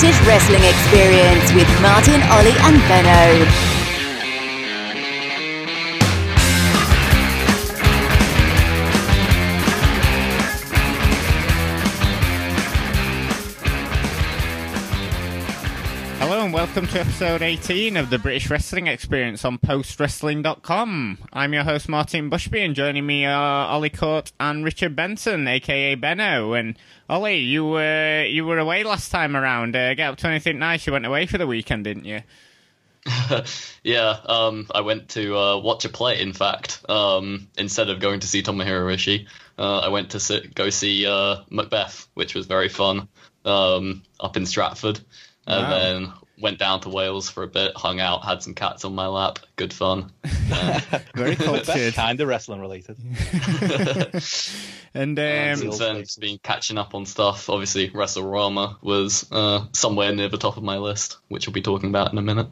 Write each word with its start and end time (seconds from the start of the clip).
British 0.00 0.26
Wrestling 0.26 0.64
Experience 0.64 1.52
with 1.52 1.68
Martin, 1.82 2.22
Ollie, 2.32 2.56
and 2.60 2.78
Benno. 2.88 3.69
Welcome 16.70 16.86
to 16.86 17.00
episode 17.00 17.42
18 17.42 17.96
of 17.96 18.10
the 18.10 18.18
British 18.20 18.48
Wrestling 18.48 18.86
Experience 18.86 19.44
on 19.44 19.58
postwrestling.com. 19.58 21.18
I'm 21.32 21.52
your 21.52 21.64
host 21.64 21.88
Martin 21.88 22.30
Bushby 22.30 22.64
and 22.64 22.76
joining 22.76 23.04
me 23.04 23.26
are 23.26 23.66
Ollie 23.66 23.90
Court 23.90 24.30
and 24.38 24.64
Richard 24.64 24.94
Benson, 24.94 25.48
aka 25.48 25.96
Benno. 25.96 26.52
And 26.52 26.78
Ollie, 27.08 27.38
you 27.38 27.64
were 27.64 28.24
you 28.24 28.44
were 28.44 28.60
away 28.60 28.84
last 28.84 29.10
time 29.10 29.34
around. 29.34 29.74
Uh, 29.74 29.94
get 29.94 30.10
up 30.10 30.18
to 30.18 30.28
anything 30.28 30.60
nice? 30.60 30.86
You 30.86 30.92
went 30.92 31.06
away 31.06 31.26
for 31.26 31.38
the 31.38 31.46
weekend, 31.48 31.82
didn't 31.82 32.04
you? 32.04 32.20
yeah, 33.82 34.20
um, 34.26 34.68
I 34.72 34.82
went 34.82 35.08
to 35.08 35.36
uh, 35.36 35.58
watch 35.58 35.84
a 35.84 35.88
play. 35.88 36.20
In 36.20 36.32
fact, 36.32 36.88
um, 36.88 37.48
instead 37.58 37.90
of 37.90 37.98
going 37.98 38.20
to 38.20 38.28
see 38.28 38.44
Tomohiro 38.44 38.94
Ishii, 38.94 39.26
uh, 39.58 39.80
I 39.80 39.88
went 39.88 40.10
to 40.10 40.20
sit, 40.20 40.54
go 40.54 40.70
see 40.70 41.04
uh, 41.04 41.38
Macbeth, 41.50 42.06
which 42.14 42.36
was 42.36 42.46
very 42.46 42.68
fun 42.68 43.08
um, 43.44 44.04
up 44.20 44.36
in 44.36 44.46
Stratford. 44.46 45.00
And 45.46 45.62
wow. 45.62 45.78
then 45.78 46.12
went 46.40 46.58
down 46.58 46.80
to 46.80 46.88
Wales 46.88 47.28
for 47.28 47.42
a 47.42 47.48
bit, 47.48 47.76
hung 47.76 48.00
out, 48.00 48.24
had 48.24 48.42
some 48.42 48.54
cats 48.54 48.84
on 48.84 48.94
my 48.94 49.06
lap. 49.06 49.38
Good 49.60 49.74
fun. 49.74 50.10
Yeah. 50.48 50.80
Very 51.14 51.36
cultured. 51.36 51.92
kind 51.92 52.18
of 52.18 52.26
wrestling 52.26 52.62
related. 52.62 52.96
and 54.94 55.18
um, 55.18 55.56
since 55.56 55.78
then, 55.78 56.02
been 56.18 56.38
catching 56.38 56.78
up 56.78 56.94
on 56.94 57.04
stuff. 57.04 57.50
Obviously, 57.50 57.90
Wrestle 57.90 58.24
WrestleRama 58.24 58.82
was 58.82 59.30
uh, 59.30 59.66
somewhere 59.74 60.14
near 60.14 60.30
the 60.30 60.38
top 60.38 60.56
of 60.56 60.62
my 60.62 60.78
list, 60.78 61.18
which 61.28 61.46
we'll 61.46 61.52
be 61.52 61.60
talking 61.60 61.90
about 61.90 62.10
in 62.10 62.16
a 62.16 62.22
minute. 62.22 62.46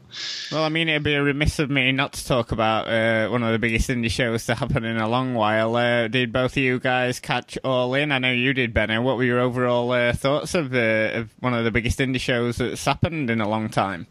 Well, 0.51 0.63
I 0.63 0.69
mean, 0.69 0.87
it'd 0.87 1.01
be 1.01 1.15
remiss 1.15 1.57
of 1.57 1.71
me 1.71 1.91
not 1.91 2.13
to 2.13 2.27
talk 2.27 2.51
about 2.51 2.87
uh, 2.87 3.27
one 3.29 3.41
of 3.41 3.53
the 3.53 3.57
biggest 3.59 3.89
indie 3.89 4.11
shows 4.11 4.45
to 4.45 4.53
happen 4.53 4.85
in 4.85 4.97
a 4.97 5.09
long 5.09 5.33
while. 5.33 5.75
Uh, 5.75 6.07
did 6.09 6.31
both 6.31 6.51
of 6.51 6.57
you 6.57 6.79
guys 6.79 7.19
catch 7.19 7.57
All 7.63 7.95
In? 7.95 8.11
I 8.11 8.19
know 8.19 8.31
you 8.31 8.53
did, 8.53 8.71
Benno. 8.71 9.01
What 9.01 9.17
were 9.17 9.23
your 9.23 9.39
overall 9.39 9.89
uh, 9.93 10.13
thoughts 10.13 10.53
of, 10.53 10.75
of 10.75 11.33
one 11.39 11.55
of 11.55 11.63
the 11.63 11.71
biggest 11.71 11.97
indie 11.97 12.19
shows 12.19 12.57
that's 12.57 12.85
happened 12.85 13.31
in 13.31 13.41
a 13.41 13.49
long 13.49 13.67
time? 13.67 14.05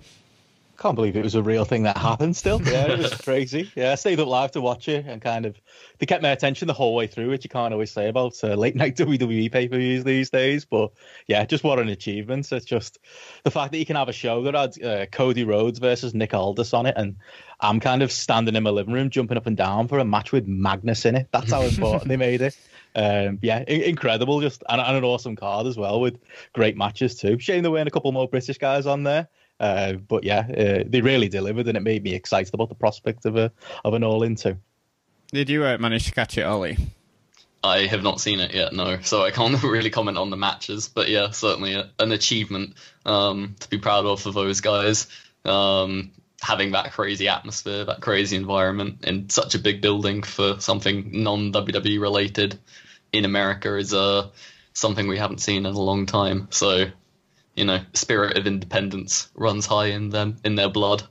Can't 0.78 0.94
believe 0.94 1.16
it 1.16 1.24
was 1.24 1.34
a 1.34 1.42
real 1.42 1.64
thing 1.64 1.82
that 1.82 1.98
happened 1.98 2.36
still. 2.36 2.62
Yeah, 2.62 2.92
it 2.92 2.98
was 2.98 3.12
crazy. 3.24 3.70
Yeah, 3.74 3.92
I 3.92 3.94
stayed 3.96 4.20
up 4.20 4.28
live 4.28 4.52
to 4.52 4.60
watch 4.60 4.86
it 4.86 5.06
and 5.06 5.20
kind 5.20 5.44
of 5.44 5.60
they 5.98 6.06
kept 6.06 6.22
my 6.22 6.30
attention 6.30 6.68
the 6.68 6.74
whole 6.74 6.94
way 6.94 7.08
through, 7.08 7.30
which 7.30 7.44
you 7.44 7.50
can't 7.50 7.72
always 7.72 7.90
say 7.90 8.08
about 8.08 8.42
uh, 8.44 8.54
late 8.54 8.76
night 8.76 8.96
WWE 8.96 9.50
pay 9.50 9.68
per 9.68 9.76
views 9.76 10.04
these 10.04 10.30
days. 10.30 10.64
But 10.64 10.92
yeah, 11.26 11.44
just 11.44 11.64
what 11.64 11.80
an 11.80 11.88
achievement. 11.88 12.50
It's 12.52 12.64
just 12.64 12.98
the 13.42 13.50
fact 13.50 13.72
that 13.72 13.78
you 13.78 13.86
can 13.86 13.96
have 13.96 14.08
a 14.08 14.12
show 14.12 14.44
that 14.44 14.54
had 14.54 14.84
uh, 14.84 15.06
Cody 15.06 15.42
Rhodes 15.42 15.80
versus 15.80 16.14
Nick 16.14 16.32
Aldis 16.32 16.72
on 16.72 16.86
it, 16.86 16.94
and 16.96 17.16
I'm 17.60 17.80
kind 17.80 18.02
of 18.02 18.12
standing 18.12 18.54
in 18.54 18.62
my 18.62 18.70
living 18.70 18.94
room 18.94 19.10
jumping 19.10 19.36
up 19.36 19.46
and 19.46 19.56
down 19.56 19.88
for 19.88 19.98
a 19.98 20.04
match 20.04 20.30
with 20.30 20.46
Magnus 20.46 21.04
in 21.04 21.16
it. 21.16 21.26
That's 21.32 21.50
how 21.50 21.62
important 21.62 22.08
they 22.08 22.16
made 22.16 22.40
it. 22.40 22.56
Um, 22.96 23.38
yeah, 23.42 23.62
incredible, 23.68 24.40
just 24.40 24.64
and, 24.68 24.80
and, 24.80 24.96
an 24.96 25.04
awesome 25.04 25.36
card 25.36 25.66
as 25.68 25.76
well 25.76 26.00
with 26.00 26.18
great 26.52 26.76
matches 26.76 27.14
too. 27.14 27.38
Shame 27.38 27.62
there 27.62 27.70
weren't 27.70 27.86
a 27.86 27.92
couple 27.92 28.10
more 28.10 28.26
British 28.26 28.58
guys 28.58 28.86
on 28.86 29.04
there. 29.04 29.28
Uh, 29.60 29.94
but 29.94 30.24
yeah, 30.24 30.40
uh, 30.40 30.84
they 30.86 31.00
really 31.00 31.28
delivered, 31.28 31.66
and 31.68 31.76
it 31.76 31.82
made 31.82 32.02
me 32.02 32.14
excited 32.14 32.54
about 32.54 32.68
the 32.68 32.74
prospect 32.74 33.26
of 33.26 33.36
a 33.36 33.52
of 33.84 33.94
an 33.94 34.04
all 34.04 34.22
into. 34.22 34.56
Did 35.32 35.50
you 35.50 35.64
uh, 35.64 35.78
manage 35.78 36.06
to 36.06 36.12
catch 36.12 36.38
it, 36.38 36.42
Ollie? 36.42 36.78
I 37.62 37.86
have 37.86 38.02
not 38.02 38.20
seen 38.20 38.40
it 38.40 38.54
yet, 38.54 38.72
no. 38.72 39.00
So 39.02 39.22
I 39.22 39.30
can't 39.30 39.60
really 39.62 39.90
comment 39.90 40.16
on 40.16 40.30
the 40.30 40.36
matches, 40.36 40.88
but 40.88 41.08
yeah, 41.08 41.30
certainly 41.30 41.74
a, 41.74 41.90
an 41.98 42.12
achievement 42.12 42.74
um, 43.04 43.56
to 43.60 43.68
be 43.68 43.78
proud 43.78 44.06
of 44.06 44.20
for 44.20 44.30
those 44.30 44.60
guys. 44.60 45.08
Um, 45.44 46.12
having 46.40 46.72
that 46.72 46.92
crazy 46.92 47.28
atmosphere, 47.28 47.84
that 47.84 48.00
crazy 48.00 48.36
environment 48.36 49.04
in 49.04 49.28
such 49.28 49.54
a 49.54 49.58
big 49.58 49.80
building 49.80 50.22
for 50.22 50.60
something 50.60 51.22
non 51.22 51.52
WWE 51.52 52.00
related 52.00 52.58
in 53.12 53.24
America 53.24 53.76
is 53.76 53.92
uh, 53.92 54.28
something 54.72 55.08
we 55.08 55.18
haven't 55.18 55.40
seen 55.40 55.66
in 55.66 55.74
a 55.74 55.80
long 55.80 56.06
time. 56.06 56.48
So 56.50 56.86
you 57.58 57.64
know, 57.64 57.80
spirit 57.92 58.38
of 58.38 58.46
independence 58.46 59.30
runs 59.34 59.66
high 59.66 59.86
in 59.86 60.10
them 60.10 60.36
in 60.44 60.54
their 60.54 60.68
blood. 60.68 61.02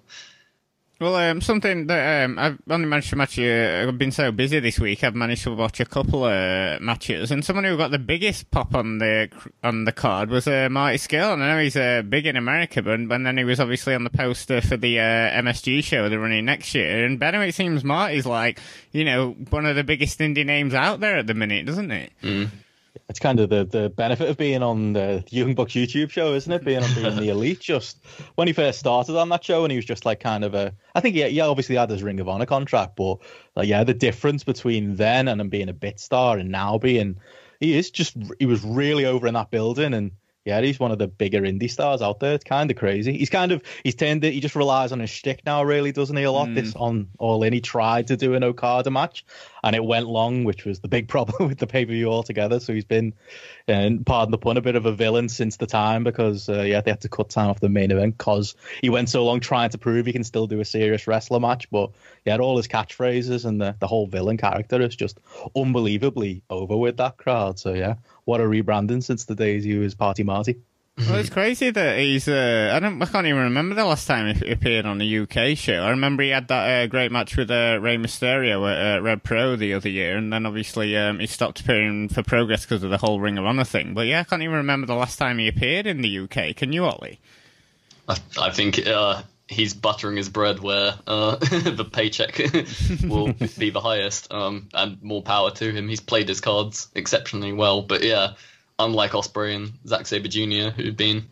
Well, 0.99 1.15
um, 1.15 1.41
something 1.41 1.85
that 1.87 2.25
um, 2.25 2.39
I've 2.39 2.57
only 2.69 2.87
managed 2.87 3.11
to 3.11 3.17
match. 3.17 3.37
Uh, 3.37 3.85
I've 3.87 3.99
been 3.99 4.11
so 4.11 4.31
busy 4.31 4.59
this 4.59 4.79
week. 4.79 5.03
I've 5.03 5.13
managed 5.13 5.43
to 5.43 5.53
watch 5.53 5.79
a 5.79 5.85
couple 5.85 6.25
of 6.25 6.81
matches, 6.81 7.29
and 7.29 7.45
someone 7.45 7.65
who 7.65 7.77
got 7.77 7.91
the 7.91 7.99
biggest 7.99 8.49
pop 8.49 8.73
on 8.73 8.97
the 8.97 9.29
on 9.63 9.85
the 9.85 9.91
card 9.91 10.31
was 10.31 10.47
uh, 10.47 10.69
Marty 10.71 10.97
Scurll. 10.97 11.33
And 11.33 11.43
I 11.43 11.53
know 11.53 11.61
he's 11.61 11.75
uh, 11.75 12.01
big 12.01 12.25
in 12.25 12.35
America, 12.35 12.81
but 12.81 12.99
and 12.99 13.25
then 13.25 13.37
he 13.37 13.43
was 13.43 13.59
obviously 13.59 13.93
on 13.93 14.05
the 14.05 14.09
poster 14.09 14.59
for 14.59 14.75
the 14.75 14.99
uh, 14.99 15.41
MSG 15.41 15.83
show 15.83 16.09
they're 16.09 16.19
running 16.19 16.45
next 16.45 16.73
year. 16.73 17.05
And 17.05 17.19
Benno, 17.19 17.41
it 17.41 17.53
seems 17.53 17.83
Marty's 17.83 18.25
like 18.25 18.59
you 18.91 19.05
know 19.05 19.35
one 19.51 19.67
of 19.67 19.75
the 19.75 19.83
biggest 19.83 20.17
indie 20.17 20.45
names 20.45 20.73
out 20.73 20.99
there 20.99 21.17
at 21.17 21.27
the 21.27 21.35
minute, 21.35 21.67
doesn't 21.67 21.91
it? 21.91 22.11
Mm 22.23 22.49
it's 23.09 23.19
kind 23.19 23.39
of 23.39 23.49
the, 23.49 23.65
the 23.65 23.89
benefit 23.89 24.29
of 24.29 24.37
being 24.37 24.63
on 24.63 24.93
the 24.93 25.23
Young 25.29 25.55
Bucks 25.55 25.73
YouTube 25.73 26.09
show, 26.09 26.33
isn't 26.33 26.51
it? 26.51 26.63
Being 26.63 26.83
on 26.83 26.93
being 26.93 27.15
the 27.15 27.29
elite. 27.29 27.59
Just 27.67 27.97
when 28.35 28.47
he 28.47 28.53
first 28.53 28.79
started 28.79 29.17
on 29.17 29.29
that 29.29 29.43
show, 29.43 29.63
and 29.63 29.71
he 29.71 29.77
was 29.77 29.85
just 29.85 30.05
like 30.05 30.19
kind 30.19 30.43
of 30.43 30.53
a. 30.53 30.73
I 30.95 31.01
think 31.01 31.15
yeah, 31.15 31.27
yeah, 31.27 31.45
obviously 31.45 31.75
he 31.75 31.79
had 31.79 31.89
his 31.89 32.03
Ring 32.03 32.19
of 32.19 32.29
Honor 32.29 32.45
contract, 32.45 32.95
but 32.95 33.17
like, 33.55 33.67
yeah, 33.67 33.83
the 33.83 33.93
difference 33.93 34.43
between 34.43 34.95
then 34.95 35.27
and 35.27 35.41
him 35.41 35.49
being 35.49 35.69
a 35.69 35.73
bit 35.73 35.99
star 35.99 36.37
and 36.37 36.49
now 36.49 36.77
being, 36.77 37.17
he 37.59 37.77
is 37.77 37.91
just 37.91 38.15
he 38.39 38.45
was 38.45 38.63
really 38.63 39.05
over 39.05 39.27
in 39.27 39.33
that 39.33 39.51
building 39.51 39.93
and 39.93 40.11
yeah, 40.47 40.61
he's 40.61 40.79
one 40.79 40.91
of 40.91 40.97
the 40.97 41.09
bigger 41.09 41.41
indie 41.41 41.69
stars 41.69 42.01
out 42.01 42.21
there. 42.21 42.33
It's 42.33 42.45
kind 42.45 42.71
of 42.71 42.77
crazy. 42.77 43.17
He's 43.17 43.29
kind 43.29 43.51
of 43.51 43.61
he's 43.83 43.95
turned 43.95 44.23
it. 44.23 44.31
He 44.31 44.39
just 44.39 44.55
relies 44.55 44.93
on 44.93 45.01
his 45.01 45.09
shtick 45.09 45.45
now, 45.45 45.61
really, 45.61 45.91
doesn't 45.91 46.15
he? 46.15 46.23
A 46.23 46.31
lot. 46.31 46.47
Mm. 46.47 46.55
This 46.55 46.73
on 46.73 47.09
All 47.19 47.43
In, 47.43 47.51
he 47.51 47.59
tried 47.59 48.07
to 48.07 48.15
do 48.15 48.33
an 48.33 48.45
Okada 48.45 48.89
match, 48.89 49.25
and 49.61 49.75
it 49.75 49.83
went 49.83 50.07
long, 50.07 50.45
which 50.45 50.63
was 50.63 50.79
the 50.79 50.87
big 50.87 51.07
problem 51.09 51.49
with 51.49 51.57
the 51.57 51.67
pay 51.67 51.85
per 51.85 51.91
view 51.91 52.09
altogether. 52.09 52.61
So 52.61 52.73
he's 52.73 52.85
been, 52.85 53.13
and 53.67 54.05
pardon 54.05 54.31
the 54.31 54.37
pun, 54.37 54.55
a 54.55 54.61
bit 54.61 54.77
of 54.77 54.85
a 54.85 54.93
villain 54.93 55.27
since 55.27 55.57
the 55.57 55.67
time 55.67 56.05
because 56.05 56.47
uh, 56.47 56.61
yeah, 56.61 56.79
they 56.79 56.91
had 56.91 57.01
to 57.01 57.09
cut 57.09 57.29
time 57.29 57.49
off 57.49 57.59
the 57.59 57.67
main 57.67 57.91
event 57.91 58.17
because 58.17 58.55
he 58.81 58.89
went 58.89 59.09
so 59.09 59.25
long 59.25 59.41
trying 59.41 59.71
to 59.71 59.77
prove 59.77 60.05
he 60.05 60.13
can 60.13 60.23
still 60.23 60.47
do 60.47 60.61
a 60.61 60.65
serious 60.65 61.07
wrestler 61.07 61.41
match. 61.41 61.69
But 61.69 61.91
he 62.23 62.31
had 62.31 62.39
all 62.39 62.55
his 62.55 62.69
catchphrases 62.69 63.43
and 63.43 63.59
the 63.59 63.75
the 63.79 63.87
whole 63.87 64.07
villain 64.07 64.37
character 64.37 64.81
is 64.81 64.95
just 64.95 65.19
unbelievably 65.57 66.43
over 66.49 66.77
with 66.77 66.95
that 66.97 67.17
crowd. 67.17 67.59
So 67.59 67.73
yeah, 67.73 67.95
what 68.27 68.41
a 68.41 68.43
rebranding 68.43 69.01
since 69.01 69.23
the 69.23 69.35
days 69.35 69.63
he 69.63 69.77
was 69.77 69.95
Party 69.95 70.21
Marty. 70.21 70.57
Well, 70.97 71.15
it's 71.15 71.29
crazy 71.29 71.69
that 71.69 71.99
he's. 71.99 72.27
Uh, 72.27 72.71
I 72.73 72.79
don't. 72.79 73.01
I 73.01 73.05
can't 73.05 73.25
even 73.27 73.43
remember 73.43 73.75
the 73.75 73.85
last 73.85 74.05
time 74.05 74.35
he 74.35 74.51
appeared 74.51 74.85
on 74.85 74.99
a 74.99 75.19
UK 75.19 75.55
show. 75.55 75.83
I 75.83 75.91
remember 75.91 76.23
he 76.23 76.29
had 76.29 76.47
that 76.49 76.83
uh, 76.83 76.87
great 76.87 77.11
match 77.11 77.37
with 77.37 77.51
uh, 77.51 77.77
Rey 77.79 77.97
Mysterio 77.97 78.67
at 78.69 78.97
uh, 78.97 79.01
Rev 79.01 79.23
Pro 79.23 79.55
the 79.55 79.75
other 79.75 79.89
year, 79.89 80.17
and 80.17 80.33
then 80.33 80.45
obviously 80.45 80.97
um, 80.97 81.19
he 81.19 81.27
stopped 81.27 81.61
appearing 81.61 82.09
for 82.09 82.23
Progress 82.23 82.65
because 82.65 82.83
of 82.83 82.89
the 82.89 82.97
whole 82.97 83.19
Ring 83.19 83.37
of 83.37 83.45
Honor 83.45 83.63
thing. 83.63 83.93
But 83.93 84.07
yeah, 84.07 84.21
I 84.21 84.23
can't 84.23 84.41
even 84.41 84.55
remember 84.55 84.87
the 84.87 84.95
last 84.95 85.17
time 85.17 85.37
he 85.37 85.47
appeared 85.47 85.85
in 85.85 86.01
the 86.01 86.19
UK. 86.19 86.55
Can 86.55 86.73
you, 86.73 86.83
Ollie? 86.83 87.19
I, 88.09 88.17
I 88.41 88.49
think 88.49 88.85
uh, 88.87 89.21
he's 89.47 89.73
buttering 89.73 90.17
his 90.17 90.29
bread 90.29 90.59
where 90.59 90.93
uh, 91.07 91.35
the 91.35 91.87
paycheck 91.89 92.37
will 93.03 93.33
be 93.57 93.69
the 93.69 93.81
highest, 93.81 94.31
um, 94.31 94.67
and 94.73 95.01
more 95.01 95.21
power 95.21 95.51
to 95.51 95.71
him. 95.71 95.87
He's 95.87 96.01
played 96.01 96.27
his 96.27 96.41
cards 96.41 96.89
exceptionally 96.93 97.53
well, 97.53 97.81
but 97.81 98.03
yeah, 98.03 98.33
unlike 98.77 99.11
Ospreay 99.11 99.55
and 99.55 99.73
Zack 99.87 100.07
Sabre 100.07 100.27
Jr., 100.27 100.69
who've 100.69 100.97
been 100.97 101.27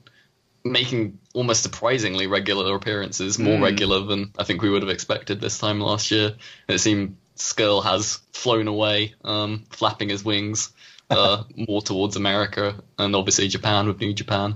making 0.63 1.19
almost 1.33 1.61
surprisingly 1.61 2.27
regular 2.27 2.75
appearances, 2.75 3.37
more 3.37 3.57
mm. 3.57 3.63
regular 3.63 3.99
than 3.99 4.31
I 4.37 4.43
think 4.43 4.61
we 4.61 4.69
would 4.69 4.81
have 4.81 4.89
expected 4.89 5.39
this 5.39 5.59
time 5.59 5.79
last 5.79 6.09
year. 6.09 6.33
It 6.67 6.79
seemed 6.79 7.17
Scurll 7.35 7.83
has 7.83 8.19
flown 8.33 8.67
away, 8.67 9.13
um, 9.23 9.65
flapping 9.69 10.09
his 10.09 10.25
wings 10.25 10.71
uh, 11.09 11.43
more 11.55 11.81
towards 11.81 12.15
America 12.15 12.81
and 12.97 13.15
obviously 13.15 13.47
Japan 13.47 13.87
with 13.87 13.99
New 13.99 14.13
Japan. 14.13 14.55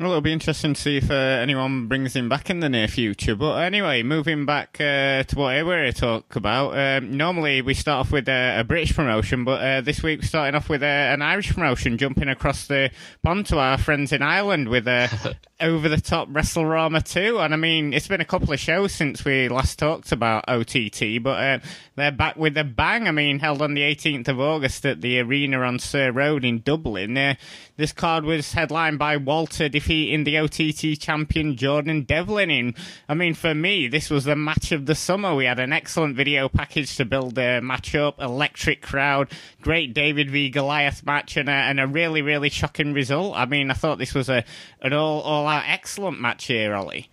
Well, 0.00 0.08
it'll 0.08 0.22
be 0.22 0.32
interesting 0.32 0.72
to 0.72 0.80
see 0.80 0.96
if 0.96 1.10
uh, 1.10 1.14
anyone 1.14 1.86
brings 1.86 2.16
him 2.16 2.30
back 2.30 2.48
in 2.48 2.60
the 2.60 2.70
near 2.70 2.88
future. 2.88 3.36
But 3.36 3.56
anyway, 3.56 4.02
moving 4.02 4.46
back 4.46 4.80
uh, 4.80 5.22
to 5.24 5.36
what 5.36 5.66
we're 5.66 5.82
here 5.82 5.92
to 5.92 6.00
talk 6.00 6.34
about. 6.34 6.78
Um, 6.78 7.18
normally, 7.18 7.60
we 7.60 7.74
start 7.74 8.06
off 8.06 8.10
with 8.10 8.26
uh, 8.26 8.54
a 8.56 8.64
British 8.64 8.96
promotion, 8.96 9.44
but 9.44 9.60
uh, 9.60 9.80
this 9.82 10.02
week 10.02 10.22
we're 10.22 10.26
starting 10.26 10.54
off 10.54 10.70
with 10.70 10.82
uh, 10.82 10.86
an 10.86 11.20
Irish 11.20 11.52
promotion, 11.52 11.98
jumping 11.98 12.30
across 12.30 12.66
the 12.68 12.90
pond 13.22 13.44
to 13.46 13.58
our 13.58 13.76
friends 13.76 14.12
in 14.12 14.22
Ireland 14.22 14.70
with 14.70 14.88
uh, 14.88 15.08
over 15.60 15.90
the 15.90 16.00
top 16.00 16.30
WrestleRama 16.30 17.04
2. 17.04 17.38
And 17.40 17.52
I 17.52 17.58
mean, 17.58 17.92
it's 17.92 18.08
been 18.08 18.22
a 18.22 18.24
couple 18.24 18.50
of 18.50 18.58
shows 18.58 18.92
since 18.92 19.26
we 19.26 19.50
last 19.50 19.78
talked 19.78 20.10
about 20.10 20.46
OTT, 20.48 21.22
but 21.22 21.60
they're 21.96 22.10
back 22.10 22.36
with 22.36 22.56
a 22.56 22.64
bang. 22.64 23.08
I 23.08 23.10
mean, 23.10 23.40
held 23.40 23.60
on 23.60 23.74
the 23.74 23.82
18th 23.82 24.28
of 24.28 24.40
August 24.40 24.86
at 24.86 25.02
the 25.02 25.20
arena 25.20 25.60
on 25.60 25.78
Sir 25.78 26.10
Road 26.12 26.46
in 26.46 26.60
Dublin. 26.60 27.36
This 27.82 27.92
card 27.92 28.24
was 28.24 28.52
headlined 28.52 28.96
by 28.96 29.16
Walter 29.16 29.68
defeating 29.68 30.22
the 30.22 30.38
OTT 30.38 31.00
champion 31.00 31.56
Jordan 31.56 32.02
Devlin. 32.02 32.48
In, 32.48 32.76
I 33.08 33.14
mean, 33.14 33.34
for 33.34 33.56
me, 33.56 33.88
this 33.88 34.08
was 34.08 34.22
the 34.22 34.36
match 34.36 34.70
of 34.70 34.86
the 34.86 34.94
summer. 34.94 35.34
We 35.34 35.46
had 35.46 35.58
an 35.58 35.72
excellent 35.72 36.14
video 36.14 36.48
package 36.48 36.96
to 36.98 37.04
build 37.04 37.34
the 37.34 37.60
match 37.60 37.96
up, 37.96 38.22
electric 38.22 38.82
crowd, 38.82 39.32
great 39.62 39.94
David 39.94 40.30
v 40.30 40.48
Goliath 40.48 41.04
match, 41.04 41.36
and 41.36 41.48
a, 41.48 41.52
and 41.52 41.80
a 41.80 41.88
really, 41.88 42.22
really 42.22 42.50
shocking 42.50 42.92
result. 42.92 43.34
I 43.36 43.46
mean, 43.46 43.68
I 43.68 43.74
thought 43.74 43.98
this 43.98 44.14
was 44.14 44.28
a 44.28 44.44
an 44.80 44.92
all 44.92 45.20
all 45.22 45.48
out 45.48 45.64
excellent 45.66 46.20
match 46.20 46.44
here, 46.44 46.76
Ollie. 46.76 47.10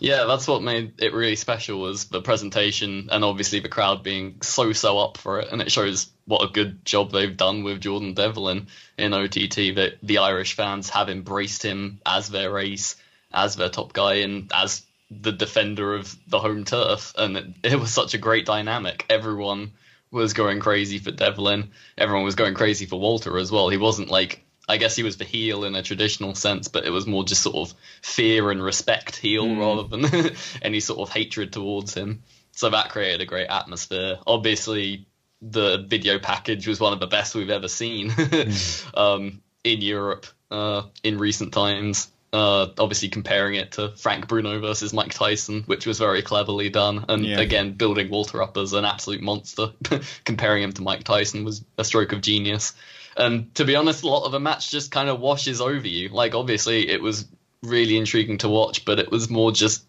Yeah, 0.00 0.24
that's 0.24 0.46
what 0.48 0.62
made 0.62 1.00
it 1.00 1.12
really 1.14 1.36
special 1.36 1.80
was 1.80 2.06
the 2.06 2.20
presentation 2.20 3.08
and 3.10 3.24
obviously 3.24 3.60
the 3.60 3.68
crowd 3.68 4.02
being 4.02 4.42
so 4.42 4.72
so 4.72 4.98
up 4.98 5.18
for 5.18 5.40
it, 5.40 5.48
and 5.52 5.62
it 5.62 5.72
shows 5.72 6.10
what 6.26 6.48
a 6.48 6.52
good 6.52 6.84
job 6.84 7.10
they've 7.10 7.36
done 7.36 7.64
with 7.64 7.80
Jordan 7.80 8.14
Devlin 8.14 8.66
in 8.98 9.12
OTT. 9.14 9.74
That 9.76 9.94
the 10.02 10.18
Irish 10.18 10.54
fans 10.54 10.90
have 10.90 11.08
embraced 11.08 11.62
him 11.62 12.00
as 12.04 12.28
their 12.28 12.58
ace, 12.58 12.96
as 13.32 13.56
their 13.56 13.68
top 13.68 13.92
guy, 13.92 14.14
and 14.16 14.50
as 14.54 14.82
the 15.10 15.32
defender 15.32 15.94
of 15.94 16.16
the 16.28 16.40
home 16.40 16.64
turf, 16.64 17.14
and 17.16 17.36
it, 17.36 17.46
it 17.62 17.80
was 17.80 17.92
such 17.92 18.14
a 18.14 18.18
great 18.18 18.46
dynamic. 18.46 19.06
Everyone 19.08 19.72
was 20.10 20.32
going 20.32 20.60
crazy 20.60 20.98
for 20.98 21.10
Devlin. 21.10 21.70
Everyone 21.98 22.24
was 22.24 22.36
going 22.36 22.54
crazy 22.54 22.86
for 22.86 23.00
Walter 23.00 23.36
as 23.38 23.50
well. 23.50 23.68
He 23.68 23.76
wasn't 23.76 24.08
like 24.08 24.44
I 24.68 24.78
guess 24.78 24.96
he 24.96 25.02
was 25.02 25.16
the 25.16 25.24
heel 25.24 25.64
in 25.64 25.74
a 25.74 25.82
traditional 25.82 26.34
sense, 26.34 26.68
but 26.68 26.84
it 26.84 26.90
was 26.90 27.06
more 27.06 27.24
just 27.24 27.42
sort 27.42 27.56
of 27.56 27.74
fear 28.02 28.50
and 28.50 28.62
respect 28.62 29.16
heel 29.16 29.44
mm. 29.44 29.58
rather 29.58 29.88
than 29.88 30.36
any 30.62 30.80
sort 30.80 31.00
of 31.00 31.14
hatred 31.14 31.52
towards 31.52 31.94
him. 31.94 32.22
So 32.52 32.70
that 32.70 32.90
created 32.90 33.20
a 33.20 33.26
great 33.26 33.48
atmosphere. 33.48 34.18
Obviously, 34.26 35.06
the 35.42 35.84
video 35.86 36.18
package 36.18 36.66
was 36.66 36.80
one 36.80 36.92
of 36.92 37.00
the 37.00 37.06
best 37.06 37.34
we've 37.34 37.50
ever 37.50 37.68
seen 37.68 38.10
mm. 38.10 38.98
um, 38.98 39.42
in 39.64 39.82
Europe 39.82 40.26
uh, 40.50 40.82
in 41.02 41.18
recent 41.18 41.52
times. 41.52 42.10
Uh, 42.32 42.68
obviously, 42.78 43.08
comparing 43.08 43.54
it 43.54 43.72
to 43.72 43.90
Frank 43.96 44.26
Bruno 44.26 44.58
versus 44.60 44.92
Mike 44.92 45.14
Tyson, 45.14 45.62
which 45.66 45.86
was 45.86 46.00
very 46.00 46.20
cleverly 46.20 46.68
done, 46.68 47.04
and 47.08 47.24
yeah. 47.24 47.38
again 47.38 47.74
building 47.74 48.10
Walter 48.10 48.42
up 48.42 48.56
as 48.56 48.72
an 48.72 48.84
absolute 48.84 49.22
monster. 49.22 49.68
comparing 50.24 50.64
him 50.64 50.72
to 50.72 50.82
Mike 50.82 51.04
Tyson 51.04 51.44
was 51.44 51.64
a 51.78 51.84
stroke 51.84 52.12
of 52.12 52.22
genius. 52.22 52.74
And 53.16 53.54
to 53.56 53.64
be 53.64 53.76
honest, 53.76 54.02
a 54.02 54.08
lot 54.08 54.24
of 54.24 54.32
the 54.32 54.40
match 54.40 54.70
just 54.70 54.90
kind 54.90 55.08
of 55.08 55.20
washes 55.20 55.60
over 55.60 55.86
you. 55.86 56.08
Like 56.08 56.34
obviously 56.34 56.88
it 56.88 57.00
was 57.00 57.26
really 57.62 57.96
intriguing 57.96 58.38
to 58.38 58.48
watch, 58.48 58.84
but 58.84 58.98
it 58.98 59.10
was 59.10 59.30
more 59.30 59.52
just 59.52 59.84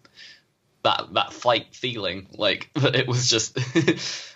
that 0.82 1.12
that 1.12 1.32
fight 1.32 1.74
feeling. 1.74 2.28
Like 2.32 2.70
it 2.76 3.06
was 3.06 3.28
just 3.28 3.58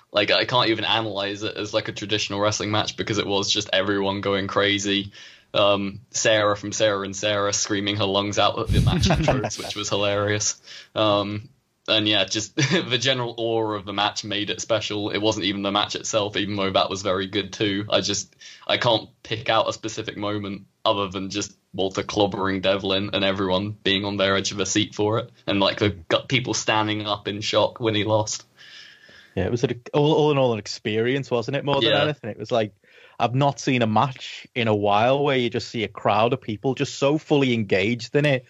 like 0.12 0.30
I 0.30 0.44
can't 0.44 0.68
even 0.68 0.84
analyze 0.84 1.42
it 1.42 1.56
as 1.56 1.72
like 1.72 1.88
a 1.88 1.92
traditional 1.92 2.40
wrestling 2.40 2.70
match 2.70 2.96
because 2.96 3.18
it 3.18 3.26
was 3.26 3.50
just 3.50 3.70
everyone 3.72 4.20
going 4.20 4.46
crazy. 4.46 5.12
Um, 5.52 6.00
Sarah 6.10 6.56
from 6.56 6.70
Sarah 6.70 7.00
and 7.00 7.14
Sarah 7.14 7.52
screaming 7.52 7.96
her 7.96 8.04
lungs 8.04 8.38
out 8.38 8.58
at 8.58 8.68
the 8.68 8.80
match 8.80 9.02
intros, 9.08 9.58
which 9.58 9.74
was 9.74 9.88
hilarious. 9.88 10.60
Um, 10.94 11.48
and 11.90 12.08
yeah, 12.08 12.24
just 12.24 12.56
the 12.56 12.98
general 12.98 13.34
aura 13.36 13.78
of 13.78 13.84
the 13.84 13.92
match 13.92 14.24
made 14.24 14.50
it 14.50 14.60
special. 14.60 15.10
It 15.10 15.18
wasn't 15.18 15.46
even 15.46 15.62
the 15.62 15.72
match 15.72 15.96
itself, 15.96 16.36
even 16.36 16.56
though 16.56 16.70
that 16.70 16.90
was 16.90 17.02
very 17.02 17.26
good 17.26 17.52
too. 17.52 17.86
I 17.90 18.00
just 18.00 18.34
I 18.66 18.78
can't 18.78 19.08
pick 19.22 19.48
out 19.48 19.68
a 19.68 19.72
specific 19.72 20.16
moment 20.16 20.66
other 20.84 21.08
than 21.08 21.30
just 21.30 21.56
Walter 21.74 22.02
clobbering 22.02 22.62
Devlin 22.62 23.10
and 23.12 23.24
everyone 23.24 23.76
being 23.84 24.04
on 24.04 24.16
their 24.16 24.36
edge 24.36 24.52
of 24.52 24.60
a 24.60 24.66
seat 24.66 24.94
for 24.94 25.18
it, 25.18 25.30
and 25.46 25.60
like 25.60 25.78
the 25.78 25.90
got 25.90 26.28
people 26.28 26.54
standing 26.54 27.06
up 27.06 27.28
in 27.28 27.40
shock 27.40 27.80
when 27.80 27.94
he 27.94 28.04
lost. 28.04 28.46
Yeah, 29.34 29.44
it 29.44 29.50
was 29.50 29.64
all, 29.94 30.12
all 30.12 30.30
in 30.32 30.38
all 30.38 30.52
an 30.52 30.58
experience, 30.58 31.30
wasn't 31.30 31.56
it? 31.56 31.64
More 31.64 31.80
than 31.80 31.90
yeah. 31.90 32.02
anything, 32.02 32.30
it 32.30 32.38
was 32.38 32.50
like 32.50 32.72
I've 33.18 33.34
not 33.34 33.60
seen 33.60 33.82
a 33.82 33.86
match 33.86 34.46
in 34.54 34.66
a 34.66 34.74
while 34.74 35.22
where 35.22 35.36
you 35.36 35.50
just 35.50 35.68
see 35.68 35.84
a 35.84 35.88
crowd 35.88 36.32
of 36.32 36.40
people 36.40 36.74
just 36.74 36.98
so 36.98 37.18
fully 37.18 37.52
engaged 37.52 38.16
in 38.16 38.24
it 38.24 38.46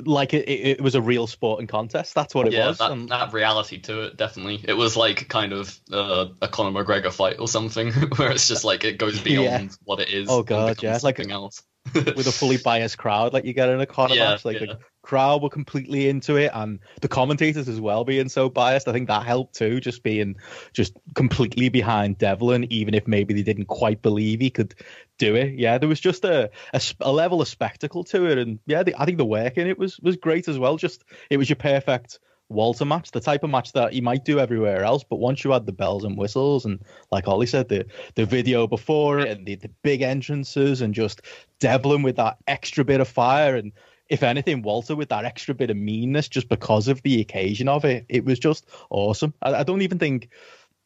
like 0.00 0.34
it, 0.34 0.48
it, 0.48 0.80
was 0.80 0.94
a 0.94 1.02
real 1.02 1.26
sporting 1.26 1.66
contest. 1.66 2.14
That's 2.14 2.34
what 2.34 2.46
it 2.46 2.52
yeah, 2.52 2.68
was. 2.68 2.78
That, 2.78 2.90
and... 2.92 3.08
that 3.10 3.32
reality 3.32 3.78
to 3.82 4.02
it, 4.02 4.16
definitely. 4.16 4.60
It 4.66 4.74
was 4.74 4.96
like 4.96 5.28
kind 5.28 5.52
of 5.52 5.78
uh, 5.92 6.26
a 6.42 6.48
Conor 6.48 6.84
McGregor 6.84 7.12
fight 7.12 7.38
or 7.38 7.48
something, 7.48 7.92
where 8.16 8.30
it's 8.30 8.48
just 8.48 8.64
like 8.64 8.84
it 8.84 8.98
goes 8.98 9.20
beyond 9.20 9.70
yeah. 9.70 9.76
what 9.84 10.00
it 10.00 10.10
is. 10.10 10.28
Oh 10.30 10.42
god, 10.42 10.82
yeah, 10.82 10.98
like 11.02 11.20
else. 11.30 11.62
with 11.94 12.26
a 12.26 12.32
fully 12.32 12.56
biased 12.64 12.98
crowd, 12.98 13.32
like 13.32 13.44
you 13.44 13.52
get 13.52 13.68
in 13.68 13.80
a 13.80 13.86
Conor 13.86 14.14
yeah, 14.14 14.30
match, 14.30 14.44
like 14.44 14.60
yeah. 14.60 14.66
the 14.66 14.78
crowd 15.04 15.42
were 15.42 15.50
completely 15.50 16.08
into 16.08 16.36
it, 16.36 16.50
and 16.54 16.80
the 17.00 17.08
commentators 17.08 17.68
as 17.68 17.80
well 17.80 18.04
being 18.04 18.28
so 18.28 18.48
biased. 18.48 18.88
I 18.88 18.92
think 18.92 19.08
that 19.08 19.24
helped 19.24 19.54
too, 19.54 19.78
just 19.78 20.02
being 20.02 20.36
just 20.72 20.94
completely 21.14 21.68
behind 21.68 22.18
Devlin, 22.18 22.66
even 22.70 22.94
if 22.94 23.06
maybe 23.06 23.34
they 23.34 23.42
didn't 23.42 23.66
quite 23.66 24.02
believe 24.02 24.40
he 24.40 24.50
could 24.50 24.74
do 25.18 25.36
it. 25.36 25.58
Yeah, 25.58 25.78
there 25.78 25.88
was 25.88 26.00
just 26.00 26.24
a, 26.24 26.50
a, 26.72 26.80
a 27.00 27.12
level 27.12 27.40
of 27.40 27.48
spectacle 27.48 28.02
to 28.04 28.26
it, 28.26 28.38
and 28.38 28.58
yeah, 28.66 28.82
the, 28.82 28.94
I 29.00 29.04
think 29.04 29.18
the 29.18 29.24
work 29.24 29.58
in 29.58 29.66
it 29.66 29.78
was 29.78 30.00
was 30.00 30.16
great 30.16 30.48
as 30.48 30.58
well. 30.58 30.76
Just 30.76 31.04
it 31.30 31.36
was 31.36 31.48
your 31.48 31.56
perfect 31.56 32.18
Walter 32.48 32.84
match, 32.84 33.10
the 33.10 33.20
type 33.20 33.42
of 33.44 33.50
match 33.50 33.72
that 33.72 33.92
he 33.92 34.00
might 34.00 34.24
do 34.24 34.38
everywhere 34.38 34.84
else. 34.84 35.04
But 35.04 35.16
once 35.16 35.44
you 35.44 35.50
had 35.50 35.66
the 35.66 35.72
bells 35.72 36.04
and 36.04 36.16
whistles, 36.16 36.64
and 36.64 36.80
like 37.12 37.28
Ollie 37.28 37.46
said, 37.46 37.68
the 37.68 37.86
the 38.14 38.26
video 38.26 38.66
before 38.66 39.20
it, 39.20 39.28
and 39.28 39.46
the, 39.46 39.56
the 39.56 39.70
big 39.82 40.02
entrances, 40.02 40.80
and 40.80 40.94
just 40.94 41.22
Devlin 41.58 42.02
with 42.02 42.16
that 42.16 42.38
extra 42.46 42.84
bit 42.84 43.00
of 43.00 43.08
fire, 43.08 43.56
and 43.56 43.72
if 44.08 44.22
anything, 44.22 44.62
Walter 44.62 44.96
with 44.96 45.08
that 45.08 45.24
extra 45.24 45.54
bit 45.54 45.70
of 45.70 45.76
meanness, 45.76 46.28
just 46.28 46.48
because 46.48 46.88
of 46.88 47.02
the 47.02 47.20
occasion 47.20 47.68
of 47.68 47.84
it, 47.84 48.04
it 48.08 48.24
was 48.24 48.38
just 48.38 48.66
awesome. 48.90 49.34
I, 49.42 49.54
I 49.54 49.62
don't 49.62 49.82
even 49.82 49.98
think 49.98 50.28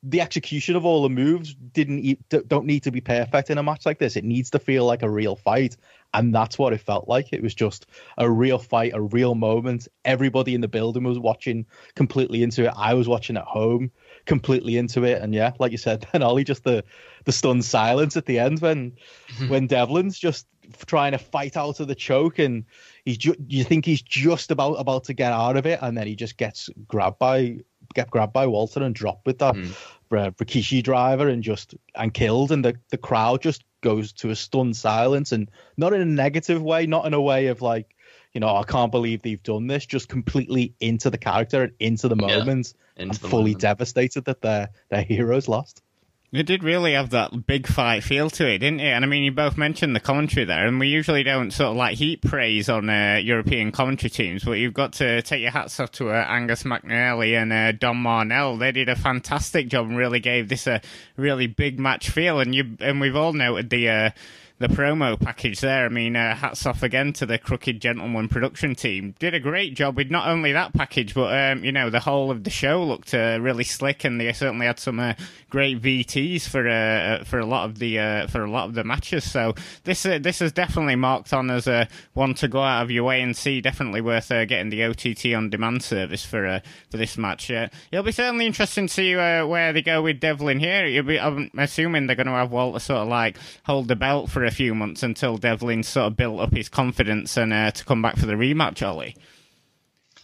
the 0.04 0.20
execution 0.20 0.76
of 0.76 0.84
all 0.84 1.02
the 1.02 1.08
moves 1.08 1.54
didn't 1.54 2.28
don't 2.48 2.66
need 2.66 2.84
to 2.84 2.92
be 2.92 3.00
perfect 3.00 3.50
in 3.50 3.58
a 3.58 3.62
match 3.62 3.84
like 3.84 3.98
this. 3.98 4.14
It 4.14 4.24
needs 4.24 4.50
to 4.50 4.60
feel 4.60 4.84
like 4.84 5.02
a 5.02 5.10
real 5.10 5.34
fight, 5.34 5.76
and 6.14 6.32
that's 6.32 6.56
what 6.56 6.72
it 6.72 6.80
felt 6.80 7.08
like. 7.08 7.32
It 7.32 7.42
was 7.42 7.54
just 7.54 7.86
a 8.16 8.30
real 8.30 8.58
fight, 8.58 8.92
a 8.94 9.00
real 9.00 9.34
moment. 9.34 9.88
Everybody 10.04 10.54
in 10.54 10.60
the 10.60 10.68
building 10.68 11.02
was 11.02 11.18
watching 11.18 11.66
completely 11.96 12.44
into 12.44 12.66
it. 12.66 12.72
I 12.76 12.94
was 12.94 13.08
watching 13.08 13.36
at 13.36 13.44
home 13.44 13.90
completely 14.24 14.76
into 14.76 15.02
it, 15.02 15.20
and 15.20 15.34
yeah, 15.34 15.52
like 15.58 15.72
you 15.72 15.78
said, 15.78 16.06
then 16.12 16.22
Ollie 16.22 16.44
just 16.44 16.62
the 16.62 16.84
the 17.24 17.32
stunned 17.32 17.64
silence 17.64 18.16
at 18.16 18.26
the 18.26 18.38
end 18.38 18.60
when 18.60 18.92
mm-hmm. 18.92 19.48
when 19.48 19.66
Devlin's 19.66 20.18
just 20.18 20.46
trying 20.86 21.12
to 21.12 21.18
fight 21.18 21.56
out 21.56 21.80
of 21.80 21.88
the 21.88 21.94
choke 21.94 22.38
and 22.38 22.64
he's 23.04 23.18
ju- 23.18 23.36
you 23.46 23.64
think 23.64 23.84
he's 23.84 24.02
just 24.02 24.50
about 24.50 24.74
about 24.74 25.04
to 25.04 25.14
get 25.14 25.32
out 25.32 25.56
of 25.56 25.66
it 25.66 25.78
and 25.82 25.96
then 25.96 26.06
he 26.06 26.14
just 26.14 26.36
gets 26.36 26.68
grabbed 26.86 27.18
by 27.18 27.58
get 27.94 28.10
grabbed 28.10 28.32
by 28.32 28.46
Walter 28.46 28.82
and 28.82 28.94
dropped 28.94 29.26
with 29.26 29.38
that 29.38 29.54
mm. 29.54 29.74
Rikishi 30.10 30.82
driver 30.82 31.28
and 31.28 31.42
just 31.42 31.74
and 31.94 32.12
killed, 32.12 32.52
and 32.52 32.64
the 32.64 32.76
the 32.90 32.98
crowd 32.98 33.42
just 33.42 33.64
goes 33.80 34.12
to 34.14 34.30
a 34.30 34.36
stunned 34.36 34.76
silence, 34.76 35.32
and 35.32 35.50
not 35.76 35.92
in 35.92 36.00
a 36.00 36.06
negative 36.06 36.62
way, 36.62 36.86
not 36.86 37.06
in 37.06 37.14
a 37.14 37.20
way 37.20 37.46
of 37.48 37.62
like, 37.62 37.94
you 38.32 38.40
know, 38.40 38.56
I 38.56 38.62
can't 38.64 38.92
believe 38.92 39.22
they've 39.22 39.42
done 39.42 39.66
this, 39.66 39.86
just 39.86 40.08
completely 40.08 40.74
into 40.80 41.10
the 41.10 41.18
character 41.18 41.64
and 41.64 41.72
into 41.78 42.08
the 42.08 42.16
moment, 42.16 42.74
yeah, 42.96 43.02
into 43.02 43.10
and 43.10 43.14
the 43.14 43.28
fully 43.28 43.50
moment. 43.50 43.60
devastated 43.60 44.24
that 44.24 44.42
their 44.42 44.70
their 44.88 45.02
heroes 45.02 45.48
lost. 45.48 45.82
It 46.30 46.42
did 46.42 46.62
really 46.62 46.92
have 46.92 47.08
that 47.10 47.46
big 47.46 47.66
fight 47.66 48.04
feel 48.04 48.28
to 48.30 48.46
it, 48.46 48.58
didn't 48.58 48.80
it? 48.80 48.90
And 48.90 49.02
I 49.02 49.08
mean, 49.08 49.22
you 49.22 49.32
both 49.32 49.56
mentioned 49.56 49.96
the 49.96 50.00
commentary 50.00 50.44
there, 50.44 50.66
and 50.66 50.78
we 50.78 50.88
usually 50.88 51.22
don't 51.22 51.52
sort 51.52 51.70
of 51.70 51.76
like 51.76 51.96
heap 51.96 52.20
praise 52.20 52.68
on 52.68 52.90
uh, 52.90 53.18
European 53.22 53.72
commentary 53.72 54.10
teams, 54.10 54.44
but 54.44 54.52
you've 54.52 54.74
got 54.74 54.92
to 54.94 55.22
take 55.22 55.40
your 55.40 55.52
hats 55.52 55.80
off 55.80 55.90
to 55.92 56.10
uh, 56.10 56.26
Angus 56.28 56.64
McNally 56.64 57.40
and 57.40 57.50
uh, 57.50 57.72
Don 57.72 57.96
Marnell. 57.96 58.58
They 58.58 58.72
did 58.72 58.90
a 58.90 58.96
fantastic 58.96 59.68
job 59.68 59.86
and 59.86 59.96
really 59.96 60.20
gave 60.20 60.50
this 60.50 60.66
a 60.66 60.82
really 61.16 61.46
big 61.46 61.78
match 61.78 62.10
feel. 62.10 62.40
And 62.40 62.54
you 62.54 62.76
and 62.78 63.00
we've 63.00 63.16
all 63.16 63.32
noted 63.32 63.70
the 63.70 63.88
uh, 63.88 64.10
the 64.58 64.68
promo 64.68 65.18
package 65.18 65.60
there. 65.60 65.86
I 65.86 65.88
mean, 65.88 66.16
uh, 66.16 66.34
hats 66.34 66.66
off 66.66 66.82
again 66.82 67.12
to 67.14 67.26
the 67.26 67.38
Crooked 67.38 67.80
Gentleman 67.80 68.28
production 68.28 68.74
team. 68.74 69.14
Did 69.18 69.34
a 69.34 69.40
great 69.40 69.74
job 69.74 69.96
with 69.96 70.10
not 70.10 70.28
only 70.28 70.52
that 70.52 70.72
package, 70.74 71.14
but 71.14 71.32
um, 71.32 71.64
you 71.64 71.70
know 71.70 71.90
the 71.90 72.00
whole 72.00 72.30
of 72.30 72.44
the 72.44 72.50
show 72.50 72.82
looked 72.82 73.14
uh, 73.14 73.38
really 73.40 73.64
slick, 73.64 74.04
and 74.04 74.20
they 74.20 74.32
certainly 74.32 74.66
had 74.66 74.80
some 74.80 74.98
uh, 74.98 75.14
great 75.48 75.80
VTs 75.80 76.48
for 76.48 76.68
uh, 76.68 76.72
uh, 76.72 77.24
for 77.24 77.38
a 77.38 77.46
lot 77.46 77.66
of 77.66 77.78
the 77.78 77.98
uh, 77.98 78.26
for 78.26 78.42
a 78.42 78.50
lot 78.50 78.68
of 78.68 78.74
the 78.74 78.82
matches. 78.82 79.30
So 79.30 79.54
this 79.84 80.02
this 80.02 80.42
is 80.42 80.52
definitely 80.52 80.96
marked 80.96 81.32
on 81.32 81.50
as 81.50 81.68
a 81.68 81.88
one 82.14 82.34
to 82.34 82.48
go 82.48 82.62
out 82.62 82.82
of 82.82 82.90
your 82.90 83.04
way 83.04 83.22
and 83.22 83.36
see. 83.36 83.60
Definitely 83.60 84.00
worth 84.00 84.28
getting 84.28 84.70
the 84.70 84.84
OTT 84.84 85.34
on 85.36 85.50
demand 85.50 85.84
service 85.84 86.24
for 86.24 86.60
for 86.90 86.96
this 86.96 87.16
match. 87.16 87.50
it'll 87.50 88.02
be 88.02 88.12
certainly 88.12 88.46
interesting 88.46 88.88
to 88.88 88.92
see 88.92 89.14
where 89.14 89.72
they 89.72 89.82
go 89.82 90.02
with 90.02 90.18
Devlin 90.18 90.58
here. 90.58 91.02
Be, 91.02 91.20
I'm 91.20 91.50
assuming 91.56 92.06
they're 92.06 92.16
going 92.16 92.26
to 92.26 92.32
have 92.32 92.50
Walter 92.50 92.80
sort 92.80 93.02
of 93.02 93.08
like 93.08 93.38
hold 93.64 93.86
the 93.86 93.96
belt 93.96 94.30
for 94.30 94.47
a 94.48 94.50
few 94.50 94.74
months 94.74 95.02
until 95.02 95.36
Devlin 95.36 95.82
sort 95.82 96.08
of 96.08 96.16
built 96.16 96.40
up 96.40 96.52
his 96.52 96.68
confidence 96.68 97.36
and 97.36 97.52
uh, 97.52 97.70
to 97.70 97.84
come 97.84 98.02
back 98.02 98.16
for 98.16 98.26
the 98.26 98.34
rematch, 98.34 98.86
Ollie. 98.86 99.16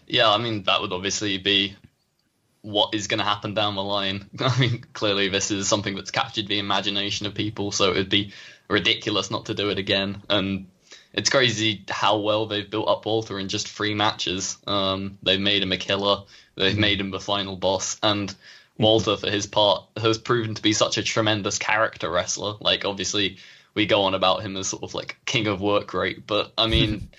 Yeah, 0.06 0.30
I 0.30 0.38
mean 0.38 0.64
that 0.64 0.80
would 0.80 0.92
obviously 0.92 1.38
be 1.38 1.76
what 2.62 2.94
is 2.94 3.06
going 3.06 3.18
to 3.18 3.24
happen 3.24 3.54
down 3.54 3.76
the 3.76 3.82
line. 3.82 4.28
I 4.40 4.58
mean, 4.58 4.84
clearly 4.92 5.28
this 5.28 5.50
is 5.50 5.68
something 5.68 5.94
that's 5.94 6.10
captured 6.10 6.48
the 6.48 6.58
imagination 6.58 7.26
of 7.26 7.34
people, 7.34 7.72
so 7.72 7.92
it 7.92 7.96
would 7.96 8.08
be 8.08 8.32
ridiculous 8.68 9.30
not 9.30 9.46
to 9.46 9.54
do 9.54 9.70
it 9.70 9.78
again. 9.78 10.22
And 10.28 10.66
it's 11.12 11.30
crazy 11.30 11.84
how 11.88 12.18
well 12.18 12.46
they've 12.46 12.68
built 12.68 12.88
up 12.88 13.06
Walter 13.06 13.38
in 13.38 13.48
just 13.48 13.68
three 13.68 13.94
matches. 13.94 14.56
Um, 14.66 15.18
they've 15.22 15.40
made 15.40 15.62
him 15.62 15.72
a 15.72 15.76
killer. 15.76 16.24
They've 16.56 16.78
made 16.78 17.00
him 17.00 17.10
the 17.10 17.20
final 17.20 17.56
boss, 17.56 17.98
and 18.02 18.34
Walter, 18.78 19.16
for 19.16 19.30
his 19.30 19.46
part, 19.46 19.84
has 19.96 20.18
proven 20.18 20.54
to 20.54 20.62
be 20.62 20.72
such 20.72 20.98
a 20.98 21.02
tremendous 21.02 21.58
character 21.58 22.10
wrestler. 22.10 22.54
Like, 22.60 22.84
obviously, 22.84 23.38
we 23.74 23.86
go 23.86 24.02
on 24.02 24.14
about 24.14 24.42
him 24.42 24.56
as 24.56 24.68
sort 24.68 24.82
of 24.82 24.94
like 24.94 25.16
king 25.26 25.46
of 25.46 25.60
work 25.60 25.94
rate, 25.94 26.26
but 26.26 26.52
I 26.56 26.66
mean. 26.66 27.08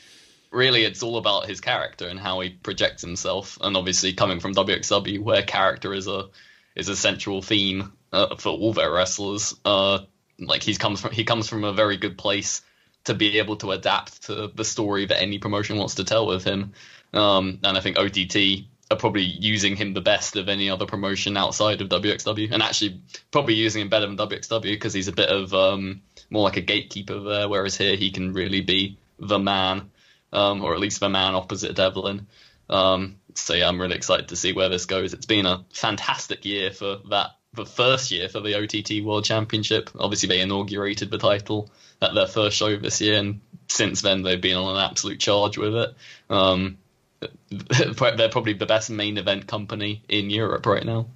really, 0.51 0.85
it's 0.85 1.03
all 1.03 1.17
about 1.17 1.47
his 1.47 1.59
character 1.59 2.07
and 2.07 2.17
how 2.17 2.39
he 2.39 2.49
projects 2.49 3.01
himself, 3.01 3.57
and 3.59 3.75
obviously 3.75 4.13
coming 4.13 4.39
from 4.39 4.55
WXW, 4.55 5.19
where 5.19 5.43
character 5.43 5.93
is 5.93 6.07
a 6.07 6.29
is 6.75 6.87
a 6.87 6.95
central 6.95 7.41
theme 7.41 7.91
uh, 8.13 8.35
for 8.35 8.49
all 8.49 8.73
their 8.73 8.91
wrestlers. 8.91 9.55
Uh, 9.65 9.99
like 10.39 10.63
he 10.63 10.75
comes 10.75 11.01
from 11.01 11.11
he 11.11 11.23
comes 11.23 11.47
from 11.47 11.63
a 11.63 11.73
very 11.73 11.97
good 11.97 12.17
place 12.17 12.61
to 13.05 13.13
be 13.13 13.39
able 13.39 13.55
to 13.57 13.71
adapt 13.71 14.23
to 14.23 14.51
the 14.53 14.65
story 14.65 15.05
that 15.05 15.21
any 15.21 15.37
promotion 15.37 15.77
wants 15.77 15.95
to 15.95 16.03
tell 16.03 16.25
with 16.25 16.43
him. 16.43 16.73
Um, 17.13 17.59
and 17.63 17.77
I 17.77 17.81
think 17.81 17.97
OTT 17.97 18.65
are 18.91 18.97
probably 18.97 19.23
using 19.23 19.75
him 19.75 19.93
the 19.93 20.01
best 20.01 20.35
of 20.35 20.47
any 20.47 20.69
other 20.69 20.85
promotion 20.85 21.37
outside 21.37 21.81
of 21.81 21.89
WXW, 21.89 22.51
and 22.51 22.61
actually 22.61 23.01
probably 23.31 23.55
using 23.55 23.81
him 23.81 23.89
better 23.89 24.05
than 24.05 24.17
WXW 24.17 24.61
because 24.61 24.93
he's 24.93 25.07
a 25.07 25.13
bit 25.13 25.29
of 25.29 25.53
um, 25.53 26.01
more 26.29 26.43
like 26.43 26.57
a 26.57 26.61
gatekeeper 26.61 27.19
there, 27.19 27.49
whereas 27.49 27.75
here 27.75 27.95
he 27.95 28.11
can 28.11 28.33
really 28.33 28.61
be 28.61 28.97
the 29.17 29.39
man, 29.39 29.89
um, 30.33 30.63
or 30.63 30.73
at 30.73 30.79
least 30.79 30.99
the 30.99 31.09
man 31.09 31.33
opposite 31.33 31.75
Devlin. 31.75 32.27
Um, 32.69 33.17
so 33.33 33.53
yeah, 33.53 33.67
I'm 33.67 33.81
really 33.81 33.95
excited 33.95 34.29
to 34.29 34.35
see 34.35 34.53
where 34.53 34.69
this 34.69 34.85
goes. 34.85 35.13
It's 35.13 35.25
been 35.25 35.45
a 35.45 35.65
fantastic 35.73 36.45
year 36.45 36.71
for 36.71 36.97
that, 37.09 37.31
the 37.53 37.65
first 37.65 38.11
year 38.11 38.29
for 38.29 38.39
the 38.39 38.55
OTT 38.55 39.03
World 39.03 39.25
Championship. 39.25 39.89
Obviously, 39.97 40.29
they 40.29 40.41
inaugurated 40.41 41.09
the 41.09 41.17
title 41.17 41.71
at 42.01 42.13
their 42.13 42.27
first 42.27 42.57
show 42.57 42.75
this 42.77 43.01
year, 43.01 43.19
and 43.19 43.41
since 43.67 44.01
then 44.01 44.21
they've 44.21 44.41
been 44.41 44.57
on 44.57 44.75
an 44.75 44.83
absolute 44.83 45.19
charge 45.19 45.57
with 45.57 45.75
it. 45.75 45.95
Um, 46.29 46.77
they're 47.49 48.29
probably 48.29 48.53
the 48.53 48.65
best 48.65 48.89
main 48.89 49.17
event 49.17 49.47
company 49.47 50.03
in 50.09 50.29
Europe 50.29 50.65
right 50.65 50.85
now. 50.85 51.07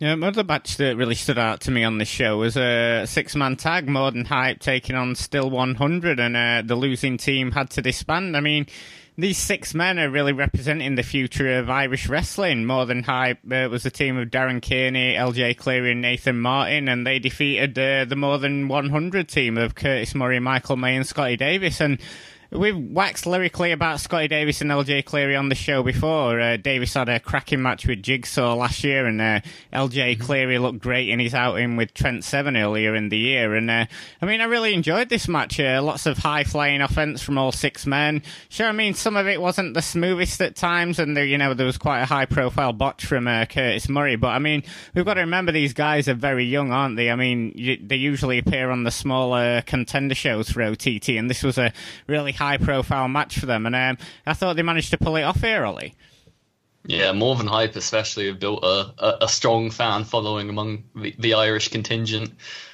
Yeah, 0.00 0.12
another 0.12 0.44
match 0.44 0.78
that 0.78 0.96
really 0.96 1.14
stood 1.14 1.38
out 1.38 1.60
to 1.62 1.70
me 1.70 1.84
on 1.84 1.98
this 1.98 2.08
show 2.08 2.38
was 2.38 2.56
a 2.56 3.04
six-man 3.06 3.56
tag, 3.56 3.86
More 3.86 4.10
Than 4.10 4.24
Hype 4.24 4.58
taking 4.58 4.96
on 4.96 5.14
Still 5.14 5.50
100, 5.50 6.18
and 6.18 6.36
uh, 6.36 6.62
the 6.64 6.74
losing 6.74 7.18
team 7.18 7.52
had 7.52 7.68
to 7.72 7.82
disband. 7.82 8.34
I 8.34 8.40
mean, 8.40 8.66
these 9.18 9.36
six 9.36 9.74
men 9.74 9.98
are 9.98 10.08
really 10.08 10.32
representing 10.32 10.94
the 10.94 11.02
future 11.02 11.58
of 11.58 11.68
Irish 11.68 12.08
wrestling. 12.08 12.64
More 12.64 12.86
Than 12.86 13.02
Hype 13.02 13.40
uh, 13.52 13.68
was 13.70 13.84
a 13.84 13.90
team 13.90 14.16
of 14.16 14.28
Darren 14.28 14.66
Kearney, 14.66 15.16
LJ 15.16 15.58
Cleary, 15.58 15.92
and 15.92 16.00
Nathan 16.00 16.40
Martin, 16.40 16.88
and 16.88 17.06
they 17.06 17.18
defeated 17.18 17.78
uh, 17.78 18.06
the 18.06 18.16
More 18.16 18.38
Than 18.38 18.68
100 18.68 19.28
team 19.28 19.58
of 19.58 19.74
Curtis 19.74 20.14
Murray, 20.14 20.40
Michael 20.40 20.76
May, 20.76 20.96
and 20.96 21.06
Scotty 21.06 21.36
Davis. 21.36 21.78
And 21.78 22.00
We've 22.52 22.76
waxed 22.76 23.26
lyrically 23.26 23.70
about 23.70 24.00
Scotty 24.00 24.26
Davis 24.26 24.60
and 24.60 24.72
LJ 24.72 25.04
Cleary 25.04 25.36
on 25.36 25.50
the 25.50 25.54
show 25.54 25.84
before. 25.84 26.40
Uh, 26.40 26.56
Davis 26.56 26.94
had 26.94 27.08
a 27.08 27.20
cracking 27.20 27.62
match 27.62 27.86
with 27.86 28.02
Jigsaw 28.02 28.54
last 28.54 28.82
year, 28.82 29.06
and 29.06 29.20
uh, 29.20 29.40
LJ 29.72 30.14
mm-hmm. 30.16 30.22
Cleary 30.22 30.58
looked 30.58 30.80
great 30.80 31.10
in 31.10 31.20
his 31.20 31.32
outing 31.32 31.76
with 31.76 31.94
Trent 31.94 32.24
Seven 32.24 32.56
earlier 32.56 32.96
in 32.96 33.08
the 33.08 33.18
year. 33.18 33.54
And 33.54 33.70
uh, 33.70 33.86
I 34.20 34.26
mean, 34.26 34.40
I 34.40 34.46
really 34.46 34.74
enjoyed 34.74 35.10
this 35.10 35.28
match. 35.28 35.60
Uh, 35.60 35.80
lots 35.80 36.06
of 36.06 36.18
high 36.18 36.42
flying 36.42 36.80
offense 36.80 37.22
from 37.22 37.38
all 37.38 37.52
six 37.52 37.86
men. 37.86 38.20
Sure, 38.48 38.66
I 38.66 38.72
mean, 38.72 38.94
some 38.94 39.16
of 39.16 39.28
it 39.28 39.40
wasn't 39.40 39.74
the 39.74 39.82
smoothest 39.82 40.40
at 40.40 40.56
times, 40.56 40.98
and 40.98 41.16
there, 41.16 41.24
you 41.24 41.38
know, 41.38 41.54
there 41.54 41.66
was 41.66 41.78
quite 41.78 42.00
a 42.00 42.06
high 42.06 42.26
profile 42.26 42.72
botch 42.72 43.06
from 43.06 43.28
uh, 43.28 43.44
Curtis 43.44 43.88
Murray. 43.88 44.16
But 44.16 44.30
I 44.30 44.40
mean, 44.40 44.64
we've 44.92 45.04
got 45.04 45.14
to 45.14 45.20
remember 45.20 45.52
these 45.52 45.72
guys 45.72 46.08
are 46.08 46.14
very 46.14 46.46
young, 46.46 46.72
aren't 46.72 46.96
they? 46.96 47.12
I 47.12 47.14
mean, 47.14 47.52
you, 47.54 47.78
they 47.80 47.94
usually 47.94 48.38
appear 48.38 48.70
on 48.70 48.82
the 48.82 48.90
smaller 48.90 49.62
contender 49.62 50.16
shows 50.16 50.50
for 50.50 50.64
OTT, 50.64 51.10
and 51.10 51.30
this 51.30 51.44
was 51.44 51.56
a 51.56 51.72
really 52.08 52.32
high 52.40 52.56
profile 52.56 53.06
match 53.06 53.38
for 53.38 53.46
them, 53.46 53.66
and 53.66 53.76
um, 53.76 53.98
I 54.26 54.34
thought 54.34 54.56
they 54.56 54.62
managed 54.62 54.90
to 54.90 54.98
pull 54.98 55.16
it 55.16 55.22
off 55.22 55.44
early. 55.44 55.94
Yeah, 56.86 57.12
more 57.12 57.36
than 57.36 57.46
hype, 57.46 57.76
especially 57.76 58.26
have 58.28 58.40
built 58.40 58.64
a, 58.64 58.94
a, 58.98 59.18
a 59.22 59.28
strong 59.28 59.70
fan 59.70 60.04
following 60.04 60.48
among 60.48 60.84
the, 60.96 61.14
the 61.18 61.34
Irish 61.34 61.68
contingent. 61.68 62.32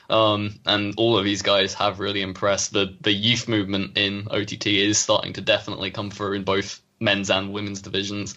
Um, 0.08 0.60
and 0.64 0.94
all 0.96 1.18
of 1.18 1.24
these 1.24 1.42
guys 1.42 1.74
have 1.74 1.98
really 1.98 2.22
impressed. 2.22 2.72
The 2.72 2.96
the 3.00 3.12
youth 3.12 3.48
movement 3.48 3.98
in 3.98 4.28
OTT 4.30 4.66
is 4.68 4.98
starting 4.98 5.32
to 5.32 5.40
definitely 5.40 5.90
come 5.90 6.10
through 6.10 6.34
in 6.34 6.44
both 6.44 6.80
men's 7.00 7.30
and 7.30 7.52
women's 7.52 7.82
divisions. 7.82 8.36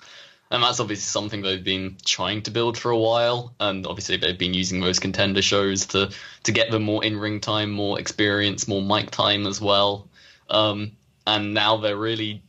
And 0.52 0.64
that's 0.64 0.80
obviously 0.80 1.04
something 1.04 1.44
they've 1.44 1.64
been 1.64 1.98
trying 2.04 2.42
to 2.44 2.52
build 2.52 2.76
for 2.76 2.90
a 2.90 2.98
while. 2.98 3.54
And 3.60 3.86
obviously 3.86 4.18
they've 4.18 4.38
been 4.38 4.56
using 4.56 4.82
those 4.82 4.98
contender 4.98 5.44
shows 5.44 5.86
to, 5.88 6.10
to 6.44 6.52
get 6.52 6.72
them 6.72 6.82
more 6.82 7.04
in 7.04 7.20
ring 7.20 7.40
time, 7.40 7.70
more 7.70 8.00
experience, 8.00 8.68
more 8.68 8.82
mic 8.82 9.12
time 9.12 9.46
as 9.46 9.62
well. 9.62 10.08
Um, 10.50 10.94
and 11.30 11.54
now 11.54 11.78
they're 11.78 11.98
really 11.98 12.42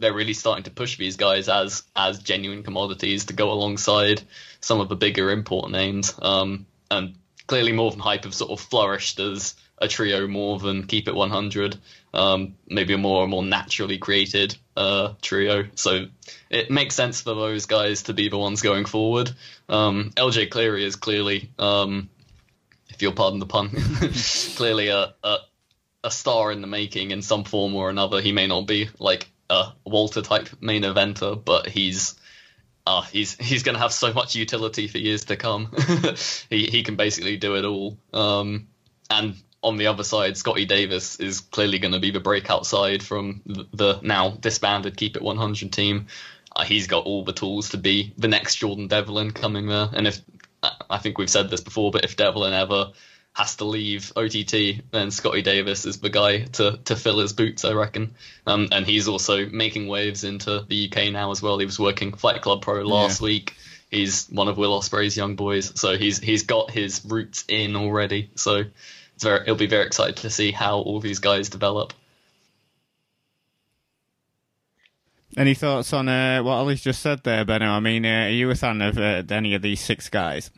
they're 0.00 0.12
really 0.12 0.34
starting 0.34 0.64
to 0.64 0.70
push 0.70 0.98
these 0.98 1.16
guys 1.16 1.48
as 1.48 1.84
as 1.94 2.18
genuine 2.18 2.62
commodities 2.62 3.26
to 3.26 3.32
go 3.32 3.52
alongside 3.52 4.22
some 4.60 4.80
of 4.80 4.88
the 4.88 4.96
bigger 4.96 5.30
import 5.30 5.70
names. 5.70 6.14
Um, 6.20 6.66
and 6.90 7.14
clearly, 7.46 7.72
more 7.72 7.90
than 7.90 8.00
hype 8.00 8.24
have 8.24 8.34
sort 8.34 8.50
of 8.50 8.60
flourished 8.60 9.20
as 9.20 9.54
a 9.78 9.88
trio 9.88 10.26
more 10.26 10.58
than 10.58 10.86
Keep 10.86 11.08
It 11.08 11.14
100. 11.14 11.76
Um, 12.12 12.54
maybe 12.68 12.94
a 12.94 12.98
more 12.98 13.26
more 13.26 13.44
naturally 13.44 13.98
created 13.98 14.56
uh, 14.76 15.14
trio. 15.22 15.66
So 15.74 16.06
it 16.50 16.70
makes 16.70 16.94
sense 16.94 17.20
for 17.20 17.34
those 17.34 17.66
guys 17.66 18.02
to 18.04 18.14
be 18.14 18.28
the 18.28 18.38
ones 18.38 18.62
going 18.62 18.84
forward. 18.84 19.30
Um, 19.68 20.10
LJ 20.16 20.50
Cleary 20.50 20.84
is 20.84 20.96
clearly, 20.96 21.50
um, 21.58 22.08
if 22.88 23.02
you'll 23.02 23.12
pardon 23.12 23.40
the 23.40 23.46
pun, 23.46 23.70
clearly 24.56 24.88
a, 24.88 25.14
a 25.22 25.38
a 26.04 26.10
star 26.10 26.52
in 26.52 26.60
the 26.60 26.66
making 26.66 27.10
in 27.10 27.22
some 27.22 27.44
form 27.44 27.74
or 27.74 27.90
another. 27.90 28.20
He 28.20 28.30
may 28.30 28.46
not 28.46 28.66
be 28.66 28.88
like 28.98 29.28
a 29.50 29.72
Walter 29.84 30.22
type 30.22 30.48
main 30.60 30.82
eventer, 30.82 31.42
but 31.42 31.66
he's 31.66 32.14
uh, 32.86 33.02
he's 33.02 33.34
he's 33.36 33.62
going 33.62 33.74
to 33.74 33.80
have 33.80 33.92
so 33.92 34.12
much 34.12 34.34
utility 34.34 34.86
for 34.86 34.98
years 34.98 35.24
to 35.26 35.36
come. 35.36 35.74
he 36.50 36.66
he 36.66 36.82
can 36.82 36.96
basically 36.96 37.36
do 37.36 37.56
it 37.56 37.64
all. 37.64 37.98
Um, 38.12 38.68
and 39.10 39.34
on 39.62 39.78
the 39.78 39.86
other 39.86 40.04
side, 40.04 40.36
Scotty 40.36 40.66
Davis 40.66 41.16
is 41.16 41.40
clearly 41.40 41.78
going 41.78 41.94
to 41.94 42.00
be 42.00 42.10
the 42.10 42.20
breakout 42.20 42.66
side 42.66 43.02
from 43.02 43.40
the, 43.46 43.66
the 43.72 44.00
now 44.02 44.30
disbanded 44.30 44.96
Keep 44.96 45.16
It 45.16 45.22
100 45.22 45.72
team. 45.72 46.06
Uh, 46.54 46.64
he's 46.64 46.86
got 46.86 47.06
all 47.06 47.24
the 47.24 47.32
tools 47.32 47.70
to 47.70 47.78
be 47.78 48.12
the 48.18 48.28
next 48.28 48.56
Jordan 48.56 48.88
Devlin 48.88 49.30
coming 49.30 49.66
there. 49.66 49.88
And 49.92 50.06
if 50.06 50.20
I 50.90 50.98
think 50.98 51.18
we've 51.18 51.30
said 51.30 51.50
this 51.50 51.62
before, 51.62 51.90
but 51.90 52.04
if 52.04 52.16
Devlin 52.16 52.52
ever 52.52 52.92
has 53.34 53.56
to 53.56 53.64
leave 53.64 54.12
OTT, 54.14 54.82
then 54.92 55.10
Scotty 55.10 55.42
Davis 55.42 55.84
is 55.86 55.98
the 55.98 56.08
guy 56.08 56.44
to, 56.44 56.78
to 56.84 56.94
fill 56.94 57.18
his 57.18 57.32
boots, 57.32 57.64
I 57.64 57.72
reckon. 57.72 58.14
Um, 58.46 58.68
and 58.70 58.86
he's 58.86 59.08
also 59.08 59.46
making 59.46 59.88
waves 59.88 60.22
into 60.22 60.64
the 60.68 60.88
UK 60.88 61.12
now 61.12 61.32
as 61.32 61.42
well. 61.42 61.58
He 61.58 61.66
was 61.66 61.78
working 61.78 62.12
Fight 62.12 62.42
Club 62.42 62.62
Pro 62.62 62.82
last 62.82 63.20
yeah. 63.20 63.26
week. 63.26 63.56
He's 63.90 64.28
one 64.28 64.46
of 64.46 64.56
Will 64.56 64.78
Ospreay's 64.80 65.16
young 65.16 65.36
boys, 65.36 65.78
so 65.78 65.96
he's 65.96 66.18
he's 66.18 66.44
got 66.44 66.70
his 66.70 67.04
roots 67.04 67.44
in 67.48 67.76
already. 67.76 68.30
So 68.34 68.64
it's 69.14 69.24
very, 69.24 69.42
it'll 69.42 69.56
be 69.56 69.66
very 69.66 69.86
exciting 69.86 70.14
to 70.14 70.30
see 70.30 70.52
how 70.52 70.78
all 70.78 71.00
these 71.00 71.18
guys 71.18 71.48
develop. 71.48 71.92
Any 75.36 75.54
thoughts 75.54 75.92
on 75.92 76.08
uh, 76.08 76.42
what 76.42 76.54
Ollie's 76.54 76.82
just 76.82 77.02
said 77.02 77.24
there, 77.24 77.44
Benno? 77.44 77.66
I 77.66 77.80
mean, 77.80 78.06
uh, 78.06 78.26
are 78.26 78.30
you 78.30 78.50
a 78.50 78.54
fan 78.54 78.80
of 78.80 78.96
uh, 78.96 79.22
any 79.30 79.54
of 79.54 79.62
these 79.62 79.80
six 79.80 80.08
guys? 80.08 80.50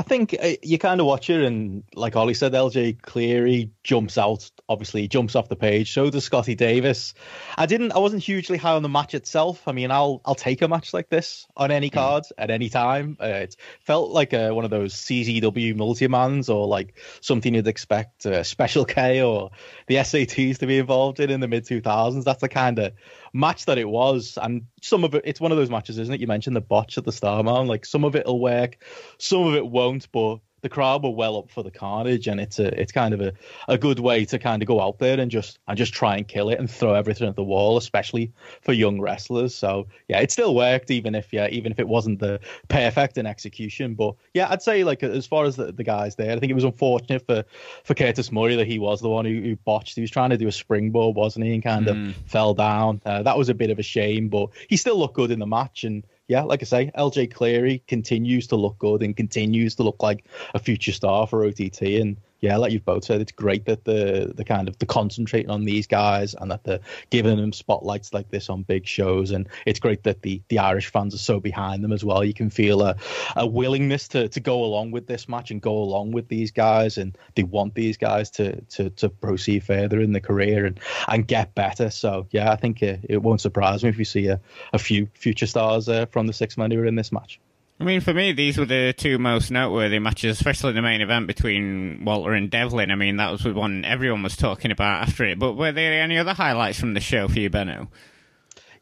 I 0.00 0.02
think 0.02 0.34
uh, 0.42 0.52
you 0.62 0.78
kind 0.78 0.98
of 0.98 1.06
watch 1.06 1.28
it, 1.28 1.44
and 1.44 1.84
like 1.94 2.16
Ollie 2.16 2.32
said, 2.32 2.54
LJ 2.54 3.02
Cleary 3.02 3.70
jumps 3.84 4.16
out. 4.16 4.50
Obviously, 4.66 5.06
jumps 5.08 5.36
off 5.36 5.50
the 5.50 5.56
page. 5.56 5.92
So 5.92 6.08
does 6.08 6.24
Scotty 6.24 6.54
Davis. 6.54 7.12
I 7.58 7.66
didn't. 7.66 7.92
I 7.92 7.98
wasn't 7.98 8.22
hugely 8.22 8.56
high 8.56 8.76
on 8.76 8.82
the 8.82 8.88
match 8.88 9.12
itself. 9.12 9.68
I 9.68 9.72
mean, 9.72 9.90
I'll 9.90 10.22
I'll 10.24 10.34
take 10.34 10.62
a 10.62 10.68
match 10.68 10.94
like 10.94 11.10
this 11.10 11.46
on 11.54 11.70
any 11.70 11.88
hmm. 11.88 11.96
card 11.96 12.22
mm. 12.22 12.30
at 12.38 12.50
any 12.50 12.70
time. 12.70 13.18
Uh, 13.20 13.26
it 13.26 13.56
felt 13.80 14.10
like 14.10 14.32
uh, 14.32 14.52
one 14.52 14.64
of 14.64 14.70
those 14.70 14.94
CZW 14.94 15.76
multi-mans 15.76 16.48
or 16.48 16.66
like 16.66 16.96
something 17.20 17.54
you'd 17.54 17.68
expect 17.68 18.24
uh, 18.24 18.42
Special 18.42 18.86
K 18.86 19.20
or 19.20 19.50
the 19.86 19.96
SATs 19.96 20.56
to 20.60 20.66
be 20.66 20.78
involved 20.78 21.20
in 21.20 21.28
in 21.28 21.40
the 21.40 21.48
mid 21.48 21.66
2000s. 21.66 22.24
That's 22.24 22.40
the 22.40 22.48
kind 22.48 22.78
of 22.78 22.94
match 23.32 23.66
that 23.66 23.78
it 23.78 23.88
was. 23.88 24.38
And 24.40 24.66
some 24.82 25.04
of 25.04 25.14
it, 25.14 25.22
it's 25.24 25.40
one 25.40 25.52
of 25.52 25.58
those 25.58 25.70
matches, 25.70 25.98
isn't 25.98 26.14
it? 26.14 26.20
You 26.20 26.26
mentioned 26.26 26.56
the 26.56 26.60
botch 26.60 26.98
at 26.98 27.04
the 27.04 27.12
Star 27.12 27.42
Man. 27.42 27.66
Like 27.66 27.84
some 27.84 28.04
of 28.04 28.16
it'll 28.16 28.40
work, 28.40 28.78
some 29.18 29.46
of 29.46 29.54
it 29.54 29.66
won't, 29.66 30.10
but 30.12 30.38
the 30.62 30.68
crowd 30.68 31.02
were 31.02 31.10
well 31.10 31.36
up 31.38 31.50
for 31.50 31.62
the 31.62 31.70
carnage, 31.70 32.26
and 32.26 32.40
it's 32.40 32.58
a 32.58 32.80
it's 32.80 32.92
kind 32.92 33.14
of 33.14 33.20
a, 33.20 33.32
a 33.68 33.78
good 33.78 33.98
way 33.98 34.24
to 34.26 34.38
kind 34.38 34.62
of 34.62 34.66
go 34.66 34.80
out 34.80 34.98
there 34.98 35.18
and 35.18 35.30
just 35.30 35.58
and 35.68 35.76
just 35.76 35.92
try 35.92 36.16
and 36.16 36.28
kill 36.28 36.48
it 36.50 36.58
and 36.58 36.70
throw 36.70 36.94
everything 36.94 37.28
at 37.28 37.36
the 37.36 37.44
wall, 37.44 37.76
especially 37.76 38.32
for 38.62 38.72
young 38.72 39.00
wrestlers. 39.00 39.54
So 39.54 39.86
yeah, 40.08 40.20
it 40.20 40.30
still 40.30 40.54
worked, 40.54 40.90
even 40.90 41.14
if 41.14 41.32
yeah, 41.32 41.48
even 41.48 41.72
if 41.72 41.78
it 41.78 41.88
wasn't 41.88 42.18
the 42.18 42.40
perfect 42.68 43.18
in 43.18 43.26
execution. 43.26 43.94
But 43.94 44.14
yeah, 44.34 44.48
I'd 44.50 44.62
say 44.62 44.84
like 44.84 45.02
as 45.02 45.26
far 45.26 45.44
as 45.44 45.56
the, 45.56 45.72
the 45.72 45.84
guys 45.84 46.16
there, 46.16 46.32
I 46.34 46.38
think 46.38 46.50
it 46.50 46.54
was 46.54 46.64
unfortunate 46.64 47.26
for 47.26 47.44
for 47.84 47.94
Curtis 47.94 48.30
Murray 48.32 48.56
that 48.56 48.66
he 48.66 48.78
was 48.78 49.00
the 49.00 49.08
one 49.08 49.24
who, 49.24 49.40
who 49.40 49.56
botched. 49.56 49.94
He 49.94 50.00
was 50.00 50.10
trying 50.10 50.30
to 50.30 50.36
do 50.36 50.48
a 50.48 50.52
springboard, 50.52 51.16
wasn't 51.16 51.46
he, 51.46 51.54
and 51.54 51.62
kind 51.62 51.86
mm. 51.86 52.10
of 52.10 52.16
fell 52.26 52.54
down. 52.54 53.00
Uh, 53.04 53.22
that 53.22 53.38
was 53.38 53.48
a 53.48 53.54
bit 53.54 53.70
of 53.70 53.78
a 53.78 53.82
shame, 53.82 54.28
but 54.28 54.50
he 54.68 54.76
still 54.76 54.98
looked 54.98 55.14
good 55.14 55.30
in 55.30 55.38
the 55.38 55.46
match 55.46 55.84
and 55.84 56.04
yeah, 56.30 56.42
like 56.42 56.62
I 56.62 56.64
say, 56.64 56.92
LJ 56.96 57.34
Cleary 57.34 57.82
continues 57.88 58.46
to 58.46 58.56
look 58.56 58.78
good 58.78 59.02
and 59.02 59.16
continues 59.16 59.74
to 59.74 59.82
look 59.82 60.00
like 60.00 60.26
a 60.54 60.60
future 60.60 60.92
star 60.92 61.26
for 61.26 61.44
OTT. 61.44 61.82
And 61.82 62.16
yeah, 62.40 62.56
like 62.56 62.72
you've 62.72 62.84
both 62.84 63.04
said, 63.04 63.20
it's 63.20 63.32
great 63.32 63.66
that 63.66 63.84
the 63.84 64.32
the 64.34 64.44
kind 64.44 64.68
of 64.68 64.78
the 64.78 64.86
concentrating 64.86 65.50
on 65.50 65.64
these 65.64 65.86
guys 65.86 66.34
and 66.34 66.50
that 66.50 66.64
they're 66.64 66.80
giving 67.10 67.36
them 67.36 67.52
spotlights 67.52 68.14
like 68.14 68.30
this 68.30 68.48
on 68.48 68.62
big 68.62 68.86
shows, 68.86 69.30
and 69.30 69.48
it's 69.66 69.78
great 69.78 70.04
that 70.04 70.22
the 70.22 70.40
the 70.48 70.58
Irish 70.58 70.86
fans 70.86 71.14
are 71.14 71.18
so 71.18 71.38
behind 71.38 71.84
them 71.84 71.92
as 71.92 72.04
well. 72.04 72.24
You 72.24 72.32
can 72.32 72.48
feel 72.48 72.82
a, 72.82 72.96
a 73.36 73.46
willingness 73.46 74.08
to 74.08 74.28
to 74.28 74.40
go 74.40 74.64
along 74.64 74.90
with 74.90 75.06
this 75.06 75.28
match 75.28 75.50
and 75.50 75.60
go 75.60 75.76
along 75.76 76.12
with 76.12 76.28
these 76.28 76.50
guys, 76.50 76.96
and 76.96 77.16
they 77.34 77.42
want 77.42 77.74
these 77.74 77.98
guys 77.98 78.30
to 78.32 78.60
to 78.62 78.88
to 78.90 79.10
proceed 79.10 79.64
further 79.64 80.00
in 80.00 80.12
the 80.12 80.20
career 80.20 80.64
and 80.64 80.80
and 81.08 81.28
get 81.28 81.54
better. 81.54 81.90
So 81.90 82.26
yeah, 82.30 82.50
I 82.52 82.56
think 82.56 82.82
it, 82.82 83.00
it 83.08 83.22
won't 83.22 83.42
surprise 83.42 83.82
me 83.82 83.90
if 83.90 83.98
we 83.98 84.04
see 84.04 84.28
a, 84.28 84.40
a 84.72 84.78
few 84.78 85.08
future 85.14 85.46
stars 85.46 85.88
uh, 85.88 86.06
from 86.06 86.26
the 86.26 86.32
six 86.32 86.56
men 86.56 86.70
who 86.70 86.80
are 86.80 86.86
in 86.86 86.94
this 86.94 87.12
match. 87.12 87.38
I 87.80 87.84
mean, 87.84 88.02
for 88.02 88.12
me, 88.12 88.32
these 88.32 88.58
were 88.58 88.66
the 88.66 88.92
two 88.94 89.18
most 89.18 89.50
noteworthy 89.50 89.98
matches, 89.98 90.36
especially 90.36 90.74
the 90.74 90.82
main 90.82 91.00
event 91.00 91.26
between 91.26 92.04
Walter 92.04 92.34
and 92.34 92.50
Devlin. 92.50 92.90
I 92.90 92.94
mean, 92.94 93.16
that 93.16 93.32
was 93.32 93.42
the 93.42 93.54
one 93.54 93.86
everyone 93.86 94.22
was 94.22 94.36
talking 94.36 94.70
about 94.70 95.08
after 95.08 95.24
it. 95.24 95.38
But 95.38 95.54
were 95.54 95.72
there 95.72 96.02
any 96.02 96.18
other 96.18 96.34
highlights 96.34 96.78
from 96.78 96.92
the 96.92 97.00
show 97.00 97.26
for 97.26 97.38
you, 97.38 97.48
Benno? 97.48 97.88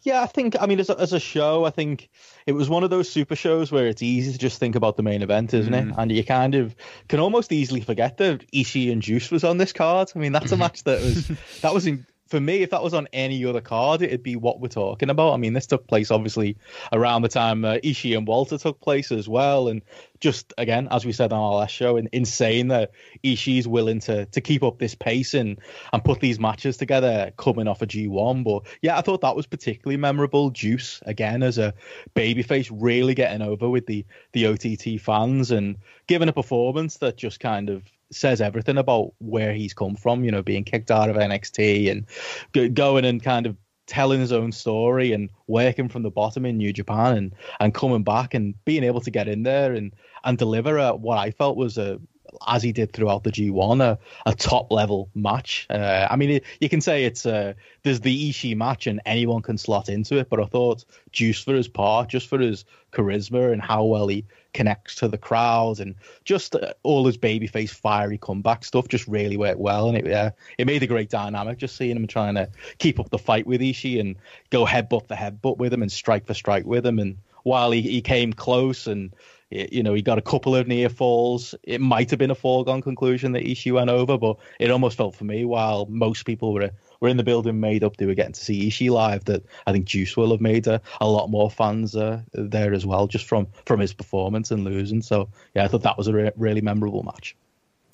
Yeah, 0.03 0.23
I 0.23 0.27
think. 0.27 0.61
I 0.61 0.67
mean, 0.67 0.81
as 0.81 0.91
a, 0.91 0.99
as 0.99 1.13
a 1.13 1.21
show, 1.21 1.65
I 1.65 1.71
think 1.71 2.09
it 2.45 2.53
was 2.53 2.69
one 2.69 2.83
of 2.83 2.91
those 2.91 3.09
super 3.09 3.37
shows 3.37 3.71
where 3.71 3.87
it's 3.87 4.03
easy 4.03 4.33
to 4.33 4.39
just 4.39 4.59
think 4.59 4.75
about 4.75 4.97
the 4.97 5.03
main 5.05 5.23
event, 5.23 5.55
isn't 5.55 5.73
mm. 5.73 5.91
it? 5.91 5.95
And 5.97 6.11
you 6.11 6.25
kind 6.25 6.57
of 6.57 6.75
can 7.09 7.21
almost 7.21 7.53
easily 7.53 7.81
forget 7.81 8.17
that 8.17 8.51
Ishii 8.51 8.91
and 8.91 9.01
Juice 9.01 9.31
was 9.31 9.45
on 9.45 9.59
this 9.59 9.73
card. 9.73 10.11
I 10.15 10.19
mean, 10.19 10.33
that's 10.33 10.51
a 10.51 10.57
match 10.57 10.83
that 10.85 11.01
was 11.01 11.29
that 11.63 11.73
was 11.73 11.87
in, 11.87 12.05
for 12.29 12.39
me, 12.39 12.63
if 12.63 12.71
that 12.71 12.83
was 12.83 12.95
on 12.95 13.09
any 13.13 13.45
other 13.45 13.61
card, 13.61 14.03
it'd 14.03 14.23
be 14.23 14.37
what 14.37 14.61
we're 14.61 14.69
talking 14.69 15.09
about. 15.09 15.33
I 15.33 15.37
mean, 15.39 15.55
this 15.55 15.67
took 15.67 15.87
place 15.87 16.11
obviously 16.11 16.59
around 16.93 17.23
the 17.23 17.29
time 17.29 17.65
uh, 17.65 17.75
Ishii 17.77 18.17
and 18.17 18.27
Walter 18.27 18.59
took 18.59 18.81
place 18.81 19.11
as 19.11 19.29
well, 19.29 19.69
and 19.69 19.83
just 20.21 20.53
again, 20.59 20.89
as 20.91 21.07
we 21.07 21.13
said 21.13 21.33
on 21.33 21.41
our 21.41 21.55
last 21.55 21.75
show, 21.75 21.97
insane 21.97 22.69
that 22.69 22.91
Ishii's 23.25 23.67
willing 23.67 24.01
to 24.01 24.27
to 24.27 24.41
keep 24.41 24.63
up 24.63 24.79
this 24.79 24.95
pace 24.95 25.33
and 25.35 25.59
and 25.93 26.05
put 26.05 26.21
these 26.21 26.39
matches 26.39 26.77
together 26.77 27.33
coming 27.37 27.67
off 27.67 27.83
a 27.83 27.87
G1. 27.87 28.45
But 28.45 28.65
yeah, 28.83 28.99
I 28.99 29.01
thought 29.01 29.23
that 29.23 29.37
was 29.37 29.47
particularly 29.47 29.97
memorable. 29.97 30.51
Juice 30.51 31.01
again 31.07 31.43
as 31.43 31.57
a 31.57 31.73
babyface, 32.15 32.71
really 32.73 33.15
getting 33.15 33.43
over 33.43 33.69
with 33.69 33.87
the 33.87 34.05
the 34.33 34.47
OTT 34.47 35.01
fans 35.01 35.51
and 35.51 35.77
giving 36.07 36.29
a 36.29 36.33
performance 36.33 36.99
that 36.99 37.17
just 37.17 37.41
kind 37.41 37.71
of 37.71 37.83
says 38.11 38.41
everything 38.41 38.79
about 38.79 39.13
where 39.19 39.53
he's 39.53 39.75
come 39.75 39.97
from, 39.97 40.25
you 40.25 40.31
know, 40.31 40.43
being 40.43 40.65
kicked 40.65 40.91
out 40.91 41.11
of 41.11 41.17
NXT 41.17 41.91
and 41.91 42.75
going 42.75 43.05
and 43.05 43.23
kind 43.23 43.47
of 43.47 43.57
telling 43.87 44.21
his 44.21 44.33
own 44.33 44.53
story 44.53 45.13
and 45.13 45.31
working 45.47 45.89
from 45.89 46.03
the 46.03 46.11
bottom 46.11 46.45
in 46.45 46.59
New 46.59 46.73
Japan 46.73 47.17
and 47.17 47.35
and 47.59 47.75
coming 47.75 48.05
back 48.05 48.35
and 48.35 48.55
being 48.65 48.85
able 48.85 49.01
to 49.01 49.11
get 49.11 49.29
in 49.29 49.43
there 49.43 49.73
and 49.73 49.95
and 50.25 50.39
deliver 50.39 50.77
a, 50.77 50.95
what 50.95 51.19
I 51.19 51.31
felt 51.31 51.57
was 51.57 51.79
a 51.79 51.99
as 52.47 52.63
he 52.63 52.73
did 52.73 52.93
throughout 52.93 53.25
the 53.25 53.33
G1, 53.33 53.81
a, 53.81 53.99
a 54.27 54.35
top 54.35 54.71
level 54.71 55.09
match. 55.15 55.67
Uh, 55.71 56.07
I 56.11 56.17
mean, 56.17 56.31
it, 56.31 56.45
you 56.61 56.69
can 56.69 56.81
say 56.81 57.05
it's 57.05 57.27
uh, 57.27 57.55
there's 57.83 58.01
the 58.01 58.31
Ishii 58.31 58.57
match 58.57 58.87
and 58.87 59.01
anyone 59.07 59.43
can 59.43 59.59
slot 59.59 59.89
into 59.89 60.19
it, 60.19 60.29
but 60.29 60.41
I 60.41 60.47
thought 60.47 60.85
Juice 61.13 61.43
for 61.43 61.55
his 61.55 61.69
part, 61.69 62.09
just 62.09 62.29
for 62.29 62.39
his 62.39 62.65
charisma 62.93 63.53
and 63.53 63.61
how 63.61 63.85
well 63.85 64.09
he 64.09 64.25
connects 64.55 64.97
to 64.97 65.09
the 65.09 65.19
crowd 65.19 65.79
and 65.79 65.95
just 66.25 66.55
uh, 66.55 66.73
all 66.83 67.05
his 67.05 67.19
babyface 67.19 67.71
fiery 67.71 68.19
comeback 68.19 68.65
stuff 68.65 68.89
just 68.89 69.07
really 69.07 69.37
worked 69.37 69.61
well, 69.61 69.89
and 69.89 69.99
it 69.99 70.11
uh, 70.13 70.31
it 70.59 70.67
made 70.67 70.83
a 70.83 70.87
great 70.87 71.11
dynamic. 71.11 71.59
Just 71.59 71.77
seeing 71.77 71.97
him 71.97 72.07
trying 72.07 72.35
to 72.35 72.49
keep 72.79 72.99
up 73.01 73.11
the 73.11 73.19
fight 73.19 73.47
with 73.47 73.61
Ishii 73.61 74.01
and 74.01 74.17
go 74.51 74.65
headbutt 74.65 75.09
for 75.09 75.15
headbutt 75.15 75.59
with 75.59 75.73
him 75.73 75.83
and 75.83 75.93
strike 75.93 76.27
for 76.27 76.35
strike 76.35 76.67
with 76.67 76.87
him, 76.87 76.99
and 76.99 77.19
while 77.43 77.71
he, 77.71 77.83
he 77.83 78.01
came 78.01 78.33
close 78.33 78.87
and 78.87 79.15
you 79.51 79.83
know, 79.83 79.95
he 79.95 80.03
got 80.03 80.19
a 80.19 80.23
couple 80.23 80.55
of 80.55 80.67
near 80.67 80.89
falls. 80.89 81.55
It 81.63 81.81
might 81.81 82.11
have 82.11 82.19
been 82.19 82.31
a 82.31 82.35
foregone 82.35 82.83
conclusion 82.83 83.33
that 83.33 83.45
Ishii 83.45 83.73
went 83.73 83.91
over, 83.91 84.19
but 84.19 84.37
it 84.61 84.71
almost 84.71 84.97
felt 84.97 85.15
for 85.15 85.25
me, 85.25 85.45
while 85.45 85.87
most 85.87 86.25
people 86.25 86.53
were 86.53 86.71
were 87.01 87.09
in 87.09 87.17
the 87.17 87.23
building 87.23 87.61
made 87.61 87.85
up, 87.85 87.97
they 87.97 88.07
were 88.07 88.15
getting 88.15 88.33
to 88.33 88.41
see 88.41 88.69
Ishii 88.69 88.91
live. 88.91 89.25
That 89.25 89.45
I 89.67 89.73
think 89.73 89.87
Juice 89.87 90.17
will 90.17 90.33
have 90.33 90.41
made 90.41 90.67
a, 90.67 90.81
a 91.01 91.09
lot 91.09 91.31
more 91.31 91.51
fans 91.51 91.95
uh, 91.97 92.23
there 92.33 92.75
as 92.75 92.85
well, 92.85 93.07
just 93.07 93.27
from 93.27 93.49
from 93.67 93.81
his 93.81 93.95
performance 93.95 94.51
and 94.51 94.65
losing. 94.65 95.03
So 95.03 95.29
yeah, 95.55 95.65
I 95.65 95.69
thought 95.69 95.83
that 95.83 95.97
was 95.97 96.09
a 96.09 96.13
re- 96.13 96.33
really 96.37 96.61
memorable 96.61 97.03
match. 97.03 97.37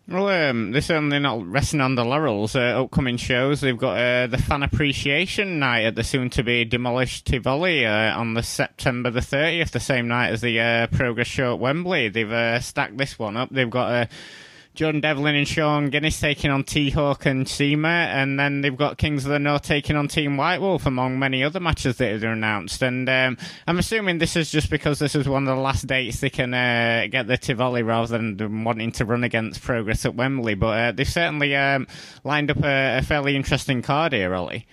Well, 0.06 0.28
um, 0.28 0.72
they're 0.72 0.82
certainly 0.82 1.18
not 1.18 1.46
resting 1.46 1.80
on 1.80 1.94
the 1.94 2.04
laurels. 2.04 2.54
Uh, 2.54 2.82
upcoming 2.82 3.16
shows, 3.16 3.62
they've 3.62 3.76
got 3.76 3.96
uh, 3.96 4.26
the 4.26 4.36
Fan 4.36 4.62
Appreciation 4.62 5.58
Night 5.58 5.86
at 5.86 5.94
the 5.94 6.04
soon-to-be 6.04 6.66
demolished 6.66 7.24
Tivoli 7.24 7.86
uh, 7.86 8.18
on 8.18 8.34
the 8.34 8.42
September 8.42 9.10
the 9.10 9.20
30th, 9.20 9.70
the 9.70 9.80
same 9.80 10.06
night 10.06 10.28
as 10.28 10.42
the 10.42 10.60
uh, 10.60 10.86
Progress 10.88 11.26
Show 11.26 11.54
at 11.54 11.58
Wembley. 11.58 12.10
They've 12.10 12.30
uh, 12.30 12.60
stacked 12.60 12.98
this 12.98 13.18
one 13.18 13.38
up. 13.38 13.48
They've 13.50 13.70
got 13.70 13.90
a 13.90 13.94
uh, 13.94 14.06
Jordan 14.74 15.00
Devlin 15.00 15.36
and 15.36 15.46
Sean 15.46 15.88
Guinness 15.88 16.18
taking 16.18 16.50
on 16.50 16.64
T 16.64 16.90
Hawk 16.90 17.26
and 17.26 17.48
CIMA, 17.48 17.88
and 17.88 18.40
then 18.40 18.60
they've 18.60 18.76
got 18.76 18.98
Kings 18.98 19.24
of 19.24 19.30
the 19.30 19.38
North 19.38 19.62
taking 19.62 19.94
on 19.94 20.08
Team 20.08 20.36
White 20.36 20.60
Wolf, 20.60 20.84
among 20.84 21.16
many 21.16 21.44
other 21.44 21.60
matches 21.60 21.96
that 21.98 22.24
are 22.24 22.32
announced. 22.32 22.82
And 22.82 23.08
um, 23.08 23.38
I'm 23.68 23.78
assuming 23.78 24.18
this 24.18 24.34
is 24.34 24.50
just 24.50 24.70
because 24.70 24.98
this 24.98 25.14
is 25.14 25.28
one 25.28 25.46
of 25.46 25.56
the 25.56 25.62
last 25.62 25.86
dates 25.86 26.18
they 26.18 26.30
can 26.30 26.52
uh, 26.52 27.06
get 27.08 27.28
the 27.28 27.38
Tivoli 27.38 27.84
rather 27.84 28.18
than 28.18 28.64
wanting 28.64 28.90
to 28.92 29.04
run 29.04 29.22
against 29.22 29.62
Progress 29.62 30.04
at 30.04 30.16
Wembley. 30.16 30.54
But 30.54 30.66
uh, 30.66 30.92
they've 30.92 31.08
certainly 31.08 31.54
um, 31.54 31.86
lined 32.24 32.50
up 32.50 32.64
a, 32.64 32.98
a, 32.98 33.02
fairly 33.02 33.36
interesting 33.36 33.80
card 33.80 34.12
here, 34.12 34.34
Ollie. 34.34 34.66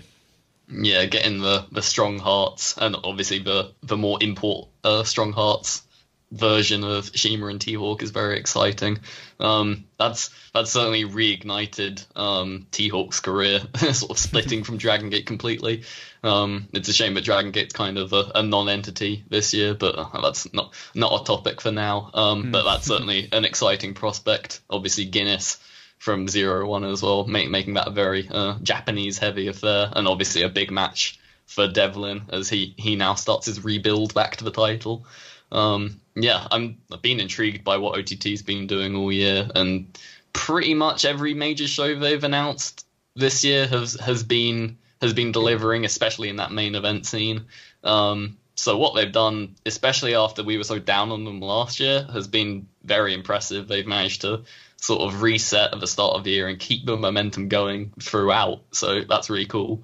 Yeah, 0.68 1.06
getting 1.06 1.42
the, 1.42 1.68
the 1.72 1.84
strong 1.84 2.18
hearts 2.18 2.76
and 2.78 2.96
obviously 3.04 3.40
the 3.40 3.74
the 3.84 3.98
more 3.98 4.18
import 4.22 4.70
uh, 4.84 5.04
strong 5.04 5.34
hearts 5.34 5.84
version 6.32 6.84
of 6.84 7.06
CIMA 7.16 7.48
and 7.48 7.60
T-Hawk 7.60 8.02
is 8.02 8.12
very 8.12 8.40
exciting. 8.40 9.00
Um, 9.40 9.86
that's 9.98 10.30
that's 10.54 10.72
certainly 10.72 11.04
reignited 11.04 12.06
um, 12.16 12.68
T-Hawk's 12.72 13.20
career, 13.20 13.60
sort 13.94 14.12
of 14.12 14.18
splitting 14.18 14.64
from 14.64 14.78
Dragon 14.78 15.10
Gate 15.10 15.26
completely. 15.26 15.84
Um, 16.24 16.68
it's 16.74 16.90
a 16.90 16.94
shame 16.94 17.16
that 17.16 17.24
Dragon 17.24 17.52
Gate's 17.52 17.74
kind 17.74 17.98
of 17.98 18.14
a, 18.14 18.32
a 18.36 18.44
non-entity 18.44 19.24
this 19.30 19.54
year, 19.54 19.74
but 19.74 19.96
uh, 19.98 20.22
that's 20.22 20.52
not 20.54 20.74
not 20.94 21.22
a 21.22 21.26
topic 21.26 21.62
for 21.62 21.72
now. 21.72 22.12
Mm. 22.14 22.52
But 22.52 22.64
that's 22.64 22.88
certainly 22.88 23.30
an 23.32 23.46
exciting 23.46 23.94
prospect. 23.94 24.62
Obviously, 24.70 25.06
Guinness 25.06 25.60
from 25.98 26.28
Zero 26.28 26.68
One 26.68 26.84
as 26.84 27.04
well, 27.04 27.26
make, 27.26 27.50
making 27.50 27.76
that 27.76 27.88
a 27.88 27.92
very 27.92 28.28
uh, 28.28 28.58
Japanese-heavy 28.64 29.48
affair, 29.48 29.92
and 29.96 30.08
obviously 30.08 30.42
a 30.42 30.50
big 30.50 30.72
match 30.72 31.20
for 31.46 31.68
Devlin 31.68 32.24
as 32.30 32.50
he 32.50 32.74
he 32.78 32.96
now 32.96 33.16
starts 33.16 33.46
his 33.46 33.64
rebuild 33.64 34.14
back 34.14 34.38
to 34.38 34.44
the 34.44 34.52
title. 34.52 35.06
Um, 35.52 36.01
yeah, 36.16 36.48
I'm 36.52 36.78
I've 36.92 37.02
been 37.02 37.20
intrigued 37.20 37.64
by 37.64 37.78
what 37.78 37.98
OTT's 37.98 38.42
been 38.42 38.68
doing 38.68 38.96
all 38.96 39.12
year, 39.12 39.50
and 39.56 39.98
pretty 40.34 40.74
much 40.74 41.06
every 41.06 41.34
major 41.34 41.68
show 41.68 41.98
they've 41.98 42.24
announced 42.24 42.86
this 43.16 43.44
year 43.44 43.68
has 43.68 43.94
has 43.96 44.24
been 44.24 44.78
has 45.02 45.14
been 45.14 45.32
delivering, 45.32 45.86
especially 45.86 46.30
in 46.30 46.38
that 46.38 46.52
main 46.52 46.76
event 46.76 47.06
scene. 47.06 47.46
Um, 47.84 48.38
so 48.56 48.78
what 48.78 48.94
they've 48.94 49.12
done, 49.12 49.56
especially 49.66 50.14
after 50.14 50.44
we 50.44 50.58
were 50.58 50.64
so 50.64 50.78
down 50.78 51.12
on 51.12 51.26
them 51.26 51.40
last 51.40 51.80
year, 51.80 52.06
has 52.14 52.28
been 52.28 52.68
very 52.84 53.14
impressive. 53.14 53.68
They've 53.68 53.88
managed 53.88 54.22
to 54.22 54.44
sort 54.78 55.02
of 55.02 55.22
reset 55.22 55.74
at 55.74 55.80
the 55.80 55.88
start 55.88 56.16
of 56.16 56.24
the 56.24 56.32
year 56.32 56.48
and 56.48 56.60
keep 56.60 56.86
the 56.86 56.98
momentum 56.98 57.48
going 57.48 57.94
throughout. 58.00 58.62
So 58.72 59.02
that's 59.02 59.30
really 59.30 59.46
cool. 59.46 59.84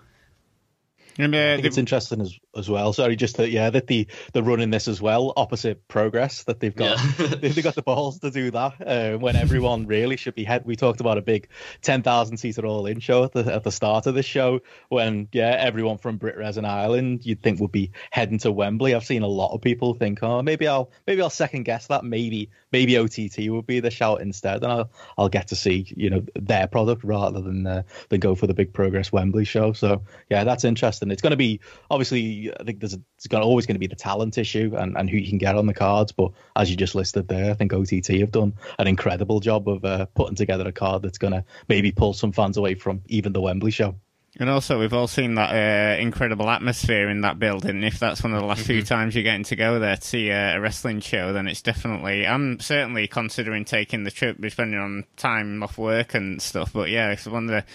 And, 1.17 1.33
uh, 1.33 1.37
I 1.37 1.55
think 1.55 1.65
it's 1.65 1.77
interesting 1.77 2.21
as 2.21 2.37
as 2.57 2.69
well. 2.69 2.93
Sorry, 2.93 3.15
just 3.15 3.37
that 3.37 3.49
yeah, 3.49 3.69
that 3.69 3.87
the 3.87 4.07
the 4.33 4.43
running 4.43 4.69
this 4.69 4.87
as 4.87 5.01
well, 5.01 5.33
opposite 5.35 5.87
progress 5.87 6.43
that 6.43 6.59
they've 6.59 6.75
got. 6.75 6.99
Yeah. 7.19 7.27
they've 7.41 7.63
got 7.63 7.75
the 7.75 7.81
balls 7.81 8.19
to 8.19 8.31
do 8.31 8.51
that 8.51 8.73
uh, 8.85 9.17
when 9.17 9.35
everyone 9.35 9.87
really 9.87 10.17
should 10.17 10.35
be 10.35 10.43
head. 10.43 10.65
We 10.65 10.75
talked 10.75 10.99
about 10.99 11.17
a 11.17 11.21
big 11.21 11.49
ten 11.81 12.03
thousand 12.03 12.37
seater 12.37 12.65
all 12.65 12.85
in 12.85 12.99
show 12.99 13.23
at 13.23 13.33
the 13.33 13.53
at 13.53 13.63
the 13.63 13.71
start 13.71 14.07
of 14.07 14.15
the 14.15 14.23
show 14.23 14.61
when 14.89 15.27
yeah, 15.31 15.55
everyone 15.57 15.97
from 15.97 16.17
Brit 16.17 16.37
Resin 16.37 16.65
Island 16.65 17.25
you'd 17.25 17.41
think 17.41 17.59
would 17.59 17.71
be 17.71 17.91
heading 18.11 18.39
to 18.39 18.51
Wembley. 18.51 18.95
I've 18.95 19.05
seen 19.05 19.21
a 19.21 19.27
lot 19.27 19.53
of 19.53 19.61
people 19.61 19.93
think, 19.93 20.23
oh, 20.23 20.41
maybe 20.41 20.67
I'll 20.67 20.91
maybe 21.05 21.21
I'll 21.21 21.29
second 21.29 21.63
guess 21.63 21.87
that. 21.87 22.03
Maybe 22.03 22.49
maybe 22.71 22.97
OTT 22.97 23.49
would 23.49 23.65
be 23.65 23.79
the 23.79 23.91
shout 23.91 24.21
instead, 24.21 24.63
and 24.63 24.71
I'll 24.71 24.91
I'll 25.17 25.29
get 25.29 25.49
to 25.49 25.55
see 25.55 25.91
you 25.95 26.09
know 26.09 26.23
their 26.35 26.67
product 26.67 27.03
rather 27.03 27.41
than 27.41 27.65
uh, 27.65 27.83
than 28.09 28.19
go 28.19 28.35
for 28.35 28.47
the 28.47 28.53
big 28.53 28.73
Progress 28.73 29.11
Wembley 29.11 29.45
show. 29.45 29.73
So 29.73 30.03
yeah, 30.29 30.43
that's 30.43 30.63
interesting. 30.63 31.11
It's 31.11 31.21
going 31.21 31.31
to 31.31 31.37
be 31.37 31.59
obviously 31.89 32.46
I 32.59 32.63
think 32.63 32.79
there's 32.79 32.93
a, 32.93 33.01
it's 33.17 33.27
got 33.27 33.41
always 33.41 33.65
going 33.65 33.75
to 33.75 33.79
be 33.79 33.87
the 33.87 33.95
talent 33.95 34.37
issue 34.37 34.75
and, 34.77 34.97
and 34.97 35.09
who 35.09 35.17
you 35.17 35.27
can 35.27 35.37
get 35.37 35.55
on 35.55 35.65
the 35.65 35.73
cards. 35.73 36.11
But 36.11 36.31
as 36.55 36.69
you 36.69 36.75
just 36.75 36.95
listed 36.95 37.27
there, 37.27 37.51
I 37.51 37.53
think 37.53 37.73
OTT 37.73 38.07
have 38.19 38.31
done 38.31 38.53
an 38.79 38.87
incredible 38.87 39.39
job 39.39 39.67
of 39.67 39.83
uh, 39.85 40.05
putting 40.15 40.35
together 40.35 40.67
a 40.67 40.71
card 40.71 41.01
that's 41.01 41.17
going 41.17 41.33
to 41.33 41.43
maybe 41.67 41.91
pull 41.91 42.13
some 42.13 42.31
fans 42.31 42.57
away 42.57 42.75
from 42.75 43.01
even 43.07 43.33
the 43.33 43.41
Wembley 43.41 43.71
show. 43.71 43.95
And 44.39 44.49
also, 44.51 44.79
we've 44.79 44.93
all 44.93 45.07
seen 45.07 45.35
that 45.35 45.49
uh, 45.51 45.99
incredible 45.99 46.47
atmosphere 46.47 47.09
in 47.09 47.21
that 47.21 47.39
building. 47.39 47.83
If 47.83 47.97
that's 47.97 48.21
one 48.21 48.33
of 48.33 48.41
the 48.41 48.45
last 48.45 48.59
mm-hmm. 48.59 48.67
few 48.67 48.83
times 48.83 49.15
you're 49.15 49.23
getting 49.23 49.45
to 49.45 49.55
go 49.55 49.79
there 49.79 49.95
to 49.95 50.01
see 50.01 50.29
a, 50.29 50.57
a, 50.57 50.61
wrestling 50.61 50.99
show, 50.99 51.33
then 51.33 51.47
it's 51.47 51.63
definitely. 51.63 52.27
I'm 52.27 52.59
certainly 52.59 53.07
considering 53.07 53.65
taking 53.65 54.03
the 54.03 54.11
trip, 54.11 54.37
depending 54.39 54.79
on 54.79 55.05
time 55.15 55.63
off 55.63 55.79
work 55.79 56.13
and 56.13 56.39
stuff. 56.39 56.71
But 56.71 56.89
yeah, 56.89 57.11
it's 57.11 57.25
one 57.25 57.45
of 57.45 57.49
the 57.49 57.65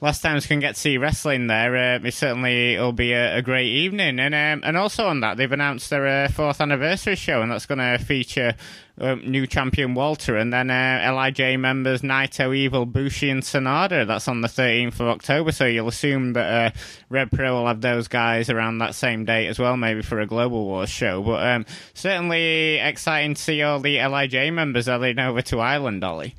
last 0.00 0.22
times 0.22 0.46
can 0.46 0.60
get 0.60 0.74
to 0.74 0.80
see 0.80 0.98
wrestling 0.98 1.46
there, 1.46 1.76
uh, 1.76 1.98
it 2.02 2.14
certainly 2.14 2.76
will 2.76 2.92
be 2.92 3.12
a, 3.12 3.38
a, 3.38 3.42
great 3.42 3.68
evening. 3.68 4.18
And 4.18 4.34
um, 4.34 4.66
and 4.66 4.76
also 4.76 5.06
on 5.06 5.20
that, 5.20 5.36
they've 5.36 5.50
announced 5.50 5.90
their 5.90 6.06
uh, 6.06 6.28
fourth 6.28 6.60
anniversary 6.60 7.16
show, 7.16 7.42
and 7.42 7.50
that's 7.50 7.66
going 7.66 7.78
to 7.78 7.98
feature 8.04 8.54
um, 9.00 9.22
new 9.24 9.46
champion 9.46 9.94
Walter, 9.94 10.36
and 10.36 10.52
then 10.52 10.70
uh, 10.70 11.12
LIJ 11.12 11.58
members 11.58 12.02
Naito, 12.02 12.54
Evil, 12.54 12.86
Bushi, 12.86 13.30
and 13.30 13.42
Sanada. 13.42 14.06
That's 14.06 14.28
on 14.28 14.40
the 14.40 14.48
13th 14.48 15.00
of 15.00 15.08
October, 15.08 15.52
so 15.52 15.64
you'll 15.64 15.88
assume 15.88 16.34
that 16.34 16.74
uh, 16.74 16.78
Rev 17.08 17.30
Pro 17.30 17.54
will 17.54 17.66
have 17.66 17.80
those 17.80 18.08
guys 18.08 18.50
around 18.50 18.78
that 18.78 18.94
same 18.94 19.24
date 19.24 19.48
as 19.48 19.58
well, 19.58 19.76
maybe 19.76 20.02
for 20.02 20.20
a 20.20 20.26
Global 20.26 20.64
Wars 20.64 20.90
show. 20.90 21.22
But 21.22 21.46
um, 21.46 21.66
certainly 21.94 22.76
exciting 22.76 23.34
to 23.34 23.40
see 23.40 23.62
all 23.62 23.80
the 23.80 23.98
LIJ 23.98 24.52
members 24.52 24.86
heading 24.86 25.18
over 25.18 25.42
to 25.42 25.60
Ireland, 25.60 26.04
Ollie. 26.04 26.34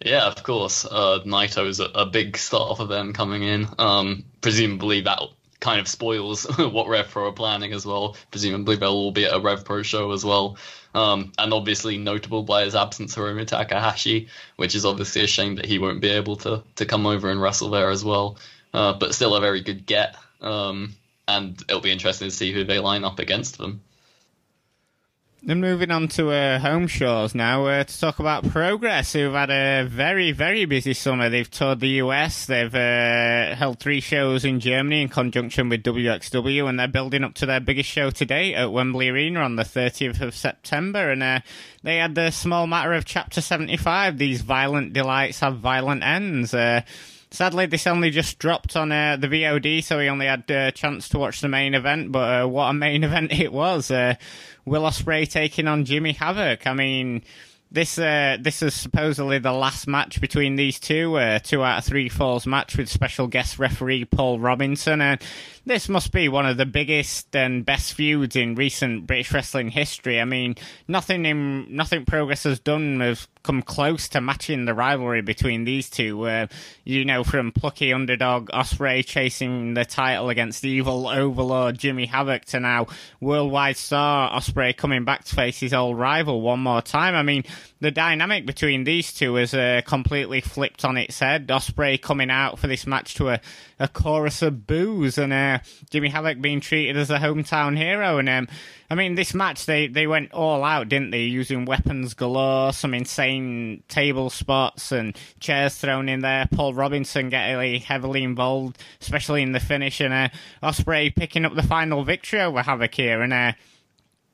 Yeah, 0.00 0.26
of 0.26 0.42
course. 0.42 0.84
Uh, 0.84 1.20
is 1.24 1.80
a, 1.80 1.84
a 1.94 2.06
big 2.06 2.36
star 2.36 2.76
for 2.76 2.86
them 2.86 3.12
coming 3.12 3.42
in. 3.42 3.66
Um, 3.78 4.24
presumably 4.40 5.02
that 5.02 5.20
kind 5.60 5.80
of 5.80 5.88
spoils 5.88 6.44
what 6.58 6.88
Rev 6.88 7.16
are 7.16 7.32
planning 7.32 7.72
as 7.72 7.86
well. 7.86 8.16
Presumably 8.30 8.76
they'll 8.76 8.90
all 8.90 9.12
be 9.12 9.24
at 9.24 9.34
a 9.34 9.40
Rev 9.40 9.64
Pro 9.64 9.82
show 9.82 10.12
as 10.12 10.24
well. 10.24 10.58
Um, 10.94 11.32
and 11.38 11.52
obviously 11.52 11.98
notable 11.98 12.42
by 12.42 12.64
his 12.64 12.74
absence, 12.74 13.14
Hiromu 13.14 13.46
Takahashi, 13.46 14.28
which 14.56 14.74
is 14.74 14.84
obviously 14.84 15.24
a 15.24 15.26
shame 15.26 15.56
that 15.56 15.66
he 15.66 15.78
won't 15.78 16.00
be 16.00 16.08
able 16.08 16.36
to 16.36 16.62
to 16.76 16.86
come 16.86 17.06
over 17.06 17.30
and 17.30 17.40
wrestle 17.40 17.70
there 17.70 17.90
as 17.90 18.04
well. 18.04 18.38
Uh, 18.72 18.94
but 18.94 19.14
still 19.14 19.34
a 19.34 19.40
very 19.40 19.60
good 19.60 19.86
get. 19.86 20.16
Um, 20.40 20.94
and 21.28 21.60
it'll 21.68 21.80
be 21.80 21.92
interesting 21.92 22.28
to 22.28 22.34
see 22.34 22.52
who 22.52 22.64
they 22.64 22.78
line 22.78 23.04
up 23.04 23.18
against 23.18 23.58
them. 23.58 23.80
Then 25.46 25.60
moving 25.60 25.92
on 25.92 26.08
to 26.08 26.30
uh, 26.30 26.58
home 26.58 26.88
shows 26.88 27.32
now 27.32 27.66
uh, 27.66 27.84
to 27.84 28.00
talk 28.00 28.18
about 28.18 28.48
Progress, 28.48 29.12
who've 29.12 29.32
had 29.32 29.48
a 29.48 29.86
very, 29.88 30.32
very 30.32 30.64
busy 30.64 30.92
summer. 30.92 31.28
They've 31.28 31.48
toured 31.48 31.78
the 31.78 32.00
US, 32.02 32.46
they've 32.46 32.74
uh, 32.74 33.54
held 33.54 33.78
three 33.78 34.00
shows 34.00 34.44
in 34.44 34.58
Germany 34.58 35.02
in 35.02 35.08
conjunction 35.08 35.68
with 35.68 35.84
WXW, 35.84 36.68
and 36.68 36.80
they're 36.80 36.88
building 36.88 37.22
up 37.22 37.34
to 37.34 37.46
their 37.46 37.60
biggest 37.60 37.88
show 37.88 38.10
today 38.10 38.54
at 38.54 38.72
Wembley 38.72 39.08
Arena 39.08 39.38
on 39.42 39.54
the 39.54 39.62
30th 39.62 40.20
of 40.20 40.34
September. 40.34 41.12
And 41.12 41.22
uh, 41.22 41.38
they 41.84 41.98
had 41.98 42.16
the 42.16 42.32
small 42.32 42.66
matter 42.66 42.92
of 42.94 43.04
Chapter 43.04 43.40
75 43.40 44.18
These 44.18 44.40
violent 44.40 44.94
delights 44.94 45.38
have 45.38 45.58
violent 45.58 46.02
ends. 46.02 46.54
Uh, 46.54 46.80
Sadly, 47.28 47.66
this 47.66 47.88
only 47.88 48.10
just 48.10 48.38
dropped 48.38 48.76
on 48.76 48.92
uh, 48.92 49.16
the 49.16 49.26
VOD, 49.26 49.82
so 49.82 49.98
we 49.98 50.08
only 50.08 50.26
had 50.26 50.44
a 50.48 50.68
uh, 50.68 50.70
chance 50.70 51.08
to 51.08 51.18
watch 51.18 51.40
the 51.40 51.48
main 51.48 51.74
event. 51.74 52.12
But 52.12 52.42
uh, 52.42 52.48
what 52.48 52.70
a 52.70 52.72
main 52.72 53.04
event 53.04 53.32
it 53.32 53.52
was! 53.52 53.90
Will 54.66 54.82
Ospreay 54.82 55.28
taking 55.30 55.68
on 55.68 55.84
Jimmy 55.84 56.12
Havoc. 56.12 56.66
I 56.66 56.74
mean, 56.74 57.22
this 57.70 57.98
uh, 57.98 58.36
this 58.40 58.62
is 58.62 58.74
supposedly 58.74 59.38
the 59.38 59.52
last 59.52 59.86
match 59.86 60.20
between 60.20 60.56
these 60.56 60.78
two, 60.78 61.16
uh, 61.16 61.38
two 61.38 61.62
out 61.64 61.78
of 61.78 61.84
three 61.84 62.08
falls 62.08 62.46
match 62.46 62.76
with 62.76 62.88
special 62.88 63.28
guest 63.28 63.58
referee 63.58 64.04
Paul 64.04 64.38
Robinson, 64.38 65.00
and 65.00 65.20
this 65.66 65.88
must 65.88 66.12
be 66.12 66.28
one 66.28 66.46
of 66.46 66.56
the 66.56 66.64
biggest 66.64 67.34
and 67.34 67.66
best 67.66 67.94
feuds 67.94 68.36
in 68.36 68.54
recent 68.54 69.06
British 69.06 69.32
wrestling 69.32 69.68
history. 69.68 70.20
I 70.20 70.24
mean, 70.24 70.54
nothing 70.86 71.26
in 71.26 71.74
nothing 71.74 72.04
Progress 72.04 72.44
has 72.44 72.60
done 72.60 73.00
has 73.00 73.26
come 73.42 73.62
close 73.62 74.08
to 74.08 74.20
matching 74.20 74.64
the 74.64 74.74
rivalry 74.74 75.22
between 75.22 75.64
these 75.64 75.90
two. 75.90 76.22
Uh, 76.22 76.46
you 76.84 77.04
know, 77.04 77.24
from 77.24 77.50
plucky 77.50 77.92
underdog 77.92 78.48
Ospreay 78.50 79.04
chasing 79.04 79.74
the 79.74 79.84
title 79.84 80.30
against 80.30 80.64
evil 80.64 81.08
overlord 81.08 81.78
Jimmy 81.78 82.06
Havoc 82.06 82.44
to 82.46 82.60
now 82.60 82.86
worldwide 83.20 83.76
star 83.76 84.30
Ospreay 84.30 84.76
coming 84.76 85.04
back 85.04 85.24
to 85.24 85.34
face 85.34 85.58
his 85.58 85.74
old 85.74 85.98
rival 85.98 86.40
one 86.42 86.60
more 86.60 86.80
time. 86.80 87.16
I 87.16 87.24
mean, 87.24 87.42
the 87.80 87.90
dynamic 87.90 88.46
between 88.46 88.84
these 88.84 89.12
two 89.12 89.34
has 89.34 89.52
uh, 89.52 89.82
completely 89.84 90.40
flipped 90.40 90.84
on 90.84 90.96
its 90.96 91.18
head. 91.18 91.46
Ospreay 91.48 92.00
coming 92.00 92.30
out 92.30 92.58
for 92.58 92.68
this 92.68 92.86
match 92.86 93.14
to 93.16 93.28
a, 93.28 93.40
a 93.78 93.86
chorus 93.86 94.40
of 94.40 94.66
boos, 94.66 95.18
and 95.18 95.32
uh, 95.32 95.58
Jimmy 95.90 96.08
Havoc 96.08 96.40
being 96.40 96.60
treated 96.60 96.96
as 96.96 97.10
a 97.10 97.18
hometown 97.18 97.76
hero. 97.76 98.16
And 98.18 98.28
um, 98.28 98.48
I 98.90 98.94
mean, 98.94 99.14
this 99.14 99.34
match 99.34 99.66
they 99.66 99.88
they 99.88 100.06
went 100.06 100.32
all 100.32 100.64
out, 100.64 100.88
didn't 100.88 101.10
they? 101.10 101.24
Using 101.24 101.66
weapons 101.66 102.14
galore, 102.14 102.72
some 102.72 102.94
insane 102.94 103.82
table 103.88 104.30
spots 104.30 104.90
and 104.90 105.16
chairs 105.38 105.76
thrown 105.76 106.08
in 106.08 106.20
there. 106.20 106.48
Paul 106.50 106.72
Robinson 106.72 107.28
getting 107.28 107.80
heavily 107.82 108.22
involved, 108.22 108.82
especially 109.02 109.42
in 109.42 109.52
the 109.52 109.60
finish, 109.60 110.00
and 110.00 110.14
uh, 110.14 110.28
Ospreay 110.62 111.14
picking 111.14 111.44
up 111.44 111.54
the 111.54 111.62
final 111.62 112.04
victory 112.04 112.40
over 112.40 112.62
Havoc 112.62 112.94
here, 112.94 113.20
and. 113.22 113.32
Uh, 113.32 113.52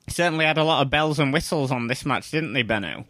certainly 0.09 0.43
had 0.43 0.57
a 0.57 0.63
lot 0.65 0.81
of 0.81 0.89
bells 0.89 1.17
and 1.17 1.31
whistles 1.31 1.71
on 1.71 1.87
this 1.87 2.05
match, 2.05 2.29
didn't 2.29 2.51
they, 2.51 2.61
Benno? 2.61 3.05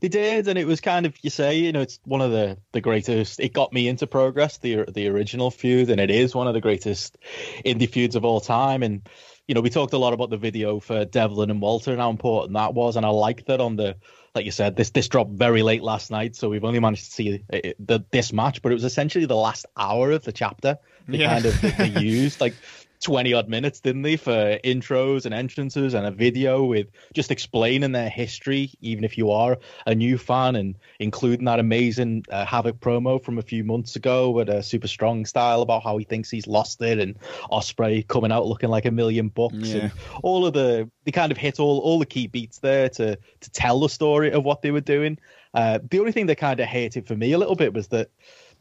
They 0.00 0.08
did, 0.08 0.48
and 0.48 0.58
it 0.58 0.66
was 0.66 0.80
kind 0.80 1.06
of 1.06 1.14
you 1.22 1.30
say, 1.30 1.58
you 1.58 1.72
know, 1.72 1.82
it's 1.82 2.00
one 2.04 2.20
of 2.20 2.30
the 2.30 2.58
the 2.72 2.80
greatest. 2.80 3.40
It 3.40 3.52
got 3.52 3.72
me 3.72 3.88
into 3.88 4.06
progress, 4.06 4.58
the 4.58 4.84
the 4.84 5.08
original 5.08 5.50
feud, 5.50 5.90
and 5.90 6.00
it 6.00 6.10
is 6.10 6.34
one 6.34 6.48
of 6.48 6.54
the 6.54 6.60
greatest 6.60 7.18
indie 7.64 7.88
feuds 7.88 8.16
of 8.16 8.24
all 8.24 8.40
time. 8.40 8.82
And 8.82 9.08
you 9.46 9.54
know, 9.54 9.60
we 9.60 9.70
talked 9.70 9.92
a 9.92 9.98
lot 9.98 10.12
about 10.12 10.30
the 10.30 10.36
video 10.36 10.80
for 10.80 11.04
Devlin 11.04 11.50
and 11.50 11.60
Walter 11.60 11.90
and 11.90 12.00
how 12.00 12.10
important 12.10 12.54
that 12.54 12.74
was, 12.74 12.96
and 12.96 13.04
I 13.04 13.10
liked 13.10 13.46
that 13.46 13.60
on 13.60 13.76
the 13.76 13.96
like 14.34 14.44
you 14.44 14.50
said, 14.52 14.76
this 14.76 14.90
this 14.90 15.08
dropped 15.08 15.32
very 15.32 15.62
late 15.62 15.82
last 15.82 16.10
night, 16.10 16.36
so 16.36 16.48
we've 16.48 16.64
only 16.64 16.80
managed 16.80 17.06
to 17.06 17.10
see 17.10 17.44
it, 17.50 17.76
the, 17.84 18.04
this 18.10 18.32
match, 18.32 18.62
but 18.62 18.72
it 18.72 18.74
was 18.74 18.84
essentially 18.84 19.26
the 19.26 19.36
last 19.36 19.66
hour 19.76 20.12
of 20.12 20.24
the 20.24 20.32
chapter. 20.32 20.78
They 21.08 21.18
yeah. 21.18 21.32
kind 21.32 21.46
of 21.46 21.60
they 21.60 21.88
used 22.00 22.40
like 22.40 22.54
20 23.00 23.32
odd 23.34 23.48
minutes, 23.48 23.80
didn't 23.80 24.02
they, 24.02 24.16
for 24.16 24.58
intros 24.64 25.24
and 25.24 25.34
entrances 25.34 25.94
and 25.94 26.06
a 26.06 26.10
video 26.10 26.64
with 26.64 26.88
just 27.14 27.30
explaining 27.30 27.92
their 27.92 28.08
history, 28.08 28.70
even 28.80 29.04
if 29.04 29.16
you 29.16 29.30
are 29.30 29.58
a 29.86 29.94
new 29.94 30.18
fan, 30.18 30.56
and 30.56 30.76
including 30.98 31.44
that 31.44 31.60
amazing 31.60 32.24
uh, 32.30 32.44
Havoc 32.44 32.80
promo 32.80 33.22
from 33.22 33.38
a 33.38 33.42
few 33.42 33.64
months 33.64 33.96
ago 33.96 34.30
with 34.30 34.48
a 34.48 34.62
super 34.62 34.88
strong 34.88 35.24
style 35.26 35.62
about 35.62 35.82
how 35.82 35.96
he 35.96 36.04
thinks 36.04 36.30
he's 36.30 36.46
lost 36.46 36.80
it, 36.82 36.98
and 36.98 37.18
Ospreay 37.50 38.06
coming 38.06 38.32
out 38.32 38.46
looking 38.46 38.70
like 38.70 38.84
a 38.84 38.90
million 38.90 39.28
bucks, 39.28 39.54
yeah. 39.54 39.76
and 39.76 39.92
all 40.22 40.46
of 40.46 40.52
the 40.52 40.90
they 41.04 41.12
kind 41.12 41.32
of 41.32 41.38
hit 41.38 41.60
all 41.60 41.78
all 41.78 41.98
the 41.98 42.06
key 42.06 42.26
beats 42.26 42.58
there 42.58 42.88
to 42.88 43.16
to 43.40 43.50
tell 43.50 43.80
the 43.80 43.88
story 43.88 44.32
of 44.32 44.44
what 44.44 44.62
they 44.62 44.70
were 44.70 44.80
doing. 44.80 45.18
Uh, 45.54 45.78
the 45.90 45.98
only 45.98 46.12
thing 46.12 46.26
that 46.26 46.36
kind 46.36 46.60
of 46.60 46.66
hated 46.66 47.06
for 47.06 47.16
me 47.16 47.32
a 47.32 47.38
little 47.38 47.56
bit 47.56 47.72
was 47.72 47.88
that 47.88 48.10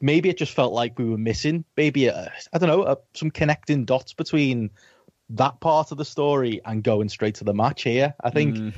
maybe 0.01 0.29
it 0.29 0.37
just 0.37 0.53
felt 0.53 0.73
like 0.73 0.97
we 0.97 1.05
were 1.05 1.17
missing 1.17 1.65
maybe 1.75 2.09
I 2.11 2.29
don't 2.59 2.69
know 2.69 2.83
a, 2.83 2.97
some 3.13 3.31
connecting 3.31 3.85
dots 3.85 4.13
between 4.13 4.71
that 5.29 5.59
part 5.59 5.91
of 5.91 5.97
the 5.97 6.05
story 6.05 6.61
and 6.65 6.83
going 6.83 7.09
straight 7.09 7.35
to 7.35 7.43
the 7.43 7.53
match 7.53 7.83
here. 7.83 8.13
I 8.21 8.29
think 8.29 8.55
mm. 8.55 8.73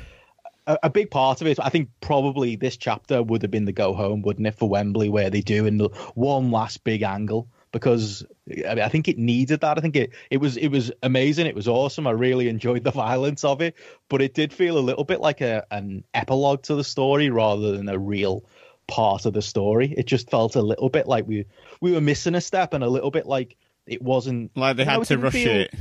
a, 0.68 0.80
a, 0.84 0.90
big 0.90 1.12
part 1.12 1.42
of 1.42 1.48
it, 1.48 1.60
I 1.60 1.70
think 1.70 1.90
probably 2.02 2.56
this 2.56 2.78
chapter 2.78 3.22
would 3.22 3.42
have 3.44 3.52
been 3.52 3.66
the 3.66 3.72
go 3.72 3.94
home, 3.94 4.24
wouldn't 4.24 4.48
it, 4.48 4.56
for 4.56 4.68
Wembley, 4.68 5.10
where 5.10 5.30
they 5.30 5.42
do 5.42 5.66
in 5.66 5.78
the 5.78 5.90
one 6.16 6.52
last 6.52 6.84
big 6.84 7.04
angle 7.04 7.48
because 7.72 8.26
I, 8.68 8.76
mean, 8.76 8.84
I 8.84 8.90
think 8.90 9.08
it 9.08 9.18
needed 9.18 9.62
that. 9.62 9.78
I 9.78 9.82
think 9.82 9.96
it 9.96 10.12
it 10.30 10.38
was 10.38 10.58
it 10.58 10.70
was 10.70 10.92
amazing. 11.04 11.46
It 11.46 11.56
was 11.56 11.68
awesome. 11.68 12.08
I 12.08 12.12
really 12.12 12.50
enjoyed 12.50 12.84
the 12.84 12.92
violence 13.08 13.44
of 13.44 13.62
it, 13.62 13.76
but 14.10 14.22
it 14.22 14.34
did 14.34 14.52
feel 14.52 14.78
a 14.78 14.80
little 14.80 15.04
bit 15.04 15.22
like 15.22 15.42
a 15.42 15.66
an 15.72 16.04
epilogue 16.14 16.64
to 16.64 16.76
the 16.76 16.84
story 16.84 17.30
rather 17.30 17.78
than 17.78 17.90
a 17.90 17.98
real 17.98 18.44
part 18.90 19.26
of 19.26 19.34
the 19.34 19.42
story. 19.42 19.94
It 19.96 20.06
just 20.06 20.30
felt 20.30 20.56
a 20.56 20.62
little 20.62 20.90
bit 20.90 21.08
like 21.08 21.28
we 21.28 21.46
we 21.82 21.92
were 21.92 22.02
missing 22.02 22.36
a 22.36 22.42
step 22.42 22.74
and 22.74 22.84
a 22.84 22.90
little 22.90 23.12
bit 23.12 23.26
like 23.26 23.56
it 23.88 24.02
wasn't 24.02 24.52
like 24.56 24.78
they 24.78 24.86
had 24.86 24.98
know, 24.98 25.04
to 25.04 25.18
rush 25.18 25.34
feel, 25.34 25.52
it. 25.52 25.74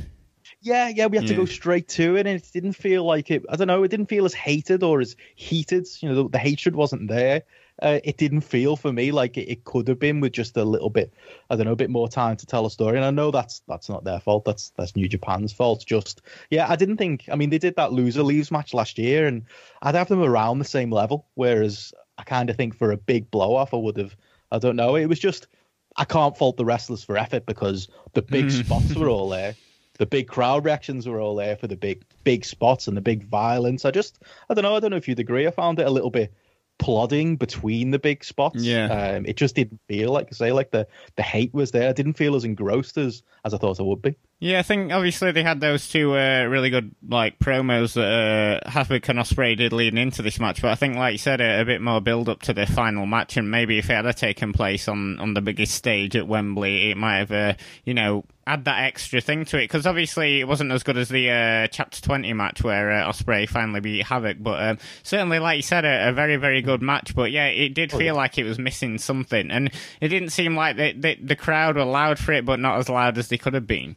Yeah, 0.61 0.89
yeah, 0.89 1.05
we 1.07 1.17
had 1.17 1.25
yeah. 1.25 1.35
to 1.35 1.35
go 1.35 1.45
straight 1.45 1.87
to 1.89 2.15
it, 2.17 2.27
and 2.27 2.41
it 2.41 2.49
didn't 2.51 2.73
feel 2.73 3.03
like 3.03 3.31
it. 3.31 3.43
I 3.49 3.55
don't 3.55 3.67
know, 3.67 3.83
it 3.83 3.89
didn't 3.89 4.07
feel 4.07 4.25
as 4.25 4.33
hated 4.33 4.83
or 4.83 4.99
as 4.99 5.15
heated. 5.35 5.87
You 6.01 6.09
know, 6.09 6.15
the, 6.23 6.29
the 6.29 6.37
hatred 6.37 6.75
wasn't 6.75 7.07
there. 7.07 7.43
Uh, 7.81 7.99
it 8.03 8.17
didn't 8.17 8.41
feel 8.41 8.75
for 8.75 8.91
me 8.91 9.11
like 9.11 9.37
it, 9.37 9.49
it, 9.49 9.63
could 9.63 9.87
have 9.87 9.99
been 9.99 10.19
with 10.19 10.33
just 10.33 10.57
a 10.57 10.65
little 10.65 10.89
bit, 10.89 11.13
I 11.49 11.55
don't 11.55 11.65
know, 11.65 11.71
a 11.71 11.77
bit 11.77 11.89
more 11.89 12.09
time 12.09 12.35
to 12.37 12.45
tell 12.45 12.65
a 12.65 12.71
story. 12.71 12.97
And 12.97 13.05
I 13.05 13.11
know 13.11 13.31
that's 13.31 13.61
that's 13.67 13.87
not 13.87 14.03
their 14.03 14.19
fault. 14.19 14.43
That's 14.45 14.71
that's 14.71 14.95
New 14.95 15.07
Japan's 15.07 15.53
fault. 15.53 15.85
Just 15.85 16.21
yeah, 16.49 16.69
I 16.69 16.75
didn't 16.75 16.97
think. 16.97 17.25
I 17.31 17.35
mean, 17.35 17.49
they 17.49 17.57
did 17.57 17.75
that 17.77 17.93
loser 17.93 18.23
leaves 18.23 18.51
match 18.51 18.73
last 18.73 18.97
year, 18.97 19.27
and 19.27 19.43
I'd 19.81 19.95
have 19.95 20.09
them 20.09 20.21
around 20.21 20.59
the 20.59 20.65
same 20.65 20.91
level. 20.91 21.27
Whereas 21.35 21.93
I 22.17 22.23
kind 22.23 22.49
of 22.49 22.57
think 22.57 22.75
for 22.75 22.91
a 22.91 22.97
big 22.97 23.31
blow 23.31 23.55
off, 23.55 23.73
I 23.73 23.77
would 23.77 23.97
have. 23.97 24.15
I 24.51 24.59
don't 24.59 24.75
know. 24.75 24.95
It 24.95 25.05
was 25.05 25.19
just 25.19 25.47
I 25.95 26.05
can't 26.05 26.37
fault 26.37 26.57
the 26.57 26.65
wrestlers 26.65 27.03
for 27.03 27.17
effort 27.17 27.45
because 27.45 27.87
the 28.13 28.21
big 28.21 28.45
mm. 28.45 28.65
spots 28.65 28.95
were 28.95 29.09
all 29.09 29.29
there. 29.29 29.55
The 29.97 30.05
big 30.05 30.27
crowd 30.27 30.63
reactions 30.63 31.07
were 31.07 31.19
all 31.19 31.35
there 31.35 31.57
for 31.57 31.67
the 31.67 31.75
big 31.75 32.03
big 32.23 32.45
spots 32.45 32.87
and 32.87 32.95
the 32.95 33.01
big 33.01 33.25
violence. 33.25 33.85
I 33.85 33.91
just 33.91 34.19
I 34.49 34.53
don't 34.53 34.63
know. 34.63 34.75
I 34.75 34.79
don't 34.79 34.91
know 34.91 34.97
if 34.97 35.07
you'd 35.07 35.19
agree. 35.19 35.45
I 35.45 35.51
found 35.51 35.79
it 35.79 35.87
a 35.87 35.91
little 35.91 36.09
bit 36.09 36.33
plodding 36.79 37.35
between 37.35 37.91
the 37.91 37.99
big 37.99 38.23
spots. 38.23 38.63
Yeah. 38.63 38.87
Um, 38.87 39.25
it 39.25 39.37
just 39.37 39.55
didn't 39.55 39.79
feel 39.87 40.11
like 40.11 40.33
say 40.33 40.51
like 40.51 40.71
the 40.71 40.87
the 41.15 41.21
hate 41.21 41.53
was 41.53 41.71
there. 41.71 41.89
I 41.89 41.93
didn't 41.93 42.13
feel 42.13 42.35
as 42.35 42.45
engrossed 42.45 42.97
as 42.97 43.21
as 43.45 43.53
I 43.53 43.57
thought 43.57 43.79
I 43.79 43.83
would 43.83 44.01
be. 44.01 44.15
Yeah, 44.39 44.59
I 44.59 44.63
think 44.63 44.93
obviously 44.93 45.31
they 45.33 45.43
had 45.43 45.59
those 45.59 45.89
two 45.89 46.17
uh, 46.17 46.45
really 46.45 46.69
good 46.69 46.95
like 47.07 47.39
promos 47.39 47.93
that 47.93 48.63
uh, 48.65 48.69
Havoc 48.69 49.09
and 49.09 49.19
Ospreay 49.19 49.57
did 49.57 49.73
leading 49.73 49.99
into 49.99 50.21
this 50.21 50.39
match, 50.39 50.61
but 50.61 50.71
I 50.71 50.75
think, 50.75 50.95
like 50.95 51.11
you 51.11 51.17
said, 51.17 51.41
a, 51.41 51.61
a 51.61 51.65
bit 51.65 51.81
more 51.81 51.99
build 51.99 52.29
up 52.29 52.41
to 52.43 52.53
the 52.53 52.65
final 52.65 53.05
match, 53.05 53.35
and 53.35 53.51
maybe 53.51 53.77
if 53.77 53.89
it 53.89 54.05
had 54.05 54.17
taken 54.17 54.53
place 54.53 54.87
on 54.87 55.19
on 55.19 55.33
the 55.33 55.41
biggest 55.41 55.75
stage 55.75 56.15
at 56.15 56.27
Wembley, 56.27 56.89
it 56.89 56.97
might 56.97 57.17
have, 57.17 57.31
uh, 57.31 57.53
you 57.83 57.93
know, 57.93 58.23
add 58.49 58.65
that 58.65 58.83
extra 58.83 59.21
thing 59.21 59.45
to 59.45 59.57
it 59.57 59.65
because 59.65 59.85
obviously 59.85 60.39
it 60.39 60.47
wasn't 60.47 60.71
as 60.71 60.81
good 60.81 60.97
as 60.97 61.07
the 61.07 61.29
uh, 61.29 61.67
chapter 61.67 62.01
20 62.01 62.33
match 62.33 62.63
where 62.63 62.91
uh, 62.91 63.07
Ospreay 63.07 63.47
finally 63.47 63.79
beat 63.79 64.03
Havoc 64.03 64.37
but 64.39 64.61
um, 64.61 64.77
certainly 65.03 65.37
like 65.37 65.57
you 65.57 65.61
said 65.61 65.85
a, 65.85 66.09
a, 66.09 66.13
very 66.13 66.35
very 66.35 66.63
good 66.63 66.81
match 66.81 67.13
but 67.13 67.31
yeah 67.31 67.45
it 67.45 67.75
did 67.75 67.91
feel 67.91 68.15
like 68.15 68.39
it 68.39 68.43
was 68.43 68.57
missing 68.57 68.97
something 68.97 69.51
and 69.51 69.71
it 70.01 70.07
didn't 70.07 70.29
seem 70.29 70.55
like 70.55 70.77
the, 70.77 70.93
the, 70.93 71.15
the 71.21 71.35
crowd 71.35 71.75
were 71.75 71.85
loud 71.85 72.17
for 72.17 72.31
it 72.31 72.43
but 72.43 72.59
not 72.59 72.79
as 72.79 72.89
loud 72.89 73.19
as 73.19 73.27
they 73.27 73.37
could 73.37 73.53
have 73.53 73.67
been 73.67 73.95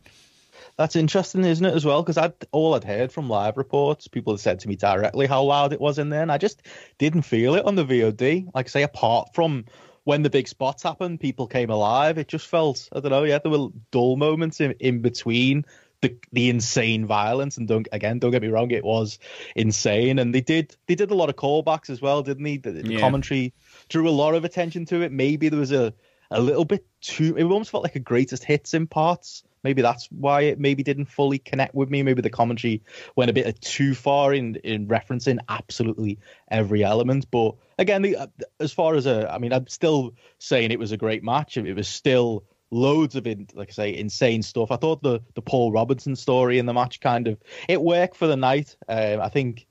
that's 0.78 0.96
interesting, 0.96 1.44
isn't 1.44 1.64
it, 1.64 1.74
as 1.74 1.84
well? 1.84 2.02
Because 2.02 2.16
I 2.16 2.32
all 2.50 2.74
I'd 2.74 2.82
heard 2.82 3.12
from 3.12 3.28
live 3.28 3.58
reports, 3.58 4.08
people 4.08 4.32
had 4.32 4.40
said 4.40 4.60
to 4.60 4.68
me 4.68 4.74
directly 4.74 5.26
how 5.26 5.42
loud 5.42 5.74
it 5.74 5.80
was 5.80 5.98
in 5.98 6.08
there, 6.08 6.22
and 6.22 6.32
I 6.32 6.38
just 6.38 6.62
didn't 6.96 7.22
feel 7.22 7.54
it 7.56 7.66
on 7.66 7.74
the 7.74 7.84
VOD. 7.84 8.48
Like 8.54 8.66
I 8.66 8.68
say, 8.68 8.82
apart 8.82 9.34
from 9.34 9.66
when 10.04 10.22
the 10.22 10.30
big 10.30 10.48
spots 10.48 10.82
happened, 10.82 11.20
people 11.20 11.46
came 11.46 11.70
alive. 11.70 12.18
It 12.18 12.28
just 12.28 12.46
felt, 12.46 12.88
I 12.92 13.00
don't 13.00 13.10
know, 13.10 13.24
yeah, 13.24 13.38
there 13.38 13.52
were 13.52 13.68
dull 13.90 14.16
moments 14.16 14.60
in, 14.60 14.72
in 14.80 15.00
between 15.00 15.64
the 16.00 16.16
the 16.32 16.50
insane 16.50 17.06
violence. 17.06 17.56
And 17.56 17.68
don't 17.68 17.88
again, 17.92 18.18
don't 18.18 18.32
get 18.32 18.42
me 18.42 18.48
wrong, 18.48 18.70
it 18.70 18.84
was 18.84 19.18
insane. 19.54 20.18
And 20.18 20.34
they 20.34 20.40
did 20.40 20.76
they 20.86 20.94
did 20.94 21.10
a 21.10 21.14
lot 21.14 21.28
of 21.28 21.36
callbacks 21.36 21.88
as 21.88 22.02
well, 22.02 22.22
didn't 22.22 22.44
they? 22.44 22.56
The, 22.58 22.72
the 22.72 22.94
yeah. 22.94 23.00
commentary 23.00 23.54
drew 23.88 24.08
a 24.08 24.10
lot 24.10 24.34
of 24.34 24.44
attention 24.44 24.84
to 24.86 25.02
it. 25.02 25.12
Maybe 25.12 25.48
there 25.48 25.60
was 25.60 25.72
a 25.72 25.94
a 26.30 26.40
little 26.40 26.64
bit 26.64 26.84
too. 27.00 27.36
It 27.36 27.44
almost 27.44 27.70
felt 27.70 27.84
like 27.84 27.96
a 27.96 28.00
greatest 28.00 28.44
hits 28.44 28.74
in 28.74 28.86
parts. 28.86 29.44
Maybe 29.64 29.82
that's 29.82 30.06
why 30.10 30.42
it 30.42 30.58
maybe 30.58 30.82
didn't 30.82 31.06
fully 31.06 31.38
connect 31.38 31.74
with 31.74 31.90
me. 31.90 32.02
Maybe 32.02 32.22
the 32.22 32.30
commentary 32.30 32.82
went 33.16 33.30
a 33.30 33.34
bit 33.34 33.60
too 33.60 33.94
far 33.94 34.32
in 34.32 34.56
in 34.56 34.88
referencing 34.88 35.38
absolutely 35.48 36.18
every 36.50 36.84
element. 36.84 37.30
But 37.30 37.54
again, 37.78 38.02
the, 38.02 38.30
as 38.60 38.72
far 38.72 38.94
as 38.94 39.06
a, 39.06 39.32
I 39.32 39.38
mean, 39.38 39.52
I'm 39.52 39.66
still 39.68 40.14
saying 40.38 40.70
it 40.70 40.78
was 40.78 40.92
a 40.92 40.96
great 40.96 41.22
match. 41.22 41.56
It 41.56 41.74
was 41.74 41.88
still 41.88 42.44
loads 42.70 43.14
of 43.16 43.26
in, 43.26 43.46
like 43.54 43.68
I 43.68 43.72
say 43.72 43.96
insane 43.96 44.42
stuff. 44.42 44.70
I 44.70 44.76
thought 44.76 45.02
the 45.02 45.20
the 45.34 45.42
Paul 45.42 45.72
Robinson 45.72 46.16
story 46.16 46.58
in 46.58 46.66
the 46.66 46.72
match 46.72 47.00
kind 47.00 47.28
of 47.28 47.38
it 47.68 47.80
worked 47.80 48.16
for 48.16 48.26
the 48.26 48.36
night. 48.36 48.76
Um, 48.88 49.20
I 49.20 49.28
think 49.28 49.66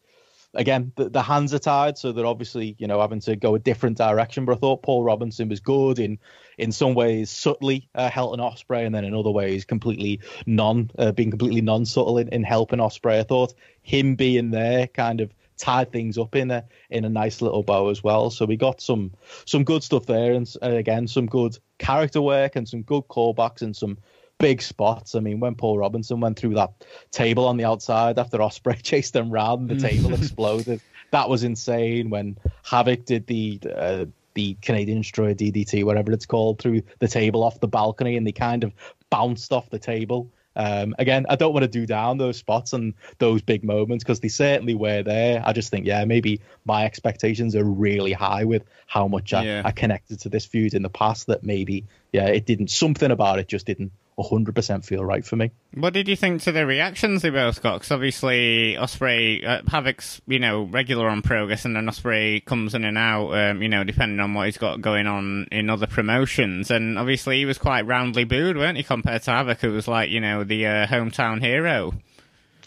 again 0.53 0.91
the, 0.95 1.09
the 1.09 1.21
hands 1.21 1.53
are 1.53 1.59
tied, 1.59 1.97
so 1.97 2.11
they're 2.11 2.25
obviously 2.25 2.75
you 2.77 2.87
know 2.87 2.99
having 2.99 3.19
to 3.21 3.35
go 3.35 3.55
a 3.55 3.59
different 3.59 3.97
direction. 3.97 4.45
But 4.45 4.53
I 4.53 4.59
thought 4.59 4.83
Paul 4.83 5.03
Robinson 5.03 5.49
was 5.49 5.59
good 5.59 5.99
in 5.99 6.19
in 6.57 6.71
some 6.71 6.93
ways 6.93 7.29
subtly 7.29 7.89
uh, 7.95 8.09
helping 8.09 8.43
Ospreay, 8.43 8.85
and 8.85 8.93
then 8.93 9.05
in 9.05 9.15
other 9.15 9.31
ways 9.31 9.65
completely 9.65 10.19
non 10.45 10.91
uh, 10.97 11.11
being 11.11 11.29
completely 11.29 11.61
non 11.61 11.85
subtle 11.85 12.17
in, 12.17 12.27
in 12.29 12.43
helping 12.43 12.79
Ospreay. 12.79 13.19
I 13.19 13.23
thought 13.23 13.53
him 13.81 14.15
being 14.15 14.51
there 14.51 14.87
kind 14.87 15.21
of 15.21 15.33
tied 15.57 15.91
things 15.91 16.17
up 16.17 16.35
in 16.35 16.51
a 16.51 16.65
in 16.89 17.05
a 17.05 17.09
nice 17.09 17.41
little 17.41 17.63
bow 17.63 17.89
as 17.89 18.03
well. 18.03 18.29
So 18.29 18.45
we 18.45 18.57
got 18.57 18.81
some 18.81 19.11
some 19.45 19.63
good 19.63 19.83
stuff 19.83 20.05
there, 20.05 20.33
and 20.33 20.51
uh, 20.61 20.71
again 20.71 21.07
some 21.07 21.27
good 21.27 21.57
character 21.77 22.21
work 22.21 22.55
and 22.55 22.67
some 22.67 22.81
good 22.81 23.03
callbacks 23.03 23.61
and 23.61 23.75
some 23.75 23.97
big 24.41 24.61
spots. 24.61 25.15
I 25.15 25.19
mean, 25.19 25.39
when 25.39 25.55
Paul 25.55 25.77
Robinson 25.77 26.19
went 26.19 26.37
through 26.37 26.55
that 26.55 26.73
table 27.11 27.47
on 27.47 27.57
the 27.57 27.65
outside 27.65 28.19
after 28.19 28.39
Ospreay 28.39 28.81
chased 28.83 29.15
him 29.15 29.29
round, 29.29 29.69
the 29.69 29.77
table 29.77 30.13
exploded. 30.21 30.81
That 31.11 31.29
was 31.29 31.43
insane. 31.43 32.09
When 32.09 32.37
Havoc 32.63 33.05
did 33.05 33.27
the 33.27 33.59
uh, 33.73 34.05
the 34.33 34.57
Canadian 34.61 35.01
Destroyer 35.01 35.33
DDT, 35.33 35.83
whatever 35.83 36.11
it's 36.11 36.25
called, 36.25 36.59
through 36.59 36.83
the 36.99 37.07
table 37.07 37.43
off 37.43 37.59
the 37.59 37.67
balcony, 37.67 38.17
and 38.17 38.25
they 38.25 38.31
kind 38.31 38.63
of 38.63 38.73
bounced 39.09 39.51
off 39.51 39.69
the 39.69 39.79
table. 39.79 40.29
Um, 40.55 40.95
again, 40.99 41.25
I 41.29 41.35
don't 41.37 41.53
want 41.53 41.63
to 41.63 41.69
do 41.69 41.85
down 41.85 42.17
those 42.17 42.37
spots 42.37 42.73
and 42.73 42.93
those 43.19 43.41
big 43.41 43.63
moments 43.63 44.03
because 44.03 44.19
they 44.19 44.27
certainly 44.27 44.75
were 44.75 45.01
there. 45.01 45.41
I 45.45 45.53
just 45.53 45.69
think, 45.69 45.85
yeah, 45.85 46.03
maybe 46.03 46.41
my 46.65 46.85
expectations 46.85 47.55
are 47.55 47.63
really 47.63 48.11
high 48.11 48.43
with 48.43 48.63
how 48.85 49.07
much 49.07 49.33
I, 49.33 49.43
yeah. 49.43 49.61
I 49.63 49.71
connected 49.71 50.19
to 50.21 50.29
this 50.29 50.45
feud 50.45 50.73
in 50.73 50.81
the 50.81 50.89
past 50.89 51.27
that 51.27 51.43
maybe, 51.43 51.85
yeah, 52.11 52.27
it 52.27 52.45
didn't, 52.45 52.69
something 52.69 53.11
about 53.11 53.39
it 53.39 53.47
just 53.47 53.65
didn't 53.65 53.93
100% 54.17 54.85
feel 54.85 55.03
right 55.03 55.25
for 55.25 55.35
me. 55.35 55.51
What 55.73 55.93
did 55.93 56.07
you 56.07 56.15
think 56.15 56.41
to 56.43 56.51
the 56.51 56.65
reactions 56.65 57.21
they 57.21 57.29
both 57.29 57.61
got? 57.61 57.75
Because 57.75 57.91
obviously 57.91 58.75
Ospreay, 58.77 59.45
uh, 59.45 59.61
Havoc's, 59.67 60.21
you 60.27 60.39
know, 60.39 60.63
regular 60.63 61.07
on 61.07 61.21
Progress, 61.21 61.65
and 61.65 61.75
then 61.75 61.85
Ospreay 61.85 62.43
comes 62.43 62.75
in 62.75 62.83
and 62.83 62.97
out, 62.97 63.31
um, 63.31 63.61
you 63.61 63.69
know, 63.69 63.83
depending 63.83 64.19
on 64.19 64.33
what 64.33 64.45
he's 64.45 64.57
got 64.57 64.81
going 64.81 65.07
on 65.07 65.47
in 65.51 65.69
other 65.69 65.87
promotions. 65.87 66.71
And 66.71 66.97
obviously 66.97 67.37
he 67.37 67.45
was 67.45 67.57
quite 67.57 67.85
roundly 67.85 68.23
booed, 68.23 68.57
weren't 68.57 68.77
he, 68.77 68.83
compared 68.83 69.23
to 69.23 69.31
Havoc, 69.31 69.59
who 69.61 69.71
was 69.71 69.87
like, 69.87 70.09
you 70.09 70.19
know, 70.19 70.43
the 70.43 70.67
uh, 70.67 70.87
hometown 70.87 71.41
hero. 71.41 71.93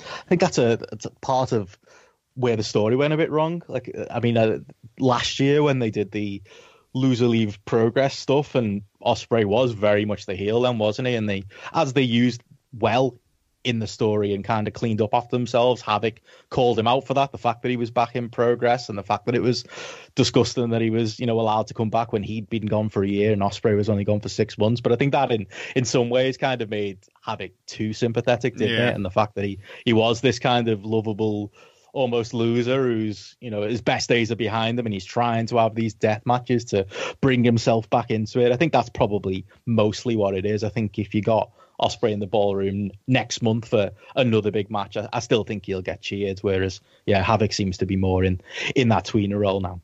I 0.00 0.28
think 0.28 0.40
that's 0.40 0.58
a, 0.58 0.76
that's 0.76 1.06
a, 1.06 1.10
part 1.10 1.52
of 1.52 1.78
where 2.34 2.56
the 2.56 2.64
story 2.64 2.96
went 2.96 3.12
a 3.12 3.18
bit 3.18 3.30
wrong. 3.30 3.62
Like, 3.68 3.94
I 4.10 4.20
mean, 4.20 4.36
uh, 4.36 4.58
last 4.98 5.40
year 5.40 5.62
when 5.62 5.78
they 5.78 5.90
did 5.90 6.10
the 6.10 6.42
loser 6.94 7.26
leave 7.26 7.62
progress 7.64 8.16
stuff, 8.18 8.54
and 8.54 8.82
Ospreay 9.02 9.44
was 9.44 9.72
very 9.72 10.04
much 10.04 10.26
the 10.26 10.34
heel 10.34 10.62
then, 10.62 10.78
wasn't 10.78 11.08
he? 11.08 11.14
And 11.14 11.28
they, 11.28 11.44
as 11.72 11.92
they 11.92 12.02
used 12.02 12.42
well 12.72 13.18
in 13.64 13.78
the 13.78 13.86
story 13.86 14.34
and 14.34 14.44
kind 14.44 14.68
of 14.68 14.74
cleaned 14.74 15.00
up 15.00 15.14
after 15.14 15.34
themselves. 15.34 15.80
Havoc 15.80 16.20
called 16.50 16.78
him 16.78 16.86
out 16.86 17.06
for 17.06 17.14
that, 17.14 17.32
the 17.32 17.38
fact 17.38 17.62
that 17.62 17.70
he 17.70 17.78
was 17.78 17.90
back 17.90 18.14
in 18.14 18.28
progress 18.28 18.90
and 18.90 18.98
the 18.98 19.02
fact 19.02 19.24
that 19.26 19.34
it 19.34 19.40
was 19.42 19.64
disgusting 20.14 20.70
that 20.70 20.82
he 20.82 20.90
was, 20.90 21.18
you 21.18 21.26
know, 21.26 21.40
allowed 21.40 21.68
to 21.68 21.74
come 21.74 21.88
back 21.88 22.12
when 22.12 22.22
he'd 22.22 22.48
been 22.50 22.66
gone 22.66 22.90
for 22.90 23.02
a 23.02 23.08
year 23.08 23.32
and 23.32 23.40
Ospreay 23.40 23.74
was 23.74 23.88
only 23.88 24.04
gone 24.04 24.20
for 24.20 24.28
six 24.28 24.58
months. 24.58 24.82
But 24.82 24.92
I 24.92 24.96
think 24.96 25.12
that 25.12 25.32
in 25.32 25.46
in 25.74 25.86
some 25.86 26.10
ways 26.10 26.36
kind 26.36 26.60
of 26.60 26.68
made 26.68 26.98
Havoc 27.22 27.52
too 27.66 27.94
sympathetic, 27.94 28.56
didn't 28.56 28.76
yeah. 28.76 28.90
it? 28.90 28.94
And 28.94 29.04
the 29.04 29.10
fact 29.10 29.34
that 29.36 29.44
he 29.44 29.58
he 29.84 29.94
was 29.94 30.20
this 30.20 30.38
kind 30.38 30.68
of 30.68 30.84
lovable 30.84 31.50
almost 31.94 32.34
loser 32.34 32.82
who's 32.82 33.36
you 33.40 33.50
know 33.50 33.62
his 33.62 33.80
best 33.80 34.08
days 34.08 34.30
are 34.30 34.36
behind 34.36 34.78
him 34.78 34.84
and 34.84 34.92
he's 34.92 35.04
trying 35.04 35.46
to 35.46 35.56
have 35.56 35.74
these 35.74 35.94
death 35.94 36.22
matches 36.26 36.66
to 36.66 36.86
bring 37.20 37.44
himself 37.44 37.88
back 37.88 38.10
into 38.10 38.40
it. 38.40 38.52
I 38.52 38.56
think 38.56 38.72
that's 38.72 38.90
probably 38.90 39.46
mostly 39.64 40.16
what 40.16 40.34
it 40.34 40.44
is. 40.44 40.64
I 40.64 40.68
think 40.68 40.98
if 40.98 41.14
you 41.14 41.22
got 41.22 41.50
Ospreay 41.80 42.12
in 42.12 42.20
the 42.20 42.26
ballroom 42.26 42.90
next 43.06 43.42
month 43.42 43.68
for 43.68 43.92
another 44.14 44.50
big 44.50 44.70
match, 44.70 44.96
I, 44.96 45.08
I 45.12 45.20
still 45.20 45.44
think 45.44 45.66
he'll 45.66 45.82
get 45.82 46.02
cheered. 46.02 46.40
Whereas 46.40 46.80
yeah, 47.06 47.22
Havoc 47.22 47.52
seems 47.52 47.78
to 47.78 47.86
be 47.86 47.96
more 47.96 48.24
in 48.24 48.40
in 48.74 48.88
that 48.88 49.06
tweener 49.06 49.38
role 49.38 49.60
now. 49.60 49.80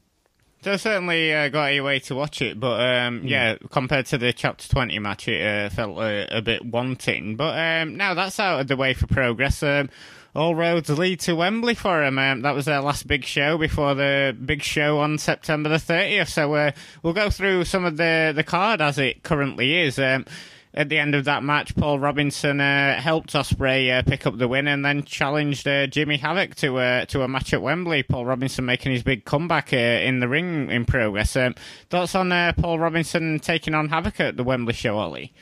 So 0.63 0.77
certainly 0.77 1.33
uh, 1.33 1.49
got 1.49 1.71
a 1.71 1.81
way 1.81 2.01
to 2.01 2.15
watch 2.15 2.43
it, 2.43 2.61
but 2.61 2.81
um, 2.81 3.23
mm. 3.23 3.31
yeah, 3.31 3.57
compared 3.71 4.07
to 4.07 4.19
the 4.19 4.33
chapter 4.33 4.69
twenty 4.69 4.99
match, 4.99 5.27
it 5.27 5.41
uh, 5.41 5.71
felt 5.71 5.97
uh, 5.97 6.27
a 6.29 6.43
bit 6.43 6.67
wanting. 6.67 7.37
But 7.37 7.59
um, 7.59 7.97
now 7.97 8.13
that's 8.15 8.39
out 8.39 8.61
of 8.61 8.69
the 8.69 8.77
way 8.77 8.93
for 8.93 9.07
progress. 9.07 9.63
Um, 9.63 9.89
all 10.35 10.55
roads 10.55 10.89
lead 10.91 11.21
to 11.21 11.35
Wembley 11.35 11.75
for 11.75 12.05
him. 12.05 12.19
Um, 12.19 12.43
that 12.43 12.55
was 12.55 12.67
their 12.67 12.81
last 12.81 13.07
big 13.07 13.25
show 13.25 13.59
before 13.59 13.95
the 13.95 14.37
big 14.45 14.63
show 14.63 14.99
on 14.99 15.19
September 15.19 15.69
the 15.69 15.77
30th. 15.77 16.29
So 16.29 16.55
uh, 16.55 16.71
we'll 17.03 17.13
go 17.13 17.31
through 17.31 17.65
some 17.65 17.85
of 17.85 17.97
the, 17.97 18.33
the 18.35 18.45
card 18.45 18.81
as 18.81 18.99
it 18.99 19.23
currently 19.23 19.79
is. 19.81 19.99
Um, 19.99 20.25
at 20.73 20.89
the 20.89 20.99
end 20.99 21.17
of 21.17 21.25
that 21.25 21.43
match, 21.43 21.75
Paul 21.75 21.99
Robinson 21.99 22.61
uh, 22.61 23.01
helped 23.01 23.33
Ospreay 23.33 23.99
uh, 23.99 24.03
pick 24.03 24.25
up 24.25 24.39
the 24.39 24.47
win 24.47 24.69
and 24.69 24.85
then 24.85 25.03
challenged 25.03 25.67
uh, 25.67 25.89
Jimmy 25.89 26.17
Havoc 26.17 26.55
to 26.57 26.79
uh, 26.79 27.05
to 27.07 27.23
a 27.23 27.29
match 27.29 27.53
at 27.53 27.61
Wembley. 27.61 28.05
Paul 28.05 28.25
Robinson 28.25 28.65
making 28.65 28.93
his 28.93 29.03
big 29.03 29.25
comeback 29.25 29.73
uh, 29.73 29.77
in 29.77 30.21
the 30.21 30.29
ring 30.29 30.71
in 30.71 30.85
progress. 30.85 31.35
Um, 31.35 31.57
thoughts 31.89 32.15
on 32.15 32.31
uh, 32.31 32.53
Paul 32.57 32.79
Robinson 32.79 33.41
taking 33.41 33.75
on 33.75 33.89
Havoc 33.89 34.21
at 34.21 34.37
the 34.37 34.45
Wembley 34.45 34.75
show, 34.75 34.97
Ollie? 34.97 35.33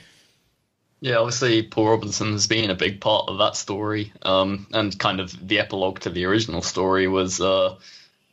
Yeah, 1.00 1.16
obviously 1.18 1.62
Paul 1.62 1.90
Robinson 1.90 2.32
has 2.32 2.46
been 2.48 2.70
a 2.70 2.74
big 2.74 3.00
part 3.00 3.28
of 3.28 3.38
that 3.38 3.54
story, 3.56 4.12
um, 4.22 4.66
and 4.72 4.98
kind 4.98 5.20
of 5.20 5.46
the 5.46 5.60
epilogue 5.60 6.00
to 6.00 6.10
the 6.10 6.24
original 6.24 6.60
story 6.60 7.06
was 7.06 7.40
uh, 7.40 7.76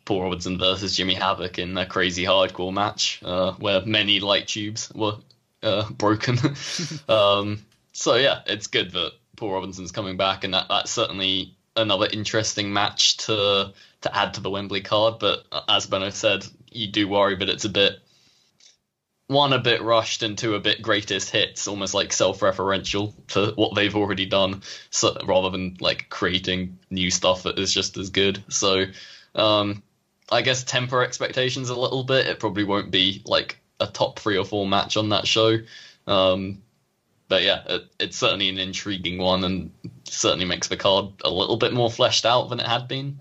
Paul 0.04 0.24
Robinson 0.24 0.58
versus 0.58 0.96
Jimmy 0.96 1.14
Havoc 1.14 1.60
in 1.60 1.78
a 1.78 1.86
crazy 1.86 2.24
hardcore 2.24 2.74
match 2.74 3.22
uh, 3.24 3.54
where 3.54 3.86
many 3.86 4.20
light 4.20 4.48
tubes 4.48 4.92
were 4.96 5.18
uh, 5.62 5.90
broken. 5.92 6.38
um, 7.10 7.64
so 7.92 8.16
yeah, 8.16 8.42
it's 8.48 8.68
good 8.68 8.92
that 8.92 9.12
Paul 9.36 9.54
Robinson's 9.54 9.92
coming 9.92 10.18
back, 10.18 10.44
and 10.44 10.54
that, 10.56 10.66
that's 10.68 10.92
certainly 10.92 11.56
another 11.76 12.08
interesting 12.12 12.74
match 12.74 13.18
to 13.18 13.74
to 14.02 14.16
add 14.16 14.36
to 14.36 14.42
the 14.42 14.50
Wembley 14.50 14.82
card. 14.82 15.16
But 15.20 15.46
uh, 15.52 15.62
as 15.70 15.86
Benno 15.86 16.10
said, 16.10 16.46
you 16.72 16.88
do 16.88 17.08
worry 17.08 17.36
that 17.36 17.50
it's 17.50 17.66
a 17.66 17.70
bit 17.70 18.00
one 19.28 19.54
a 19.54 19.60
bit 19.60 19.82
rushed 19.82 20.24
and 20.24 20.38
two 20.38 20.56
a 20.56 20.60
bit 20.60 20.82
greatest 20.82 21.32
hits, 21.32 21.68
almost 21.68 21.94
like 21.94 22.14
self-referential 22.14 23.14
to 23.28 23.54
what 23.56 23.76
they've 23.76 23.96
already 23.96 24.26
done, 24.26 24.62
so, 24.90 25.18
rather 25.26 25.50
than 25.50 25.78
like 25.80 26.10
creating 26.10 26.78
new 26.92 27.10
stuff 27.10 27.44
that 27.44 27.58
is 27.58 27.74
just 27.74 27.98
as 27.98 28.12
good. 28.12 28.44
So, 28.50 28.86
um, 29.34 29.82
I 30.32 30.42
guess 30.42 30.64
temper 30.64 31.04
expectations 31.04 31.70
a 31.70 31.80
little 31.80 32.04
bit. 32.04 32.28
It 32.28 32.40
probably 32.40 32.64
won't 32.64 32.92
be 32.92 33.22
like 33.26 33.60
a 33.80 33.88
top 33.88 34.20
three 34.20 34.38
or 34.38 34.46
four 34.46 34.68
match 34.68 34.98
on 34.98 35.10
that 35.10 35.28
show. 35.28 35.58
Um, 36.08 36.62
but 37.28 37.44
yeah, 37.44 37.64
it, 37.68 37.84
it's 38.00 38.18
certainly 38.18 38.50
an 38.50 38.60
intriguing 38.60 39.18
one 39.18 39.44
and 39.44 39.72
certainly 40.04 40.46
makes 40.46 40.68
the 40.68 40.78
card 40.78 41.10
a 41.24 41.30
little 41.30 41.58
bit 41.58 41.74
more 41.74 41.90
fleshed 41.90 42.26
out 42.26 42.50
than 42.50 42.60
it 42.60 42.68
had 42.68 42.88
been. 42.88 43.20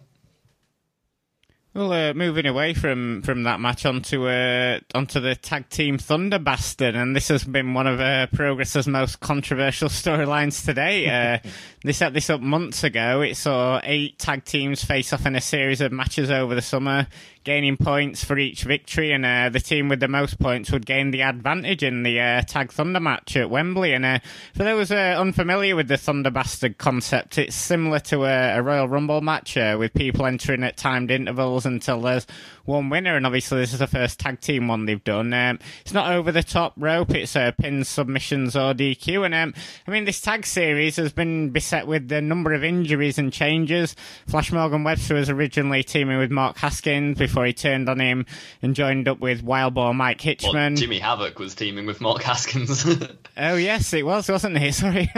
Well, 1.75 1.93
uh, 1.93 2.15
moving 2.15 2.47
away 2.47 2.73
from, 2.73 3.23
from 3.23 3.43
that 3.43 3.59
match 3.59 3.85
onto 3.85 4.29
uh, 4.29 4.79
onto 4.95 5.19
the 5.19 5.35
tag 5.35 5.69
team 5.71 5.99
Thunder 5.99 6.39
Bastard, 6.39 6.95
and 6.95 7.17
this 7.17 7.27
has 7.27 7.43
been 7.43 7.75
one 7.75 7.89
of 7.89 7.99
uh, 7.99 8.29
Progress's 8.29 8.87
most 8.87 9.19
controversial 9.19 9.89
storylines 9.89 10.65
today. 10.65 11.09
Uh, 11.09 11.51
they 11.85 11.91
set 11.91 12.15
this 12.15 12.31
up 12.31 12.41
months 12.41 12.85
ago. 12.85 13.23
It 13.23 13.37
saw 13.37 13.81
eight 13.83 14.21
tag 14.21 14.45
teams 14.45 14.85
face 14.85 15.13
off 15.13 15.27
in 15.27 15.35
a 15.35 15.41
series 15.41 15.81
of 15.81 15.91
matches 15.91 16.31
over 16.31 16.55
the 16.55 16.63
summer 16.63 17.09
gaining 17.45 17.77
points 17.77 18.25
for 18.25 18.39
each 18.39 18.65
victory, 18.65 19.13
and 19.13 19.25
uh, 19.25 19.51
the 19.51 19.61
team 19.61 19.89
with 19.89 20.01
the 20.01 20.09
most 20.09 20.39
points 20.39 20.73
would 20.73 20.87
gain 20.87 21.11
the 21.11 21.23
advantage 21.23 21.83
in 21.83 22.03
the 22.03 22.21
uh, 22.21 22.43
Tag 22.43 22.73
Thunder 22.73 23.01
match 23.01 23.37
at 23.37 23.51
Wembley. 23.51 23.93
And 23.93 24.05
uh, 24.05 24.19
for 24.55 24.65
those 24.65 24.91
uh, 24.91 25.17
unfamiliar 25.19 25.77
with 25.77 25.89
the 25.89 25.97
Thunder 25.97 26.31
Bastard 26.31 26.79
concept, 26.79 27.39
it's 27.39 27.55
similar 27.55 28.01
to 28.01 28.25
a, 28.25 28.59
a 28.59 28.63
Royal 28.63 28.89
Rumble 28.89 29.21
match 29.21 29.57
uh, 29.57 29.77
with 29.79 29.93
people 29.93 30.27
entering 30.27 30.65
at 30.65 30.77
timed 30.77 31.11
intervals 31.11 31.67
until 31.67 32.01
there's 32.01 32.27
one 32.65 32.89
winner. 32.91 33.17
And 33.17 33.27
obviously, 33.27 33.59
this 33.59 33.73
is 33.73 33.79
the 33.79 33.87
first 33.87 34.19
tag 34.21 34.41
team 34.41 34.69
one 34.69 34.87
they've 34.87 35.03
done. 35.03 35.33
Um, 35.33 35.59
it's 35.81 35.93
not 35.93 36.13
over 36.13 36.33
the 36.33 36.43
top 36.43 36.75
rope; 36.77 37.15
it's 37.15 37.37
uh, 37.37 37.53
pins, 37.53 37.89
submissions, 37.89 38.57
or 38.57 38.75
DQ. 38.75 39.25
And 39.27 39.35
um, 39.35 39.55
I 39.87 39.91
mean, 39.91 40.05
this 40.05 40.21
tag 40.21 40.47
series 40.47 40.97
has 40.97 41.13
been 41.13 41.51
beset 41.51 41.87
with 41.87 42.11
a 42.13 42.21
number 42.21 42.53
of 42.53 42.65
injuries 42.65 43.19
and 43.19 43.33
changes. 43.33 43.97
Flash 44.27 44.53
Morgan 44.53 44.85
Webster 44.85 45.15
was 45.15 45.31
originally 45.31 45.83
teaming 45.83 46.19
with 46.19 46.31
Mark 46.31 46.59
Haskins 46.59 47.19
before 47.19 47.47
he 47.47 47.53
turned 47.53 47.89
on 47.89 48.01
him 48.01 48.27
and 48.63 48.75
joined 48.75 49.09
up 49.09 49.21
with 49.21 49.43
Wild 49.43 49.75
Boar 49.75 49.95
Mike 49.95 50.21
Hitchman. 50.21 50.55
Well, 50.55 50.75
Jimmy 50.75 50.99
Havoc 50.99 51.39
was 51.39 51.55
teaming 51.55 51.87
with 51.87 52.01
Mark 52.01 52.23
Haskins. 52.23 52.87
oh 53.37 53.57
yes, 53.57 53.93
it 53.93 54.05
was, 54.05 54.29
wasn't 54.29 54.59
he? 54.59 54.73
Sorry. 54.85 55.11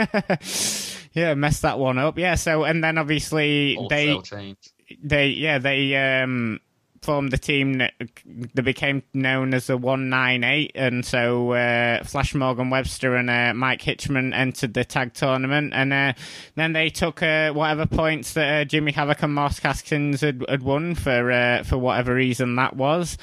yeah, 1.13 1.33
messed 1.33 1.61
that 1.63 1.79
one 1.79 1.97
up. 1.97 2.17
Yeah, 2.17 2.35
so 2.35 2.63
and 2.63 2.83
then 2.83 2.97
obviously 2.97 3.77
they 3.89 4.19
they 5.03 5.27
yeah 5.27 5.57
they 5.57 6.21
um 6.21 6.59
formed 7.07 7.31
the 7.31 7.37
team 7.37 7.77
that 7.77 8.63
became 8.63 9.01
known 9.13 9.53
as 9.53 9.67
the 9.67 9.77
198, 9.77 10.73
and 10.75 11.05
so 11.05 11.53
uh, 11.53 12.03
Flash 12.03 12.35
Morgan 12.35 12.69
Webster 12.69 13.15
and 13.15 13.29
uh, 13.29 13.53
Mike 13.53 13.81
Hitchman 13.81 14.35
entered 14.35 14.73
the 14.73 14.83
tag 14.83 15.13
tournament, 15.13 15.71
and 15.73 15.93
uh, 15.93 16.11
then 16.55 16.73
they 16.73 16.89
took 16.89 17.23
uh, 17.23 17.53
whatever 17.53 17.85
points 17.85 18.33
that 18.33 18.61
uh, 18.61 18.65
Jimmy 18.65 18.91
Havoc 18.91 19.23
and 19.23 19.33
Mark 19.33 19.57
Haskins 19.59 20.19
had, 20.19 20.43
had 20.49 20.63
won 20.63 20.95
for 20.95 21.31
uh, 21.31 21.63
for 21.63 21.77
whatever 21.77 22.13
reason 22.13 22.57
that 22.57 22.75
was. 22.75 23.17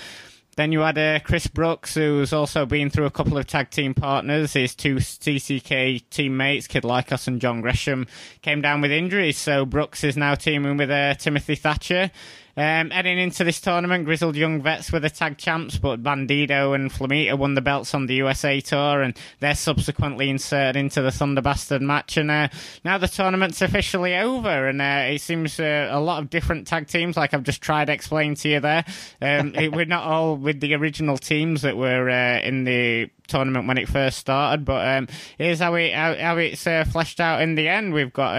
Then 0.56 0.72
you 0.72 0.80
had 0.80 0.96
uh, 0.96 1.18
Chris 1.20 1.46
Brooks, 1.46 1.94
who's 1.94 2.32
also 2.32 2.64
been 2.64 2.88
through 2.88 3.04
a 3.04 3.10
couple 3.10 3.36
of 3.36 3.46
tag 3.46 3.68
team 3.68 3.92
partners. 3.92 4.54
His 4.54 4.74
two 4.74 4.94
TCK 4.94 6.08
teammates, 6.08 6.68
Kid 6.68 6.84
Lykos 6.84 7.26
and 7.26 7.38
John 7.38 7.60
Gresham, 7.60 8.06
came 8.40 8.62
down 8.62 8.80
with 8.80 8.92
injuries, 8.92 9.36
so 9.36 9.66
Brooks 9.66 10.04
is 10.04 10.16
now 10.16 10.34
teaming 10.34 10.78
with 10.78 10.90
uh, 10.90 11.16
Timothy 11.16 11.56
Thatcher. 11.56 12.10
Um, 12.56 12.90
heading 12.90 13.18
into 13.18 13.42
this 13.42 13.60
tournament, 13.60 14.04
Grizzled 14.04 14.36
Young 14.36 14.62
Vets 14.62 14.92
were 14.92 15.00
the 15.00 15.10
tag 15.10 15.38
champs, 15.38 15.76
but 15.76 16.02
Bandido 16.02 16.74
and 16.74 16.90
Flamita 16.90 17.36
won 17.36 17.54
the 17.54 17.60
belts 17.60 17.94
on 17.94 18.06
the 18.06 18.14
USA 18.14 18.60
Tour, 18.60 19.02
and 19.02 19.16
they're 19.40 19.56
subsequently 19.56 20.30
inserted 20.30 20.76
into 20.76 21.02
the 21.02 21.10
Thunder 21.10 21.42
Bastard 21.42 21.82
match. 21.82 22.16
And 22.16 22.30
uh, 22.30 22.48
now 22.84 22.98
the 22.98 23.08
tournament's 23.08 23.60
officially 23.60 24.14
over, 24.14 24.68
and 24.68 24.80
uh, 24.80 25.06
it 25.08 25.20
seems 25.20 25.58
uh, 25.58 25.88
a 25.90 26.00
lot 26.00 26.22
of 26.22 26.30
different 26.30 26.68
tag 26.68 26.86
teams, 26.86 27.16
like 27.16 27.34
I've 27.34 27.42
just 27.42 27.60
tried 27.60 27.86
to 27.86 27.92
explain 27.92 28.36
to 28.36 28.48
you 28.48 28.60
there. 28.60 28.84
Um, 29.20 29.54
it, 29.56 29.74
we're 29.74 29.84
not 29.84 30.04
all 30.04 30.36
with 30.36 30.60
the 30.60 30.74
original 30.74 31.18
teams 31.18 31.62
that 31.62 31.76
were 31.76 32.08
uh, 32.08 32.40
in 32.40 32.62
the 32.62 33.10
tournament 33.26 33.66
when 33.66 33.78
it 33.78 33.88
first 33.88 34.18
started, 34.18 34.64
but 34.64 34.86
um, 34.86 35.08
here's 35.38 35.58
how, 35.58 35.72
how, 35.72 36.14
how 36.14 36.36
it's 36.36 36.64
uh, 36.66 36.84
fleshed 36.84 37.18
out 37.18 37.42
in 37.42 37.56
the 37.56 37.68
end. 37.68 37.92
We've 37.92 38.12
got. 38.12 38.36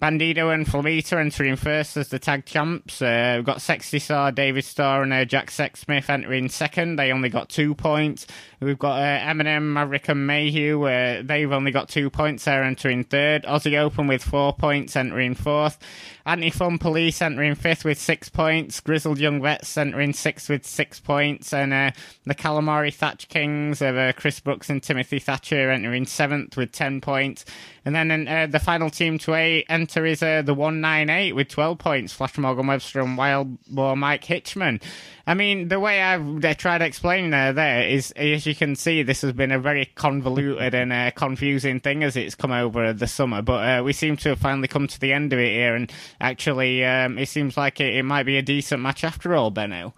Bandido 0.00 0.52
and 0.52 0.66
Flamita 0.66 1.18
entering 1.18 1.56
first 1.56 1.96
as 1.96 2.08
the 2.08 2.18
tag 2.18 2.46
champs. 2.46 3.02
Uh, 3.02 3.34
we've 3.36 3.44
got 3.44 3.60
Sexy 3.60 3.98
Star, 3.98 4.32
David 4.32 4.64
Starr, 4.64 5.02
and 5.02 5.12
uh, 5.12 5.24
Jack 5.24 5.50
Sexsmith 5.50 6.08
entering 6.08 6.48
second. 6.48 6.96
They 6.96 7.12
only 7.12 7.28
got 7.28 7.48
two 7.48 7.74
points. 7.74 8.26
We've 8.62 8.78
got 8.78 9.00
uh, 9.00 9.18
Eminem, 9.18 9.72
Maverick, 9.72 10.08
and 10.08 10.24
Mayhew. 10.24 10.84
Uh, 10.84 11.22
they've 11.24 11.50
only 11.50 11.72
got 11.72 11.88
two 11.88 12.08
points. 12.10 12.44
They're 12.44 12.62
entering 12.62 13.02
third. 13.02 13.42
Aussie 13.42 13.76
Open 13.78 14.06
with 14.06 14.22
four 14.22 14.52
points, 14.52 14.94
entering 14.94 15.34
fourth. 15.34 15.78
Anti 16.24 16.50
Fun 16.50 16.78
Police 16.78 17.20
entering 17.20 17.56
fifth 17.56 17.84
with 17.84 17.98
six 17.98 18.28
points. 18.28 18.78
Grizzled 18.78 19.18
Young 19.18 19.42
Vets 19.42 19.76
entering 19.76 20.12
sixth 20.12 20.48
with 20.48 20.64
six 20.64 21.00
points. 21.00 21.52
And 21.52 21.72
uh, 21.72 21.90
the 22.24 22.36
Calamari 22.36 22.96
Catch 22.96 23.28
Kings 23.28 23.82
of 23.82 23.96
uh, 23.96 24.12
Chris 24.12 24.38
Brooks 24.38 24.70
and 24.70 24.80
Timothy 24.80 25.18
Thatcher 25.18 25.70
entering 25.72 26.06
seventh 26.06 26.56
with 26.56 26.70
ten 26.70 27.00
points. 27.00 27.44
And 27.84 27.96
then 27.96 28.28
uh, 28.28 28.46
the 28.46 28.60
final 28.60 28.90
team 28.90 29.18
to 29.18 29.34
enter 29.34 30.06
is 30.06 30.20
the 30.20 30.44
198 30.46 31.32
with 31.32 31.48
12 31.48 31.78
points. 31.78 32.12
Flash 32.12 32.38
Morgan 32.38 32.68
Webster 32.68 33.00
and 33.00 33.18
Wild 33.18 33.60
Boar 33.66 33.96
Mike 33.96 34.24
Hitchman. 34.24 34.80
I 35.26 35.34
mean, 35.34 35.68
the 35.68 35.78
way 35.78 36.02
I've 36.02 36.56
tried 36.56 36.78
to 36.78 36.84
explain 36.84 37.30
there, 37.30 37.52
there 37.52 37.82
is, 37.86 38.10
as 38.12 38.44
you 38.44 38.54
can 38.54 38.74
see, 38.74 39.02
this 39.02 39.22
has 39.22 39.32
been 39.32 39.52
a 39.52 39.58
very 39.58 39.86
convoluted 39.94 40.74
and 40.74 40.92
uh, 40.92 41.12
confusing 41.12 41.78
thing 41.78 42.02
as 42.02 42.16
it's 42.16 42.34
come 42.34 42.50
over 42.50 42.92
the 42.92 43.06
summer. 43.06 43.40
But 43.40 43.80
uh, 43.80 43.82
we 43.84 43.92
seem 43.92 44.16
to 44.18 44.30
have 44.30 44.40
finally 44.40 44.68
come 44.68 44.88
to 44.88 44.98
the 44.98 45.12
end 45.12 45.32
of 45.32 45.38
it 45.38 45.52
here, 45.52 45.76
and 45.76 45.92
actually, 46.20 46.84
um, 46.84 47.18
it 47.18 47.28
seems 47.28 47.56
like 47.56 47.80
it, 47.80 47.94
it, 47.94 48.02
might 48.02 48.24
be 48.24 48.36
a 48.36 48.42
decent 48.42 48.82
match 48.82 49.04
after 49.04 49.34
all, 49.34 49.50
Benno. 49.50 49.94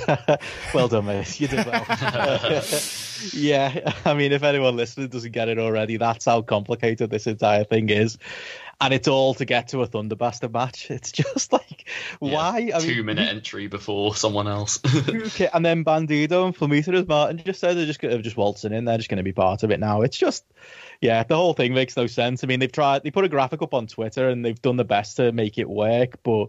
well 0.74 0.88
done, 0.88 1.06
mate. 1.06 1.40
You 1.40 1.48
did 1.48 1.66
well. 1.66 1.84
yeah, 3.32 3.92
I 4.04 4.14
mean, 4.14 4.32
if 4.32 4.42
anyone 4.42 4.76
listening 4.76 5.08
doesn't 5.08 5.32
get 5.32 5.48
it 5.48 5.58
already, 5.58 5.96
that's 5.96 6.24
how 6.24 6.42
complicated 6.42 7.10
this 7.10 7.26
entire 7.26 7.64
thing 7.64 7.88
is 7.90 8.18
and 8.82 8.92
it's 8.92 9.06
all 9.06 9.32
to 9.34 9.44
get 9.44 9.68
to 9.68 9.80
a 9.82 9.86
Thunderbastard 9.86 10.52
match. 10.52 10.90
It's 10.90 11.12
just 11.12 11.52
like 11.52 11.88
yeah, 12.20 12.32
why? 12.34 12.70
I 12.74 12.80
two 12.80 12.96
mean, 12.96 13.06
minute 13.06 13.28
entry 13.28 13.68
before 13.68 14.14
someone 14.16 14.48
else. 14.48 14.80
okay, 15.08 15.48
and 15.54 15.64
then 15.64 15.84
Bandido 15.84 16.44
and 16.44 16.56
Flamita, 16.56 16.94
as 16.94 17.06
Martin 17.06 17.40
just 17.44 17.60
said, 17.60 17.76
they're 17.76 17.86
just 17.86 18.00
they're 18.00 18.20
just 18.20 18.36
waltzing 18.36 18.72
in. 18.72 18.84
They're 18.84 18.98
just 18.98 19.08
going 19.08 19.18
to 19.18 19.22
be 19.22 19.32
part 19.32 19.62
of 19.62 19.70
it 19.70 19.78
now. 19.78 20.02
It's 20.02 20.16
just, 20.16 20.44
yeah, 21.00 21.22
the 21.22 21.36
whole 21.36 21.54
thing 21.54 21.74
makes 21.74 21.96
no 21.96 22.08
sense. 22.08 22.42
I 22.42 22.48
mean, 22.48 22.58
they've 22.60 22.72
tried, 22.72 23.04
they 23.04 23.10
put 23.12 23.24
a 23.24 23.28
graphic 23.28 23.62
up 23.62 23.72
on 23.72 23.86
Twitter, 23.86 24.28
and 24.28 24.44
they've 24.44 24.60
done 24.60 24.76
the 24.76 24.84
best 24.84 25.16
to 25.16 25.32
make 25.32 25.58
it 25.58 25.68
work, 25.68 26.22
but. 26.22 26.48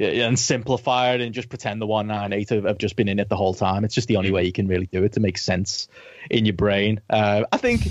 And 0.00 0.38
simplify 0.38 1.12
it 1.12 1.20
and 1.20 1.34
just 1.34 1.50
pretend 1.50 1.82
the 1.82 1.86
198 1.86 2.48
have, 2.48 2.64
have 2.64 2.78
just 2.78 2.96
been 2.96 3.08
in 3.08 3.18
it 3.18 3.28
the 3.28 3.36
whole 3.36 3.52
time. 3.52 3.84
It's 3.84 3.94
just 3.94 4.08
the 4.08 4.16
only 4.16 4.30
way 4.30 4.44
you 4.44 4.52
can 4.52 4.66
really 4.66 4.86
do 4.86 5.04
it 5.04 5.12
to 5.12 5.20
make 5.20 5.36
sense 5.36 5.88
in 6.30 6.46
your 6.46 6.54
brain. 6.54 7.02
Uh, 7.10 7.44
I 7.52 7.58
think 7.58 7.82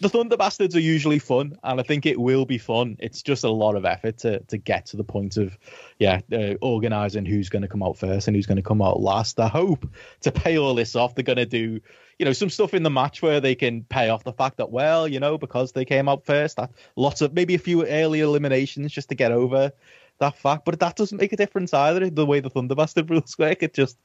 the 0.00 0.08
Thunder 0.08 0.36
Bastards 0.36 0.76
are 0.76 0.80
usually 0.80 1.18
fun, 1.18 1.58
and 1.62 1.80
I 1.80 1.82
think 1.82 2.06
it 2.06 2.20
will 2.20 2.44
be 2.44 2.58
fun. 2.58 2.96
It's 3.00 3.22
just 3.22 3.44
a 3.44 3.50
lot 3.50 3.74
of 3.74 3.84
effort 3.84 4.18
to 4.18 4.40
to 4.40 4.58
get 4.58 4.86
to 4.86 4.96
the 4.96 5.04
point 5.04 5.36
of, 5.36 5.58
yeah, 5.98 6.20
uh, 6.32 6.54
organizing 6.60 7.24
who's 7.24 7.48
going 7.48 7.62
to 7.62 7.68
come 7.68 7.82
out 7.82 7.98
first 7.98 8.28
and 8.28 8.36
who's 8.36 8.46
going 8.46 8.56
to 8.56 8.62
come 8.62 8.80
out 8.80 9.00
last. 9.00 9.40
I 9.40 9.48
hope 9.48 9.88
to 10.22 10.32
pay 10.32 10.58
all 10.58 10.74
this 10.74 10.94
off, 10.94 11.14
they're 11.14 11.24
going 11.24 11.36
to 11.36 11.46
do, 11.46 11.80
you 12.18 12.26
know, 12.26 12.32
some 12.32 12.50
stuff 12.50 12.74
in 12.74 12.82
the 12.82 12.90
match 12.90 13.22
where 13.22 13.40
they 13.40 13.54
can 13.54 13.82
pay 13.82 14.08
off 14.08 14.24
the 14.24 14.32
fact 14.32 14.58
that, 14.58 14.70
well, 14.70 15.08
you 15.08 15.20
know, 15.20 15.38
because 15.38 15.72
they 15.72 15.84
came 15.84 16.08
out 16.08 16.24
first, 16.24 16.56
that 16.56 16.70
lots 16.94 17.20
of 17.20 17.32
maybe 17.32 17.54
a 17.54 17.58
few 17.58 17.84
early 17.84 18.20
eliminations 18.20 18.92
just 18.92 19.08
to 19.08 19.14
get 19.14 19.32
over 19.32 19.72
that 20.18 20.36
fact. 20.36 20.64
But 20.64 20.78
that 20.80 20.96
doesn't 20.96 21.18
make 21.18 21.32
a 21.32 21.36
difference 21.36 21.72
either. 21.74 22.10
The 22.10 22.26
way 22.26 22.40
the 22.40 22.50
Thunderbastard 22.50 23.08
rules 23.10 23.38
work, 23.38 23.62
it 23.62 23.74
just 23.74 23.98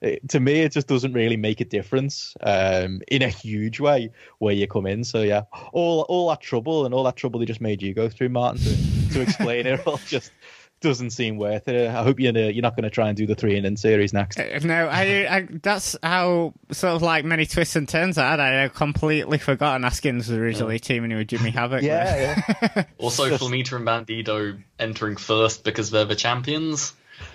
it, 0.00 0.28
to 0.28 0.40
me 0.40 0.60
it 0.60 0.72
just 0.72 0.86
doesn't 0.86 1.12
really 1.12 1.36
make 1.36 1.60
a 1.60 1.64
difference 1.64 2.36
um, 2.42 3.00
in 3.08 3.22
a 3.22 3.28
huge 3.28 3.80
way 3.80 4.10
where 4.38 4.54
you 4.54 4.66
come 4.66 4.86
in. 4.86 5.04
So 5.04 5.22
yeah, 5.22 5.42
all 5.72 6.02
all 6.02 6.28
that 6.30 6.40
trouble 6.40 6.84
and 6.84 6.94
all 6.94 7.04
that 7.04 7.16
trouble 7.16 7.40
they 7.40 7.46
just 7.46 7.60
made 7.60 7.82
you 7.82 7.94
go 7.94 8.08
through, 8.08 8.30
Martin, 8.30 8.62
to, 8.62 9.14
to 9.14 9.20
explain 9.20 9.66
it 9.66 9.86
all 9.86 9.98
just 10.06 10.32
doesn't 10.80 11.10
seem 11.10 11.38
worth 11.38 11.68
it. 11.68 11.88
I 11.88 12.02
hope 12.02 12.20
you're 12.20 12.36
you're 12.36 12.62
not 12.62 12.76
going 12.76 12.84
to 12.84 12.90
try 12.90 13.08
and 13.08 13.16
do 13.16 13.26
the 13.26 13.34
three 13.34 13.56
in 13.56 13.64
in 13.64 13.76
series 13.76 14.12
next. 14.12 14.38
Uh, 14.38 14.58
no, 14.62 14.86
I, 14.86 15.36
I, 15.36 15.48
that's 15.62 15.96
how 16.02 16.54
sort 16.70 16.94
of 16.94 17.02
like 17.02 17.24
many 17.24 17.46
twists 17.46 17.76
and 17.76 17.88
turns 17.88 18.18
I 18.18 18.30
had. 18.30 18.40
I 18.40 18.48
had 18.48 18.74
completely 18.74 19.38
forgotten 19.38 19.82
Haskins 19.82 20.28
was 20.28 20.36
originally 20.36 20.78
teaming 20.78 21.16
with 21.16 21.28
Jimmy 21.28 21.50
Havoc. 21.50 21.82
yeah, 21.82 22.42
yeah. 22.60 22.84
also, 22.98 23.28
Just... 23.28 23.42
Flamita 23.42 23.76
and 23.76 23.86
Bandido 23.86 24.62
entering 24.78 25.16
first 25.16 25.64
because 25.64 25.90
they're 25.90 26.04
the 26.04 26.16
champions. 26.16 26.92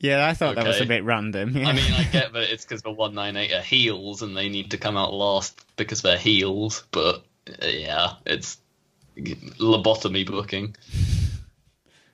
yeah, 0.00 0.26
I 0.26 0.34
thought 0.34 0.52
okay. 0.52 0.62
that 0.62 0.66
was 0.66 0.80
a 0.80 0.86
bit 0.86 1.04
random. 1.04 1.56
Yeah. 1.56 1.68
I 1.68 1.72
mean, 1.72 1.92
I 1.92 2.04
get 2.04 2.32
that 2.32 2.42
it's 2.52 2.64
because 2.64 2.82
the 2.82 2.90
198 2.90 3.54
are 3.54 3.62
heels 3.62 4.22
and 4.22 4.36
they 4.36 4.48
need 4.48 4.70
to 4.70 4.78
come 4.78 4.96
out 4.96 5.12
last 5.12 5.60
because 5.76 6.02
they're 6.02 6.18
heels, 6.18 6.84
but 6.90 7.24
uh, 7.62 7.66
yeah, 7.66 8.12
it's 8.24 8.58
lobotomy 9.16 10.26
booking. 10.26 10.74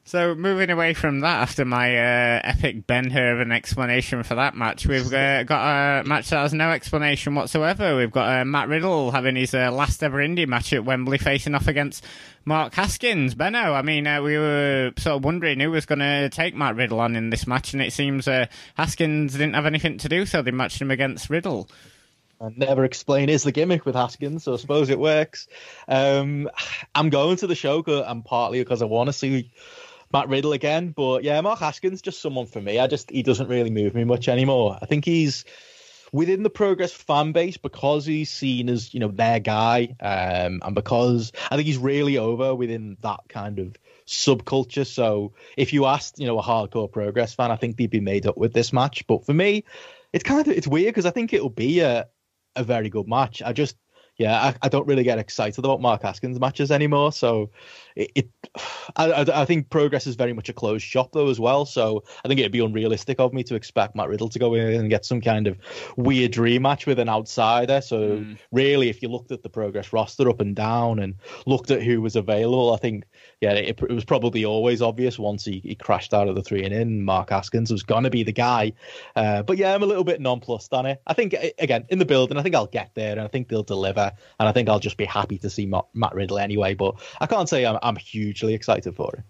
So 0.07 0.35
moving 0.35 0.69
away 0.69 0.93
from 0.93 1.21
that, 1.21 1.40
after 1.40 1.64
my 1.64 1.97
uh, 1.97 2.40
epic 2.45 2.87
Ben 2.87 3.11
Hur 3.11 3.33
of 3.33 3.40
an 3.40 3.51
explanation 3.51 4.23
for 4.23 4.35
that 4.35 4.55
match, 4.55 4.87
we've 4.87 5.11
uh, 5.11 5.45
got 5.45 6.03
a 6.03 6.05
match 6.05 6.29
that 6.29 6.43
has 6.43 6.53
no 6.53 6.73
explanation 6.73 7.35
whatsoever. 7.35 7.97
We've 7.97 8.11
got 8.11 8.40
uh, 8.40 8.45
Matt 8.45 8.69
Riddle 8.69 9.12
having 9.12 9.35
his 9.35 9.55
uh, 9.55 9.73
last 9.73 10.03
ever 10.03 10.19
indie 10.19 10.47
match 10.47 10.75
at 10.75 10.85
Wembley, 10.85 11.17
facing 11.17 11.55
off 11.55 11.69
against 11.69 12.05
Mark 12.45 12.75
Haskins. 12.75 13.35
Benno, 13.35 13.73
I 13.73 13.81
mean, 13.81 14.07
uh, 14.07 14.21
we 14.21 14.37
were 14.37 14.93
sort 14.99 15.17
of 15.17 15.25
wondering 15.25 15.59
who 15.59 15.71
was 15.71 15.87
going 15.87 16.01
to 16.01 16.29
take 16.29 16.55
Matt 16.55 16.77
Riddle 16.77 17.01
on 17.01 17.17
in 17.17 17.31
this 17.31 17.47
match, 17.47 17.73
and 17.73 17.81
it 17.81 17.95
seems 17.95 18.29
uh, 18.29 18.45
Haskins 18.77 19.33
didn't 19.33 19.55
have 19.55 19.64
anything 19.64 19.97
to 19.97 20.09
do, 20.11 20.27
so 20.27 20.43
they 20.43 20.51
matched 20.51 20.83
him 20.83 20.90
against 20.90 21.31
Riddle. 21.31 21.67
I 22.43 22.51
never 22.55 22.85
explain 22.85 23.31
is 23.31 23.43
the 23.43 23.53
gimmick 23.53 23.87
with 23.87 23.95
Haskins, 23.95 24.45
so 24.45 24.53
I 24.53 24.57
suppose 24.57 24.90
it 24.90 24.99
works. 24.99 25.49
Um, 25.88 26.51
I'm 26.95 27.09
going 27.09 27.38
to 27.38 27.47
the 27.47 27.55
show, 27.55 27.83
and 27.87 28.23
partly 28.23 28.59
because 28.59 28.83
I 28.83 28.85
want 28.85 29.09
to 29.09 29.14
see 29.14 29.51
Matt 30.14 30.29
Riddle 30.29 30.53
again. 30.53 30.92
But 30.96 31.24
yeah, 31.24 31.40
Mark 31.40 31.59
Haskins 31.59 32.00
just 32.00 32.22
someone 32.22 32.46
for 32.46 32.62
me. 32.62 32.79
I 32.79 32.87
just 32.87 33.11
he 33.11 33.22
doesn't 33.22 33.48
really 33.48 33.70
move 33.70 33.94
me 33.94 34.05
much 34.05 34.29
anymore. 34.29 34.79
I 34.81 34.87
think 34.87 35.05
he's 35.05 35.44
within 36.12 36.44
the 36.44 36.50
Progress 36.50 36.92
fan 36.92 37.33
base 37.33 37.57
because 37.57 38.07
he's 38.07 38.31
seen 38.31 38.70
as 38.70 38.94
you 38.94 39.00
know 39.00 39.09
their 39.09 39.40
guy, 39.40 39.94
um, 40.00 40.61
and 40.64 40.74
because 40.74 41.33
I 41.50 41.57
think 41.57 41.66
he's 41.66 41.79
really 41.79 42.16
over 42.16 42.55
within 42.55 42.96
that 43.03 43.20
kind 43.29 43.58
of 43.58 43.77
subculture. 44.06 44.87
So 44.87 45.33
if 45.56 45.73
you 45.73 45.87
asked, 45.87 46.21
you 46.21 46.27
know, 46.27 46.38
a 46.38 46.42
hardcore 46.42 46.90
Progress 46.90 47.35
fan, 47.35 47.50
I 47.50 47.56
think 47.56 47.77
they'd 47.77 47.90
be 47.90 48.00
made 48.00 48.27
up 48.27 48.38
with 48.38 48.52
this 48.52 48.73
match. 48.73 49.06
But 49.08 49.27
for 49.27 49.35
me, 49.35 49.65
it's 50.12 50.25
kind 50.25 50.46
of 50.46 50.56
it's 50.56 50.69
weird 50.69 50.94
because 50.94 51.06
I 51.06 51.10
think 51.10 51.33
it'll 51.33 51.50
be 51.50 51.81
a 51.81 52.06
a 52.54 52.62
very 52.62 52.88
good 52.88 53.08
match. 53.08 53.42
I 53.42 53.52
just 53.52 53.77
yeah, 54.17 54.40
I, 54.40 54.54
I, 54.62 54.69
don't 54.69 54.87
really 54.87 55.02
get 55.02 55.19
excited 55.19 55.58
about 55.58 55.81
Mark 55.81 56.02
Haskins 56.02 56.38
matches 56.38 56.71
anymore. 56.71 57.10
So 57.10 57.50
it, 57.97 58.11
it 58.15 58.31
I, 58.97 59.25
I, 59.33 59.45
think 59.45 59.71
progress 59.71 60.07
is 60.07 60.15
very 60.15 60.33
much 60.33 60.49
a 60.49 60.53
closed 60.53 60.85
shop 60.85 61.11
though 61.13 61.29
as 61.29 61.40
well. 61.40 61.65
So 61.65 62.05
I 62.25 62.29
think 62.29 62.38
it'd 62.38 62.53
be 62.53 62.65
unrealistic 62.65 63.19
of 63.19 63.33
me 63.33 63.42
to 63.45 63.55
expect 63.55 63.97
Matt 63.97 64.09
Riddle 64.09 64.29
to 64.29 64.38
go 64.38 64.55
in 64.55 64.81
and 64.81 64.90
get 64.90 65.05
some 65.05 65.21
kind 65.21 65.47
of 65.47 65.59
weird 65.97 66.33
dream 66.33 66.63
match 66.63 66.87
with 66.87 66.99
an 66.99 67.09
outsider. 67.09 67.81
So 67.81 68.19
mm. 68.19 68.38
really, 68.53 68.88
if 68.88 69.03
you 69.03 69.09
looked 69.09 69.33
at 69.33 69.42
the 69.42 69.49
progress 69.49 69.92
roster 69.92 70.29
up 70.29 70.40
and 70.40 70.55
down 70.55 70.99
and 70.99 71.17
looked 71.47 71.71
at 71.71 71.83
who 71.83 72.01
was 72.01 72.15
available, 72.15 72.73
I 72.73 72.77
think 72.77 73.05
yeah, 73.40 73.53
it, 73.53 73.81
it 73.81 73.92
was 73.92 74.05
probably 74.05 74.45
always 74.45 74.83
obvious 74.83 75.19
once 75.19 75.45
he, 75.45 75.61
he 75.61 75.75
crashed 75.75 76.15
out 76.15 76.29
of 76.29 76.35
the 76.35 76.42
three 76.42 76.65
and 76.65 76.75
in. 76.75 77.05
Mark 77.05 77.31
Haskins 77.31 77.73
was 77.73 77.83
gonna 77.83 78.11
be 78.11 78.23
the 78.23 78.33
guy. 78.33 78.73
Uh, 79.17 79.42
but 79.42 79.57
yeah, 79.57 79.75
I'm 79.75 79.83
a 79.83 79.87
little 79.87 80.05
bit 80.05 80.21
nonplussed 80.21 80.73
on 80.73 80.87
it. 80.87 81.01
I 81.07 81.15
think 81.15 81.35
again 81.59 81.87
in 81.88 81.99
the 81.99 82.05
building, 82.05 82.37
I 82.37 82.42
think 82.42 82.55
I'll 82.55 82.67
get 82.67 82.90
there 82.95 83.13
and 83.13 83.21
I 83.21 83.29
think 83.29 83.49
they'll 83.49 83.63
deliver, 83.63 84.13
and 84.38 84.49
I 84.49 84.53
think 84.53 84.69
I'll 84.69 84.79
just 84.79 84.97
be 84.97 85.05
happy 85.05 85.38
to 85.38 85.51
see 85.51 85.67
Matt, 85.67 85.87
Matt 85.95 86.15
Riddle 86.15 86.38
anyway. 86.38 86.75
But 86.75 86.97
I 87.21 87.27
can't 87.27 87.49
say 87.49 87.67
I'm, 87.67 87.79
I'm 87.85 87.97
hugely 87.97 88.55
excited 88.55 88.97
for 88.97 89.15
it. 89.19 89.25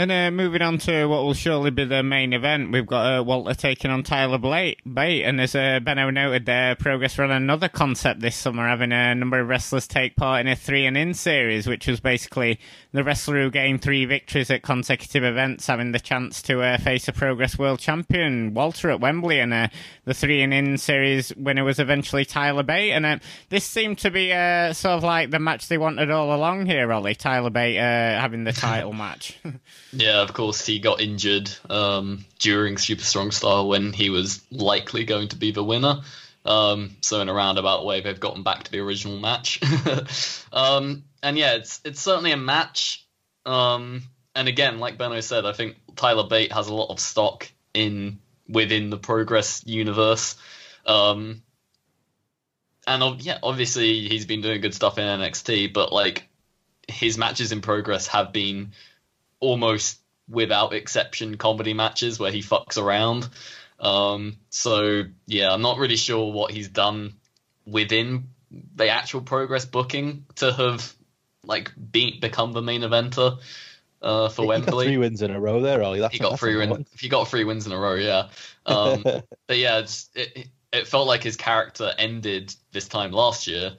And 0.00 0.12
uh, 0.12 0.30
moving 0.30 0.62
on 0.62 0.78
to 0.78 1.06
what 1.06 1.24
will 1.24 1.34
surely 1.34 1.72
be 1.72 1.84
the 1.84 2.04
main 2.04 2.32
event, 2.32 2.70
we've 2.70 2.86
got 2.86 3.18
uh, 3.18 3.24
Walter 3.24 3.52
taking 3.52 3.90
on 3.90 4.04
Tyler 4.04 4.38
Bate. 4.38 5.24
And 5.24 5.40
as 5.40 5.56
uh, 5.56 5.80
Benno 5.80 6.08
noted 6.10 6.46
there, 6.46 6.76
Progress 6.76 7.18
ran 7.18 7.32
another 7.32 7.68
concept 7.68 8.20
this 8.20 8.36
summer, 8.36 8.68
having 8.68 8.92
a 8.92 9.16
number 9.16 9.40
of 9.40 9.48
wrestlers 9.48 9.88
take 9.88 10.14
part 10.14 10.40
in 10.40 10.46
a 10.46 10.54
three 10.54 10.86
and 10.86 10.96
in 10.96 11.14
series, 11.14 11.66
which 11.66 11.88
was 11.88 11.98
basically 11.98 12.60
the 12.92 13.02
wrestler 13.02 13.42
who 13.42 13.50
gained 13.50 13.82
three 13.82 14.04
victories 14.04 14.52
at 14.52 14.62
consecutive 14.62 15.24
events 15.24 15.66
having 15.66 15.90
the 15.90 15.98
chance 15.98 16.42
to 16.42 16.62
uh, 16.62 16.78
face 16.78 17.08
a 17.08 17.12
Progress 17.12 17.58
World 17.58 17.80
Champion, 17.80 18.54
Walter, 18.54 18.90
at 18.90 19.00
Wembley. 19.00 19.40
And 19.40 19.52
uh, 19.52 19.66
the 20.04 20.14
three 20.14 20.42
and 20.42 20.54
in 20.54 20.78
series 20.78 21.34
winner 21.34 21.64
was 21.64 21.80
eventually 21.80 22.24
Tyler 22.24 22.62
Bate. 22.62 22.92
And 22.92 23.04
uh, 23.04 23.18
this 23.48 23.64
seemed 23.64 23.98
to 23.98 24.12
be 24.12 24.28
sort 24.74 24.94
of 24.94 25.02
like 25.02 25.32
the 25.32 25.40
match 25.40 25.66
they 25.66 25.76
wanted 25.76 26.08
all 26.12 26.32
along 26.32 26.66
here, 26.66 26.92
Ollie. 26.92 27.16
Tyler 27.16 27.50
Bate 27.50 27.78
having 27.78 28.44
the 28.44 28.52
title 28.68 28.92
match. 28.92 29.40
Yeah, 29.92 30.20
of 30.20 30.32
course, 30.34 30.64
he 30.66 30.80
got 30.80 31.00
injured 31.00 31.50
um, 31.70 32.24
during 32.38 32.76
Super 32.76 33.02
Strong 33.02 33.30
Style 33.30 33.68
when 33.68 33.92
he 33.92 34.10
was 34.10 34.42
likely 34.50 35.04
going 35.04 35.28
to 35.28 35.36
be 35.36 35.50
the 35.50 35.64
winner. 35.64 36.02
Um, 36.44 36.96
so 37.00 37.20
in 37.20 37.28
a 37.28 37.34
roundabout 37.34 37.84
way, 37.84 38.00
they've 38.00 38.18
gotten 38.18 38.42
back 38.42 38.64
to 38.64 38.70
the 38.70 38.80
original 38.80 39.18
match. 39.18 39.60
um, 40.52 41.04
and 41.22 41.38
yeah, 41.38 41.54
it's 41.54 41.80
it's 41.84 42.00
certainly 42.00 42.32
a 42.32 42.36
match. 42.36 43.06
Um, 43.46 44.02
and 44.34 44.46
again, 44.46 44.78
like 44.78 44.98
Benno 44.98 45.20
said, 45.20 45.46
I 45.46 45.52
think 45.52 45.76
Tyler 45.96 46.28
Bate 46.28 46.52
has 46.52 46.68
a 46.68 46.74
lot 46.74 46.90
of 46.90 47.00
stock 47.00 47.50
in 47.74 48.20
within 48.48 48.90
the 48.90 48.98
Progress 48.98 49.62
universe. 49.66 50.36
Um, 50.86 51.42
and 52.86 53.20
yeah, 53.22 53.38
obviously 53.42 54.08
he's 54.08 54.26
been 54.26 54.40
doing 54.40 54.60
good 54.60 54.74
stuff 54.74 54.98
in 54.98 55.04
NXT, 55.04 55.72
but 55.72 55.92
like 55.92 56.28
his 56.88 57.18
matches 57.18 57.52
in 57.52 57.60
Progress 57.60 58.06
have 58.06 58.32
been 58.32 58.72
almost 59.40 60.00
without 60.28 60.74
exception 60.74 61.36
comedy 61.36 61.74
matches 61.74 62.18
where 62.18 62.30
he 62.30 62.40
fucks 62.42 62.80
around. 62.80 63.28
Um, 63.80 64.36
so 64.50 65.04
yeah, 65.26 65.52
I'm 65.52 65.62
not 65.62 65.78
really 65.78 65.96
sure 65.96 66.32
what 66.32 66.50
he's 66.50 66.68
done 66.68 67.14
within 67.66 68.28
the 68.74 68.88
actual 68.88 69.20
progress 69.20 69.64
booking 69.64 70.26
to 70.36 70.52
have 70.52 70.94
like 71.44 71.72
beat 71.92 72.20
become 72.20 72.52
the 72.52 72.62
main 72.62 72.82
eventer 72.82 73.38
uh, 74.02 74.28
for 74.28 74.46
Wembley. 74.46 74.84
got 74.84 74.88
three 74.88 74.98
wins 74.98 75.22
in 75.22 75.30
a 75.30 75.40
row 75.40 75.60
there, 75.60 75.82
Ollie. 75.82 76.00
That's, 76.00 76.12
he 76.12 76.18
got 76.18 76.38
three 76.38 76.56
wins. 76.56 76.88
You 77.00 77.08
got 77.08 77.28
three 77.28 77.44
wins 77.44 77.66
in 77.66 77.72
a 77.72 77.78
row, 77.78 77.94
yeah. 77.94 78.28
Um, 78.66 79.02
but 79.46 79.58
yeah, 79.58 79.82
it, 80.14 80.48
it 80.72 80.86
felt 80.86 81.06
like 81.06 81.22
his 81.22 81.36
character 81.36 81.92
ended 81.98 82.54
this 82.72 82.88
time 82.88 83.12
last 83.12 83.46
year 83.46 83.76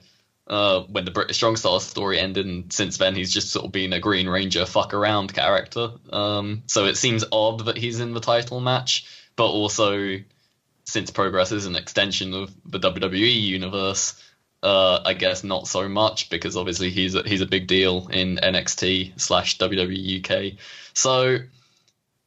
uh, 0.50 0.82
when 0.88 1.04
the 1.04 1.12
British 1.12 1.36
Strong 1.36 1.56
Style 1.56 1.78
story 1.78 2.18
ended, 2.18 2.44
and 2.44 2.72
since 2.72 2.98
then 2.98 3.14
he's 3.14 3.32
just 3.32 3.50
sort 3.50 3.64
of 3.64 3.72
been 3.72 3.92
a 3.92 4.00
Green 4.00 4.28
Ranger 4.28 4.66
fuck 4.66 4.92
around 4.92 5.32
character. 5.32 5.92
Um, 6.12 6.64
so 6.66 6.86
it 6.86 6.96
seems 6.96 7.24
odd 7.30 7.66
that 7.66 7.78
he's 7.78 8.00
in 8.00 8.14
the 8.14 8.20
title 8.20 8.60
match, 8.60 9.06
but 9.36 9.46
also 9.46 10.16
since 10.84 11.12
Progress 11.12 11.52
is 11.52 11.66
an 11.66 11.76
extension 11.76 12.34
of 12.34 12.52
the 12.64 12.80
WWE 12.80 13.40
universe, 13.40 14.20
uh, 14.64 15.00
I 15.04 15.14
guess 15.14 15.44
not 15.44 15.68
so 15.68 15.88
much 15.88 16.30
because 16.30 16.56
obviously 16.56 16.90
he's 16.90 17.14
a, 17.14 17.22
he's 17.22 17.40
a 17.42 17.46
big 17.46 17.68
deal 17.68 18.08
in 18.08 18.36
NXT 18.36 19.20
slash 19.20 19.56
WWE 19.58 20.18
UK. 20.18 20.58
So 20.94 21.38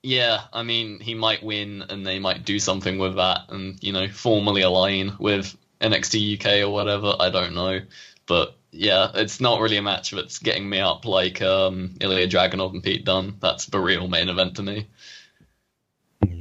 yeah, 0.01 0.43
I 0.53 0.63
mean 0.63 1.01
he 1.01 1.13
might 1.13 1.43
win 1.43 1.83
and 1.89 2.07
they 2.07 2.19
might 2.19 2.45
do 2.45 2.57
something 2.57 2.99
with 2.99 3.17
that 3.17 3.41
and 3.49 3.77
you 3.83 3.91
know 3.91 4.07
formally 4.07 4.61
align 4.61 5.17
with 5.19 5.55
NXT 5.81 6.39
UK 6.39 6.65
or 6.65 6.71
whatever. 6.71 7.13
I 7.19 7.29
don't 7.29 7.53
know. 7.53 7.81
But 8.25 8.55
yeah, 8.71 9.11
it's 9.13 9.39
not 9.39 9.61
really 9.61 9.77
a 9.77 9.81
match 9.81 10.11
that's 10.11 10.39
getting 10.39 10.67
me 10.67 10.79
up 10.79 11.05
like 11.05 11.41
um, 11.41 11.95
Ilya 12.01 12.27
Dragunov 12.27 12.73
and 12.73 12.83
Pete 12.83 13.05
Dunne. 13.05 13.35
That's 13.39 13.65
the 13.67 13.79
real 13.79 14.07
main 14.07 14.29
event 14.29 14.55
to 14.55 14.63
me. 14.63 14.87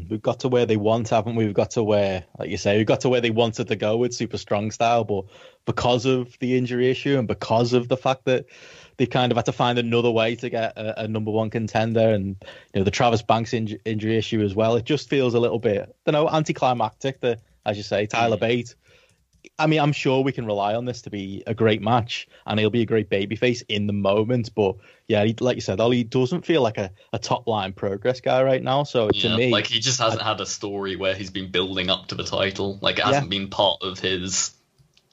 We've 0.08 0.22
got 0.22 0.40
to 0.40 0.48
where 0.48 0.66
they 0.66 0.76
want, 0.76 1.08
haven't 1.08 1.36
we? 1.36 1.46
We've 1.46 1.54
got 1.54 1.70
to 1.72 1.82
where, 1.82 2.24
like 2.38 2.50
you 2.50 2.58
say, 2.58 2.76
we've 2.76 2.86
got 2.86 3.00
to 3.00 3.08
where 3.08 3.22
they 3.22 3.30
wanted 3.30 3.68
to 3.68 3.76
go 3.76 3.96
with 3.96 4.14
Super 4.14 4.36
Strong 4.36 4.70
Style, 4.70 5.04
but 5.04 5.24
because 5.64 6.04
of 6.04 6.38
the 6.38 6.56
injury 6.56 6.90
issue 6.90 7.18
and 7.18 7.26
because 7.26 7.72
of 7.72 7.88
the 7.88 7.96
fact 7.96 8.26
that 8.26 8.44
they 8.98 9.06
kind 9.06 9.32
of 9.32 9.36
had 9.36 9.46
to 9.46 9.52
find 9.52 9.78
another 9.78 10.10
way 10.10 10.36
to 10.36 10.50
get 10.50 10.76
a, 10.76 11.04
a 11.04 11.08
number 11.08 11.30
one 11.30 11.50
contender, 11.50 12.10
and 12.10 12.36
you 12.74 12.80
know 12.80 12.84
the 12.84 12.90
Travis 12.90 13.22
Banks 13.22 13.52
inj- 13.52 13.80
injury 13.84 14.16
issue 14.16 14.42
as 14.42 14.54
well, 14.54 14.76
it 14.76 14.84
just 14.84 15.08
feels 15.08 15.34
a 15.34 15.40
little 15.40 15.58
bit, 15.58 15.94
you 16.06 16.12
know, 16.12 16.28
anticlimactic. 16.28 17.20
The 17.20 17.38
as 17.64 17.76
you 17.76 17.82
say, 17.82 18.06
Tyler 18.06 18.36
mm. 18.36 18.40
Bate 18.40 18.74
I 19.62 19.66
mean, 19.66 19.78
I'm 19.78 19.92
sure 19.92 20.22
we 20.22 20.32
can 20.32 20.44
rely 20.44 20.74
on 20.74 20.84
this 20.84 21.02
to 21.02 21.10
be 21.10 21.44
a 21.46 21.54
great 21.54 21.80
match, 21.80 22.26
and 22.46 22.58
he'll 22.58 22.70
be 22.70 22.82
a 22.82 22.86
great 22.86 23.08
babyface 23.08 23.62
in 23.68 23.86
the 23.86 23.92
moment. 23.92 24.52
But 24.54 24.76
yeah, 25.06 25.24
he, 25.24 25.36
like 25.38 25.56
you 25.56 25.60
said, 25.60 25.78
Ollie 25.78 26.02
doesn't 26.02 26.44
feel 26.44 26.62
like 26.62 26.78
a, 26.78 26.90
a 27.12 27.18
top 27.18 27.46
line 27.46 27.72
progress 27.72 28.20
guy 28.20 28.42
right 28.42 28.62
now. 28.62 28.82
So 28.82 29.10
yeah, 29.14 29.30
to 29.30 29.36
me, 29.36 29.50
like 29.50 29.68
he 29.68 29.78
just 29.78 30.00
hasn't 30.00 30.22
I, 30.22 30.28
had 30.30 30.40
a 30.40 30.46
story 30.46 30.96
where 30.96 31.14
he's 31.14 31.30
been 31.30 31.50
building 31.50 31.90
up 31.90 32.08
to 32.08 32.16
the 32.16 32.24
title. 32.24 32.78
Like 32.82 32.98
it 32.98 33.04
hasn't 33.04 33.26
yeah. 33.26 33.38
been 33.38 33.50
part 33.50 33.82
of 33.82 34.00
his 34.00 34.52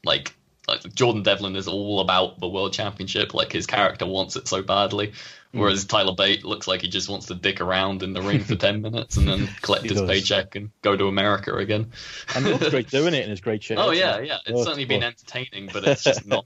like 0.04 0.34
like 0.70 0.94
Jordan 0.94 1.24
Devlin 1.24 1.56
is 1.56 1.68
all 1.68 2.00
about 2.00 2.40
the 2.40 2.48
world 2.48 2.74
championship. 2.74 3.34
Like 3.34 3.52
his 3.52 3.66
character 3.66 4.06
wants 4.06 4.36
it 4.36 4.48
so 4.48 4.62
badly. 4.62 5.14
Hmm. 5.52 5.60
Whereas 5.60 5.86
Tyler 5.86 6.14
Bate 6.16 6.46
looks 6.46 6.68
like 6.68 6.82
he 6.82 6.88
just 6.88 7.10
wants 7.10 7.26
to 7.28 7.36
dick 7.36 7.60
around 7.60 8.04
in 8.04 8.14
the 8.14 8.22
ring 8.22 8.42
for 8.42 8.56
10 8.58 8.82
minutes 8.82 9.18
and 9.18 9.28
then 9.28 9.50
collect 9.62 9.84
his 9.84 10.00
does. 10.00 10.10
paycheck 10.10 10.56
and 10.56 10.70
go 10.82 10.96
to 10.96 11.08
America 11.08 11.56
again. 11.56 11.92
and 12.36 12.46
looks 12.46 12.70
great 12.70 12.90
doing 12.90 13.14
it 13.14 13.24
in 13.24 13.30
his 13.30 13.42
great 13.42 13.64
shirt. 13.66 13.80
Oh, 13.80 13.92
yeah, 13.92 14.20
yeah. 14.20 14.38
It's 14.46 14.60
oh, 14.60 14.64
certainly 14.64 14.86
been 14.86 15.04
entertaining, 15.04 15.70
but 15.74 15.88
it's 15.88 16.04
just 16.04 16.26
not. 16.28 16.46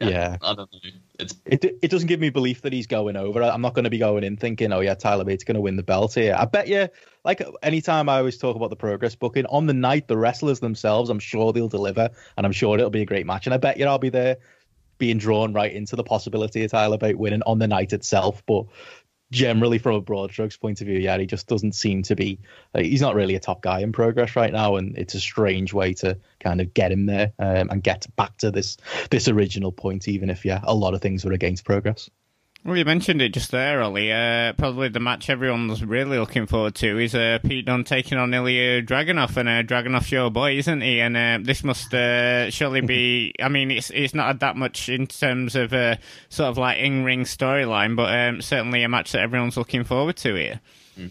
Yeah, 0.00 0.36
I 0.42 0.54
don't 0.54 0.72
know. 0.72 0.90
It's 1.18 1.34
it. 1.44 1.64
It 1.82 1.90
doesn't 1.90 2.08
give 2.08 2.20
me 2.20 2.30
belief 2.30 2.62
that 2.62 2.72
he's 2.72 2.86
going 2.86 3.16
over. 3.16 3.42
I'm 3.42 3.60
not 3.60 3.74
going 3.74 3.84
to 3.84 3.90
be 3.90 3.98
going 3.98 4.24
in 4.24 4.36
thinking, 4.36 4.72
oh 4.72 4.80
yeah, 4.80 4.94
Tyler 4.94 5.24
Bate's 5.24 5.44
going 5.44 5.54
to 5.54 5.60
win 5.60 5.76
the 5.76 5.82
belt 5.82 6.14
here. 6.14 6.34
I 6.38 6.44
bet 6.44 6.68
you, 6.68 6.88
like 7.24 7.42
anytime 7.62 8.08
I 8.08 8.18
always 8.18 8.38
talk 8.38 8.56
about 8.56 8.70
the 8.70 8.76
progress 8.76 9.14
booking 9.14 9.46
on 9.46 9.66
the 9.66 9.74
night, 9.74 10.08
the 10.08 10.16
wrestlers 10.16 10.60
themselves, 10.60 11.10
I'm 11.10 11.18
sure 11.18 11.52
they'll 11.52 11.68
deliver, 11.68 12.10
and 12.36 12.46
I'm 12.46 12.52
sure 12.52 12.76
it'll 12.76 12.90
be 12.90 13.02
a 13.02 13.06
great 13.06 13.26
match. 13.26 13.46
And 13.46 13.54
I 13.54 13.58
bet 13.58 13.76
you 13.76 13.86
I'll 13.86 13.98
be 13.98 14.10
there 14.10 14.38
being 14.98 15.18
drawn 15.18 15.52
right 15.52 15.72
into 15.72 15.96
the 15.96 16.04
possibility 16.04 16.62
of 16.62 16.70
Tyler 16.70 16.98
Bate 16.98 17.18
winning 17.18 17.42
on 17.42 17.58
the 17.58 17.66
night 17.66 17.92
itself. 17.92 18.42
But 18.46 18.66
generally, 19.32 19.78
from 19.78 19.96
a 19.96 20.00
broad 20.00 20.30
strokes 20.30 20.56
point 20.56 20.80
of 20.80 20.86
view, 20.86 20.98
yeah, 20.98 21.18
he 21.18 21.26
just 21.26 21.48
doesn't 21.48 21.74
seem 21.74 22.02
to 22.04 22.14
be. 22.14 22.38
Uh, 22.74 22.80
he's 22.80 23.00
not 23.00 23.16
really 23.16 23.34
a 23.34 23.40
top 23.40 23.62
guy 23.62 23.80
in 23.80 23.90
progress 23.90 24.36
right 24.36 24.52
now, 24.52 24.76
and 24.76 24.96
it's 24.96 25.14
a 25.14 25.20
strange 25.20 25.72
way 25.72 25.94
to 25.94 26.18
kind 26.38 26.60
of 26.60 26.72
get 26.74 26.92
him 26.92 27.06
there 27.06 27.32
um, 27.40 27.70
and 27.70 27.82
get 27.82 28.06
back 28.14 28.36
to 28.38 28.52
this 28.52 28.76
this 29.10 29.26
original 29.26 29.72
point, 29.72 30.06
even 30.06 30.30
if 30.30 30.44
yeah, 30.44 30.60
a 30.62 30.74
lot 30.74 30.94
of 30.94 31.00
things 31.00 31.24
were 31.24 31.32
against 31.32 31.64
progress. 31.64 32.08
Well, 32.64 32.76
you 32.76 32.84
mentioned 32.84 33.20
it 33.20 33.34
just 33.34 33.50
there, 33.50 33.82
Ollie. 33.82 34.12
Uh, 34.12 34.52
probably 34.52 34.88
the 34.88 35.00
match 35.00 35.28
everyone's 35.28 35.84
really 35.84 36.16
looking 36.16 36.46
forward 36.46 36.76
to 36.76 36.96
is 36.96 37.12
uh, 37.12 37.40
Pete 37.42 37.66
Dunne 37.66 37.82
taking 37.82 38.18
on 38.18 38.32
Ilya 38.32 38.82
Dragunov, 38.82 39.36
and 39.36 39.48
uh, 39.48 39.62
Dragunov's 39.64 40.12
your 40.12 40.30
boy, 40.30 40.58
isn't 40.58 40.80
he? 40.80 41.00
And 41.00 41.16
uh, 41.16 41.38
this 41.42 41.64
must 41.64 41.92
uh, 41.92 42.50
surely 42.50 42.80
be. 42.80 43.34
I 43.40 43.48
mean, 43.48 43.72
it's 43.72 43.90
it's 43.90 44.14
not 44.14 44.38
that 44.38 44.54
much 44.54 44.88
in 44.88 45.08
terms 45.08 45.56
of 45.56 45.72
a 45.72 45.76
uh, 45.76 45.96
sort 46.28 46.50
of 46.50 46.58
like 46.58 46.78
in 46.78 47.02
ring 47.02 47.24
storyline, 47.24 47.96
but 47.96 48.16
um, 48.16 48.40
certainly 48.40 48.84
a 48.84 48.88
match 48.88 49.10
that 49.10 49.22
everyone's 49.22 49.56
looking 49.56 49.82
forward 49.82 50.16
to 50.18 50.36
here. 50.36 50.60
Hmm. 50.94 51.08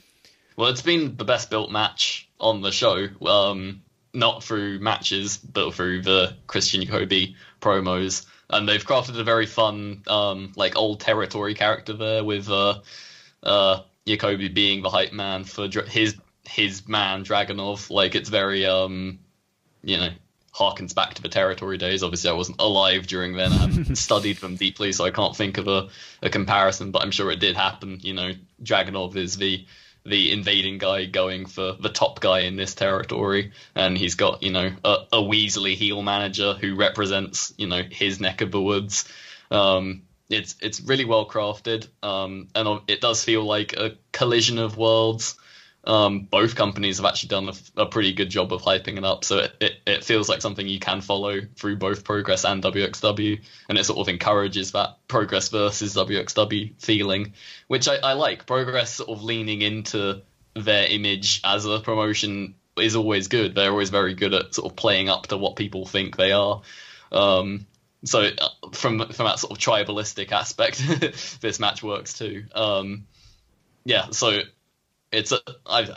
Well, 0.55 0.69
it's 0.69 0.81
been 0.81 1.17
the 1.17 1.25
best 1.25 1.49
built 1.49 1.69
match 1.69 2.29
on 2.39 2.61
the 2.61 2.71
show. 2.71 3.09
Um, 3.25 3.81
not 4.13 4.41
through 4.41 4.79
matches, 4.79 5.35
but 5.35 5.73
through 5.73 6.03
the 6.03 6.37
Christian 6.47 6.81
Jakobi 6.81 7.35
promos 7.59 8.25
and 8.51 8.67
they've 8.67 8.85
crafted 8.85 9.19
a 9.19 9.23
very 9.23 9.45
fun, 9.45 10.03
um, 10.07 10.53
like 10.55 10.75
old 10.75 10.99
territory 10.99 11.53
character 11.53 11.93
there 11.93 12.23
with 12.23 12.49
uh, 12.49 12.79
uh, 13.43 13.81
Jakobi 14.05 14.53
being 14.53 14.81
the 14.81 14.89
hype 14.89 15.13
man 15.13 15.43
for 15.43 15.67
Dra- 15.67 15.87
his 15.87 16.15
his 16.47 16.87
man 16.87 17.23
Dragunov. 17.23 17.89
Like 17.89 18.15
it's 18.15 18.29
very 18.29 18.65
um, 18.65 19.19
you 19.83 19.97
know, 19.97 20.09
harkens 20.53 20.93
back 20.93 21.13
to 21.15 21.21
the 21.21 21.29
territory 21.29 21.77
days. 21.77 22.03
Obviously, 22.03 22.29
I 22.29 22.33
wasn't 22.33 22.61
alive 22.61 23.07
during 23.07 23.35
then. 23.35 23.51
I 23.51 23.57
haven't 23.57 23.95
studied 23.97 24.37
them 24.37 24.55
deeply, 24.55 24.91
so 24.91 25.05
I 25.05 25.11
can't 25.11 25.35
think 25.35 25.57
of 25.57 25.67
a, 25.67 25.89
a 26.21 26.29
comparison. 26.29 26.91
But 26.91 27.03
I'm 27.03 27.11
sure 27.11 27.31
it 27.31 27.39
did 27.39 27.55
happen. 27.55 27.99
You 28.01 28.13
know, 28.13 28.31
Dragunov 28.63 29.15
is 29.15 29.37
the 29.37 29.65
the 30.05 30.31
invading 30.31 30.77
guy 30.77 31.05
going 31.05 31.45
for 31.45 31.73
the 31.73 31.89
top 31.89 32.19
guy 32.19 32.39
in 32.41 32.55
this 32.55 32.73
territory, 32.73 33.51
and 33.75 33.97
he's 33.97 34.15
got 34.15 34.43
you 34.43 34.51
know 34.51 34.71
a, 34.83 34.97
a 35.13 35.17
Weasley 35.17 35.75
heel 35.75 36.01
manager 36.01 36.53
who 36.53 36.75
represents 36.75 37.53
you 37.57 37.67
know 37.67 37.83
his 37.89 38.19
neck 38.19 38.41
of 38.41 38.51
the 38.51 38.61
woods. 38.61 39.07
Um, 39.49 40.03
it's 40.29 40.55
it's 40.61 40.81
really 40.81 41.05
well 41.05 41.27
crafted, 41.27 41.87
um, 42.01 42.47
and 42.55 42.81
it 42.87 43.01
does 43.01 43.23
feel 43.23 43.43
like 43.43 43.73
a 43.73 43.97
collision 44.11 44.57
of 44.57 44.77
worlds. 44.77 45.35
Um, 45.83 46.27
both 46.29 46.55
companies 46.55 46.97
have 46.97 47.07
actually 47.07 47.29
done 47.29 47.49
a, 47.49 47.81
a, 47.81 47.85
pretty 47.87 48.13
good 48.13 48.29
job 48.29 48.53
of 48.53 48.61
hyping 48.61 48.97
it 48.97 49.03
up, 49.03 49.25
so 49.25 49.39
it, 49.39 49.55
it, 49.59 49.73
it, 49.87 50.03
feels 50.03 50.29
like 50.29 50.39
something 50.39 50.67
you 50.67 50.79
can 50.79 51.01
follow 51.01 51.41
through 51.55 51.77
both 51.77 52.03
Progress 52.03 52.45
and 52.45 52.61
WXW, 52.61 53.41
and 53.67 53.77
it 53.79 53.83
sort 53.83 53.97
of 53.97 54.07
encourages 54.07 54.73
that 54.73 54.97
Progress 55.07 55.49
versus 55.49 55.95
WXW 55.95 56.79
feeling, 56.79 57.33
which 57.67 57.87
I, 57.87 57.95
I 57.95 58.13
like. 58.13 58.45
Progress 58.45 58.93
sort 58.93 59.09
of 59.09 59.23
leaning 59.23 59.63
into 59.63 60.21
their 60.53 60.85
image 60.85 61.41
as 61.43 61.65
a 61.65 61.79
promotion 61.79 62.53
is 62.77 62.95
always 62.95 63.27
good. 63.27 63.55
They're 63.55 63.71
always 63.71 63.89
very 63.89 64.13
good 64.13 64.35
at 64.35 64.53
sort 64.53 64.71
of 64.71 64.75
playing 64.75 65.09
up 65.09 65.27
to 65.27 65.37
what 65.37 65.55
people 65.55 65.87
think 65.87 66.15
they 66.15 66.31
are. 66.31 66.61
Um, 67.11 67.65
so 68.05 68.21
uh, 68.21 68.49
from 68.71 68.99
from 68.99 69.25
that 69.25 69.39
sort 69.39 69.51
of 69.51 69.57
tribalistic 69.57 70.31
aspect, 70.31 70.77
this 71.41 71.59
match 71.59 71.81
works 71.81 72.13
too. 72.13 72.45
Um, 72.53 73.07
yeah, 73.83 74.11
so 74.11 74.41
it's 75.11 75.31
a 75.31 75.39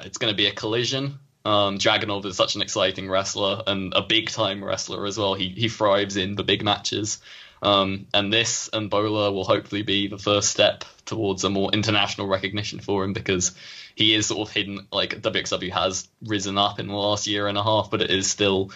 it's 0.05 0.19
going 0.19 0.33
to 0.33 0.37
be 0.37 0.47
a 0.47 0.53
collision. 0.53 1.19
Um, 1.45 1.79
Dragunov 1.79 2.25
is 2.25 2.37
such 2.37 2.55
an 2.55 2.63
exciting 2.63 3.09
wrestler 3.09 3.63
and 3.67 3.93
a 3.95 4.03
big 4.03 4.31
time 4.31 4.65
wrestler 4.65 5.07
as 5.07 5.19
well. 5.19 5.35
He 5.35 5.49
he 5.49 5.69
thrives 5.69 6.17
in 6.17 6.37
the 6.37 6.45
big 6.45 6.65
matches. 6.65 7.21
Um, 7.63 8.09
and 8.13 8.31
this 8.31 8.69
and 8.73 8.91
BOLA 8.91 9.33
will 9.33 9.45
hopefully 9.45 9.83
be 9.83 10.09
the 10.09 10.19
first 10.19 10.51
step 10.51 10.85
towards 11.07 11.45
a 11.45 11.51
more 11.51 11.71
international 11.73 12.27
recognition 12.27 12.81
for 12.81 13.05
him 13.05 13.15
because 13.15 13.53
he 13.95 14.15
is 14.15 14.27
sort 14.27 14.49
of 14.49 14.55
hidden. 14.55 14.87
Like 14.93 15.21
WXW 15.21 15.73
has 15.73 16.09
risen 16.23 16.59
up 16.59 16.79
in 16.79 16.89
the 16.89 16.95
last 16.95 17.27
year 17.27 17.47
and 17.47 17.57
a 17.57 17.63
half, 17.63 17.91
but 17.91 18.03
it 18.03 18.11
is 18.11 18.31
still 18.31 18.71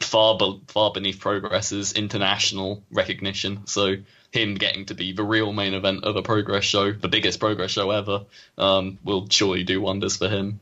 far 0.00 0.38
be- 0.38 0.62
far 0.68 0.92
beneath 0.92 1.20
Progress's 1.20 1.92
international 1.92 2.82
recognition. 2.90 3.66
So 3.66 3.96
him 4.30 4.54
getting 4.54 4.86
to 4.86 4.94
be 4.94 5.12
the 5.12 5.24
real 5.24 5.52
main 5.52 5.74
event 5.74 6.04
of 6.04 6.16
a 6.16 6.22
Progress 6.22 6.64
show, 6.64 6.92
the 6.92 7.08
biggest 7.08 7.40
Progress 7.40 7.70
show 7.70 7.90
ever, 7.90 8.24
um, 8.58 8.98
will 9.04 9.28
surely 9.28 9.64
do 9.64 9.80
wonders 9.80 10.16
for 10.16 10.28
him. 10.28 10.60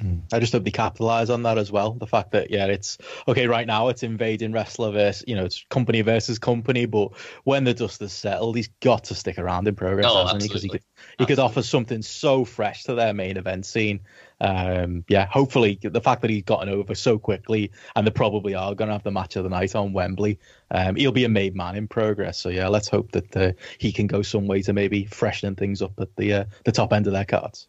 Hmm. 0.00 0.18
I 0.30 0.40
just 0.40 0.52
hope 0.52 0.64
they 0.64 0.70
capitalize 0.70 1.30
on 1.30 1.44
that 1.44 1.56
as 1.56 1.72
well. 1.72 1.92
The 1.92 2.06
fact 2.06 2.32
that 2.32 2.50
yeah, 2.50 2.66
it's 2.66 2.98
okay 3.26 3.46
right 3.46 3.66
now. 3.66 3.88
It's 3.88 4.02
invading 4.02 4.52
wrestler 4.52 4.90
versus 4.90 5.24
you 5.26 5.36
know 5.36 5.46
it's 5.46 5.64
company 5.70 6.02
versus 6.02 6.38
company, 6.38 6.84
but 6.84 7.12
when 7.44 7.64
the 7.64 7.72
dust 7.72 8.00
has 8.00 8.12
settled, 8.12 8.56
he's 8.56 8.68
got 8.80 9.04
to 9.04 9.14
stick 9.14 9.38
around 9.38 9.66
in 9.68 9.74
progress, 9.74 10.04
oh, 10.06 10.24
hasn't 10.24 10.42
he? 10.42 10.48
Because 10.48 10.62
he 10.62 10.68
could 10.68 10.82
he 11.18 11.24
could 11.24 11.38
offer 11.38 11.62
something 11.62 12.02
so 12.02 12.44
fresh 12.44 12.84
to 12.84 12.94
their 12.94 13.14
main 13.14 13.38
event 13.38 13.64
scene. 13.64 14.00
Um, 14.40 15.04
yeah, 15.08 15.26
hopefully 15.26 15.78
the 15.82 16.00
fact 16.00 16.22
that 16.22 16.30
he's 16.30 16.42
gotten 16.42 16.68
over 16.68 16.94
so 16.94 17.18
quickly, 17.18 17.72
and 17.94 18.06
they 18.06 18.10
probably 18.10 18.54
are 18.54 18.74
going 18.74 18.88
to 18.88 18.94
have 18.94 19.02
the 19.02 19.10
match 19.10 19.36
of 19.36 19.44
the 19.44 19.50
night 19.50 19.74
on 19.74 19.92
Wembley. 19.92 20.38
Um, 20.70 20.96
he'll 20.96 21.12
be 21.12 21.24
a 21.24 21.28
made 21.28 21.54
man 21.56 21.76
in 21.76 21.88
progress. 21.88 22.38
So 22.38 22.48
yeah, 22.48 22.68
let's 22.68 22.88
hope 22.88 23.12
that 23.12 23.36
uh, 23.36 23.52
he 23.78 23.92
can 23.92 24.06
go 24.06 24.22
some 24.22 24.46
way 24.46 24.62
to 24.62 24.72
maybe 24.72 25.06
freshening 25.06 25.56
things 25.56 25.82
up 25.82 25.98
at 26.00 26.14
the 26.16 26.32
uh, 26.32 26.44
the 26.64 26.72
top 26.72 26.92
end 26.92 27.06
of 27.06 27.12
their 27.12 27.24
cards. 27.24 27.68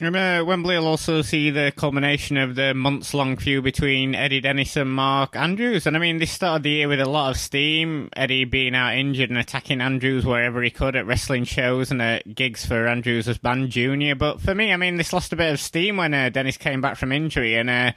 Uh, 0.00 0.44
Wembley 0.46 0.78
will 0.78 0.86
also 0.86 1.22
see 1.22 1.50
the 1.50 1.72
culmination 1.74 2.36
of 2.36 2.54
the 2.54 2.72
months 2.72 3.14
long 3.14 3.36
feud 3.36 3.64
between 3.64 4.14
Eddie 4.14 4.40
Dennis 4.40 4.76
and 4.76 4.92
Mark 4.92 5.34
Andrews. 5.34 5.88
And 5.88 5.96
I 5.96 5.98
mean, 5.98 6.18
they 6.18 6.26
started 6.26 6.62
the 6.62 6.70
year 6.70 6.88
with 6.88 7.00
a 7.00 7.08
lot 7.08 7.30
of 7.30 7.36
steam. 7.36 8.08
Eddie 8.14 8.44
being 8.44 8.76
out 8.76 8.94
injured 8.94 9.28
and 9.28 9.38
attacking 9.38 9.80
Andrews 9.80 10.24
wherever 10.24 10.62
he 10.62 10.70
could 10.70 10.94
at 10.94 11.06
wrestling 11.06 11.42
shows 11.42 11.90
and 11.90 12.00
at 12.00 12.32
gigs 12.32 12.64
for 12.64 12.86
Andrews 12.86 13.26
band 13.38 13.70
junior. 13.70 14.14
But 14.14 14.40
for 14.40 14.54
me, 14.54 14.72
I 14.72 14.76
mean, 14.76 14.98
this 14.98 15.12
lost 15.12 15.32
a 15.32 15.36
bit 15.36 15.52
of 15.52 15.58
steam 15.58 15.96
when 15.96 16.14
uh, 16.14 16.28
Dennis 16.28 16.56
came 16.56 16.80
back 16.80 16.96
from 16.96 17.10
injury. 17.10 17.56
And 17.56 17.68
uh, 17.68 17.92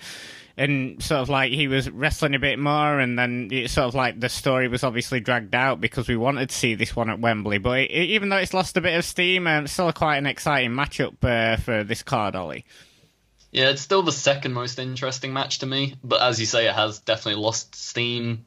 and 0.58 1.02
sort 1.02 1.22
of 1.22 1.30
like 1.30 1.52
he 1.52 1.68
was 1.68 1.89
wrestling 1.89 2.36
a 2.36 2.39
bit 2.39 2.60
more, 2.60 2.99
and 2.99 3.18
then 3.18 3.49
it 3.52 3.70
sort 3.70 3.88
of 3.88 3.95
like 3.95 4.20
the 4.20 4.30
story 4.30 4.68
was 4.68 4.84
obviously 4.84 5.20
dragged 5.20 5.56
out 5.56 5.82
because 5.82 6.08
we 6.08 6.16
wanted 6.16 6.49
to 6.49 6.56
see 6.56 6.76
this 6.76 6.95
one 6.95 7.10
at 7.10 7.20
Wembley. 7.20 7.58
But 7.58 7.80
it, 7.80 7.91
even 7.91 8.30
though 8.30 8.38
it's 8.38 8.54
lost 8.54 8.78
a 8.78 8.82
bit 8.82 8.97
of 8.97 9.06
steam, 9.06 9.47
um, 9.47 9.66
it's 9.66 9.74
still 9.74 9.91
quite 9.93 10.18
an 10.18 10.26
exciting 10.26 10.72
matchup 10.72 11.24
uh, 11.24 11.58
for 11.58 11.84
this 11.84 12.04
card, 12.04 12.36
Ollie. 12.36 12.66
Yeah, 13.52 13.70
it's 13.70 13.82
still 13.82 14.02
the 14.02 14.12
second 14.12 14.54
most 14.54 14.80
interesting 14.80 15.34
match 15.34 15.60
to 15.60 15.66
me, 15.66 15.95
but 16.04 16.22
as 16.22 16.39
you 16.39 16.45
say, 16.45 16.68
it 16.68 16.74
has 16.74 16.99
definitely 16.99 17.41
lost 17.41 17.76
steam. 17.76 18.45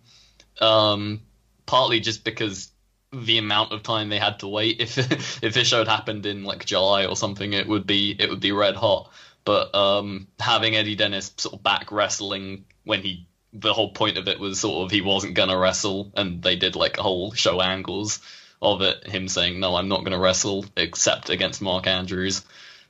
Um, 0.61 1.21
partly 1.67 2.01
just 2.01 2.25
because 2.25 2.71
the 3.13 3.39
amount 3.39 3.73
of 3.73 3.83
time 3.83 4.09
they 4.09 4.19
had 4.19 4.41
to 4.41 4.49
wait. 4.49 4.81
If 4.85 5.43
if 5.43 5.55
this 5.55 5.69
show 5.69 5.79
had 5.79 5.89
happened 5.89 6.27
in 6.27 6.45
like 6.45 6.65
July 6.65 7.07
or 7.07 7.17
something, 7.17 7.53
it 7.53 7.67
would 7.67 7.87
be 7.87 8.15
it 8.19 8.29
would 8.29 8.41
be 8.41 8.53
red 8.53 8.77
hot. 8.77 9.11
But 9.45 9.75
um, 9.75 10.29
having 10.39 10.75
Eddie 10.75 10.97
Dennis 10.97 11.33
sort 11.37 11.55
of 11.55 11.63
back 11.63 11.93
wrestling 11.93 12.65
when 12.85 13.03
he 13.03 13.27
the 13.53 13.73
whole 13.73 13.93
point 13.93 14.19
of 14.19 14.27
it 14.27 14.41
was 14.41 14.59
sort 14.59 14.85
of 14.85 14.91
he 14.91 15.01
wasn't 15.01 15.35
gonna 15.35 15.57
wrestle, 15.57 16.13
and 16.17 16.43
they 16.43 16.57
did 16.57 16.77
like 16.77 16.99
a 16.99 17.03
whole 17.03 17.33
show 17.33 17.61
angles 17.61 18.21
of 18.61 18.83
it. 18.83 19.07
Him 19.07 19.29
saying, 19.29 19.61
"No, 19.61 19.77
I'm 19.77 19.89
not 19.89 20.05
gonna 20.05 20.19
wrestle 20.19 20.65
except 20.77 21.31
against 21.31 21.63
Mark 21.63 21.87
Andrews." 21.87 22.43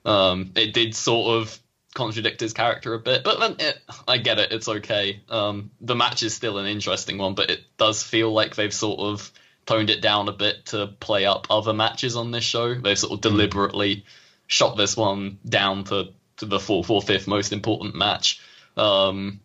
Um, 0.05 0.53
it 0.55 0.73
did 0.73 0.95
sort 0.95 1.37
of 1.37 1.59
contradict 1.95 2.41
his 2.41 2.53
character 2.53 2.95
a 2.95 2.99
bit, 2.99 3.25
but 3.25 3.39
then 3.39 3.57
it, 3.59 3.79
I 4.09 4.19
get 4.19 4.39
it. 4.39 4.53
It's 4.53 4.69
okay. 4.69 5.21
Um, 5.29 5.71
the 5.81 5.95
match 5.95 6.23
is 6.23 6.35
still 6.35 6.59
an 6.59 6.67
interesting 6.67 7.19
one, 7.19 7.35
but 7.35 7.51
it 7.51 7.61
does 7.77 8.03
feel 8.03 8.33
like 8.33 8.57
they've 8.57 8.75
sort 8.75 9.01
of 9.01 9.31
toned 9.67 9.91
it 9.91 10.03
down 10.03 10.29
a 10.29 10.33
bit 10.33 10.67
to 10.67 10.87
play 10.87 11.25
up 11.25 11.47
other 11.51 11.73
matches 11.73 12.17
on 12.17 12.31
this 12.31 12.45
show. 12.45 12.75
They've 12.75 12.99
sort 12.99 13.13
of 13.13 13.19
hmm. 13.19 13.37
deliberately 13.37 14.05
shot 14.47 14.77
this 14.77 14.97
one 14.97 15.39
down 15.49 15.85
to 15.85 16.09
to 16.23 16.24
the 16.39 16.61
fourth 16.61 16.91
or 16.91 17.03
fifth 17.03 17.26
most 17.26 17.53
important 17.53 17.95
match. 17.95 18.41
Um, 18.76 19.41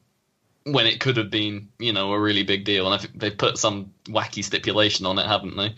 when 0.64 0.86
it 0.86 1.00
could 1.00 1.18
have 1.18 1.30
been, 1.30 1.70
you 1.80 1.94
know, 1.94 2.12
a 2.14 2.20
really 2.20 2.44
big 2.44 2.66
deal, 2.66 2.86
and 2.86 2.94
I 2.94 2.98
think 2.98 3.20
they've 3.20 3.38
put 3.38 3.58
some 3.58 3.94
wacky 4.06 4.44
stipulation 4.44 5.06
on 5.06 5.18
it, 5.18 5.26
haven't 5.26 5.56
they? 5.56 5.76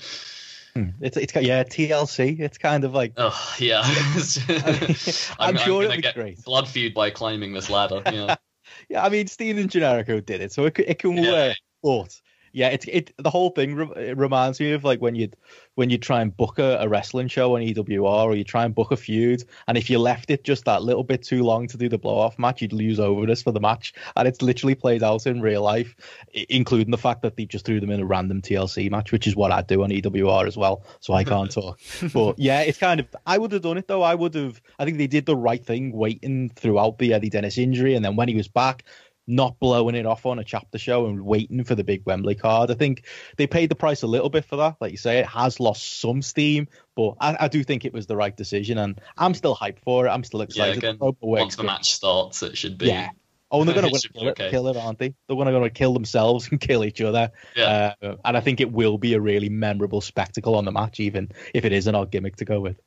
Hmm. 0.73 0.89
It's 1.01 1.17
it's 1.17 1.35
yeah 1.35 1.63
TLC. 1.63 2.39
It's 2.39 2.57
kind 2.57 2.83
of 2.83 2.93
like 2.93 3.13
oh 3.17 3.55
yeah. 3.59 3.81
I'm, 5.39 5.55
I'm, 5.55 5.57
sure 5.57 5.83
it'll 5.83 5.97
be 5.97 6.11
great. 6.13 6.43
Blood 6.43 6.67
feud 6.67 6.93
by 6.93 7.09
climbing 7.09 7.53
this 7.53 7.69
ladder. 7.69 8.01
Yeah. 8.05 8.35
yeah, 8.89 9.03
I 9.03 9.09
mean 9.09 9.27
Steen 9.27 9.57
and 9.57 9.69
Generico 9.69 10.25
did 10.25 10.41
it, 10.41 10.53
so 10.53 10.65
it 10.65 10.79
it 10.79 10.99
can 10.99 11.17
yeah. 11.17 11.31
work. 11.31 11.57
But 11.83 12.20
yeah, 12.53 12.69
it 12.69 12.85
it 12.87 13.13
the 13.17 13.29
whole 13.29 13.49
thing 13.49 13.75
re- 13.75 14.13
reminds 14.13 14.59
me 14.59 14.71
of 14.73 14.83
like 14.83 15.01
when 15.01 15.15
you 15.15 15.29
when 15.75 15.89
you 15.89 15.97
try 15.97 16.21
and 16.21 16.35
book 16.35 16.59
a, 16.59 16.77
a, 16.81 16.89
wrestling 16.89 17.27
show 17.27 17.55
on 17.55 17.61
EWR 17.61 18.25
or 18.25 18.35
you 18.35 18.43
try 18.43 18.65
and 18.65 18.75
book 18.75 18.91
a 18.91 18.97
feud, 18.97 19.43
and 19.67 19.77
if 19.77 19.89
you 19.89 19.99
left 19.99 20.29
it 20.29 20.43
just 20.43 20.65
that 20.65 20.83
little 20.83 21.03
bit 21.03 21.23
too 21.23 21.43
long 21.43 21.67
to 21.67 21.77
do 21.77 21.87
the 21.87 21.97
blow 21.97 22.17
off 22.17 22.37
match, 22.37 22.61
you'd 22.61 22.73
lose 22.73 22.99
overness 22.99 23.41
for 23.41 23.51
the 23.51 23.59
match, 23.59 23.93
and 24.15 24.27
it's 24.27 24.41
literally 24.41 24.75
played 24.75 25.03
out 25.03 25.25
in 25.25 25.41
real 25.41 25.61
life, 25.61 25.95
including 26.49 26.91
the 26.91 26.97
fact 26.97 27.21
that 27.21 27.37
they 27.37 27.45
just 27.45 27.65
threw 27.65 27.79
them 27.79 27.91
in 27.91 27.99
a 27.99 28.05
random 28.05 28.41
TLC 28.41 28.91
match, 28.91 29.11
which 29.11 29.27
is 29.27 29.35
what 29.35 29.51
I 29.51 29.61
do 29.61 29.83
on 29.83 29.89
EWR 29.89 30.47
as 30.47 30.57
well, 30.57 30.83
so 30.99 31.13
I 31.13 31.23
can't 31.23 31.51
talk. 31.51 31.79
But 32.13 32.37
yeah, 32.39 32.61
it's 32.61 32.77
kind 32.77 32.99
of 32.99 33.07
I 33.25 33.37
would 33.37 33.51
have 33.53 33.61
done 33.61 33.77
it 33.77 33.87
though. 33.87 34.01
I 34.01 34.15
would 34.15 34.33
have. 34.35 34.61
I 34.77 34.85
think 34.85 34.97
they 34.97 35.07
did 35.07 35.25
the 35.25 35.35
right 35.35 35.63
thing, 35.65 35.91
waiting 35.91 36.49
throughout 36.49 36.97
the 36.97 37.13
Eddie 37.13 37.29
Dennis 37.29 37.57
injury, 37.57 37.95
and 37.95 38.03
then 38.03 38.15
when 38.15 38.27
he 38.27 38.35
was 38.35 38.47
back 38.47 38.83
not 39.31 39.59
blowing 39.59 39.95
it 39.95 40.05
off 40.05 40.25
on 40.25 40.39
a 40.39 40.43
chapter 40.43 40.77
show 40.77 41.07
and 41.07 41.21
waiting 41.21 41.63
for 41.63 41.73
the 41.73 41.83
big 41.83 42.03
Wembley 42.05 42.35
card. 42.35 42.69
I 42.69 42.73
think 42.73 43.05
they 43.37 43.47
paid 43.47 43.69
the 43.69 43.75
price 43.75 44.03
a 44.03 44.07
little 44.07 44.29
bit 44.29 44.45
for 44.45 44.57
that. 44.57 44.75
Like 44.81 44.91
you 44.91 44.97
say, 44.97 45.19
it 45.19 45.25
has 45.27 45.59
lost 45.59 45.99
some 45.99 46.21
steam, 46.21 46.67
but 46.95 47.15
I, 47.19 47.37
I 47.41 47.47
do 47.47 47.63
think 47.63 47.85
it 47.85 47.93
was 47.93 48.07
the 48.07 48.15
right 48.15 48.35
decision, 48.35 48.77
and 48.77 48.99
I'm 49.17 49.33
still 49.33 49.55
hyped 49.55 49.79
for 49.79 50.05
it. 50.05 50.09
I'm 50.09 50.23
still 50.23 50.41
excited. 50.41 50.83
Yeah, 50.83 50.91
again, 50.91 51.13
once 51.21 51.55
the 51.55 51.63
match 51.63 51.93
starts, 51.93 52.43
it 52.43 52.57
should 52.57 52.77
be. 52.77 52.87
Yeah. 52.87 53.09
Oh, 53.51 53.63
they're 53.63 53.75
going 53.75 53.89
to 53.93 54.09
kill, 54.09 54.29
okay. 54.29 54.49
kill 54.49 54.67
it, 54.67 54.77
aren't 54.77 54.99
they? 54.99 55.13
They're 55.27 55.35
going 55.35 55.63
to 55.63 55.69
kill 55.69 55.93
themselves 55.93 56.47
and 56.51 56.59
kill 56.59 56.83
each 56.83 57.01
other. 57.01 57.31
Yeah. 57.55 57.93
Uh, 58.01 58.15
and 58.23 58.37
I 58.37 58.39
think 58.41 58.59
it 58.61 58.71
will 58.71 58.97
be 58.97 59.13
a 59.13 59.19
really 59.19 59.49
memorable 59.49 60.01
spectacle 60.01 60.55
on 60.55 60.65
the 60.65 60.71
match, 60.71 60.99
even 60.99 61.31
if 61.53 61.65
it 61.65 61.71
is 61.71 61.87
an 61.87 61.95
odd 61.95 62.11
gimmick 62.11 62.37
to 62.37 62.45
go 62.45 62.59
with. 62.59 62.77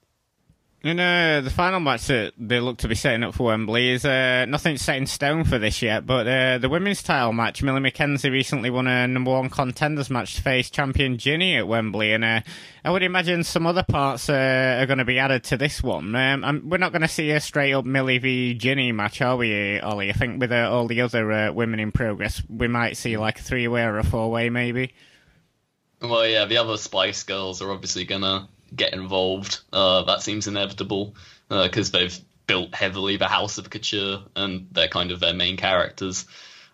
And 0.86 1.00
uh, 1.00 1.40
the 1.40 1.48
final 1.48 1.80
match 1.80 2.08
that 2.08 2.34
they 2.36 2.60
look 2.60 2.76
to 2.78 2.88
be 2.88 2.94
setting 2.94 3.22
up 3.22 3.34
for 3.34 3.44
Wembley 3.44 3.92
is 3.92 4.04
uh, 4.04 4.44
nothing 4.46 4.76
set 4.76 4.98
in 4.98 5.06
stone 5.06 5.44
for 5.44 5.58
this 5.58 5.80
yet, 5.80 6.04
but 6.04 6.26
uh, 6.26 6.58
the 6.58 6.68
women's 6.68 7.02
title 7.02 7.32
match. 7.32 7.62
Millie 7.62 7.80
McKenzie 7.80 8.30
recently 8.30 8.68
won 8.68 8.86
a 8.86 9.08
number 9.08 9.30
one 9.30 9.48
contenders 9.48 10.10
match 10.10 10.36
to 10.36 10.42
face 10.42 10.68
champion 10.68 11.16
Jinny 11.16 11.56
at 11.56 11.66
Wembley, 11.66 12.12
and 12.12 12.22
uh, 12.22 12.42
I 12.84 12.90
would 12.90 13.02
imagine 13.02 13.44
some 13.44 13.66
other 13.66 13.82
parts 13.82 14.28
uh, 14.28 14.76
are 14.78 14.84
going 14.84 14.98
to 14.98 15.06
be 15.06 15.18
added 15.18 15.44
to 15.44 15.56
this 15.56 15.82
one. 15.82 16.14
Um, 16.14 16.64
we're 16.68 16.76
not 16.76 16.92
going 16.92 17.00
to 17.00 17.08
see 17.08 17.30
a 17.30 17.40
straight 17.40 17.72
up 17.72 17.86
Millie 17.86 18.18
v 18.18 18.52
Jinny 18.52 18.92
match, 18.92 19.22
are 19.22 19.38
we, 19.38 19.80
Ollie? 19.80 20.10
I 20.10 20.12
think 20.12 20.38
with 20.38 20.52
uh, 20.52 20.68
all 20.70 20.86
the 20.86 21.00
other 21.00 21.50
women 21.50 21.80
in 21.80 21.92
progress, 21.92 22.42
we 22.46 22.68
might 22.68 22.98
see 22.98 23.16
like 23.16 23.40
a 23.40 23.42
three 23.42 23.68
way 23.68 23.84
or 23.84 23.96
a 23.96 24.04
four 24.04 24.30
way, 24.30 24.50
maybe. 24.50 24.92
Well, 26.02 26.26
yeah, 26.26 26.44
the 26.44 26.58
other 26.58 26.76
Spice 26.76 27.22
Girls 27.22 27.62
are 27.62 27.70
obviously 27.70 28.04
gonna 28.04 28.48
get 28.74 28.92
involved. 28.92 29.60
Uh, 29.72 30.02
that 30.04 30.22
seems 30.22 30.46
inevitable 30.46 31.14
because 31.48 31.90
they've 31.90 32.18
built 32.46 32.74
heavily 32.74 33.16
the 33.16 33.28
House 33.28 33.58
of 33.58 33.70
Couture 33.70 34.20
and 34.36 34.68
they're 34.72 34.88
kind 34.88 35.10
of 35.10 35.20
their 35.20 35.34
main 35.34 35.56
characters. 35.56 36.26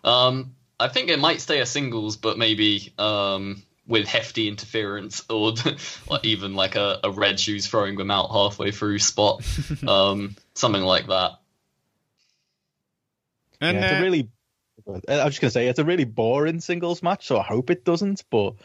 Um, 0.03 0.55
I 0.79 0.87
think 0.87 1.09
it 1.09 1.19
might 1.19 1.41
stay 1.41 1.59
a 1.59 1.65
singles, 1.65 2.17
but 2.17 2.37
maybe 2.37 2.93
um, 2.97 3.63
with 3.87 4.07
hefty 4.07 4.47
interference 4.47 5.23
or 5.29 5.53
even 6.23 6.55
like 6.55 6.75
a, 6.75 6.99
a, 7.03 7.11
red 7.11 7.39
shoes 7.39 7.67
throwing 7.67 7.97
them 7.97 8.09
out 8.09 8.31
halfway 8.31 8.71
through 8.71 8.99
spot, 8.99 9.45
um, 9.87 10.35
something 10.55 10.81
like 10.81 11.07
that. 11.07 11.33
And 13.59 13.77
yeah, 13.77 13.83
it's 13.83 13.93
uh, 13.93 13.95
a 13.97 14.01
really, 14.01 14.29
I 15.07 15.25
was 15.25 15.33
just 15.33 15.41
gonna 15.41 15.51
say 15.51 15.67
it's 15.67 15.77
a 15.77 15.85
really 15.85 16.05
boring 16.05 16.61
singles 16.61 17.03
match, 17.03 17.27
so 17.27 17.37
I 17.37 17.43
hope 17.43 17.69
it 17.69 17.85
doesn't. 17.85 18.23
But 18.31 18.55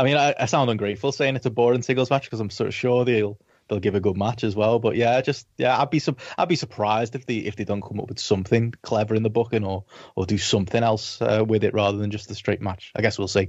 I 0.00 0.04
mean, 0.04 0.16
I, 0.16 0.34
I 0.38 0.46
sound 0.46 0.70
ungrateful 0.70 1.12
saying 1.12 1.36
it's 1.36 1.44
a 1.44 1.50
boring 1.50 1.82
singles 1.82 2.08
match 2.08 2.24
because 2.24 2.40
I'm 2.40 2.48
sort 2.48 2.68
of 2.68 2.74
sure 2.74 3.04
they'll 3.04 3.38
they'll 3.68 3.80
give 3.80 3.94
a 3.94 4.00
good 4.00 4.16
match 4.16 4.44
as 4.44 4.56
well. 4.56 4.78
But 4.78 4.96
yeah, 4.96 5.20
just 5.20 5.46
yeah, 5.58 5.78
I'd 5.78 5.90
be 5.90 5.98
some 5.98 6.16
I'd 6.38 6.48
be 6.48 6.56
surprised 6.56 7.14
if 7.14 7.26
they 7.26 7.36
if 7.36 7.56
they 7.56 7.64
don't 7.64 7.82
come 7.82 8.00
up 8.00 8.08
with 8.08 8.18
something 8.18 8.72
clever 8.80 9.14
in 9.14 9.22
the 9.22 9.28
booking 9.28 9.62
or 9.62 9.84
or 10.16 10.24
do 10.24 10.38
something 10.38 10.82
else 10.82 11.20
uh, 11.20 11.44
with 11.46 11.64
it 11.64 11.74
rather 11.74 11.98
than 11.98 12.10
just 12.10 12.28
the 12.28 12.34
straight 12.34 12.62
match. 12.62 12.92
I 12.96 13.02
guess 13.02 13.18
we'll 13.18 13.28
see. 13.28 13.48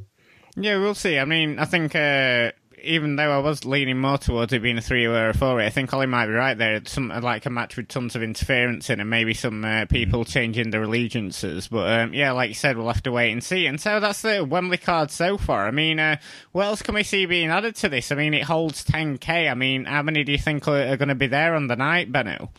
Yeah, 0.58 0.80
we'll 0.80 0.94
see. 0.94 1.18
I 1.18 1.24
mean, 1.24 1.58
I 1.58 1.64
think 1.64 1.96
uh, 1.96 2.52
even 2.84 3.16
though 3.16 3.32
I 3.32 3.40
was 3.40 3.66
leaning 3.66 4.00
more 4.00 4.18
towards 4.18 4.54
it 4.54 4.62
being 4.62 4.78
a 4.78 4.82
three 4.82 5.06
or 5.06 5.30
a 5.30 5.34
four 5.34 5.60
I 5.60 5.70
think 5.70 5.94
Ollie 5.94 6.06
might 6.06 6.28
be 6.28 6.34
right 6.34 6.58
there. 6.58 6.76
It's 6.76 6.92
some 6.92 7.10
like 7.10 7.46
a 7.46 7.50
match 7.50 7.78
with 7.78 7.88
tons 7.88 8.16
of 8.16 8.24
interference 8.24 8.90
in, 8.90 9.00
and 9.00 9.10
maybe 9.10 9.34
some 9.34 9.64
uh, 9.64 9.86
people 9.86 10.26
changing 10.26 10.72
their 10.72 10.84
allegiances. 10.84 11.68
But 11.68 12.00
um, 12.00 12.14
yeah, 12.14 12.32
like 12.32 12.50
you 12.50 12.56
said, 12.56 12.78
we'll 12.78 12.88
have 12.88 13.04
to 13.04 13.12
wait 13.12 13.32
and 13.32 13.44
see. 13.44 13.66
And 13.68 13.80
so 13.80 14.00
that's 14.00 14.22
the 14.22 14.44
Wembley 14.44 14.78
card 14.78 15.12
so 15.12 15.38
far. 15.38 15.68
I 15.68 15.72
mean, 15.72 16.00
uh, 16.00 16.18
what 16.52 16.66
else 16.66 16.82
can 16.82 16.96
we 16.96 17.04
see 17.04 17.26
being 17.26 17.50
added 17.50 17.76
to 17.78 17.90
this? 17.90 18.12
I 18.12 18.16
mean, 18.16 18.34
it 18.34 18.44
holds 18.44 18.84
10k. 18.84 19.50
I 19.50 19.54
mean, 19.54 19.86
how 19.86 20.02
many 20.02 20.24
do 20.24 20.32
you 20.32 20.38
think 20.38 20.68
are, 20.68 20.88
are 20.88 20.98
going 20.98 21.10
to 21.10 21.16
be 21.16 21.28
there 21.28 21.56
on 21.56 21.68
the 21.68 21.76
night, 21.76 22.12
Benno? 22.12 22.50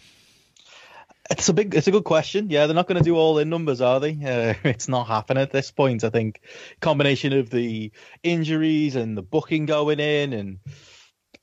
It's 1.33 1.49
a 1.49 1.55
big, 1.55 1.75
it's 1.75 1.87
a 1.87 1.91
good 1.91 2.05
question. 2.05 2.51
Yeah, 2.51 2.67
they're 2.67 2.75
not 2.75 2.87
going 2.87 3.03
to 3.03 3.05
do 3.05 3.17
all 3.17 3.39
in 3.39 3.49
numbers, 3.49 3.81
are 3.81 4.01
they? 4.01 4.11
Uh, 4.13 4.55
it's 4.69 4.87
not 4.87 5.07
happening 5.07 5.43
at 5.43 5.51
this 5.51 5.71
point. 5.71 6.05
I 6.05 6.11
think 6.11 6.41
combination 6.81 7.33
of 7.33 7.49
the 7.49 7.91
injuries 8.23 8.97
and 8.97 9.17
the 9.17 9.23
booking 9.23 9.65
going 9.65 9.99
in, 9.99 10.35
and 10.35 10.59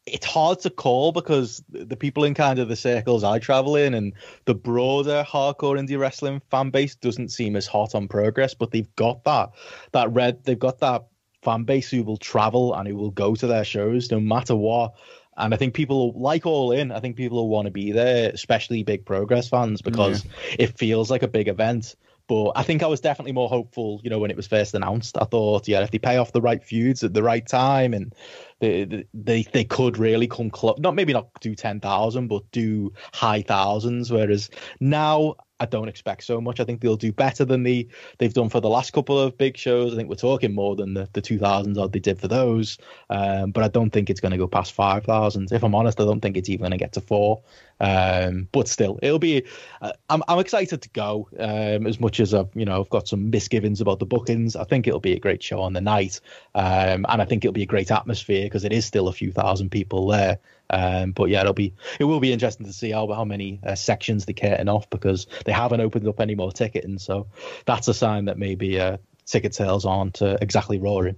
it's 0.05 0.27
hard 0.27 0.59
to 0.59 0.69
call 0.69 1.11
because 1.11 1.63
the 1.69 1.95
people 1.95 2.23
in 2.23 2.35
kind 2.35 2.59
of 2.59 2.67
the 2.67 2.75
circles 2.75 3.23
I 3.23 3.39
travel 3.39 3.75
in 3.75 3.95
and 3.95 4.13
the 4.45 4.53
broader 4.53 5.25
hardcore 5.27 5.79
indie 5.79 5.99
wrestling 5.99 6.41
fan 6.51 6.69
base 6.69 6.95
doesn't 6.95 7.29
seem 7.29 7.55
as 7.55 7.65
hot 7.65 7.95
on 7.95 8.07
progress, 8.07 8.53
but 8.53 8.69
they've 8.69 8.95
got 8.95 9.23
that 9.23 9.49
that 9.93 10.13
red, 10.13 10.43
they've 10.43 10.57
got 10.57 10.79
that 10.79 11.07
fan 11.41 11.63
base 11.63 11.89
who 11.89 12.03
will 12.03 12.17
travel 12.17 12.75
and 12.75 12.87
who 12.87 12.95
will 12.95 13.11
go 13.11 13.33
to 13.33 13.47
their 13.47 13.63
shows 13.63 14.11
no 14.11 14.19
matter 14.19 14.55
what. 14.55 14.93
And 15.39 15.53
I 15.53 15.57
think 15.57 15.73
people 15.73 16.13
like 16.15 16.45
All 16.45 16.71
In. 16.71 16.91
I 16.91 16.99
think 16.99 17.15
people 17.15 17.37
will 17.37 17.49
want 17.49 17.65
to 17.65 17.71
be 17.71 17.91
there, 17.91 18.29
especially 18.31 18.83
big 18.83 19.05
Progress 19.05 19.49
fans, 19.49 19.81
because 19.81 20.25
yeah. 20.25 20.55
it 20.59 20.77
feels 20.77 21.09
like 21.09 21.23
a 21.23 21.27
big 21.27 21.47
event. 21.47 21.95
But 22.27 22.51
I 22.55 22.61
think 22.61 22.83
I 22.83 22.87
was 22.87 23.01
definitely 23.01 23.31
more 23.31 23.49
hopeful, 23.49 23.99
you 24.03 24.11
know, 24.11 24.19
when 24.19 24.29
it 24.29 24.37
was 24.37 24.45
first 24.45 24.75
announced. 24.75 25.17
I 25.19 25.25
thought, 25.25 25.67
yeah, 25.67 25.81
if 25.81 25.89
they 25.89 25.97
pay 25.97 26.17
off 26.17 26.31
the 26.31 26.41
right 26.41 26.63
feuds 26.63 27.03
at 27.03 27.11
the 27.11 27.23
right 27.23 27.45
time, 27.45 27.95
and 27.95 28.13
they 28.59 29.05
they 29.15 29.43
they 29.43 29.63
could 29.63 29.97
really 29.97 30.27
come 30.27 30.51
close. 30.51 30.77
Not 30.77 30.93
maybe 30.93 31.11
not 31.11 31.29
do 31.41 31.55
ten 31.55 31.79
thousand, 31.79 32.27
but 32.27 32.43
do 32.51 32.93
high 33.13 33.41
thousands. 33.41 34.11
Whereas 34.11 34.51
now 34.79 35.37
I 35.59 35.65
don't 35.65 35.89
expect 35.89 36.23
so 36.23 36.39
much. 36.39 36.59
I 36.59 36.63
think 36.63 36.81
they'll 36.81 36.95
do 36.95 37.11
better 37.11 37.43
than 37.43 37.63
the 37.63 37.87
they've 38.17 38.33
done 38.33 38.49
for 38.49 38.61
the 38.61 38.69
last 38.69 38.93
couple 38.93 39.19
of 39.19 39.37
big 39.37 39.57
shows. 39.57 39.93
I 39.93 39.97
think 39.97 40.09
we're 40.09 40.15
talking 40.15 40.53
more 40.53 40.75
than 40.75 40.93
the, 40.93 41.09
the 41.13 41.21
2000s 41.21 41.77
odd 41.77 41.91
they 41.91 41.99
did 41.99 42.19
for 42.19 42.27
those. 42.27 42.77
Um, 43.09 43.51
but 43.51 43.63
I 43.63 43.67
don't 43.67 43.89
think 43.89 44.09
it's 44.09 44.21
going 44.21 44.31
to 44.31 44.37
go 44.37 44.47
past 44.47 44.73
5,000. 44.73 45.51
If 45.51 45.63
I'm 45.63 45.75
honest, 45.75 45.99
I 45.99 46.05
don't 46.05 46.21
think 46.21 46.37
it's 46.37 46.49
even 46.49 46.61
going 46.61 46.71
to 46.71 46.77
get 46.77 46.93
to 46.93 47.01
four. 47.01 47.41
Um, 47.81 48.47
but 48.51 48.67
still, 48.67 48.99
it'll 49.01 49.19
be. 49.19 49.43
Uh, 49.81 49.93
I'm 50.09 50.21
I'm 50.27 50.39
excited 50.39 50.81
to 50.81 50.89
go. 50.89 51.29
Um, 51.39 51.87
as 51.87 51.99
much 51.99 52.19
as 52.19 52.33
I've 52.33 52.49
you 52.53 52.65
know 52.65 52.81
I've 52.81 52.89
got 52.89 53.07
some 53.07 53.29
misgivings 53.29 53.79
about 53.79 53.99
the 53.99 54.05
bookings. 54.05 54.55
I 54.55 54.65
think 54.65 54.87
it'll 54.87 54.99
be 54.99 55.13
a 55.13 55.19
great 55.19 55.41
show 55.41 55.61
on 55.61 55.73
the 55.73 55.81
night, 55.81 56.19
um, 56.55 57.05
and 57.07 57.21
I 57.21 57.25
think 57.25 57.45
it'll 57.45 57.53
be 57.53 57.63
a 57.63 57.67
great 57.67 57.89
atmosphere 57.89 58.45
because 58.45 58.65
it 58.65 58.73
is 58.73 58.85
still 58.85 59.07
a 59.07 59.13
few 59.13 59.31
thousand 59.31 59.69
people 59.69 60.07
there. 60.07 60.39
Um, 60.69 61.11
but 61.11 61.29
yeah, 61.29 61.41
it'll 61.41 61.53
be 61.53 61.73
it 61.99 62.03
will 62.03 62.19
be 62.19 62.31
interesting 62.31 62.65
to 62.65 62.73
see 62.73 62.91
how 62.91 63.11
how 63.11 63.25
many 63.25 63.59
uh, 63.65 63.75
sections 63.75 64.25
they're 64.25 64.33
getting 64.33 64.69
off 64.69 64.89
because 64.89 65.27
they 65.45 65.51
haven't 65.51 65.81
opened 65.81 66.07
up 66.07 66.19
any 66.19 66.35
more 66.35 66.51
ticketing. 66.51 66.99
So 66.99 67.27
that's 67.65 67.87
a 67.87 67.93
sign 67.93 68.25
that 68.25 68.37
maybe 68.37 68.79
uh, 68.79 68.97
ticket 69.25 69.55
sales 69.55 69.85
aren't 69.85 70.21
uh, 70.21 70.37
exactly 70.41 70.79
roaring. 70.79 71.15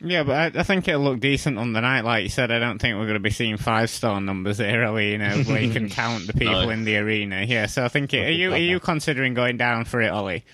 Yeah, 0.00 0.22
but 0.22 0.56
I, 0.56 0.60
I, 0.60 0.62
think 0.62 0.86
it'll 0.86 1.02
look 1.02 1.18
decent 1.18 1.58
on 1.58 1.72
the 1.72 1.80
night. 1.80 2.04
Like 2.04 2.22
you 2.22 2.28
said, 2.28 2.52
I 2.52 2.60
don't 2.60 2.78
think 2.78 2.96
we're 2.96 3.06
going 3.06 3.14
to 3.14 3.20
be 3.20 3.30
seeing 3.30 3.56
five 3.56 3.90
star 3.90 4.20
numbers 4.20 4.58
here, 4.58 4.84
are 4.84 4.92
we? 4.92 5.12
You 5.12 5.18
know, 5.18 5.42
where 5.42 5.60
you 5.60 5.72
can 5.72 5.88
count 5.90 6.28
the 6.28 6.34
people 6.34 6.62
no. 6.62 6.70
in 6.70 6.84
the 6.84 6.98
arena. 6.98 7.42
Yeah, 7.42 7.66
so 7.66 7.84
I 7.84 7.88
think 7.88 8.14
it, 8.14 8.26
are 8.26 8.30
you 8.30 8.52
are 8.52 8.58
you 8.58 8.78
considering 8.78 9.34
going 9.34 9.56
down 9.56 9.86
for 9.86 10.00
it, 10.00 10.08
Ollie? 10.08 10.44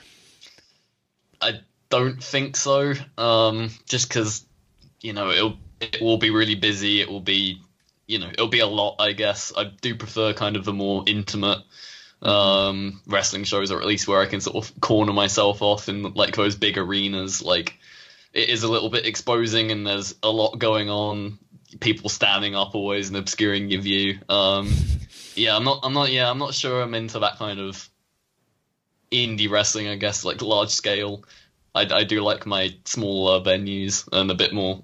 I 1.42 1.60
don't 1.90 2.22
think 2.24 2.56
so. 2.56 2.94
Um, 3.18 3.70
just 3.86 4.08
because 4.08 4.46
you 5.02 5.12
know 5.12 5.30
it'll 5.30 5.58
it 5.80 6.00
will 6.00 6.18
be 6.18 6.30
really 6.30 6.54
busy. 6.54 7.02
It 7.02 7.10
will 7.10 7.20
be 7.20 7.60
you 8.06 8.18
know, 8.18 8.28
it'll 8.28 8.48
be 8.48 8.60
a 8.60 8.66
lot, 8.66 8.96
I 8.98 9.12
guess. 9.12 9.52
I 9.56 9.64
do 9.64 9.94
prefer 9.94 10.32
kind 10.32 10.56
of 10.56 10.64
the 10.64 10.72
more 10.72 11.04
intimate 11.06 11.58
um, 12.22 13.00
wrestling 13.06 13.44
shows, 13.44 13.70
or 13.70 13.80
at 13.80 13.86
least 13.86 14.08
where 14.08 14.20
I 14.20 14.26
can 14.26 14.40
sort 14.40 14.56
of 14.56 14.80
corner 14.80 15.12
myself 15.12 15.62
off 15.62 15.88
in 15.88 16.02
like 16.14 16.36
those 16.36 16.56
big 16.56 16.78
arenas. 16.78 17.42
Like 17.42 17.78
it 18.32 18.48
is 18.48 18.62
a 18.62 18.70
little 18.70 18.90
bit 18.90 19.06
exposing, 19.06 19.70
and 19.70 19.86
there's 19.86 20.14
a 20.22 20.30
lot 20.30 20.58
going 20.58 20.90
on. 20.90 21.38
People 21.80 22.08
standing 22.08 22.54
up 22.54 22.74
always 22.74 23.08
and 23.08 23.16
obscuring 23.16 23.70
your 23.70 23.80
view. 23.80 24.18
Um, 24.28 24.72
yeah, 25.34 25.56
I'm 25.56 25.64
not. 25.64 25.80
I'm 25.82 25.92
not. 25.92 26.12
Yeah, 26.12 26.30
I'm 26.30 26.38
not 26.38 26.54
sure. 26.54 26.82
I'm 26.82 26.94
into 26.94 27.20
that 27.20 27.38
kind 27.38 27.58
of 27.58 27.88
indie 29.10 29.50
wrestling. 29.50 29.88
I 29.88 29.96
guess 29.96 30.24
like 30.24 30.42
large 30.42 30.70
scale. 30.70 31.24
I, 31.74 31.88
I 31.90 32.04
do 32.04 32.20
like 32.20 32.46
my 32.46 32.76
smaller 32.84 33.40
venues 33.40 34.08
and 34.12 34.30
a 34.30 34.34
bit 34.34 34.52
more 34.52 34.82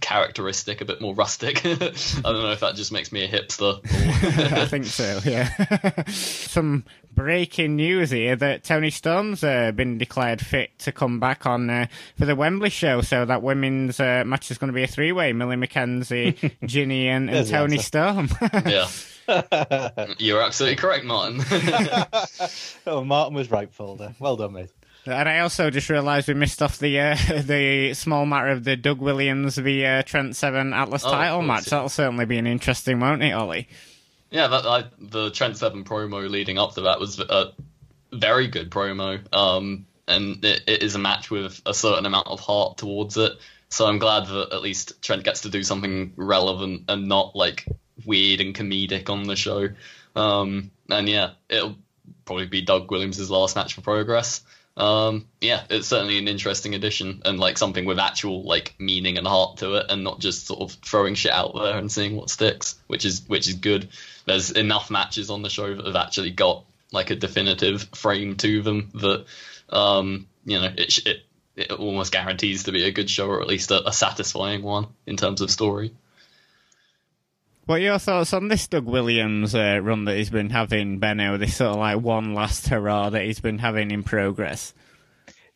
characteristic, 0.00 0.80
a 0.80 0.84
bit 0.84 1.00
more 1.00 1.14
rustic. 1.14 1.64
I 1.66 1.72
don't 1.74 2.42
know 2.42 2.52
if 2.52 2.60
that 2.60 2.74
just 2.74 2.92
makes 2.92 3.12
me 3.12 3.24
a 3.24 3.28
hipster. 3.28 3.80
I 4.52 4.66
think 4.66 4.86
so. 4.86 5.20
Yeah. 5.24 6.04
Some 6.08 6.84
breaking 7.12 7.76
news 7.76 8.10
here 8.10 8.36
that 8.36 8.64
Toni 8.64 8.90
Storm's 8.90 9.44
uh, 9.44 9.72
been 9.72 9.98
declared 9.98 10.40
fit 10.40 10.78
to 10.80 10.92
come 10.92 11.20
back 11.20 11.46
on 11.46 11.70
uh, 11.70 11.86
for 12.18 12.26
the 12.26 12.34
Wembley 12.34 12.70
show. 12.70 13.00
So 13.00 13.24
that 13.24 13.42
women's 13.42 14.00
uh, 14.00 14.24
match 14.26 14.50
is 14.50 14.58
going 14.58 14.68
to 14.68 14.74
be 14.74 14.82
a 14.82 14.88
three-way: 14.88 15.32
Millie 15.32 15.56
McKenzie, 15.56 16.52
Jinny, 16.64 17.08
and, 17.08 17.30
and 17.30 17.46
Toni 17.46 17.78
Storm. 17.78 18.28
yeah. 18.66 18.88
You're 20.18 20.42
absolutely 20.42 20.76
correct, 20.76 21.04
Martin. 21.04 21.42
oh, 22.86 23.02
Martin 23.04 23.34
was 23.34 23.50
right, 23.50 23.72
Folder. 23.72 24.14
Well 24.18 24.36
done, 24.36 24.52
mate. 24.52 24.70
And 25.06 25.28
I 25.28 25.40
also 25.40 25.70
just 25.70 25.90
realised 25.90 26.28
we 26.28 26.34
missed 26.34 26.62
off 26.62 26.78
the 26.78 26.98
uh, 26.98 27.16
the 27.42 27.92
small 27.94 28.26
matter 28.26 28.48
of 28.48 28.64
the 28.64 28.76
Doug 28.76 29.00
Williams 29.00 29.58
v 29.58 29.84
uh, 29.84 30.02
Trent 30.02 30.34
Seven 30.36 30.72
Atlas 30.72 31.04
oh, 31.04 31.10
title 31.10 31.42
match. 31.42 31.66
That'll 31.66 31.88
certainly 31.88 32.24
be 32.24 32.38
an 32.38 32.46
interesting, 32.46 33.00
won't 33.00 33.22
it, 33.22 33.32
Ollie? 33.32 33.68
Yeah, 34.30 34.48
that, 34.48 34.66
I, 34.66 34.84
the 34.98 35.30
Trent 35.30 35.56
Seven 35.56 35.84
promo 35.84 36.28
leading 36.28 36.58
up 36.58 36.74
to 36.74 36.82
that 36.82 37.00
was 37.00 37.20
a 37.20 37.52
very 38.12 38.48
good 38.48 38.70
promo, 38.70 39.20
um, 39.34 39.86
and 40.08 40.44
it, 40.44 40.62
it 40.66 40.82
is 40.82 40.94
a 40.94 40.98
match 40.98 41.30
with 41.30 41.60
a 41.66 41.74
certain 41.74 42.06
amount 42.06 42.28
of 42.28 42.40
heart 42.40 42.78
towards 42.78 43.16
it. 43.16 43.32
So 43.68 43.86
I'm 43.86 43.98
glad 43.98 44.26
that 44.26 44.52
at 44.52 44.62
least 44.62 45.02
Trent 45.02 45.24
gets 45.24 45.42
to 45.42 45.50
do 45.50 45.62
something 45.62 46.12
relevant 46.16 46.84
and 46.88 47.08
not 47.08 47.34
like 47.36 47.66
weird 48.04 48.40
and 48.40 48.54
comedic 48.54 49.10
on 49.10 49.24
the 49.24 49.36
show. 49.36 49.68
Um, 50.16 50.70
and 50.88 51.08
yeah, 51.08 51.30
it'll 51.48 51.76
probably 52.24 52.46
be 52.46 52.62
Doug 52.62 52.90
Williams' 52.90 53.30
last 53.30 53.56
match 53.56 53.74
for 53.74 53.80
Progress 53.80 54.42
um, 54.76 55.28
yeah, 55.40 55.64
it's 55.70 55.86
certainly 55.86 56.18
an 56.18 56.26
interesting 56.26 56.74
addition 56.74 57.22
and 57.24 57.38
like 57.38 57.58
something 57.58 57.84
with 57.84 57.98
actual 57.98 58.42
like 58.42 58.74
meaning 58.78 59.18
and 59.18 59.26
heart 59.26 59.58
to 59.58 59.74
it, 59.74 59.86
and 59.88 60.02
not 60.02 60.18
just 60.18 60.46
sort 60.46 60.60
of 60.60 60.72
throwing 60.84 61.14
shit 61.14 61.32
out 61.32 61.54
there 61.54 61.78
and 61.78 61.90
seeing 61.90 62.16
what 62.16 62.30
sticks, 62.30 62.76
which 62.88 63.04
is 63.04 63.22
which 63.28 63.48
is 63.48 63.54
good. 63.54 63.88
There's 64.26 64.50
enough 64.50 64.90
matches 64.90 65.30
on 65.30 65.42
the 65.42 65.50
show 65.50 65.74
that 65.74 65.86
have 65.86 65.96
actually 65.96 66.32
got 66.32 66.64
like 66.90 67.10
a 67.10 67.16
definitive 67.16 67.82
frame 67.94 68.36
to 68.36 68.62
them 68.62 68.90
that 68.94 69.26
um, 69.68 70.26
you 70.44 70.60
know 70.60 70.72
it, 70.76 70.98
it 71.06 71.18
it 71.56 71.70
almost 71.70 72.12
guarantees 72.12 72.64
to 72.64 72.72
be 72.72 72.84
a 72.84 72.90
good 72.90 73.08
show 73.08 73.28
or 73.28 73.40
at 73.40 73.46
least 73.46 73.70
a, 73.70 73.88
a 73.88 73.92
satisfying 73.92 74.62
one 74.62 74.88
in 75.06 75.16
terms 75.16 75.40
of 75.40 75.50
story. 75.52 75.94
What 77.66 77.76
are 77.76 77.82
your 77.82 77.98
thoughts 77.98 78.34
on 78.34 78.48
this 78.48 78.66
Doug 78.66 78.84
Williams 78.84 79.54
uh, 79.54 79.80
run 79.82 80.04
that 80.04 80.18
he's 80.18 80.28
been 80.28 80.50
having, 80.50 80.98
Benno? 80.98 81.38
This 81.38 81.56
sort 81.56 81.70
of 81.70 81.76
like 81.78 81.98
one 81.98 82.34
last 82.34 82.68
hurrah 82.68 83.08
that 83.08 83.24
he's 83.24 83.40
been 83.40 83.58
having 83.58 83.90
in 83.90 84.02
progress. 84.02 84.74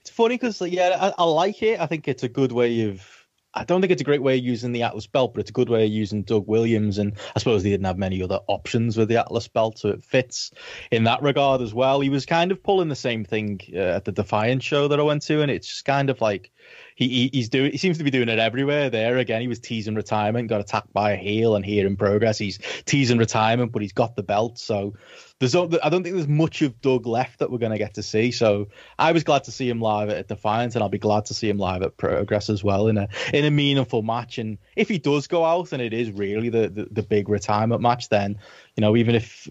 It's 0.01 0.09
funny 0.09 0.37
because 0.37 0.59
yeah, 0.63 0.97
I, 0.99 1.13
I, 1.23 1.25
like 1.25 1.63
it. 1.63 1.79
I 1.79 1.85
think 1.85 2.09
it's 2.09 2.23
a 2.23 2.29
good 2.29 2.51
way 2.51 2.89
of. 2.89 3.07
I 3.53 3.65
don't 3.65 3.83
think 3.83 3.91
it's 3.91 4.01
a 4.01 4.07
great 4.07 4.23
way 4.23 4.39
of 4.39 4.45
using 4.45 4.73
the 4.73 4.85
Atlas 4.85 5.07
belt, 5.07 5.35
but 5.35 5.41
it's 5.41 5.51
a 5.51 5.53
good 5.53 5.69
way 5.69 5.85
of 5.85 5.91
using 5.91 6.23
Doug 6.23 6.47
Williams. 6.47 6.97
And 6.97 7.13
I 7.37 7.41
suppose 7.41 7.63
they 7.63 7.71
didn't 7.71 7.87
have 7.87 7.99
many 7.99 8.23
other 8.23 8.41
options 8.47 8.97
with 8.97 9.09
the 9.09 9.19
Atlas 9.19 9.49
belt, 9.49 9.79
so 9.79 9.91
it 9.91 10.03
fits 10.03 10.51
in 10.91 11.05
that 11.05 11.23
regard 11.23 11.61
as 11.61 11.75
well. 11.75 12.01
He 12.01 12.09
was 12.09 12.25
kind 12.25 12.53
of 12.53 12.63
pulling 12.63 12.89
the 12.89 12.97
same 12.97 13.25
thing 13.25 13.61
uh, 13.75 13.81
at 13.81 14.07
the 14.07 14.13
Defiant 14.13 14.63
show 14.63 14.89
that 14.89 14.99
I 14.99 15.03
went 15.03 15.23
to, 15.25 15.43
and 15.43 15.51
it's 15.51 15.69
just 15.69 15.85
kind 15.85 16.09
of 16.09 16.23
like 16.23 16.53
he, 16.99 17.07
he 17.07 17.31
he's 17.33 17.49
doing 17.49 17.71
he 17.71 17.79
seems 17.79 17.99
to 17.99 18.05
be 18.05 18.11
doing 18.11 18.29
it 18.29 18.41
everywhere. 18.41 18.91
There 18.91 19.19
again, 19.19 19.41
he 19.41 19.47
was 19.47 19.61
teasing 19.61 19.95
retirement, 19.95 20.49
got 20.49 20.61
attacked 20.61 20.93
by 20.93 21.13
a 21.13 21.17
heel, 21.17 21.55
and 21.55 21.65
here 21.65 21.87
in 21.87 21.97
progress, 21.97 22.39
he's 22.39 22.59
teasing 22.87 23.19
retirement, 23.19 23.71
but 23.71 23.83
he's 23.83 23.93
got 23.93 24.17
the 24.17 24.25
belt. 24.25 24.59
So 24.59 24.95
there's 25.39 25.55
I 25.55 25.67
don't 25.67 26.03
think 26.03 26.17
there's 26.17 26.27
much 26.27 26.61
of 26.63 26.81
Doug 26.81 27.07
left 27.07 27.39
that 27.39 27.53
we're 27.53 27.59
going 27.59 27.71
to 27.71 27.79
get 27.79 27.95
to 27.95 28.03
see. 28.03 28.33
So 28.33 28.67
I 28.99 29.13
was 29.13 29.23
glad 29.23 29.45
to 29.45 29.53
see 29.53 29.71
him 29.71 29.81
live 29.81 30.09
at 30.09 30.27
Defiance, 30.27 30.75
and 30.75 30.83
I'll 30.83 30.89
be 30.89 30.99
glad 30.99 31.27
to 31.27 31.35
see 31.35 31.49
him 31.49 31.59
live 31.59 31.83
at 31.83 31.97
Progress 31.97 32.51
as 32.51 32.65
well 32.65 32.89
in 32.89 32.99
a 32.99 33.09
in 33.33 33.45
a 33.45 33.51
meaningful 33.53 34.03
match. 34.03 34.39
And 34.39 34.59
if 34.75 34.89
he 34.89 34.99
does 34.99 35.29
go 35.29 35.45
out 35.45 35.73
and 35.73 35.81
it 35.81 35.93
is 35.93 36.11
really 36.11 36.49
the 36.49 36.69
the, 36.69 36.89
the 36.91 37.03
big 37.05 37.29
retirement 37.29 37.81
match, 37.81 38.09
then 38.09 38.39
you 38.75 38.81
know 38.81 38.97
even 38.97 39.15
if 39.15 39.49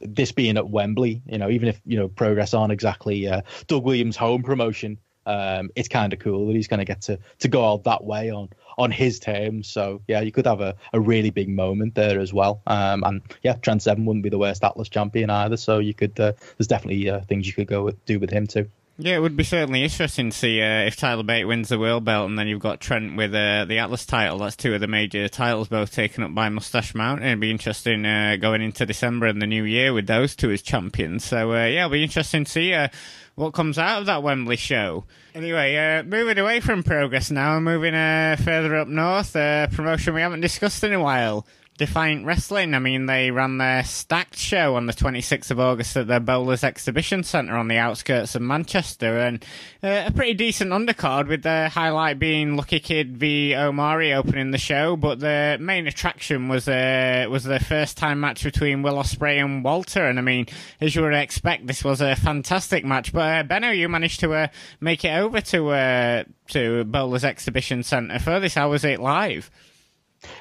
this 0.00 0.32
being 0.32 0.56
at 0.56 0.70
Wembley, 0.70 1.20
you 1.26 1.36
know 1.36 1.50
even 1.50 1.68
if 1.68 1.78
you 1.84 1.98
know 1.98 2.08
Progress 2.08 2.54
aren't 2.54 2.72
exactly 2.72 3.28
uh, 3.28 3.42
Doug 3.66 3.84
Williams' 3.84 4.16
home 4.16 4.42
promotion, 4.42 4.96
um, 5.26 5.70
it's 5.74 5.88
kind 5.88 6.12
of 6.12 6.18
cool 6.18 6.46
that 6.46 6.56
he's 6.56 6.68
going 6.68 6.78
to 6.78 6.84
get 6.84 7.02
to 7.02 7.18
to 7.40 7.48
go 7.48 7.64
out 7.68 7.84
that 7.84 8.04
way 8.04 8.30
on 8.30 8.48
on 8.78 8.90
his 8.90 9.18
terms. 9.18 9.68
So 9.68 10.02
yeah, 10.06 10.20
you 10.20 10.32
could 10.32 10.46
have 10.46 10.60
a, 10.60 10.76
a 10.92 11.00
really 11.00 11.30
big 11.30 11.48
moment 11.48 11.94
there 11.94 12.20
as 12.20 12.32
well. 12.32 12.62
Um, 12.66 13.02
and 13.04 13.22
yeah, 13.42 13.54
Trent 13.54 13.82
Seven 13.82 14.04
wouldn't 14.04 14.22
be 14.22 14.30
the 14.30 14.38
worst 14.38 14.64
Atlas 14.64 14.88
champion 14.88 15.30
either. 15.30 15.56
So 15.56 15.78
you 15.78 15.94
could 15.94 16.18
uh, 16.18 16.32
there's 16.56 16.68
definitely 16.68 17.10
uh, 17.10 17.20
things 17.20 17.46
you 17.46 17.52
could 17.52 17.66
go 17.66 17.84
with, 17.84 18.04
do 18.06 18.18
with 18.18 18.30
him 18.30 18.46
too. 18.46 18.70
Yeah, 18.98 19.16
it 19.16 19.20
would 19.20 19.36
be 19.36 19.44
certainly 19.44 19.82
interesting 19.82 20.30
to 20.30 20.36
see 20.36 20.62
uh, 20.62 20.86
if 20.86 20.96
Tyler 20.96 21.22
Bate 21.22 21.44
wins 21.44 21.68
the 21.68 21.78
world 21.78 22.06
belt, 22.06 22.30
and 22.30 22.38
then 22.38 22.48
you've 22.48 22.60
got 22.62 22.80
Trent 22.80 23.14
with 23.14 23.34
uh, 23.34 23.66
the 23.66 23.78
Atlas 23.78 24.06
title. 24.06 24.38
That's 24.38 24.56
two 24.56 24.72
of 24.74 24.80
the 24.80 24.86
major 24.86 25.28
titles, 25.28 25.68
both 25.68 25.92
taken 25.92 26.24
up 26.24 26.34
by 26.34 26.48
Mustache 26.48 26.94
Mountain. 26.94 27.26
It'd 27.26 27.40
be 27.40 27.50
interesting 27.50 28.06
uh, 28.06 28.36
going 28.40 28.62
into 28.62 28.86
December 28.86 29.26
and 29.26 29.42
the 29.42 29.46
new 29.46 29.64
year 29.64 29.92
with 29.92 30.06
those 30.06 30.34
two 30.34 30.50
as 30.50 30.62
champions. 30.62 31.26
So 31.26 31.52
uh, 31.52 31.66
yeah, 31.66 31.80
it'll 31.80 31.90
be 31.90 32.04
interesting 32.04 32.44
to 32.44 32.50
see 32.50 32.72
uh, 32.72 32.88
what 33.36 33.52
comes 33.52 33.78
out 33.78 34.00
of 34.00 34.06
that 34.06 34.22
Wembley 34.22 34.56
show. 34.56 35.04
Anyway, 35.34 35.76
uh, 35.76 36.02
moving 36.02 36.38
away 36.38 36.60
from 36.60 36.82
progress 36.82 37.30
now, 37.30 37.60
moving 37.60 37.92
further 37.92 38.74
up 38.76 38.88
north, 38.88 39.36
a 39.36 39.68
promotion 39.70 40.14
we 40.14 40.22
haven't 40.22 40.40
discussed 40.40 40.82
in 40.82 40.92
a 40.92 41.00
while. 41.00 41.46
Defiant 41.76 42.24
Wrestling. 42.24 42.74
I 42.74 42.78
mean, 42.78 43.06
they 43.06 43.30
ran 43.30 43.58
their 43.58 43.84
stacked 43.84 44.36
show 44.36 44.76
on 44.76 44.86
the 44.86 44.92
26th 44.92 45.50
of 45.50 45.60
August 45.60 45.96
at 45.96 46.06
the 46.06 46.20
Bowlers 46.20 46.64
Exhibition 46.64 47.22
Centre 47.22 47.56
on 47.56 47.68
the 47.68 47.76
outskirts 47.76 48.34
of 48.34 48.42
Manchester, 48.42 49.18
and 49.18 49.44
uh, 49.82 50.04
a 50.06 50.10
pretty 50.10 50.34
decent 50.34 50.70
undercard 50.70 51.28
with 51.28 51.42
the 51.42 51.68
highlight 51.68 52.18
being 52.18 52.56
Lucky 52.56 52.80
Kid 52.80 53.16
v 53.16 53.54
Omari 53.54 54.14
opening 54.14 54.50
the 54.50 54.58
show. 54.58 54.96
But 54.96 55.20
the 55.20 55.58
main 55.60 55.86
attraction 55.86 56.48
was 56.48 56.66
uh, 56.66 57.26
was 57.30 57.44
the 57.44 57.60
first 57.60 57.96
time 57.96 58.20
match 58.20 58.42
between 58.42 58.82
Will 58.82 58.96
Ospreay 58.96 59.44
and 59.44 59.62
Walter, 59.62 60.06
and 60.06 60.18
I 60.18 60.22
mean, 60.22 60.46
as 60.80 60.94
you 60.94 61.02
would 61.02 61.14
expect, 61.14 61.66
this 61.66 61.84
was 61.84 62.00
a 62.00 62.16
fantastic 62.16 62.84
match. 62.84 63.12
But 63.12 63.20
uh, 63.38 63.42
Benno, 63.42 63.70
you 63.70 63.88
managed 63.88 64.20
to 64.20 64.32
uh, 64.32 64.48
make 64.80 65.04
it 65.04 65.16
over 65.16 65.40
to 65.40 65.68
uh, 65.68 66.24
to 66.48 66.84
Bowlers 66.84 67.24
Exhibition 67.24 67.82
Centre 67.82 68.18
for 68.18 68.40
this. 68.40 68.54
How 68.54 68.70
was 68.70 68.84
it 68.84 69.00
live? 69.00 69.50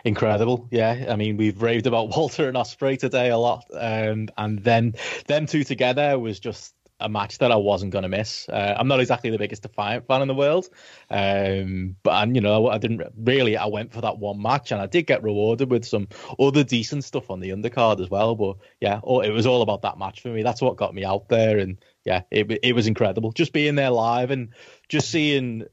Incredible, 0.04 0.68
yeah. 0.72 1.06
I 1.10 1.16
mean, 1.16 1.38
we've 1.38 1.62
raved 1.62 1.88
about 1.88 2.10
Walter 2.16 2.48
and 2.48 2.58
Ospreay 2.58 2.98
today 3.00 3.30
a 3.30 3.38
lot, 3.38 3.66
um, 3.74 4.30
and 4.38 4.60
then 4.60 4.96
them 5.28 5.46
two 5.46 5.64
together 5.64 6.18
was 6.20 6.40
just 6.40 6.76
a 7.00 7.10
match 7.10 7.40
that 7.40 7.52
I 7.52 7.58
wasn't 7.58 7.92
going 7.92 8.04
to 8.04 8.10
miss. 8.10 8.48
Uh, 8.48 8.76
I'm 8.78 8.88
not 8.88 9.02
exactly 9.02 9.30
the 9.30 9.38
biggest 9.38 9.64
Defiant 9.64 10.08
fan 10.08 10.22
in 10.22 10.28
the 10.28 10.34
world, 10.34 10.70
um, 11.10 11.96
but 12.04 12.24
and 12.24 12.36
you 12.36 12.42
know 12.42 12.68
I 12.70 12.78
didn't 12.78 13.02
really. 13.18 13.58
I 13.58 13.66
went 13.66 13.92
for 13.92 14.02
that 14.02 14.18
one 14.18 14.42
match, 14.42 14.72
and 14.72 14.82
I 14.82 14.86
did 14.86 15.06
get 15.06 15.24
rewarded 15.24 15.70
with 15.70 15.86
some 15.86 16.08
other 16.40 16.64
decent 16.64 17.04
stuff 17.04 17.30
on 17.30 17.42
the 17.42 17.50
undercard 17.50 18.02
as 18.02 18.10
well. 18.10 18.36
But 18.36 18.58
yeah, 18.80 19.00
it 19.04 19.32
was 19.32 19.46
all 19.46 19.62
about 19.62 19.82
that 19.82 19.98
match 19.98 20.22
for 20.22 20.30
me. 20.30 20.44
That's 20.44 20.62
what 20.62 20.78
got 20.78 20.96
me 20.96 21.04
out 21.04 21.28
there, 21.28 21.58
and 21.60 21.78
yeah, 22.06 22.22
it 22.32 22.60
it 22.64 22.74
was 22.74 22.88
incredible 22.88 23.32
just 23.34 23.52
being 23.52 23.76
there 23.76 23.92
live 23.92 24.32
and 24.32 24.50
just 24.88 25.10
seeing 25.10 25.66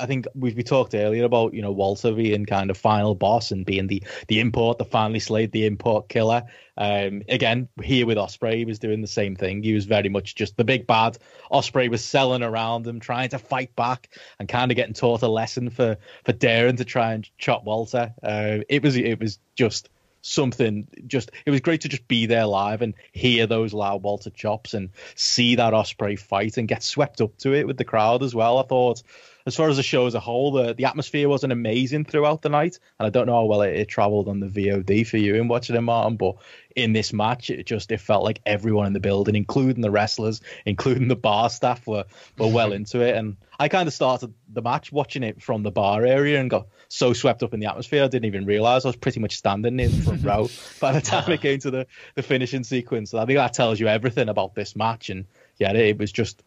I 0.00 0.06
think 0.06 0.26
we 0.34 0.52
we 0.52 0.62
talked 0.62 0.94
earlier 0.94 1.24
about 1.24 1.54
you 1.54 1.62
know 1.62 1.72
Walter 1.72 2.12
being 2.12 2.46
kind 2.46 2.70
of 2.70 2.76
final 2.76 3.14
boss 3.14 3.50
and 3.50 3.66
being 3.66 3.86
the 3.86 4.02
the 4.28 4.40
import, 4.40 4.78
the 4.78 4.84
finally 4.84 5.18
slayed 5.20 5.52
the 5.52 5.66
import 5.66 6.08
killer. 6.08 6.44
Um, 6.76 7.22
again, 7.28 7.68
here 7.82 8.06
with 8.06 8.18
Ospreay, 8.18 8.58
he 8.58 8.64
was 8.64 8.78
doing 8.78 9.00
the 9.00 9.08
same 9.08 9.34
thing. 9.34 9.62
He 9.62 9.74
was 9.74 9.86
very 9.86 10.08
much 10.08 10.36
just 10.36 10.56
the 10.56 10.64
big 10.64 10.86
bad. 10.86 11.18
Ospreay 11.50 11.90
was 11.90 12.04
selling 12.04 12.42
around 12.42 12.86
him, 12.86 13.00
trying 13.00 13.30
to 13.30 13.38
fight 13.38 13.74
back, 13.74 14.10
and 14.38 14.48
kind 14.48 14.70
of 14.70 14.76
getting 14.76 14.94
taught 14.94 15.22
a 15.22 15.28
lesson 15.28 15.70
for 15.70 15.96
for 16.24 16.32
daring 16.32 16.76
to 16.76 16.84
try 16.84 17.14
and 17.14 17.28
chop 17.38 17.64
Walter. 17.64 18.14
Uh, 18.22 18.58
it 18.68 18.82
was 18.82 18.96
it 18.96 19.18
was 19.18 19.38
just 19.56 19.88
something 20.20 20.86
just 21.06 21.30
it 21.46 21.50
was 21.50 21.60
great 21.60 21.80
to 21.80 21.88
just 21.88 22.06
be 22.08 22.26
there 22.26 22.44
live 22.44 22.82
and 22.82 22.94
hear 23.12 23.46
those 23.46 23.72
loud 23.72 24.02
Walter 24.02 24.30
chops 24.30 24.74
and 24.74 24.90
see 25.14 25.54
that 25.54 25.72
Ospreay 25.72 26.18
fight 26.18 26.56
and 26.56 26.68
get 26.68 26.82
swept 26.82 27.20
up 27.20 27.36
to 27.38 27.54
it 27.54 27.66
with 27.66 27.76
the 27.76 27.84
crowd 27.84 28.22
as 28.22 28.34
well. 28.34 28.58
I 28.58 28.62
thought 28.62 29.02
as 29.48 29.56
far 29.56 29.68
as 29.68 29.76
the 29.76 29.82
show 29.82 30.06
as 30.06 30.14
a 30.14 30.20
whole, 30.20 30.52
the, 30.52 30.74
the 30.74 30.84
atmosphere 30.84 31.28
wasn't 31.28 31.52
amazing 31.52 32.04
throughout 32.04 32.42
the 32.42 32.48
night. 32.48 32.78
And 32.98 33.06
I 33.06 33.10
don't 33.10 33.26
know 33.26 33.34
how 33.34 33.44
well 33.46 33.62
it, 33.62 33.74
it 33.74 33.88
traveled 33.88 34.28
on 34.28 34.40
the 34.40 34.46
VOD 34.46 35.06
for 35.06 35.16
you 35.16 35.34
in 35.34 35.48
watching 35.48 35.74
it, 35.74 35.80
Martin, 35.80 36.16
but 36.16 36.36
in 36.76 36.92
this 36.92 37.12
match, 37.12 37.50
it 37.50 37.66
just 37.66 37.90
it 37.90 38.00
felt 38.00 38.22
like 38.22 38.40
everyone 38.46 38.86
in 38.86 38.92
the 38.92 39.00
building, 39.00 39.34
including 39.34 39.80
the 39.80 39.90
wrestlers, 39.90 40.40
including 40.64 41.08
the 41.08 41.16
bar 41.16 41.50
staff, 41.50 41.86
were 41.86 42.04
were 42.38 42.48
well 42.48 42.72
into 42.78 43.00
it. 43.00 43.16
And 43.16 43.36
I 43.58 43.68
kind 43.68 43.88
of 43.88 43.94
started 43.94 44.32
the 44.52 44.62
match 44.62 44.92
watching 44.92 45.24
it 45.24 45.42
from 45.42 45.64
the 45.64 45.72
bar 45.72 46.04
area 46.04 46.40
and 46.40 46.48
got 46.48 46.68
so 46.88 47.12
swept 47.12 47.42
up 47.42 47.52
in 47.52 47.60
the 47.60 47.66
atmosphere, 47.66 48.04
I 48.04 48.08
didn't 48.08 48.26
even 48.26 48.46
realize 48.46 48.84
I 48.84 48.88
was 48.88 48.96
pretty 48.96 49.20
much 49.20 49.36
standing 49.36 49.80
in 49.80 49.90
the 49.90 50.02
front 50.02 50.24
row 50.24 50.48
by 50.80 50.92
the 50.92 51.00
time 51.00 51.30
it 51.32 51.40
came 51.40 51.58
to 51.60 51.70
the, 51.70 51.86
the 52.14 52.22
finishing 52.22 52.64
sequence. 52.64 53.12
I 53.14 53.26
think 53.26 53.38
that 53.38 53.54
tells 53.54 53.80
you 53.80 53.88
everything 53.88 54.28
about 54.28 54.54
this 54.54 54.76
match. 54.76 55.10
And 55.10 55.26
yeah, 55.58 55.70
it, 55.70 55.76
it 55.76 55.98
was 55.98 56.12
just 56.12 56.42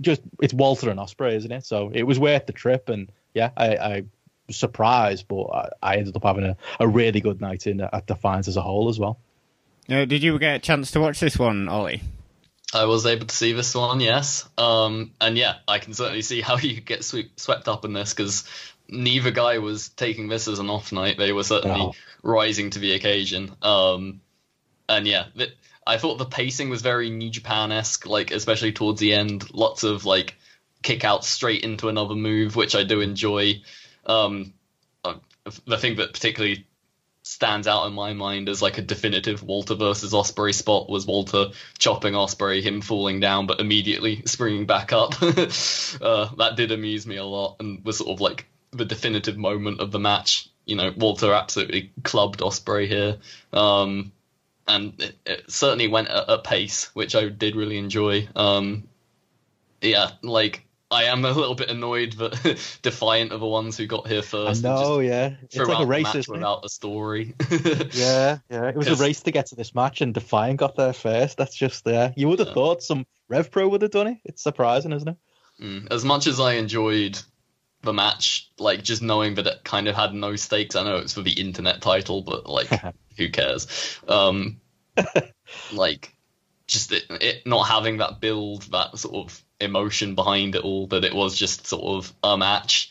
just 0.00 0.22
it's 0.40 0.54
Walter 0.54 0.90
and 0.90 0.98
Ospreay, 0.98 1.34
isn't 1.36 1.52
it? 1.52 1.66
So 1.66 1.90
it 1.92 2.04
was 2.04 2.18
worth 2.18 2.46
the 2.46 2.52
trip, 2.52 2.88
and 2.88 3.10
yeah, 3.34 3.50
I, 3.56 3.76
I 3.76 4.04
was 4.46 4.56
surprised, 4.56 5.26
but 5.28 5.44
I, 5.44 5.68
I, 5.82 5.96
ended 5.96 6.16
up 6.16 6.24
having 6.24 6.44
a, 6.44 6.56
a 6.80 6.88
really 6.88 7.20
good 7.20 7.40
night 7.40 7.66
in 7.66 7.80
at 7.80 8.06
the 8.06 8.14
Defiance 8.14 8.48
as 8.48 8.56
a 8.56 8.62
whole 8.62 8.88
as 8.88 8.98
well. 8.98 9.18
Uh, 9.88 10.04
did 10.04 10.22
you 10.22 10.38
get 10.38 10.56
a 10.56 10.58
chance 10.58 10.90
to 10.92 11.00
watch 11.00 11.20
this 11.20 11.38
one, 11.38 11.68
Ollie? 11.68 12.02
I 12.74 12.84
was 12.84 13.06
able 13.06 13.26
to 13.26 13.34
see 13.34 13.54
this 13.54 13.74
one, 13.74 14.00
yes. 14.00 14.46
Um, 14.58 15.12
and 15.20 15.38
yeah, 15.38 15.56
I 15.66 15.78
can 15.78 15.94
certainly 15.94 16.22
see 16.22 16.40
how 16.40 16.56
you 16.58 16.80
get 16.80 17.04
sweep, 17.04 17.38
swept 17.40 17.68
up 17.68 17.84
in 17.84 17.92
this 17.92 18.12
because 18.12 18.48
neither 18.88 19.30
guy 19.30 19.58
was 19.58 19.88
taking 19.90 20.28
this 20.28 20.48
as 20.48 20.58
an 20.58 20.70
off 20.70 20.92
night. 20.92 21.18
They 21.18 21.32
were 21.32 21.44
certainly 21.44 21.80
oh. 21.80 21.92
rising 22.22 22.70
to 22.70 22.78
the 22.78 22.92
occasion. 22.92 23.54
Um, 23.62 24.20
and 24.88 25.06
yeah, 25.06 25.26
th- 25.36 25.56
I 25.88 25.96
thought 25.96 26.18
the 26.18 26.26
pacing 26.26 26.68
was 26.68 26.82
very 26.82 27.08
New 27.08 27.30
Japan 27.30 27.72
esque, 27.72 28.06
like 28.06 28.30
especially 28.30 28.72
towards 28.72 29.00
the 29.00 29.14
end. 29.14 29.54
Lots 29.54 29.84
of 29.84 30.04
like 30.04 30.36
kick 30.82 31.02
out 31.02 31.24
straight 31.24 31.64
into 31.64 31.88
another 31.88 32.14
move, 32.14 32.56
which 32.56 32.76
I 32.76 32.84
do 32.84 33.00
enjoy. 33.00 33.62
Um, 34.04 34.52
uh, 35.02 35.14
the 35.64 35.78
thing 35.78 35.96
that 35.96 36.12
particularly 36.12 36.66
stands 37.22 37.66
out 37.66 37.86
in 37.86 37.94
my 37.94 38.12
mind 38.12 38.50
as 38.50 38.60
like 38.60 38.76
a 38.76 38.82
definitive 38.82 39.42
Walter 39.42 39.74
versus 39.74 40.12
Ospreay 40.12 40.54
spot 40.54 40.90
was 40.90 41.06
Walter 41.06 41.46
chopping 41.78 42.12
Ospreay, 42.12 42.62
him 42.62 42.82
falling 42.82 43.18
down 43.18 43.46
but 43.46 43.60
immediately 43.60 44.22
springing 44.26 44.66
back 44.66 44.92
up. 44.92 45.14
uh, 45.22 46.28
that 46.36 46.52
did 46.56 46.70
amuse 46.70 47.06
me 47.06 47.16
a 47.16 47.24
lot 47.24 47.56
and 47.60 47.82
was 47.82 47.96
sort 47.96 48.10
of 48.10 48.20
like 48.20 48.46
the 48.72 48.84
definitive 48.84 49.38
moment 49.38 49.80
of 49.80 49.90
the 49.90 49.98
match. 49.98 50.50
You 50.66 50.76
know, 50.76 50.92
Walter 50.94 51.32
absolutely 51.32 51.92
clubbed 52.02 52.40
Ospreay 52.40 52.86
here. 52.86 53.16
Um, 53.54 54.12
and 54.68 55.00
it, 55.00 55.16
it 55.26 55.50
certainly 55.50 55.88
went 55.88 56.08
at 56.08 56.24
a 56.28 56.38
pace, 56.38 56.90
which 56.94 57.16
I 57.16 57.28
did 57.28 57.56
really 57.56 57.78
enjoy. 57.78 58.28
Um, 58.36 58.86
yeah, 59.80 60.10
like 60.22 60.64
I 60.90 61.04
am 61.04 61.24
a 61.24 61.32
little 61.32 61.54
bit 61.54 61.70
annoyed 61.70 62.14
that 62.14 62.78
Defiant 62.82 63.32
are 63.32 63.38
the 63.38 63.46
ones 63.46 63.76
who 63.76 63.86
got 63.86 64.06
here 64.06 64.22
first. 64.22 64.64
I 64.64 64.68
know, 64.68 65.00
yeah. 65.00 65.34
It's 65.42 65.56
like 65.56 65.80
a 65.80 65.86
race, 65.86 66.28
without 66.28 66.64
a 66.64 66.68
story. 66.68 67.34
yeah, 67.92 68.38
yeah. 68.50 68.68
It 68.68 68.76
was 68.76 68.88
a 68.88 68.96
race 68.96 69.20
to 69.22 69.30
get 69.30 69.46
to 69.46 69.54
this 69.54 69.74
match, 69.74 70.00
and 70.00 70.14
Defiant 70.14 70.58
got 70.58 70.76
there 70.76 70.92
first. 70.92 71.36
That's 71.36 71.54
just 71.54 71.84
there. 71.84 72.12
You 72.16 72.28
would 72.28 72.38
have 72.38 72.48
yeah. 72.48 72.54
thought 72.54 72.82
some 72.82 73.06
Rev 73.28 73.50
Pro 73.50 73.68
would 73.68 73.82
have 73.82 73.90
done 73.90 74.06
it. 74.06 74.18
It's 74.24 74.42
surprising, 74.42 74.92
isn't 74.92 75.08
it? 75.08 75.16
Mm. 75.60 75.92
As 75.92 76.04
much 76.04 76.26
as 76.26 76.40
I 76.40 76.54
enjoyed 76.54 77.18
the 77.82 77.92
match, 77.92 78.50
like 78.58 78.82
just 78.82 79.02
knowing 79.02 79.34
that 79.34 79.46
it 79.46 79.64
kind 79.64 79.88
of 79.88 79.94
had 79.94 80.14
no 80.14 80.36
stakes. 80.36 80.76
I 80.76 80.84
know 80.84 80.96
it's 80.96 81.14
for 81.14 81.22
the 81.22 81.32
internet 81.32 81.80
title, 81.80 82.22
but 82.22 82.48
like, 82.48 82.68
who 83.16 83.28
cares? 83.28 84.00
Um, 84.08 84.60
like, 85.72 86.14
just 86.66 86.92
it, 86.92 87.04
it, 87.10 87.46
not 87.46 87.64
having 87.64 87.98
that 87.98 88.20
build, 88.20 88.62
that 88.72 88.98
sort 88.98 89.26
of 89.26 89.42
emotion 89.60 90.14
behind 90.14 90.54
it 90.54 90.62
all, 90.62 90.86
that 90.88 91.04
it 91.04 91.14
was 91.14 91.36
just 91.36 91.66
sort 91.66 91.84
of 91.84 92.12
a 92.22 92.36
match. 92.36 92.90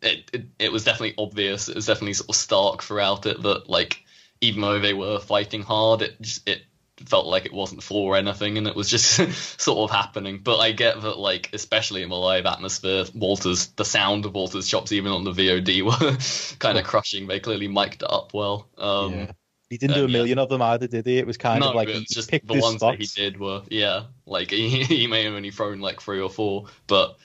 It, 0.00 0.30
it 0.32 0.44
it 0.58 0.72
was 0.72 0.84
definitely 0.84 1.14
obvious. 1.18 1.68
It 1.68 1.74
was 1.74 1.86
definitely 1.86 2.14
sort 2.14 2.28
of 2.28 2.36
stark 2.36 2.82
throughout 2.82 3.26
it 3.26 3.42
that 3.42 3.68
like 3.68 4.04
even 4.40 4.60
though 4.60 4.78
they 4.78 4.94
were 4.94 5.18
fighting 5.18 5.62
hard, 5.62 6.02
it 6.02 6.20
just 6.20 6.48
it 6.48 6.62
felt 7.06 7.26
like 7.26 7.46
it 7.46 7.52
wasn't 7.52 7.82
for 7.82 8.16
anything 8.16 8.58
and 8.58 8.66
it 8.66 8.74
was 8.74 8.88
just 8.88 9.16
sort 9.60 9.90
of 9.90 9.94
happening. 9.94 10.40
But 10.42 10.58
I 10.58 10.72
get 10.72 11.00
that, 11.02 11.18
like, 11.18 11.50
especially 11.52 12.02
in 12.02 12.08
the 12.08 12.16
live 12.16 12.46
atmosphere, 12.46 13.04
Walter's, 13.14 13.68
the 13.68 13.84
sound 13.84 14.24
of 14.26 14.34
Walter's 14.34 14.68
chops, 14.68 14.92
even 14.92 15.12
on 15.12 15.24
the 15.24 15.32
VOD, 15.32 15.82
were 16.54 16.56
kind 16.58 16.78
of 16.78 16.84
crushing. 16.84 17.26
They 17.26 17.40
clearly 17.40 17.68
mic'd 17.68 18.02
it 18.02 18.10
up 18.10 18.34
well. 18.34 18.68
Um, 18.78 19.12
yeah. 19.12 19.32
He 19.70 19.76
didn't 19.76 19.96
do 19.96 20.04
a 20.06 20.08
million 20.08 20.38
yeah. 20.38 20.44
of 20.44 20.48
them 20.48 20.62
either, 20.62 20.86
did 20.86 21.04
he? 21.04 21.18
It 21.18 21.26
was 21.26 21.36
kind 21.36 21.60
no, 21.60 21.70
of 21.70 21.74
like 21.74 21.88
it's 21.88 22.14
just 22.14 22.30
the 22.30 22.40
ones 22.46 22.76
spots. 22.76 22.80
that 22.80 22.98
he 22.98 23.06
did 23.06 23.38
were, 23.38 23.62
yeah, 23.68 24.04
like 24.24 24.50
he, 24.50 24.82
he 24.84 25.06
may 25.06 25.24
have 25.24 25.34
only 25.34 25.50
thrown 25.50 25.80
like 25.80 26.00
three 26.00 26.20
or 26.20 26.30
four, 26.30 26.66
but 26.86 27.18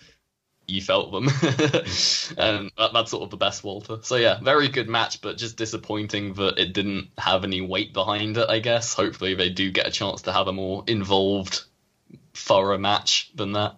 you 0.67 0.81
felt 0.81 1.11
them, 1.11 1.27
and 1.27 2.37
um, 2.37 2.71
that, 2.77 2.91
that's 2.93 3.11
sort 3.11 3.23
of 3.23 3.29
the 3.29 3.37
best 3.37 3.63
Walter. 3.63 3.99
So 4.01 4.15
yeah, 4.15 4.39
very 4.41 4.69
good 4.69 4.89
match, 4.89 5.21
but 5.21 5.37
just 5.37 5.57
disappointing 5.57 6.33
that 6.35 6.57
it 6.57 6.73
didn't 6.73 7.09
have 7.17 7.43
any 7.43 7.61
weight 7.61 7.93
behind 7.93 8.37
it. 8.37 8.49
I 8.49 8.59
guess 8.59 8.93
hopefully 8.93 9.35
they 9.35 9.49
do 9.49 9.71
get 9.71 9.87
a 9.87 9.91
chance 9.91 10.23
to 10.23 10.31
have 10.31 10.47
a 10.47 10.53
more 10.53 10.83
involved, 10.87 11.63
thorough 12.33 12.77
match 12.77 13.31
than 13.35 13.53
that. 13.53 13.75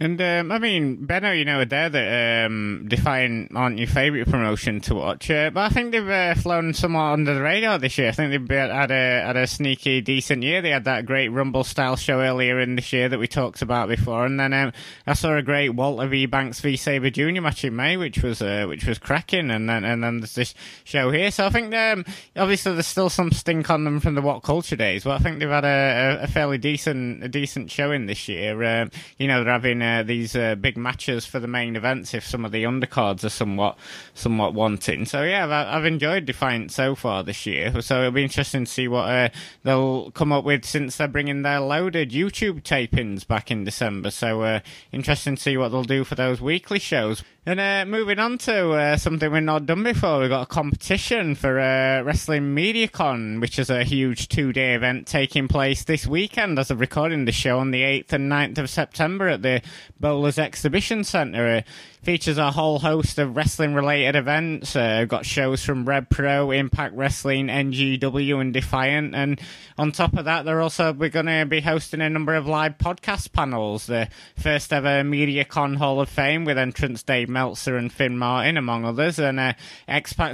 And 0.00 0.20
um, 0.20 0.52
I 0.52 0.58
mean, 0.58 1.04
Benno, 1.06 1.32
you 1.32 1.44
know, 1.44 1.64
they're 1.64 1.88
the 1.88 2.46
um, 2.46 2.86
Defiant 2.88 3.50
aren't 3.54 3.78
your 3.78 3.88
favourite 3.88 4.30
promotion 4.30 4.80
to 4.82 4.94
watch, 4.94 5.28
uh, 5.30 5.50
but 5.50 5.60
I 5.60 5.68
think 5.70 5.90
they've 5.90 6.08
uh, 6.08 6.34
flown 6.36 6.72
somewhat 6.72 7.12
under 7.12 7.34
the 7.34 7.42
radar 7.42 7.78
this 7.78 7.98
year. 7.98 8.08
I 8.08 8.12
think 8.12 8.30
they've 8.30 8.58
had 8.58 8.92
a 8.92 9.26
had 9.26 9.36
a 9.36 9.46
sneaky, 9.48 10.00
decent 10.00 10.44
year. 10.44 10.62
They 10.62 10.70
had 10.70 10.84
that 10.84 11.04
great 11.04 11.28
Rumble 11.28 11.64
style 11.64 11.96
show 11.96 12.20
earlier 12.20 12.60
in 12.60 12.76
this 12.76 12.92
year 12.92 13.08
that 13.08 13.18
we 13.18 13.26
talked 13.26 13.60
about 13.60 13.88
before, 13.88 14.24
and 14.24 14.38
then 14.38 14.52
um, 14.52 14.72
I 15.06 15.14
saw 15.14 15.36
a 15.36 15.42
great 15.42 15.70
Walter 15.70 16.06
v 16.06 16.26
Banks 16.26 16.60
v 16.60 16.76
Sabre 16.76 17.10
Junior 17.10 17.40
match 17.40 17.64
in 17.64 17.74
May, 17.74 17.96
which 17.96 18.22
was 18.22 18.40
uh, 18.40 18.66
which 18.68 18.86
was 18.86 18.98
cracking, 18.98 19.50
and 19.50 19.68
then 19.68 19.84
and 19.84 20.04
then 20.04 20.20
there's 20.20 20.36
this 20.36 20.54
show 20.84 21.10
here. 21.10 21.32
So 21.32 21.46
I 21.46 21.50
think 21.50 21.74
um, 21.74 22.04
obviously 22.36 22.72
there's 22.74 22.86
still 22.86 23.10
some 23.10 23.32
stink 23.32 23.68
on 23.68 23.82
them 23.82 23.98
from 23.98 24.14
the 24.14 24.22
What 24.22 24.44
Culture 24.44 24.76
days, 24.76 25.02
but 25.02 25.12
I 25.12 25.18
think 25.18 25.40
they've 25.40 25.48
had 25.48 25.64
a, 25.64 26.20
a 26.22 26.26
fairly 26.28 26.58
decent 26.58 27.24
a 27.24 27.28
decent 27.28 27.70
showing 27.72 28.06
this 28.06 28.28
year. 28.28 28.62
Um, 28.62 28.92
you 29.18 29.26
know, 29.26 29.42
they're 29.42 29.52
having 29.52 29.82
uh, 29.88 30.02
these 30.02 30.36
uh, 30.36 30.54
big 30.54 30.76
matches 30.76 31.24
for 31.26 31.40
the 31.40 31.46
main 31.46 31.76
events 31.76 32.14
if 32.14 32.26
some 32.26 32.44
of 32.44 32.52
the 32.52 32.64
undercards 32.64 33.24
are 33.24 33.30
somewhat 33.30 33.76
somewhat 34.14 34.54
wanting. 34.54 35.06
So 35.06 35.22
yeah, 35.22 35.46
I've, 35.70 35.84
enjoyed 35.84 36.26
Defiant 36.26 36.70
so 36.70 36.94
far 36.94 37.22
this 37.22 37.46
year. 37.46 37.80
So 37.80 38.00
it'll 38.00 38.10
be 38.10 38.22
interesting 38.22 38.66
to 38.66 38.70
see 38.70 38.88
what 38.88 39.08
uh, 39.08 39.28
they'll 39.62 40.10
come 40.10 40.32
up 40.32 40.44
with 40.44 40.64
since 40.64 40.96
they're 40.96 41.08
bringing 41.08 41.42
their 41.42 41.60
loaded 41.60 42.10
YouTube 42.10 42.62
tapings 42.62 43.26
back 43.26 43.50
in 43.50 43.64
December. 43.64 44.10
So 44.10 44.42
uh, 44.42 44.60
interesting 44.92 45.36
to 45.36 45.42
see 45.42 45.56
what 45.56 45.70
they'll 45.70 45.84
do 45.84 46.04
for 46.04 46.14
those 46.14 46.40
weekly 46.40 46.78
shows. 46.78 47.22
And 47.46 47.60
uh, 47.60 47.86
moving 47.86 48.18
on 48.18 48.36
to 48.38 48.72
uh, 48.72 48.96
something 48.98 49.32
we've 49.32 49.42
not 49.42 49.64
done 49.64 49.82
before, 49.82 50.20
we've 50.20 50.28
got 50.28 50.42
a 50.42 50.46
competition 50.46 51.34
for 51.34 51.54
Wrestling 51.54 52.54
MediaCon, 52.54 53.40
which 53.40 53.58
is 53.58 53.70
a 53.70 53.84
huge 53.84 54.28
two 54.28 54.52
day 54.52 54.74
event 54.74 55.06
taking 55.06 55.48
place 55.48 55.84
this 55.84 56.06
weekend 56.06 56.58
as 56.58 56.70
of 56.70 56.80
recording 56.80 57.24
the 57.24 57.32
show 57.32 57.58
on 57.58 57.70
the 57.70 57.82
8th 57.82 58.12
and 58.12 58.30
9th 58.30 58.58
of 58.58 58.68
September 58.68 59.28
at 59.28 59.42
the 59.42 59.62
Bowlers 60.00 60.38
Exhibition 60.38 61.04
Centre. 61.04 61.64
Features 62.02 62.38
a 62.38 62.52
whole 62.52 62.78
host 62.78 63.18
of 63.18 63.36
wrestling 63.36 63.74
related 63.74 64.16
events. 64.16 64.76
Uh, 64.76 65.04
got 65.04 65.26
shows 65.26 65.64
from 65.64 65.84
Rev 65.84 66.08
Pro, 66.08 66.50
Impact 66.50 66.94
Wrestling, 66.94 67.48
NGW, 67.48 68.40
and 68.40 68.52
Defiant. 68.52 69.14
And 69.14 69.40
on 69.76 69.92
top 69.92 70.16
of 70.16 70.24
that, 70.26 70.44
they're 70.44 70.60
also 70.60 70.92
we're 70.92 71.08
going 71.08 71.26
to 71.26 71.44
be 71.44 71.60
hosting 71.60 72.00
a 72.00 72.08
number 72.08 72.34
of 72.34 72.46
live 72.46 72.78
podcast 72.78 73.32
panels. 73.32 73.86
The 73.86 74.08
first 74.36 74.72
ever 74.72 75.02
MediaCon 75.02 75.76
Hall 75.76 76.00
of 76.00 76.08
Fame 76.08 76.44
with 76.44 76.56
entrance 76.56 77.02
Dave 77.02 77.28
Meltzer 77.28 77.76
and 77.76 77.92
Finn 77.92 78.16
Martin, 78.16 78.56
among 78.56 78.84
others. 78.84 79.18
And 79.18 79.40
uh, 79.40 79.54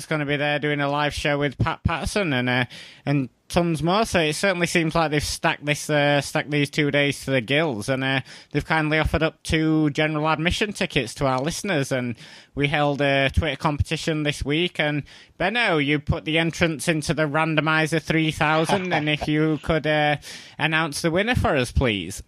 going 0.07 0.21
to 0.21 0.27
be 0.27 0.37
there 0.37 0.59
doing 0.59 0.81
a 0.81 0.91
live 0.91 1.15
show 1.15 1.39
with 1.39 1.59
Pat 1.59 1.83
Patterson 1.83 2.33
and 2.33 2.49
uh, 2.49 2.65
and 3.07 3.31
tons 3.49 3.83
more. 3.83 4.05
So 4.05 4.21
it 4.21 4.35
certainly 4.35 4.67
seems 4.67 4.95
like 4.95 5.11
they've 5.11 5.23
stacked 5.23 5.65
this, 5.65 5.89
uh, 5.89 6.21
stacked 6.21 6.51
these 6.51 6.71
two 6.71 6.91
days 6.91 7.25
to 7.25 7.31
the 7.31 7.41
gills, 7.41 7.89
and 7.89 8.03
uh, 8.03 8.21
they've 8.51 8.65
kindly 8.65 8.99
offered 8.99 9.23
up 9.23 9.43
two 9.43 9.91
general 9.91 10.29
admission 10.29 10.73
tickets 10.73 11.15
to 11.15 11.27
our 11.27 11.41
listeners. 11.41 11.54
And 11.63 12.17
we 12.55 12.69
held 12.69 13.01
a 13.01 13.31
Twitter 13.31 13.57
competition 13.57 14.23
this 14.23 14.45
week, 14.45 14.81
and 14.81 15.03
Benno, 15.39 15.79
you 15.79 16.01
put 16.01 16.25
the 16.25 16.39
entrance 16.39 16.89
into 16.89 17.15
the 17.15 17.25
randomizer 17.29 18.03
three 18.03 18.31
thousand, 18.31 18.93
and 18.93 19.09
if 19.09 19.29
you 19.29 19.59
could 19.63 19.87
uh, 19.87 20.17
announce 20.59 21.03
the 21.03 21.11
winner 21.11 21.35
for 21.35 21.57
us, 21.57 21.71
please. 21.71 22.23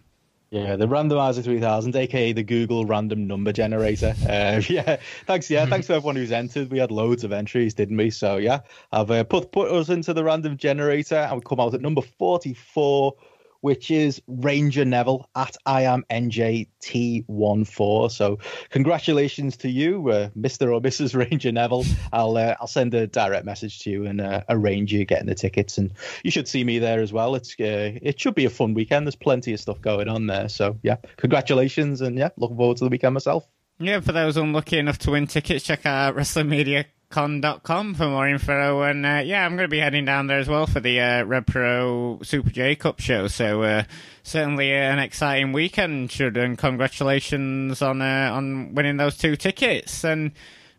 Yeah, 0.51 0.77
the 0.77 0.87
randomizer 0.87 1.43
3000, 1.43 1.97
aka 1.97 2.33
the 2.33 2.45
Google 2.45 2.87
random 2.87 3.27
number 3.27 3.53
generator. 3.53 4.14
Uh, 4.27 4.61
yeah, 4.68 4.97
thanks. 5.27 5.49
Yeah, 5.49 5.66
thanks 5.66 5.87
to 5.87 5.95
everyone 5.95 6.16
who's 6.16 6.33
entered. 6.33 6.70
We 6.70 6.79
had 6.79 6.91
loads 6.91 7.24
of 7.24 7.33
entries, 7.33 7.74
didn't 7.74 7.97
we? 7.97 8.11
So 8.11 8.37
yeah, 8.37 8.61
I've 8.93 9.11
uh, 9.11 9.24
put 9.24 9.51
put 9.53 9.70
us 9.70 9.89
into 9.89 10.12
the 10.12 10.24
random 10.24 10.57
generator, 10.57 11.16
and 11.16 11.37
we 11.37 11.41
come 11.43 11.61
out 11.61 11.74
at 11.74 11.81
number 11.81 12.03
44 12.03 13.14
which 13.61 13.91
is 13.91 14.21
Ranger 14.27 14.85
Neville 14.85 15.29
at 15.35 15.57
I 15.65 15.83
am 15.83 16.05
NJT14. 16.11 18.11
So 18.11 18.39
congratulations 18.71 19.57
to 19.59 19.71
you, 19.71 20.11
uh, 20.11 20.29
Mr. 20.39 20.73
or 20.73 20.81
Mrs. 20.81 21.17
Ranger 21.31 21.53
Neville. 21.53 21.85
I'll 22.13 22.37
uh, 22.37 22.57
I'll 22.61 22.67
send 22.67 22.95
a 22.95 23.07
direct 23.07 23.45
message 23.45 23.81
to 23.81 23.91
you 23.91 24.07
and 24.07 24.21
uh, 24.21 24.43
arrange 24.49 24.93
you 24.93 25.05
getting 25.05 25.27
the 25.27 25.35
tickets, 25.35 25.79
and 25.79 25.93
you 26.23 26.31
should 26.31 26.49
see 26.49 26.65
me 26.65 26.79
there 26.79 27.01
as 27.01 27.13
well. 27.13 27.35
It's 27.35 27.55
uh, 27.59 27.93
it 28.01 28.21
should 28.21 28.35
be 28.35 28.45
a 28.45 28.51
fun 28.51 28.75
weekend. 28.75 29.07
There's 29.07 29.17
plenty 29.17 29.53
of 29.53 29.61
stuff 29.61 29.81
going 29.81 30.09
on 30.09 30.27
there. 30.27 30.49
So 30.49 30.79
yeah, 30.83 30.97
congratulations, 31.17 32.01
and 32.01 32.19
yeah, 32.19 32.31
looking 32.37 32.57
forward 32.57 32.79
to 32.79 32.85
the 32.85 32.91
weekend 32.91 33.15
myself. 33.15 33.47
Yeah, 33.79 34.01
for 34.01 34.13
those 34.13 34.39
unlucky 34.39 34.79
enough 34.79 34.99
to 35.01 35.11
win 35.11 35.27
tickets, 35.27 35.65
check 35.65 35.85
out 35.85 36.15
Wrestling 36.15 36.49
Media 36.49 36.87
con.com 37.11 37.95
for 37.95 38.09
more 38.09 38.29
info. 38.29 38.83
And 38.83 39.07
uh, 39.07 39.23
yeah, 39.25 39.45
I'm 39.45 39.57
going 39.57 39.65
to 39.65 39.69
be 39.69 39.79
heading 39.79 40.05
down 40.05 40.27
there 40.27 40.39
as 40.39 40.49
well 40.49 40.67
for 40.67 40.81
the 40.81 41.01
uh, 41.01 41.25
Rev 41.25 41.47
Pro 41.47 42.21
Super 42.23 42.51
J 42.51 42.77
Cup 42.77 43.01
show. 43.01 43.29
So 43.29 43.63
uh, 43.63 43.85
certainly 44.23 44.73
an 44.73 44.99
exciting 44.99 45.53
weekend. 45.53 46.11
Should 46.11 46.37
and 46.37 46.59
congratulations 46.59 47.83
on 47.83 48.03
uh, 48.03 48.31
on 48.33 48.75
winning 48.75 48.97
those 48.97 49.17
two 49.17 49.37
tickets. 49.37 50.05
And 50.05 50.33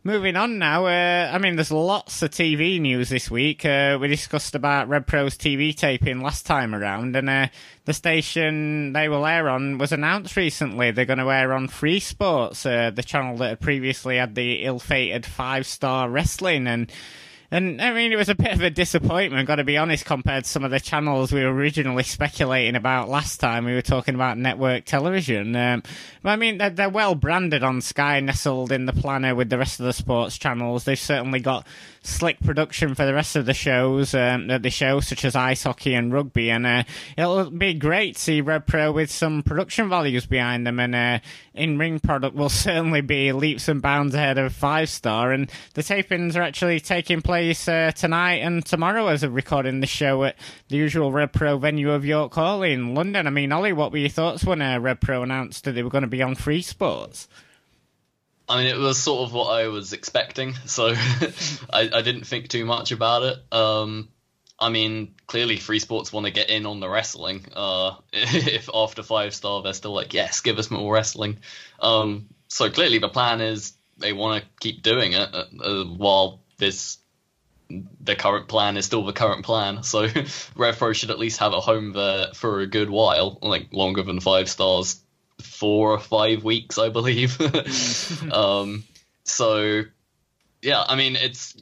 moving 0.07 0.37
on 0.37 0.57
now, 0.57 0.85
uh, 0.85 1.29
I 1.33 1.37
mean, 1.37 1.57
there's 1.57 1.69
lots 1.69 2.21
of 2.21 2.31
TV 2.31 2.79
news 2.79 3.09
this 3.09 3.29
week. 3.29 3.65
Uh, 3.65 3.97
we 3.99 4.07
discussed 4.07 4.55
about 4.55 4.87
Rev 4.87 5.05
Pro's 5.05 5.37
TV 5.37 5.75
taping 5.75 6.21
last 6.21 6.45
time 6.45 6.73
around, 6.73 7.17
and 7.17 7.29
uh, 7.29 7.47
the 7.83 7.91
station 7.91 8.93
they 8.93 9.09
will 9.09 9.25
air 9.25 9.49
on 9.49 9.77
was 9.77 9.91
announced 9.91 10.37
recently. 10.37 10.91
They're 10.91 11.03
going 11.03 11.19
to 11.19 11.29
air 11.29 11.51
on 11.51 11.67
Free 11.67 11.99
Sports, 11.99 12.65
uh, 12.65 12.89
the 12.89 13.03
channel 13.03 13.35
that 13.39 13.49
had 13.49 13.59
previously 13.59 14.15
had 14.15 14.33
the 14.33 14.63
ill-fated 14.63 15.25
five-star 15.25 16.09
wrestling, 16.09 16.67
and 16.67 16.89
and 17.49 17.81
I 17.81 17.93
mean, 17.93 18.11
it 18.11 18.17
was 18.17 18.27
a 18.27 18.35
bit 18.35 18.51
of 18.51 18.61
a 18.61 18.69
disappointment, 18.69 19.47
got 19.47 19.55
to 19.55 19.63
be 19.63 19.77
honest, 19.77 20.03
compared 20.03 20.43
to 20.43 20.49
some 20.49 20.65
of 20.65 20.71
the 20.71 20.81
channels 20.81 21.31
we 21.31 21.45
were 21.45 21.53
originally 21.53 22.03
speculating 22.03 22.75
about 22.75 23.07
last 23.07 23.37
time. 23.37 23.63
We 23.63 23.73
were 23.73 23.81
talking 23.81 24.15
about 24.15 24.37
network 24.37 24.83
television. 24.83 25.55
Um, 25.55 25.81
but 26.23 26.31
I 26.31 26.35
mean, 26.35 26.57
they're, 26.57 26.71
they're, 26.71 26.89
well 26.89 27.15
branded 27.15 27.63
on 27.63 27.79
Sky, 27.79 28.19
nestled 28.19 28.73
in 28.73 28.85
the 28.85 28.91
planner 28.91 29.33
with 29.33 29.49
the 29.49 29.57
rest 29.57 29.79
of 29.79 29.85
the 29.85 29.93
sports 29.93 30.37
channels. 30.37 30.83
They've 30.83 30.99
certainly 30.99 31.39
got 31.39 31.65
slick 32.01 32.39
production 32.41 32.95
for 32.95 33.05
the 33.05 33.13
rest 33.13 33.35
of 33.37 33.45
the 33.45 33.53
shows 33.53 34.13
um, 34.13 34.47
that 34.47 34.61
they 34.61 34.69
show, 34.69 34.99
such 34.99 35.23
as 35.23 35.35
ice 35.35 35.63
hockey 35.63 35.93
and 35.93 36.11
rugby. 36.11 36.49
And 36.49 36.65
uh, 36.65 36.83
it'll 37.17 37.49
be 37.49 37.73
great 37.73 38.15
to 38.15 38.21
see 38.21 38.41
Rev 38.41 38.65
Pro 38.65 38.91
with 38.91 39.09
some 39.09 39.41
production 39.41 39.87
values 39.87 40.25
behind 40.25 40.67
them. 40.67 40.81
And 40.81 40.95
uh, 40.95 41.19
in 41.53 41.77
ring 41.77 42.01
product 42.01 42.35
will 42.35 42.49
certainly 42.49 43.01
be 43.01 43.31
leaps 43.31 43.69
and 43.69 43.81
bounds 43.81 44.15
ahead 44.15 44.37
of 44.37 44.53
five 44.53 44.89
star. 44.89 45.31
And 45.31 45.49
the 45.75 45.81
tapings 45.81 46.35
are 46.35 46.41
actually 46.41 46.81
taking 46.81 47.21
place 47.21 47.36
uh, 47.37 47.91
tonight 47.91 48.39
and 48.41 48.65
tomorrow 48.65 49.07
as 49.07 49.21
of 49.21 49.35
recording 49.35 49.79
the 49.79 49.87
show 49.87 50.23
at 50.23 50.35
the 50.69 50.75
usual 50.75 51.11
Rev 51.11 51.31
Pro 51.31 51.57
venue 51.57 51.91
of 51.91 52.03
York 52.03 52.33
Hall 52.33 52.63
in 52.63 52.95
London. 52.95 53.27
I 53.27 53.29
mean, 53.29 53.51
Ollie, 53.51 53.73
what 53.73 53.91
were 53.91 53.99
your 53.99 54.09
thoughts 54.09 54.43
when 54.43 54.59
uh, 54.61 54.79
Rev 54.79 54.99
Pro 54.99 55.21
announced 55.21 55.65
that 55.65 55.73
they 55.73 55.83
were 55.83 55.91
going 55.91 56.01
to 56.01 56.07
be 56.07 56.23
on 56.23 56.33
Free 56.33 56.63
Sports? 56.63 57.27
I 58.49 58.57
mean, 58.57 58.67
it 58.67 58.77
was 58.77 58.97
sort 58.97 59.27
of 59.27 59.33
what 59.33 59.51
I 59.51 59.67
was 59.67 59.93
expecting, 59.93 60.55
so 60.65 60.87
I, 61.69 61.89
I, 61.93 62.01
didn't 62.01 62.25
think 62.25 62.47
too 62.47 62.65
much 62.65 62.91
about 62.91 63.21
it. 63.23 63.53
Um, 63.53 64.09
I 64.57 64.69
mean, 64.69 65.13
clearly, 65.27 65.57
Free 65.57 65.79
Sports 65.79 66.11
want 66.11 66.25
to 66.25 66.31
get 66.31 66.49
in 66.49 66.65
on 66.65 66.79
the 66.79 66.89
wrestling. 66.89 67.45
Uh, 67.53 67.97
if 68.13 68.69
after 68.73 69.03
five 69.03 69.35
star, 69.35 69.61
they're 69.61 69.73
still 69.73 69.93
like, 69.93 70.13
yes, 70.15 70.41
give 70.41 70.57
us 70.57 70.71
more 70.71 70.91
wrestling. 70.91 71.37
Um, 71.79 72.29
so 72.47 72.69
clearly, 72.71 72.97
the 72.97 73.09
plan 73.09 73.41
is 73.41 73.73
they 73.97 74.13
want 74.13 74.43
to 74.43 74.49
keep 74.59 74.81
doing 74.81 75.13
it 75.13 75.29
uh, 75.33 75.45
uh, 75.61 75.83
while 75.85 76.41
this 76.57 76.97
the 77.69 78.15
current 78.15 78.47
plan 78.47 78.77
is 78.77 78.85
still 78.85 79.05
the 79.05 79.13
current 79.13 79.45
plan. 79.45 79.83
So 79.83 80.07
Rev 80.55 80.77
Pro 80.77 80.93
should 80.93 81.11
at 81.11 81.19
least 81.19 81.39
have 81.39 81.53
a 81.53 81.61
home 81.61 81.93
there 81.93 82.27
for 82.33 82.61
a 82.61 82.67
good 82.67 82.89
while, 82.89 83.37
like 83.41 83.73
longer 83.73 84.03
than 84.03 84.19
five 84.19 84.49
stars 84.49 85.01
four 85.41 85.91
or 85.91 85.99
five 85.99 86.43
weeks, 86.43 86.77
I 86.77 86.89
believe. 86.89 87.39
um, 88.31 88.83
so, 89.23 89.83
yeah, 90.61 90.83
I 90.87 90.95
mean, 90.95 91.15
it's 91.15 91.61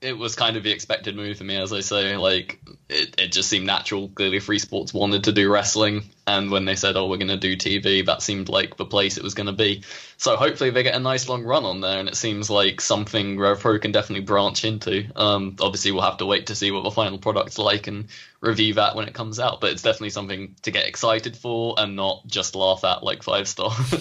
it 0.00 0.16
was 0.16 0.34
kind 0.34 0.56
of 0.56 0.62
the 0.62 0.70
expected 0.70 1.14
move 1.14 1.36
for 1.36 1.44
me, 1.44 1.56
as 1.56 1.74
I 1.74 1.80
say. 1.80 2.16
Like, 2.16 2.58
it, 2.88 3.20
it 3.20 3.32
just 3.32 3.50
seemed 3.50 3.66
natural. 3.66 4.08
Clearly, 4.08 4.40
Free 4.40 4.58
Sports 4.58 4.94
wanted 4.94 5.24
to 5.24 5.32
do 5.32 5.52
wrestling, 5.52 6.04
and 6.26 6.50
when 6.50 6.64
they 6.64 6.74
said, 6.74 6.96
"Oh, 6.96 7.08
we're 7.08 7.18
going 7.18 7.28
to 7.28 7.36
do 7.36 7.54
TV," 7.54 8.06
that 8.06 8.22
seemed 8.22 8.48
like 8.48 8.78
the 8.78 8.86
place 8.86 9.18
it 9.18 9.22
was 9.22 9.34
going 9.34 9.48
to 9.48 9.52
be. 9.52 9.82
So 10.16 10.36
hopefully, 10.36 10.70
they 10.70 10.82
get 10.82 10.94
a 10.94 11.00
nice 11.00 11.28
long 11.28 11.44
run 11.44 11.66
on 11.66 11.82
there, 11.82 11.98
and 11.98 12.08
it 12.08 12.16
seems 12.16 12.48
like 12.48 12.80
something 12.80 13.38
Rev 13.38 13.60
Pro 13.60 13.78
can 13.78 13.92
definitely 13.92 14.24
branch 14.24 14.64
into. 14.64 15.04
Um, 15.14 15.56
obviously, 15.60 15.92
we'll 15.92 16.02
have 16.02 16.18
to 16.18 16.26
wait 16.26 16.46
to 16.46 16.54
see 16.54 16.70
what 16.70 16.82
the 16.82 16.90
final 16.90 17.18
product's 17.18 17.58
like 17.58 17.86
and 17.86 18.08
review 18.40 18.72
that 18.74 18.96
when 18.96 19.06
it 19.06 19.12
comes 19.12 19.38
out. 19.38 19.60
But 19.60 19.72
it's 19.72 19.82
definitely 19.82 20.10
something 20.10 20.56
to 20.62 20.70
get 20.70 20.86
excited 20.86 21.36
for 21.36 21.74
and 21.76 21.94
not 21.94 22.26
just 22.26 22.54
laugh 22.54 22.84
at 22.84 23.02
like 23.02 23.22
five 23.22 23.46
star. 23.46 23.70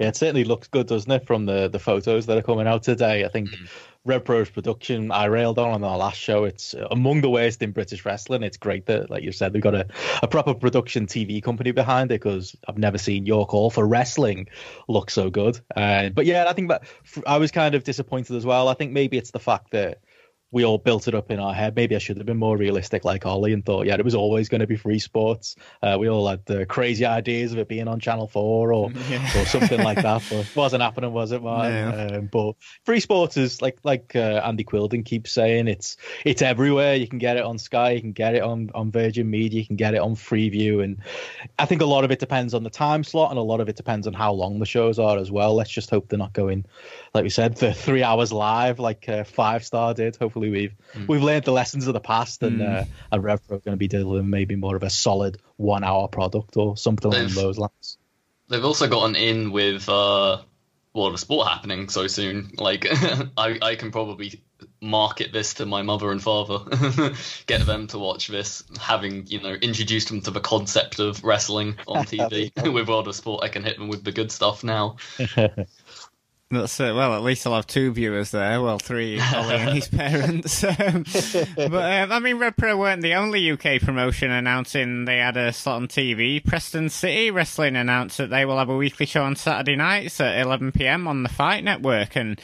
yeah, 0.00 0.08
it 0.08 0.16
certainly 0.16 0.44
looks 0.44 0.68
good, 0.68 0.86
doesn't 0.86 1.10
it? 1.10 1.26
From 1.26 1.44
the 1.44 1.68
the 1.68 1.78
photos 1.78 2.24
that 2.26 2.38
are 2.38 2.42
coming 2.42 2.66
out 2.66 2.82
today, 2.82 3.26
I 3.26 3.28
think. 3.28 3.50
Mm 3.50 3.68
Rev 4.06 4.24
Pro's 4.24 4.48
production, 4.48 5.10
I 5.10 5.26
railed 5.26 5.58
on 5.58 5.70
on 5.72 5.84
our 5.84 5.98
last 5.98 6.18
show. 6.18 6.44
It's 6.44 6.74
among 6.90 7.20
the 7.20 7.28
worst 7.28 7.62
in 7.62 7.72
British 7.72 8.06
wrestling. 8.06 8.42
It's 8.42 8.56
great 8.56 8.86
that, 8.86 9.10
like 9.10 9.22
you 9.22 9.30
said, 9.30 9.52
they've 9.52 9.60
got 9.60 9.74
a, 9.74 9.86
a 10.22 10.28
proper 10.28 10.54
production 10.54 11.06
TV 11.06 11.42
company 11.42 11.70
behind 11.72 12.10
it 12.10 12.20
because 12.22 12.56
I've 12.66 12.78
never 12.78 12.96
seen 12.96 13.26
York 13.26 13.50
Hall 13.50 13.68
for 13.68 13.86
wrestling 13.86 14.48
look 14.88 15.10
so 15.10 15.28
good. 15.28 15.60
Uh, 15.76 16.08
but 16.08 16.24
yeah, 16.24 16.46
I 16.48 16.54
think 16.54 16.70
that 16.70 16.84
I 17.26 17.36
was 17.36 17.50
kind 17.50 17.74
of 17.74 17.84
disappointed 17.84 18.36
as 18.36 18.46
well. 18.46 18.68
I 18.68 18.74
think 18.74 18.92
maybe 18.92 19.18
it's 19.18 19.32
the 19.32 19.38
fact 19.38 19.72
that 19.72 20.00
we 20.52 20.64
all 20.64 20.78
built 20.78 21.06
it 21.06 21.14
up 21.14 21.30
in 21.30 21.38
our 21.38 21.54
head. 21.54 21.76
Maybe 21.76 21.94
I 21.94 21.98
should 21.98 22.16
have 22.16 22.26
been 22.26 22.36
more 22.36 22.56
realistic 22.56 23.04
like 23.04 23.24
Ollie 23.24 23.52
and 23.52 23.64
thought, 23.64 23.86
yeah, 23.86 23.94
it 23.94 24.04
was 24.04 24.16
always 24.16 24.48
going 24.48 24.60
to 24.60 24.66
be 24.66 24.76
free 24.76 24.98
sports. 24.98 25.54
Uh, 25.82 25.96
we 25.98 26.08
all 26.08 26.26
had 26.26 26.44
the 26.46 26.66
crazy 26.66 27.04
ideas 27.04 27.52
of 27.52 27.58
it 27.58 27.68
being 27.68 27.86
on 27.86 28.00
Channel 28.00 28.26
4 28.26 28.72
or, 28.72 28.90
yeah. 29.08 29.40
or 29.40 29.46
something 29.46 29.80
like 29.80 30.02
that. 30.02 30.22
But 30.28 30.38
it 30.38 30.56
wasn't 30.56 30.82
happening, 30.82 31.12
was 31.12 31.30
it? 31.30 31.42
No. 31.42 31.50
Um, 31.50 32.28
but 32.32 32.56
free 32.84 33.00
sports 33.00 33.36
is 33.36 33.62
like 33.62 33.78
like 33.84 34.16
uh, 34.16 34.42
Andy 34.44 34.64
Quildan 34.64 35.04
keeps 35.04 35.30
saying, 35.30 35.68
it's 35.68 35.96
it's 36.24 36.42
everywhere. 36.42 36.96
You 36.96 37.06
can 37.06 37.18
get 37.18 37.36
it 37.36 37.44
on 37.44 37.58
Sky, 37.58 37.92
you 37.92 38.00
can 38.00 38.12
get 38.12 38.34
it 38.34 38.42
on, 38.42 38.70
on 38.74 38.90
Virgin 38.90 39.30
Media, 39.30 39.60
you 39.60 39.66
can 39.66 39.76
get 39.76 39.94
it 39.94 40.00
on 40.00 40.16
Freeview. 40.16 40.82
And 40.82 40.98
I 41.58 41.66
think 41.66 41.80
a 41.80 41.86
lot 41.86 42.04
of 42.04 42.10
it 42.10 42.18
depends 42.18 42.54
on 42.54 42.64
the 42.64 42.70
time 42.70 43.04
slot 43.04 43.30
and 43.30 43.38
a 43.38 43.42
lot 43.42 43.60
of 43.60 43.68
it 43.68 43.76
depends 43.76 44.06
on 44.08 44.14
how 44.14 44.32
long 44.32 44.58
the 44.58 44.66
shows 44.66 44.98
are 44.98 45.16
as 45.16 45.30
well. 45.30 45.54
Let's 45.54 45.70
just 45.70 45.90
hope 45.90 46.08
they're 46.08 46.18
not 46.18 46.32
going, 46.32 46.64
like 47.14 47.24
we 47.24 47.30
said, 47.30 47.56
the 47.56 47.74
three 47.74 48.02
hours 48.02 48.32
live 48.32 48.78
like 48.78 49.08
uh, 49.08 49.24
Five 49.24 49.64
Star 49.64 49.94
did. 49.94 50.16
Hopefully, 50.16 50.50
we've 50.50 50.74
mm. 50.94 51.08
we've 51.08 51.22
learned 51.22 51.44
the 51.44 51.52
lessons 51.52 51.86
of 51.86 51.94
the 51.94 52.00
past, 52.00 52.42
and 52.42 52.60
mm. 52.60 52.82
uh, 52.82 52.84
and 53.10 53.24
Rev 53.24 53.46
Pro 53.46 53.56
are 53.56 53.60
going 53.60 53.72
to 53.72 53.78
be 53.78 53.88
delivering 53.88 54.30
maybe 54.30 54.56
more 54.56 54.76
of 54.76 54.82
a 54.82 54.90
solid 54.90 55.38
one 55.56 55.84
hour 55.84 56.08
product 56.08 56.56
or 56.56 56.76
something 56.76 57.10
they've, 57.10 57.22
along 57.22 57.34
those 57.34 57.58
lines. 57.58 57.98
They've 58.48 58.64
also 58.64 58.88
gotten 58.88 59.16
in 59.16 59.50
with 59.50 59.88
uh, 59.88 60.42
World 60.94 61.14
of 61.14 61.20
Sport 61.20 61.48
happening 61.48 61.88
so 61.88 62.06
soon. 62.06 62.52
Like 62.56 62.86
I, 63.36 63.58
I 63.60 63.74
can 63.76 63.90
probably 63.90 64.40
market 64.80 65.32
this 65.32 65.54
to 65.54 65.66
my 65.66 65.82
mother 65.82 66.10
and 66.10 66.22
father, 66.22 66.58
get 67.46 67.64
them 67.66 67.86
to 67.88 67.98
watch 67.98 68.28
this, 68.28 68.64
having 68.80 69.26
you 69.26 69.40
know 69.40 69.52
introduced 69.52 70.08
them 70.08 70.20
to 70.22 70.30
the 70.30 70.40
concept 70.40 70.98
of 70.98 71.22
wrestling 71.22 71.76
on 71.86 72.04
TV 72.06 72.72
with 72.72 72.88
World 72.88 73.08
of 73.08 73.14
Sport. 73.14 73.44
I 73.44 73.48
can 73.48 73.62
hit 73.62 73.78
them 73.78 73.88
with 73.88 74.04
the 74.04 74.12
good 74.12 74.32
stuff 74.32 74.64
now. 74.64 74.96
That's 76.52 76.80
uh, 76.80 76.92
well. 76.96 77.14
At 77.14 77.22
least 77.22 77.46
I'll 77.46 77.54
have 77.54 77.68
two 77.68 77.92
viewers 77.92 78.32
there. 78.32 78.60
Well, 78.60 78.80
three, 78.80 79.20
Ollie 79.20 79.54
and 79.54 79.74
his 79.74 79.86
parents. 79.88 80.64
Um, 80.80 81.04
but 81.56 82.02
um, 82.02 82.12
I 82.12 82.18
mean, 82.20 82.38
Rev 82.38 82.56
Pro 82.56 82.76
weren't 82.76 83.02
the 83.02 83.14
only 83.14 83.50
UK 83.50 83.80
promotion 83.80 84.30
announcing 84.30 85.04
they 85.04 85.18
had 85.18 85.36
a 85.36 85.52
slot 85.52 85.76
on 85.76 85.88
TV. 85.88 86.44
Preston 86.44 86.88
City 86.88 87.30
Wrestling 87.30 87.76
announced 87.76 88.18
that 88.18 88.30
they 88.30 88.44
will 88.44 88.58
have 88.58 88.68
a 88.68 88.76
weekly 88.76 89.06
show 89.06 89.22
on 89.22 89.36
Saturday 89.36 89.76
nights 89.76 90.20
at 90.20 90.40
11 90.40 90.72
p.m. 90.72 91.06
on 91.06 91.22
the 91.22 91.28
Fight 91.28 91.62
Network, 91.62 92.16
and 92.16 92.40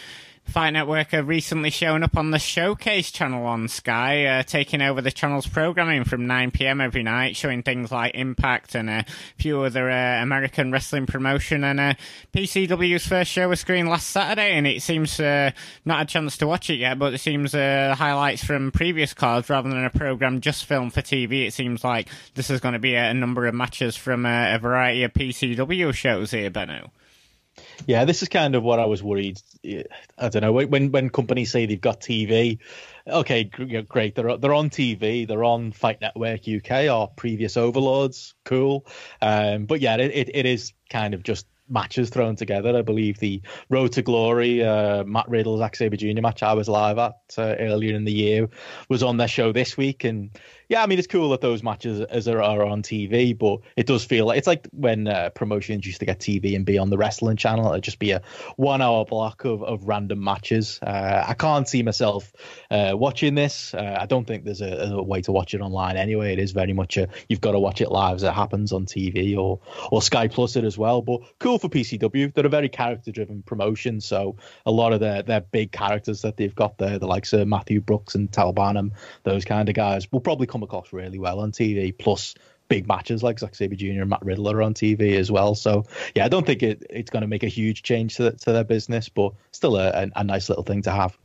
Fight 0.47 0.71
Network 0.71 1.11
have 1.11 1.29
recently 1.29 1.71
shown 1.71 2.03
up 2.03 2.17
on 2.17 2.31
the 2.31 2.39
Showcase 2.39 3.11
channel 3.11 3.45
on 3.47 3.69
Sky, 3.69 4.25
uh, 4.25 4.43
taking 4.43 4.81
over 4.81 5.03
the 5.03 5.11
channel's 5.11 5.47
programming 5.47 6.05
from 6.05 6.27
9 6.27 6.53
p.m. 6.53 6.81
every 6.81 7.03
night, 7.03 7.37
showing 7.37 7.63
things 7.63 7.91
like 7.91 8.15
Impact 8.15 8.75
and 8.75 8.89
a 8.89 9.05
few 9.39 9.63
other 9.63 9.91
uh, 9.91 10.23
American 10.23 10.71
wrestling 10.71 11.07
promotion. 11.07 11.65
And 11.65 11.81
uh, 11.81 11.95
PCW's 12.33 13.07
first 13.07 13.31
show 13.31 13.49
was 13.49 13.61
screened 13.61 13.89
last 13.89 14.09
Saturday, 14.09 14.53
and 14.53 14.67
it 14.67 14.83
seems 14.83 15.19
uh, 15.19 15.51
not 15.85 16.03
a 16.03 16.07
chance 16.07 16.37
to 16.39 16.47
watch 16.47 16.71
it 16.71 16.77
yet, 16.77 16.99
but 16.99 17.13
it 17.13 17.19
seems 17.19 17.55
uh, 17.55 17.95
highlights 17.99 18.45
from 18.45 18.71
previous 18.71 19.13
cards 19.13 19.51
rather 19.51 19.69
than 19.69 19.85
a 19.85 19.91
program 19.91 20.41
just 20.41 20.65
filmed 20.65 20.95
for 20.95 21.03
TV. 21.03 21.47
It 21.47 21.55
seems 21.55 21.83
like 21.83 22.09
this 22.35 22.51
is 22.51 22.61
going 22.61 22.75
to 22.75 22.79
be 22.79 22.95
a, 22.95 23.11
a 23.11 23.15
number 23.15 23.47
of 23.47 23.55
matches 23.55 23.97
from 23.97 24.25
uh, 24.25 24.55
a 24.55 24.59
variety 24.59 25.03
of 25.03 25.13
PCW 25.13 25.93
shows 25.93 26.31
here, 26.31 26.51
Benno. 26.51 26.91
Yeah, 27.87 28.05
this 28.05 28.23
is 28.23 28.29
kind 28.29 28.55
of 28.55 28.63
what 28.63 28.79
I 28.79 28.87
was 28.87 29.03
worried. 29.03 29.41
I 29.65 30.29
don't 30.29 30.43
know 30.43 30.53
when 30.53 30.93
when 30.93 31.11
companies 31.11 31.51
say 31.51 31.67
they've 31.67 31.81
got 31.81 32.01
TV. 32.01 32.59
Okay, 33.07 33.45
great. 33.45 34.15
They're 34.15 34.37
they're 34.39 34.55
on 34.55 34.71
TV. 34.71 35.29
They're 35.29 35.45
on 35.45 35.73
Fight 35.73 36.01
Network 36.01 36.49
UK 36.49 36.91
or 36.91 37.09
previous 37.09 37.57
overlords. 37.57 38.35
Cool. 38.45 38.87
Um, 39.21 39.67
but 39.67 39.81
yeah, 39.81 39.97
it, 39.97 40.31
it 40.35 40.47
is 40.47 40.73
kind 40.91 41.15
of 41.15 41.23
just 41.23 41.47
matches 41.69 42.11
thrown 42.11 42.37
together. 42.37 42.77
I 42.77 42.83
believe 42.83 43.19
the 43.19 43.43
Road 43.69 43.93
to 43.93 44.03
Glory, 44.03 44.63
uh, 44.65 45.05
Matt 45.05 45.29
Riddle, 45.29 45.59
Zack 45.59 45.77
Sabre 45.77 45.97
Jr. 45.97 46.21
match 46.21 46.43
I 46.43 46.55
was 46.55 46.69
live 46.69 46.99
at 46.99 47.17
uh, 47.39 47.55
earlier 47.59 47.95
in 47.95 48.05
the 48.05 48.13
year 48.13 48.49
was 48.89 49.03
on 49.03 49.17
their 49.17 49.29
show 49.29 49.53
this 49.53 49.77
week, 49.77 50.05
and 50.05 50.31
yeah, 50.69 50.83
I 50.83 50.87
mean 50.87 50.99
it's 50.99 51.07
cool 51.07 51.31
that 51.31 51.41
those 51.41 51.63
matches 51.63 52.01
as 52.01 52.27
are, 52.27 52.43
are 52.43 52.65
on 52.65 52.83
TV, 52.83 53.37
but 53.37 53.61
it 53.77 53.87
does 53.87 54.05
feel 54.05 54.27
like 54.27 54.39
it's 54.39 54.47
like 54.47 54.67
when 54.73 55.07
uh, 55.07 55.31
promotions 55.31 55.87
used 55.87 56.01
to 56.01 56.07
get 56.07 56.19
TV 56.19 56.57
and 56.57 56.65
be 56.65 56.79
on 56.79 56.91
the 56.91 56.99
wrestling 56.99 57.37
channel. 57.37 57.71
It'd 57.73 57.85
just 57.85 57.99
be 57.99 58.11
a 58.11 58.23
one-hour 58.57 59.05
block 59.05 59.45
of, 59.45 59.63
of 59.63 59.85
random 59.85 60.23
matches. 60.23 60.81
Uh, 60.83 61.25
I 61.27 61.35
can't 61.35 61.69
see 61.69 61.83
myself 61.83 62.33
uh, 62.71 62.93
watching 62.95 63.35
this. 63.35 63.75
Uh, 63.75 63.97
I 64.01 64.07
don't 64.07 64.27
think 64.27 64.45
there's 64.45 64.61
a, 64.61 64.93
a, 64.93 65.03
way 65.03 65.23
to 65.23 65.33
watch 65.33 65.55
it 65.55 65.61
online 65.61 65.97
anyway. 65.97 66.33
It 66.33 66.41
is 66.41 66.51
very 66.51 66.73
much 66.73 66.97
a 66.97 67.09
you've 67.29 67.41
got 67.41 67.53
to 67.53 67.61
watch 67.61 67.81
it 67.81 67.91
live 67.91 68.17
as 68.17 68.23
it 68.25 68.33
happens 68.33 68.73
on 68.73 68.87
TV 68.87 69.37
or 69.37 69.61
or 69.93 70.03
Sky 70.03 70.27
Plus 70.27 70.57
it 70.57 70.65
as 70.65 70.77
well. 70.77 71.01
But 71.01 71.21
cool 71.39 71.59
for 71.61 71.69
PCW. 71.69 72.35
They're 72.35 72.47
a 72.47 72.49
very 72.49 72.69
character-driven 72.69 73.43
promotion, 73.43 74.01
so 74.01 74.37
a 74.65 74.73
lot 74.73 74.93
of 74.93 74.99
their 75.01 75.23
their 75.23 75.41
big 75.41 75.71
characters 75.71 76.23
that 76.23 76.37
they've 76.37 76.55
got 76.55 76.79
there, 76.79 76.99
the 76.99 77.07
likes 77.07 77.33
of 77.33 77.47
Matthew 77.47 77.81
Brooks 77.81 78.17
and 78.17 78.33
Tal 78.33 78.53
Bannum, 78.53 78.91
those 79.23 79.45
kind 79.45 79.69
of 79.69 79.75
guys, 79.77 80.11
will 80.11 80.21
probably 80.21 80.47
come 80.57 80.63
across 80.63 80.93
really 80.93 81.19
well 81.19 81.41
on 81.41 81.53
TV. 81.53 81.97
Plus, 81.97 82.35
big 82.69 82.89
matches 82.89 83.23
like 83.23 83.39
Zack 83.39 83.55
Sabre 83.55 83.77
Jr. 83.77 84.01
and 84.01 84.11
Matt 84.11 84.25
Riddle 84.25 84.51
are 84.51 84.63
on 84.63 84.75
TV 84.75 85.17
as 85.17 85.31
well. 85.31 85.55
So 85.55 85.85
yeah, 86.15 86.25
I 86.25 86.29
don't 86.29 86.47
think 86.47 86.63
it, 86.63 86.83
it's 86.89 87.11
going 87.11 87.21
to 87.23 87.29
make 87.29 87.43
a 87.43 87.49
huge 87.49 87.83
change 87.83 88.17
to, 88.17 88.33
to 88.33 88.53
their 88.53 88.65
business, 88.65 89.09
but 89.09 89.33
still 89.53 89.77
a, 89.77 89.91
a, 89.91 90.11
a 90.17 90.25
nice 90.25 90.49
little 90.49 90.65
thing 90.65 90.83
to 90.83 90.91
have. 90.91 91.17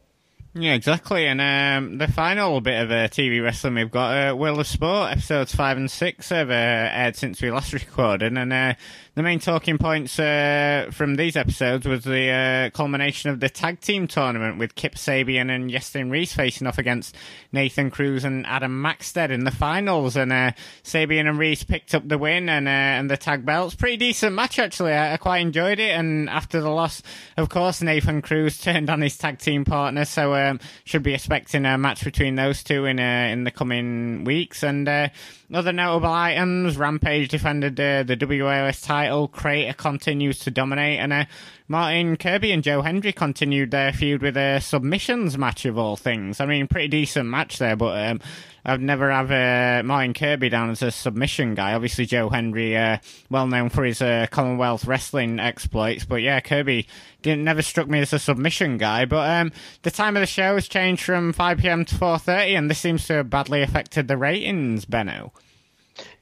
Yeah, 0.53 0.73
exactly. 0.73 1.27
And 1.27 1.39
um, 1.39 1.97
the 1.97 2.09
final 2.09 2.59
bit 2.59 2.81
of 2.81 2.91
uh, 2.91 3.07
TV 3.07 3.41
wrestling 3.41 3.75
we've 3.75 3.89
got, 3.89 4.31
uh, 4.31 4.35
World 4.35 4.59
of 4.59 4.67
Sport, 4.67 5.11
episodes 5.11 5.55
five 5.55 5.77
and 5.77 5.89
six 5.89 6.27
have 6.27 6.49
uh, 6.49 6.53
aired 6.53 7.15
since 7.15 7.41
we 7.41 7.51
last 7.51 7.71
recorded, 7.73 8.37
and 8.37 8.51
uh, 8.51 8.73
the 9.13 9.23
main 9.23 9.39
talking 9.39 9.77
points 9.77 10.17
uh, 10.19 10.89
from 10.91 11.15
these 11.15 11.35
episodes 11.35 11.85
was 11.85 12.05
the 12.05 12.29
uh, 12.29 12.69
culmination 12.69 13.29
of 13.29 13.41
the 13.41 13.49
tag 13.49 13.81
team 13.81 14.07
tournament 14.07 14.57
with 14.57 14.73
Kip 14.73 14.95
Sabian 14.95 15.53
and 15.53 15.69
Iestyn 15.69 16.09
Rees 16.09 16.31
facing 16.33 16.65
off 16.65 16.77
against 16.77 17.17
Nathan 17.51 17.91
Cruz 17.91 18.23
and 18.23 18.45
Adam 18.47 18.81
Maxted 18.81 19.29
in 19.29 19.43
the 19.43 19.51
finals. 19.51 20.15
And 20.15 20.31
uh, 20.31 20.51
Sabian 20.85 21.27
and 21.27 21.37
Rees 21.37 21.61
picked 21.61 21.93
up 21.93 22.07
the 22.07 22.17
win 22.17 22.47
and 22.47 22.69
uh, 22.69 22.71
and 22.71 23.11
the 23.11 23.17
tag 23.17 23.45
belts. 23.45 23.75
Pretty 23.75 23.97
decent 23.97 24.33
match 24.33 24.57
actually. 24.59 24.93
I, 24.93 25.15
I, 25.15 25.17
quite 25.17 25.39
enjoyed 25.39 25.79
it. 25.79 25.91
And 25.91 26.29
after 26.29 26.61
the 26.61 26.69
loss, 26.69 27.03
of 27.35 27.49
course, 27.49 27.81
Nathan 27.81 28.21
Cruz 28.21 28.57
turned 28.61 28.89
on 28.89 29.01
his 29.01 29.17
tag 29.17 29.39
team 29.39 29.65
partner, 29.65 30.05
so 30.05 30.33
um, 30.35 30.61
should 30.85 31.03
be 31.03 31.13
expecting 31.13 31.65
a 31.65 31.77
match 31.77 32.05
between 32.05 32.35
those 32.35 32.63
two 32.63 32.85
in 32.85 32.97
uh, 32.97 33.27
in 33.29 33.43
the 33.43 33.51
coming 33.51 34.23
weeks. 34.23 34.63
And 34.63 34.87
uh, 34.87 35.09
other 35.53 35.73
notable 35.73 36.13
items: 36.13 36.77
Rampage 36.77 37.27
defended 37.27 37.75
the 37.75 38.17
WAS 38.21 38.79
title. 38.79 39.00
Crater 39.31 39.73
continues 39.73 40.39
to 40.39 40.51
dominate, 40.51 40.99
and 40.99 41.11
uh, 41.11 41.25
Martin 41.67 42.17
Kirby 42.17 42.51
and 42.51 42.63
Joe 42.63 42.81
Hendry 42.81 43.13
continued 43.13 43.71
their 43.71 43.93
feud 43.93 44.21
with 44.21 44.37
a 44.37 44.59
submissions 44.59 45.37
match 45.37 45.65
of 45.65 45.77
all 45.77 45.95
things. 45.95 46.39
I 46.39 46.45
mean, 46.45 46.67
pretty 46.67 46.89
decent 46.89 47.29
match 47.29 47.57
there, 47.57 47.75
but 47.75 47.97
um, 47.97 48.19
I've 48.63 48.81
never 48.81 49.09
have 49.09 49.31
uh, 49.31 49.83
Martin 49.85 50.13
Kirby 50.13 50.49
down 50.49 50.69
as 50.69 50.81
a 50.81 50.91
submission 50.91 51.55
guy. 51.55 51.73
Obviously, 51.73 52.05
Joe 52.05 52.29
Hendry, 52.29 52.77
uh, 52.77 52.97
well 53.29 53.47
known 53.47 53.69
for 53.69 53.83
his 53.83 54.01
uh, 54.01 54.27
Commonwealth 54.29 54.85
wrestling 54.85 55.39
exploits, 55.39 56.05
but 56.05 56.21
yeah, 56.21 56.39
Kirby 56.41 56.87
didn't 57.21 57.43
never 57.43 57.61
struck 57.61 57.87
me 57.87 57.99
as 57.99 58.13
a 58.13 58.19
submission 58.19 58.77
guy. 58.77 59.05
But 59.05 59.29
um, 59.29 59.51
the 59.81 59.91
time 59.91 60.15
of 60.15 60.21
the 60.21 60.27
show 60.27 60.55
has 60.55 60.67
changed 60.67 61.03
from 61.03 61.33
5 61.33 61.57
p.m. 61.57 61.85
to 61.85 61.95
4:30, 61.95 62.57
and 62.57 62.69
this 62.69 62.79
seems 62.79 63.07
to 63.07 63.13
have 63.13 63.29
badly 63.29 63.61
affected 63.61 64.07
the 64.07 64.17
ratings. 64.17 64.85
Benno. 64.85 65.33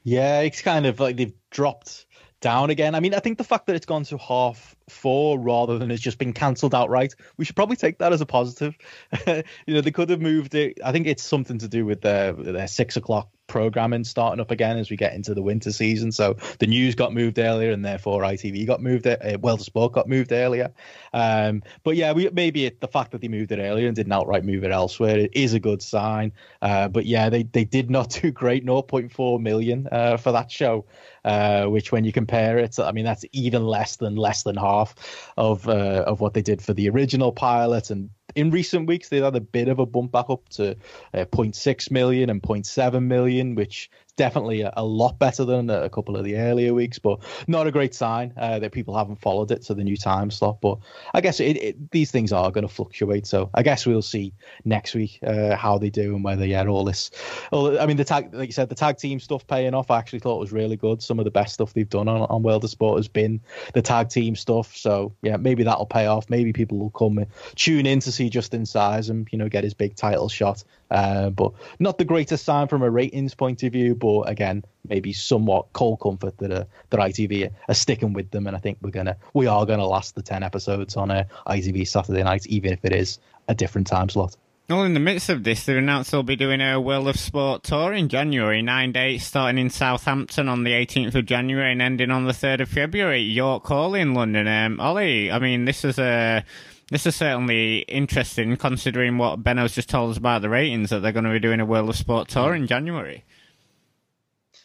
Yeah, 0.04 0.42
it's 0.42 0.62
kind 0.62 0.86
of 0.86 1.00
like 1.00 1.18
they've 1.18 1.34
dropped 1.50 2.06
down 2.42 2.70
again. 2.70 2.96
I 2.96 3.00
mean, 3.00 3.14
I 3.14 3.20
think 3.20 3.38
the 3.38 3.44
fact 3.44 3.68
that 3.68 3.76
it's 3.76 3.86
gone 3.86 4.04
to 4.06 4.18
half 4.18 4.76
four 4.88 5.40
rather 5.40 5.78
than 5.78 5.92
it's 5.92 6.02
just 6.02 6.18
been 6.18 6.34
cancelled 6.34 6.74
outright, 6.74 7.16
we 7.38 7.46
should 7.46 7.56
probably 7.56 7.76
take 7.76 8.00
that 8.00 8.14
as 8.14 8.22
a 8.22 8.26
positive. 8.26 8.78
you 9.28 9.44
know, 9.68 9.82
they 9.82 9.92
could 9.92 10.10
have 10.10 10.22
moved 10.22 10.56
it. 10.56 10.80
I 10.84 10.92
think 10.92 11.08
it's 11.08 11.24
something 11.24 11.60
to 11.60 11.68
do 11.68 11.86
with 11.86 12.02
their 12.02 12.34
their 12.34 12.68
six 12.68 12.98
o'clock 12.98 13.30
programming 13.50 14.04
starting 14.04 14.40
up 14.40 14.52
again 14.52 14.78
as 14.78 14.90
we 14.90 14.96
get 14.96 15.14
into 15.14 15.34
the 15.34 15.42
winter 15.42 15.72
season. 15.72 16.12
So 16.14 16.38
the 16.60 16.68
news 16.68 16.96
got 16.96 17.14
moved 17.14 17.38
earlier, 17.40 17.72
and 17.72 17.84
therefore 17.84 18.22
ITV 18.22 18.66
got 18.66 18.82
moved. 18.82 19.06
Uh, 19.06 19.18
well, 19.42 19.58
the 19.58 19.64
sport 19.66 19.92
got 19.92 20.08
moved 20.08 20.32
earlier. 20.32 20.72
Um, 21.12 21.64
but 21.84 21.98
yeah, 21.98 22.14
we, 22.14 22.30
maybe 22.30 22.66
it, 22.66 22.80
the 22.80 22.88
fact 22.88 23.12
that 23.12 23.22
they 23.22 23.28
moved 23.28 23.52
it 23.52 23.60
earlier 23.60 23.88
and 23.88 23.96
didn't 23.96 24.14
outright 24.14 24.46
move 24.46 24.64
it 24.64 24.72
elsewhere 24.72 25.18
it 25.18 25.32
is 25.34 25.54
a 25.54 25.60
good 25.60 25.82
sign. 25.82 26.32
Uh, 26.62 26.88
but 26.88 27.06
yeah, 27.06 27.30
they 27.30 27.44
they 27.44 27.66
did 27.66 27.90
not 27.90 28.10
do 28.22 28.32
great. 28.32 28.66
0.4 28.66 29.42
million 29.42 29.88
uh, 29.92 30.16
for 30.16 30.32
that 30.32 30.52
show, 30.52 30.86
uh, 31.26 31.66
which 31.66 31.92
when 31.92 32.04
you 32.04 32.12
compare 32.12 32.58
it, 32.58 32.80
I 32.80 32.92
mean 32.92 33.06
that's 33.06 33.26
even 33.32 33.66
less 33.66 33.98
than 33.98 34.16
less 34.16 34.44
than 34.44 34.56
half 34.56 34.96
of 35.38 35.68
uh, 35.68 36.04
of 36.08 36.22
what 36.22 36.34
they 36.34 36.42
did 36.42 36.62
for 36.62 36.74
the 36.74 36.90
original 36.90 37.32
pilot. 37.32 37.90
And 37.90 38.10
in 38.36 38.52
recent 38.52 38.88
weeks 38.88 39.10
they've 39.10 39.24
had 39.24 39.36
a 39.36 39.42
bit 39.42 39.68
of 39.68 39.80
a 39.80 39.86
bump 39.86 40.12
back 40.12 40.30
up 40.30 40.48
to 40.50 40.72
uh, 41.14 41.26
0.6 41.26 41.92
million 41.92 42.30
and 42.30 42.42
0.7 42.42 43.04
million 43.04 43.56
which 43.56 43.90
definitely 44.20 44.62
a, 44.62 44.74
a, 44.78 44.86
lot 44.86 45.18
better 45.18 45.46
than 45.46 45.70
a 45.70 45.90
couple 45.90 46.16
of 46.16 46.24
the 46.24 46.36
earlier 46.38 46.74
weeks, 46.74 47.00
but 47.00 47.20
not 47.48 47.68
a 47.68 47.72
great 47.72 47.96
sign 47.96 48.34
uh, 48.38 48.60
that 48.60 48.72
people 48.72 48.96
haven't 48.96 49.20
followed 49.20 49.52
it 49.52 49.64
to 49.64 49.74
the 49.74 49.84
new 49.84 49.98
time 49.98 50.32
slot. 50.32 50.62
But 50.62 50.78
I 51.14 51.22
guess 51.22 51.40
it, 51.40 51.58
it, 51.58 51.92
these 51.92 52.12
things 52.12 52.32
are 52.32 52.52
going 52.52 52.68
to 52.68 52.74
fluctuate, 52.74 53.26
so 53.26 53.50
I 53.54 53.64
guess 53.64 53.86
we'll 53.86 54.02
see 54.02 54.34
next 54.66 54.96
week 54.96 55.20
uh, 55.26 55.56
how 55.56 55.78
they 55.78 55.90
do 55.90 56.16
and 56.16 56.24
whether 56.24 56.46
yeah 56.46 56.66
all 56.68 56.84
this. 56.84 57.12
All, 57.52 57.80
I 57.80 57.86
mean, 57.86 57.98
the 57.98 58.04
tag, 58.04 58.34
like 58.34 58.50
you 58.50 58.54
said, 58.54 58.70
the 58.70 58.76
tag 58.76 58.98
team 58.98 59.20
stuff 59.20 59.48
paying 59.48 59.74
off. 59.74 59.92
I 59.92 59.98
actually 59.98 60.20
thought 60.20 60.40
was 60.40 60.52
really 60.52 60.76
good. 60.76 61.02
Some 61.02 61.20
of 61.20 61.26
the 61.26 61.32
best 61.32 61.54
stuff 61.54 61.74
they've 61.74 61.90
done 61.90 62.08
on, 62.08 62.22
on 62.22 62.44
World 62.44 62.64
of 62.64 62.70
Sport 62.70 62.98
has 62.98 63.08
been 63.08 63.40
the 63.74 63.82
tag 63.82 64.10
team 64.10 64.36
stuff. 64.36 64.76
So 64.76 65.14
yeah, 65.22 65.38
maybe 65.38 65.64
that'll 65.64 65.86
pay 65.86 66.08
off. 66.08 66.30
Maybe 66.30 66.54
people 66.54 66.78
will 66.78 66.90
come 66.90 67.26
tune 67.56 67.86
in 67.86 68.00
to 68.02 68.12
see 68.12 68.30
Justin 68.30 68.64
Sysum 68.64 69.10
and 69.20 69.28
you 69.32 69.38
know 69.38 69.50
get 69.50 69.64
his 69.64 69.74
big 69.74 69.96
title 69.96 70.30
shot. 70.30 70.64
Uh, 70.92 71.30
but 71.30 71.54
not 71.80 71.98
the 71.98 72.06
greatest 72.06 72.46
sign 72.46 72.68
from 72.68 72.82
a 72.82 72.90
ratings 72.90 73.36
point 73.36 73.64
of 73.64 73.74
view. 73.74 73.96
But 73.96 74.22
again, 74.30 74.64
maybe 74.88 75.14
somewhat 75.14 75.72
cold 75.74 76.00
comfort 76.00 76.38
that 76.40 76.52
uh, 76.52 76.64
that 76.90 77.00
ITV 77.00 77.52
are, 77.68 77.74
sticking 77.74 78.14
with 78.14 78.32
them, 78.32 78.48
and 78.48 78.56
I 78.56 78.60
think 78.60 78.80
we're 78.82 78.92
gonna 78.92 79.18
we 79.34 79.48
are 79.48 79.66
gonna 79.66 79.86
last 79.86 80.16
the 80.16 80.22
ten 80.22 80.44
episodes 80.44 80.96
on 80.96 81.12
a 81.12 81.28
uh, 81.46 81.54
ITV 81.54 81.88
Saturday 81.88 82.24
night, 82.24 82.48
even 82.48 82.74
if 82.74 82.84
it 82.84 82.94
is 82.94 83.20
a 83.48 83.56
different 83.56 83.88
time 83.88 84.10
slot. 84.10 84.36
Well, 84.70 84.84
in 84.84 84.94
the 84.94 85.00
midst 85.00 85.30
of 85.30 85.44
this, 85.44 85.66
they 85.66 85.76
announced 85.76 86.12
they'll 86.12 86.22
be 86.22 86.36
doing 86.36 86.62
a 86.62 86.80
World 86.80 87.08
of 87.08 87.18
Sport 87.18 87.64
tour 87.64 87.92
in 87.92 88.08
January, 88.08 88.62
nine 88.62 88.92
dates, 88.92 89.24
starting 89.24 89.58
in 89.58 89.72
Southampton 89.72 90.48
on 90.48 90.64
the 90.64 90.74
18th 90.74 91.16
of 91.16 91.26
January 91.26 91.72
and 91.72 91.82
ending 91.82 92.12
on 92.12 92.26
the 92.26 92.34
3rd 92.34 92.62
of 92.62 92.70
February. 92.70 93.22
York 93.22 93.66
Hall 93.66 93.96
in 93.96 94.14
London. 94.14 94.48
Um, 94.48 94.80
Ollie, 94.80 95.32
I 95.32 95.40
mean, 95.40 95.66
this 95.66 95.84
is 95.84 95.98
a 95.98 96.46
this 96.92 97.06
is 97.06 97.16
certainly 97.16 97.80
interesting 97.80 98.58
considering 98.58 99.18
what 99.18 99.44
Benno's 99.44 99.76
just 99.76 99.90
told 99.90 100.12
us 100.12 100.18
about 100.18 100.42
the 100.42 100.50
ratings 100.50 100.90
that 100.90 101.00
they're 101.00 101.12
going 101.12 101.26
to 101.26 101.32
be 101.32 101.40
doing 101.40 101.60
a 101.60 101.66
World 101.66 101.90
of 101.90 101.96
Sport 101.96 102.30
tour 102.30 102.56
in 102.56 102.68
January. 102.68 103.24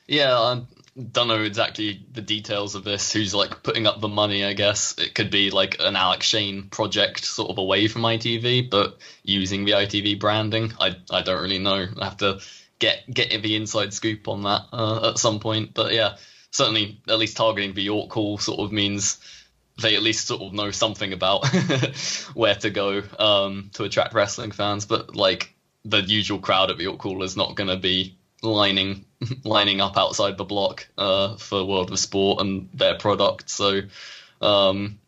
Yeah, 0.07 0.39
I 0.39 0.63
don't 1.13 1.29
know 1.29 1.43
exactly 1.43 2.05
the 2.13 2.21
details 2.21 2.75
of 2.75 2.85
this. 2.85 3.13
Who's 3.13 3.35
like 3.35 3.63
putting 3.63 3.87
up 3.87 4.01
the 4.01 4.09
money? 4.09 4.45
I 4.45 4.53
guess 4.53 4.97
it 4.99 5.15
could 5.15 5.31
be 5.31 5.51
like 5.51 5.77
an 5.81 5.97
Alex 5.97 6.27
Shane 6.27 6.69
project, 6.69 7.25
sort 7.25 7.51
of 7.51 7.59
away 7.59 7.89
from 7.89 8.03
ITV, 8.03 8.71
but 8.71 8.99
using 9.23 9.65
the 9.65 9.73
ITV 9.73 10.21
branding. 10.21 10.73
I 10.81 10.97
I 11.11 11.23
don't 11.23 11.43
really 11.43 11.59
know. 11.59 11.87
I 12.01 12.05
have 12.05 12.19
to 12.19 12.41
get 12.79 13.03
get 13.13 13.43
the 13.43 13.57
inside 13.57 13.93
scoop 13.93 14.29
on 14.29 14.43
that 14.43 14.63
uh, 14.73 15.11
at 15.11 15.19
some 15.19 15.41
point. 15.41 15.75
But 15.75 15.93
yeah, 15.93 16.17
certainly 16.51 17.01
at 17.09 17.19
least 17.19 17.37
targeting 17.37 17.75
the 17.75 17.83
York 17.83 18.13
Hall 18.13 18.39
sort 18.39 18.61
of 18.61 18.73
means 18.73 19.19
they 19.81 19.97
at 19.97 20.03
least 20.03 20.27
sort 20.27 20.43
of 20.43 20.53
know 20.53 20.71
something 20.71 21.13
about 21.13 21.47
where 22.35 22.55
to 22.55 22.71
go 22.71 23.03
um, 23.19 23.71
to 23.75 23.85
attract 23.85 24.15
wrestling 24.15 24.53
fans. 24.53 24.87
But 24.87 25.17
like 25.17 25.55
the 25.85 26.01
usual 26.01 26.39
crowd 26.39 26.71
at 26.71 26.77
the 26.77 26.85
York 26.85 27.03
Hall 27.03 27.23
is 27.23 27.37
not 27.37 27.57
going 27.57 27.69
to 27.69 27.77
be 27.77 28.17
lining 28.43 29.05
lining 29.45 29.81
up 29.81 29.97
outside 29.97 30.37
the 30.37 30.45
block 30.45 30.87
uh, 30.97 31.37
for 31.37 31.65
World 31.65 31.91
of 31.91 31.99
Sport 31.99 32.41
and 32.41 32.69
their 32.75 32.97
product. 32.97 33.51
So 33.51 33.83
um, 34.41 34.99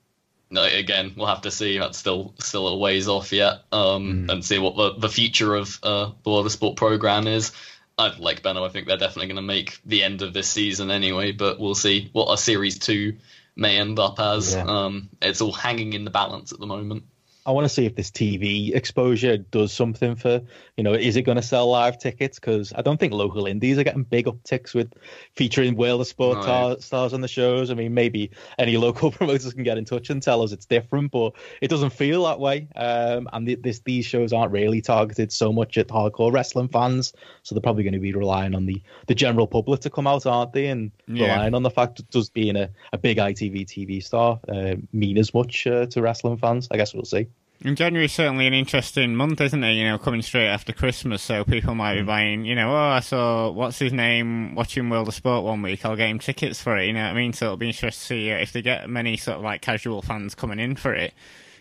again, 0.50 1.14
we'll 1.16 1.26
have 1.26 1.42
to 1.42 1.50
see. 1.50 1.78
That's 1.78 1.98
still 1.98 2.34
still 2.38 2.68
a 2.68 2.76
ways 2.76 3.08
off 3.08 3.32
yet, 3.32 3.62
um, 3.72 4.26
mm. 4.26 4.32
and 4.32 4.44
see 4.44 4.58
what 4.58 4.76
the, 4.76 4.94
the 4.98 5.08
future 5.08 5.54
of 5.54 5.78
uh, 5.82 6.10
the 6.22 6.30
World 6.30 6.46
of 6.46 6.52
Sport 6.52 6.76
program 6.76 7.26
is. 7.26 7.52
I 7.98 8.14
like 8.18 8.42
Benno. 8.42 8.64
I 8.64 8.68
think 8.68 8.86
they're 8.86 8.98
definitely 8.98 9.28
going 9.28 9.36
to 9.36 9.42
make 9.42 9.80
the 9.86 10.02
end 10.02 10.20
of 10.20 10.34
this 10.34 10.48
season 10.48 10.90
anyway, 10.90 11.32
but 11.32 11.58
we'll 11.58 11.74
see 11.74 12.10
what 12.12 12.30
a 12.30 12.36
series 12.36 12.78
two 12.78 13.16
may 13.56 13.78
end 13.78 13.98
up 13.98 14.20
as. 14.20 14.54
Yeah. 14.54 14.64
Um, 14.66 15.08
it's 15.20 15.40
all 15.40 15.52
hanging 15.52 15.94
in 15.94 16.04
the 16.04 16.10
balance 16.10 16.52
at 16.52 16.60
the 16.60 16.66
moment. 16.66 17.04
I 17.46 17.52
want 17.52 17.64
to 17.64 17.68
see 17.68 17.86
if 17.86 17.94
this 17.94 18.10
TV 18.10 18.74
exposure 18.74 19.36
does 19.36 19.72
something 19.72 20.16
for, 20.16 20.42
you 20.76 20.82
know, 20.82 20.94
is 20.94 21.14
it 21.14 21.22
going 21.22 21.36
to 21.36 21.42
sell 21.42 21.70
live 21.70 21.96
tickets? 21.96 22.40
Because 22.40 22.72
I 22.74 22.82
don't 22.82 22.98
think 22.98 23.12
local 23.12 23.46
indies 23.46 23.78
are 23.78 23.84
getting 23.84 24.02
big 24.02 24.26
upticks 24.26 24.74
with 24.74 24.92
featuring 25.36 25.76
World 25.76 26.00
of 26.00 26.08
Sport 26.08 26.42
tar- 26.44 26.80
stars 26.80 27.12
on 27.12 27.20
the 27.20 27.28
shows. 27.28 27.70
I 27.70 27.74
mean, 27.74 27.94
maybe 27.94 28.32
any 28.58 28.76
local 28.76 29.10
promoters 29.12 29.52
can 29.52 29.62
get 29.62 29.78
in 29.78 29.84
touch 29.84 30.10
and 30.10 30.20
tell 30.20 30.42
us 30.42 30.50
it's 30.50 30.66
different, 30.66 31.12
but 31.12 31.34
it 31.62 31.68
doesn't 31.68 31.90
feel 31.90 32.24
that 32.24 32.40
way. 32.40 32.66
Um, 32.74 33.28
and 33.32 33.46
the, 33.46 33.54
this, 33.54 33.78
these 33.78 34.04
shows 34.04 34.32
aren't 34.32 34.50
really 34.50 34.82
targeted 34.82 35.30
so 35.30 35.52
much 35.52 35.78
at 35.78 35.86
hardcore 35.86 36.32
wrestling 36.32 36.68
fans, 36.68 37.12
so 37.44 37.54
they're 37.54 37.62
probably 37.62 37.84
going 37.84 37.94
to 37.94 38.00
be 38.00 38.12
relying 38.12 38.56
on 38.56 38.66
the, 38.66 38.82
the 39.06 39.14
general 39.14 39.46
public 39.46 39.82
to 39.82 39.90
come 39.90 40.08
out, 40.08 40.26
aren't 40.26 40.52
they? 40.52 40.66
And 40.66 40.90
yeah. 41.06 41.34
relying 41.34 41.54
on 41.54 41.62
the 41.62 41.70
fact 41.70 41.98
that 41.98 42.10
does 42.10 42.28
being 42.28 42.56
a, 42.56 42.70
a 42.92 42.98
big 42.98 43.18
ITV 43.18 43.66
TV 43.66 44.02
star 44.02 44.40
uh, 44.48 44.74
mean 44.92 45.16
as 45.16 45.32
much 45.32 45.64
uh, 45.68 45.86
to 45.86 46.02
wrestling 46.02 46.38
fans? 46.38 46.66
I 46.72 46.76
guess 46.76 46.92
we'll 46.92 47.04
see. 47.04 47.28
And 47.64 47.76
January 47.76 48.04
is 48.04 48.12
certainly 48.12 48.46
an 48.46 48.52
interesting 48.52 49.16
month, 49.16 49.40
isn't 49.40 49.64
it? 49.64 49.72
You 49.72 49.84
know, 49.84 49.98
coming 49.98 50.20
straight 50.20 50.48
after 50.48 50.72
Christmas, 50.72 51.22
so 51.22 51.42
people 51.42 51.74
might 51.74 51.94
be 51.94 52.02
mm. 52.02 52.06
buying, 52.06 52.44
you 52.44 52.54
know, 52.54 52.70
oh, 52.70 52.76
I 52.76 53.00
saw, 53.00 53.50
what's 53.50 53.78
his 53.78 53.94
name, 53.94 54.54
watching 54.54 54.90
World 54.90 55.08
of 55.08 55.14
Sport 55.14 55.44
one 55.44 55.62
week, 55.62 55.84
I'll 55.84 55.96
get 55.96 56.10
him 56.10 56.18
tickets 56.18 56.60
for 56.60 56.76
it, 56.76 56.86
you 56.86 56.92
know 56.92 57.02
what 57.02 57.12
I 57.12 57.14
mean? 57.14 57.32
So 57.32 57.46
it'll 57.46 57.56
be 57.56 57.68
interesting 57.68 57.90
to 58.18 58.24
see 58.24 58.30
uh, 58.30 58.36
if 58.36 58.52
they 58.52 58.60
get 58.60 58.90
many 58.90 59.16
sort 59.16 59.38
of 59.38 59.42
like 59.42 59.62
casual 59.62 60.02
fans 60.02 60.34
coming 60.34 60.58
in 60.58 60.76
for 60.76 60.92
it. 60.92 61.14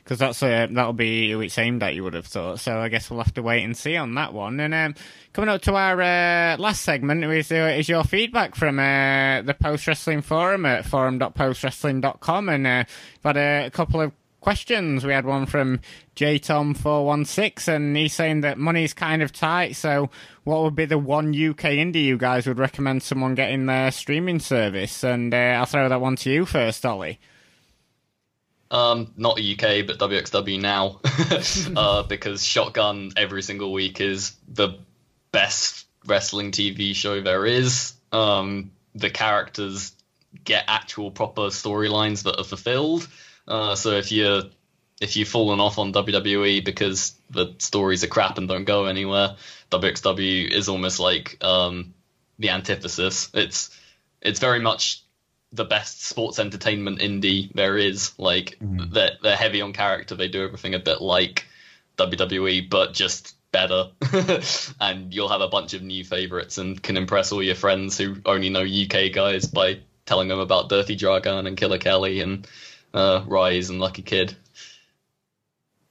Because 0.03 0.19
that's 0.19 0.43
uh, 0.43 0.67
that'll 0.69 0.93
be 0.93 1.31
who 1.31 1.41
it's 1.41 1.57
aimed 1.57 1.81
at, 1.81 1.95
you 1.95 2.03
would 2.03 2.13
have 2.13 2.27
thought. 2.27 2.59
So 2.59 2.77
I 2.77 2.89
guess 2.89 3.09
we'll 3.09 3.23
have 3.23 3.33
to 3.33 3.41
wait 3.41 3.63
and 3.63 3.75
see 3.75 3.97
on 3.97 4.13
that 4.13 4.33
one. 4.35 4.59
And 4.59 4.71
um, 4.71 4.93
coming 5.33 5.49
up 5.49 5.63
to 5.63 5.73
our 5.73 5.99
uh, 5.99 6.57
last 6.57 6.83
segment 6.83 7.23
is, 7.23 7.51
uh, 7.51 7.73
is 7.75 7.89
your 7.89 8.03
feedback 8.03 8.53
from 8.53 8.77
uh, 8.77 9.41
the 9.41 9.55
Post 9.59 9.87
Wrestling 9.87 10.21
Forum 10.21 10.63
at 10.67 10.85
forum.postwrestling.com. 10.85 12.49
And 12.49 12.67
uh, 12.67 12.83
we've 12.87 13.35
had 13.35 13.37
a 13.37 13.71
couple 13.71 13.99
of 13.99 14.11
questions. 14.45 15.03
We 15.03 15.11
had 15.11 15.25
one 15.25 15.47
from 15.47 15.79
JTom416, 16.17 17.67
and 17.67 17.97
he's 17.97 18.13
saying 18.13 18.41
that 18.41 18.59
money's 18.59 18.93
kind 18.93 19.23
of 19.23 19.31
tight. 19.31 19.75
So, 19.75 20.11
what 20.43 20.61
would 20.61 20.75
be 20.75 20.85
the 20.85 20.99
one 20.99 21.29
UK 21.29 21.73
indie 21.81 22.03
you 22.03 22.15
guys 22.15 22.45
would 22.45 22.59
recommend 22.59 23.01
someone 23.01 23.33
getting 23.33 23.65
their 23.65 23.89
streaming 23.89 24.39
service? 24.39 25.03
And 25.03 25.33
uh, 25.33 25.37
I'll 25.57 25.65
throw 25.65 25.89
that 25.89 25.99
one 25.99 26.15
to 26.17 26.29
you 26.29 26.45
first, 26.45 26.85
Ollie. 26.85 27.19
Um, 28.69 29.13
not 29.17 29.39
UK, 29.39 29.87
but 29.87 29.97
WXW 29.97 30.61
now, 30.61 30.99
uh, 31.75 32.03
because 32.03 32.45
Shotgun 32.45 33.13
every 33.17 33.41
single 33.41 33.73
week 33.73 33.99
is 33.99 34.35
the 34.47 34.77
best 35.31 35.87
wrestling 36.05 36.51
TV 36.51 36.93
show 36.93 37.19
there 37.19 37.47
is. 37.47 37.93
Um, 38.11 38.69
the 38.93 39.09
characters 39.09 39.91
get 40.43 40.65
actual 40.67 41.09
proper 41.09 41.47
storylines 41.47 42.21
that 42.23 42.37
are 42.37 42.43
fulfilled 42.43 43.07
uh, 43.47 43.75
so 43.75 43.91
if 43.91 44.11
you're 44.11 44.43
if 45.01 45.17
you've 45.17 45.27
fallen 45.27 45.59
off 45.59 45.77
on 45.77 45.91
WWE 45.93 46.63
because 46.63 47.15
the 47.29 47.53
stories 47.57 48.03
are 48.03 48.07
crap 48.07 48.37
and 48.37 48.47
don't 48.47 48.65
go 48.65 48.85
anywhere, 48.85 49.35
WXW 49.71 50.49
is 50.49 50.69
almost 50.69 50.99
like 50.99 51.43
um, 51.43 51.93
the 52.39 52.49
antithesis. 52.49 53.29
It's 53.33 53.77
it's 54.21 54.39
very 54.39 54.59
much 54.59 55.03
the 55.51 55.65
best 55.65 56.03
sports 56.03 56.39
entertainment 56.39 56.99
indie 56.99 57.51
there 57.53 57.77
is. 57.77 58.17
Like 58.17 58.57
mm. 58.61 58.91
they're 58.91 59.17
they're 59.21 59.35
heavy 59.35 59.61
on 59.61 59.73
character. 59.73 60.15
They 60.15 60.27
do 60.27 60.43
everything 60.43 60.75
a 60.75 60.79
bit 60.79 61.01
like 61.01 61.45
WWE, 61.97 62.69
but 62.69 62.93
just 62.93 63.35
better. 63.51 63.91
and 64.81 65.13
you'll 65.13 65.29
have 65.29 65.41
a 65.41 65.47
bunch 65.47 65.73
of 65.73 65.81
new 65.81 66.03
favorites 66.03 66.57
and 66.57 66.81
can 66.81 66.97
impress 66.97 67.31
all 67.31 67.43
your 67.43 67.55
friends 67.55 67.97
who 67.97 68.17
only 68.25 68.49
know 68.49 68.61
UK 68.63 69.13
guys 69.13 69.45
by 69.45 69.79
telling 70.05 70.27
them 70.27 70.39
about 70.39 70.69
Dirty 70.69 70.95
Dragon 70.95 71.47
and 71.47 71.57
Killer 71.57 71.77
Kelly 71.77 72.21
and 72.21 72.47
uh, 72.95 73.23
Rise 73.27 73.69
and 73.69 73.79
Lucky 73.79 74.01
Kid. 74.01 74.35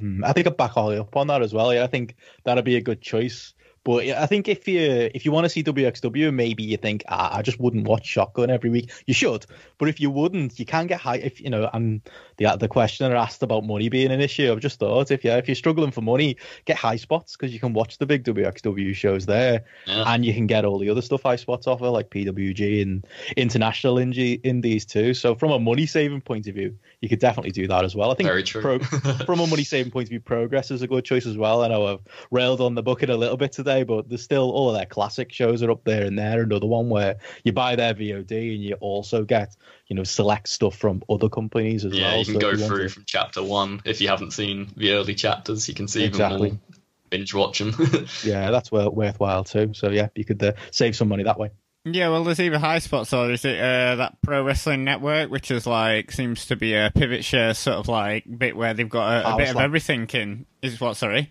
Hmm, 0.01 0.25
I 0.25 0.33
think 0.33 0.47
I'd 0.47 0.57
back 0.57 0.77
all 0.77 0.91
up 0.99 1.17
on 1.17 1.29
that 1.29 1.43
as 1.43 1.55
well. 1.55 1.73
Yeah, 1.73 1.85
I 1.85 1.87
think 1.87 2.17
that'd 2.43 2.65
be 2.65 2.77
a 2.77 2.81
good 2.81 3.01
choice. 3.01 3.55
But 3.85 4.07
I 4.09 4.25
think 4.25 4.49
if 4.49 4.67
you 4.67 4.81
if 5.15 5.27
you 5.27 5.31
want 5.31 5.45
to 5.45 5.51
see 5.51 5.63
WXW, 5.63 6.33
maybe 6.33 6.63
you 6.63 6.79
think 6.79 7.05
ah, 7.09 7.37
I 7.37 7.43
just 7.43 7.61
wouldn't 7.61 7.87
watch 7.87 8.07
Shotgun 8.07 8.49
every 8.49 8.71
week. 8.71 8.91
You 9.07 9.13
should, 9.13 9.45
but 9.77 9.91
if 9.91 10.01
you 10.01 10.11
wouldn't, 10.11 10.59
you 10.59 10.65
can 10.65 10.87
get 10.87 11.01
high. 11.01 11.17
If 11.19 11.39
you 11.39 11.51
know, 11.51 11.69
and 11.71 12.01
the 12.39 12.57
the 12.57 12.67
questioner 12.67 13.15
asked 13.15 13.43
about 13.43 13.65
money 13.65 13.91
being 13.91 14.11
an 14.11 14.23
issue. 14.23 14.51
I've 14.51 14.61
just 14.61 14.79
thought 14.79 15.11
if 15.11 15.23
you 15.23 15.33
if 15.33 15.49
you're 15.49 15.55
struggling 15.55 15.91
for 15.91 16.01
money, 16.01 16.39
get 16.65 16.79
Highspots 16.79 17.33
because 17.33 17.53
you 17.53 17.61
can 17.61 17.75
watch 17.75 17.99
the 17.99 18.07
big 18.07 18.25
WXW 18.25 18.95
shows 18.95 19.27
there, 19.27 19.65
yeah. 19.87 20.05
and 20.07 20.25
you 20.25 20.33
can 20.33 20.47
get 20.47 20.65
all 20.65 20.79
the 20.79 20.89
other 20.89 21.03
stuff 21.03 21.23
Highspots 21.23 21.67
offer 21.67 21.91
like 21.91 22.09
PWG 22.09 22.81
and 22.81 23.07
international 23.37 23.97
indie, 23.97 24.41
indies 24.43 24.87
too. 24.87 25.13
So 25.13 25.35
from 25.35 25.51
a 25.51 25.59
money 25.59 25.85
saving 25.85 26.23
point 26.23 26.47
of 26.47 26.55
view, 26.55 26.79
you 27.05 27.09
could 27.11 27.19
definitely 27.19 27.51
do 27.51 27.67
that 27.67 27.85
as 27.85 27.95
well. 27.95 28.11
I 28.11 28.15
think 28.15 28.27
Very 28.27 28.43
true. 28.43 28.63
Pro, 28.63 28.79
from 29.27 29.41
a 29.41 29.47
money 29.47 29.63
saving 29.63 29.93
point 29.93 30.07
of 30.07 30.09
view, 30.09 30.21
Progress 30.21 30.71
is 30.71 30.81
a 30.81 30.87
good 30.87 31.05
choice 31.05 31.27
as 31.27 31.37
well. 31.37 31.63
I 31.63 31.69
know 31.69 31.87
I've 31.87 32.01
railed 32.31 32.63
on 32.63 32.75
the 32.75 32.83
bucket 32.83 33.11
a 33.11 33.17
little 33.17 33.37
bit 33.37 33.53
today, 33.53 33.83
but 33.83 34.09
there's 34.09 34.23
still 34.23 34.51
all 34.51 34.71
of 34.71 34.75
their 34.75 34.87
classic 34.87 35.31
shows 35.31 35.63
are 35.63 35.71
up 35.71 35.85
there 35.85 36.07
and 36.07 36.19
there. 36.19 36.41
Another 36.41 36.67
one 36.67 36.89
where 36.89 37.17
you 37.45 37.53
buy 37.53 37.77
their 37.77 37.93
VOD 37.93 38.55
and 38.55 38.65
you 38.65 38.75
also 38.77 39.23
get 39.23 39.55
you 39.89 39.97
know 39.97 40.03
select 40.03 40.49
stuff 40.49 40.77
from 40.77 41.03
other 41.11 41.29
companies 41.29 41.85
as 41.85 41.93
yeah, 41.93 42.05
well. 42.05 42.13
Yeah, 42.13 42.19
you 42.21 42.25
can 42.25 42.35
so 42.35 42.41
go 42.41 42.57
through 42.57 42.89
to... 42.89 42.95
from 42.95 43.05
chapter 43.07 43.43
one 43.43 43.83
if 43.85 44.01
you 44.01 44.09
haven't 44.09 44.31
seen 44.31 44.73
the 44.75 44.93
early 44.93 45.15
chapters. 45.15 45.69
You 45.69 45.75
can 45.75 45.87
see 45.87 46.05
exactly. 46.05 46.49
them 46.49 46.61
all, 46.71 46.79
binge 47.11 47.35
watch 47.35 47.59
them. 47.59 47.75
yeah, 48.25 48.51
that's 48.51 48.73
worthwhile 48.73 49.45
too. 49.45 49.75
So 49.75 49.91
yeah, 49.91 50.09
you 50.15 50.25
could 50.25 50.43
uh, 50.43 50.55
save 50.71 50.97
some 50.97 51.09
money 51.09 51.25
that 51.25 51.39
way. 51.39 51.51
Yeah, 51.87 52.09
well, 52.09 52.25
there's 52.25 52.41
either 52.41 52.59
Highspots 52.59 53.13
or 53.17 53.31
is 53.31 53.45
it 53.45 53.59
uh, 53.61 53.97
that 53.97 54.17
Pro 54.23 54.43
Wrestling 54.43 54.85
Network, 54.85 55.31
which 55.31 55.51
is 55.51 55.67
like 55.67 56.11
seems 56.13 56.47
to 56.47 56.57
be 56.57 56.75
a 56.75 56.91
pivot 56.95 57.25
share 57.25 57.53
sort 57.53 57.77
of 57.77 57.89
like 57.89 58.25
bit 58.39 58.57
where 58.57 58.73
they've 58.73 58.89
got 58.89 59.23
a, 59.23 59.35
a 59.35 59.37
bit 59.37 59.51
of 59.51 59.57
everything 59.57 60.07
in. 60.15 60.47
Is 60.63 60.81
what? 60.81 60.97
Sorry. 60.97 61.31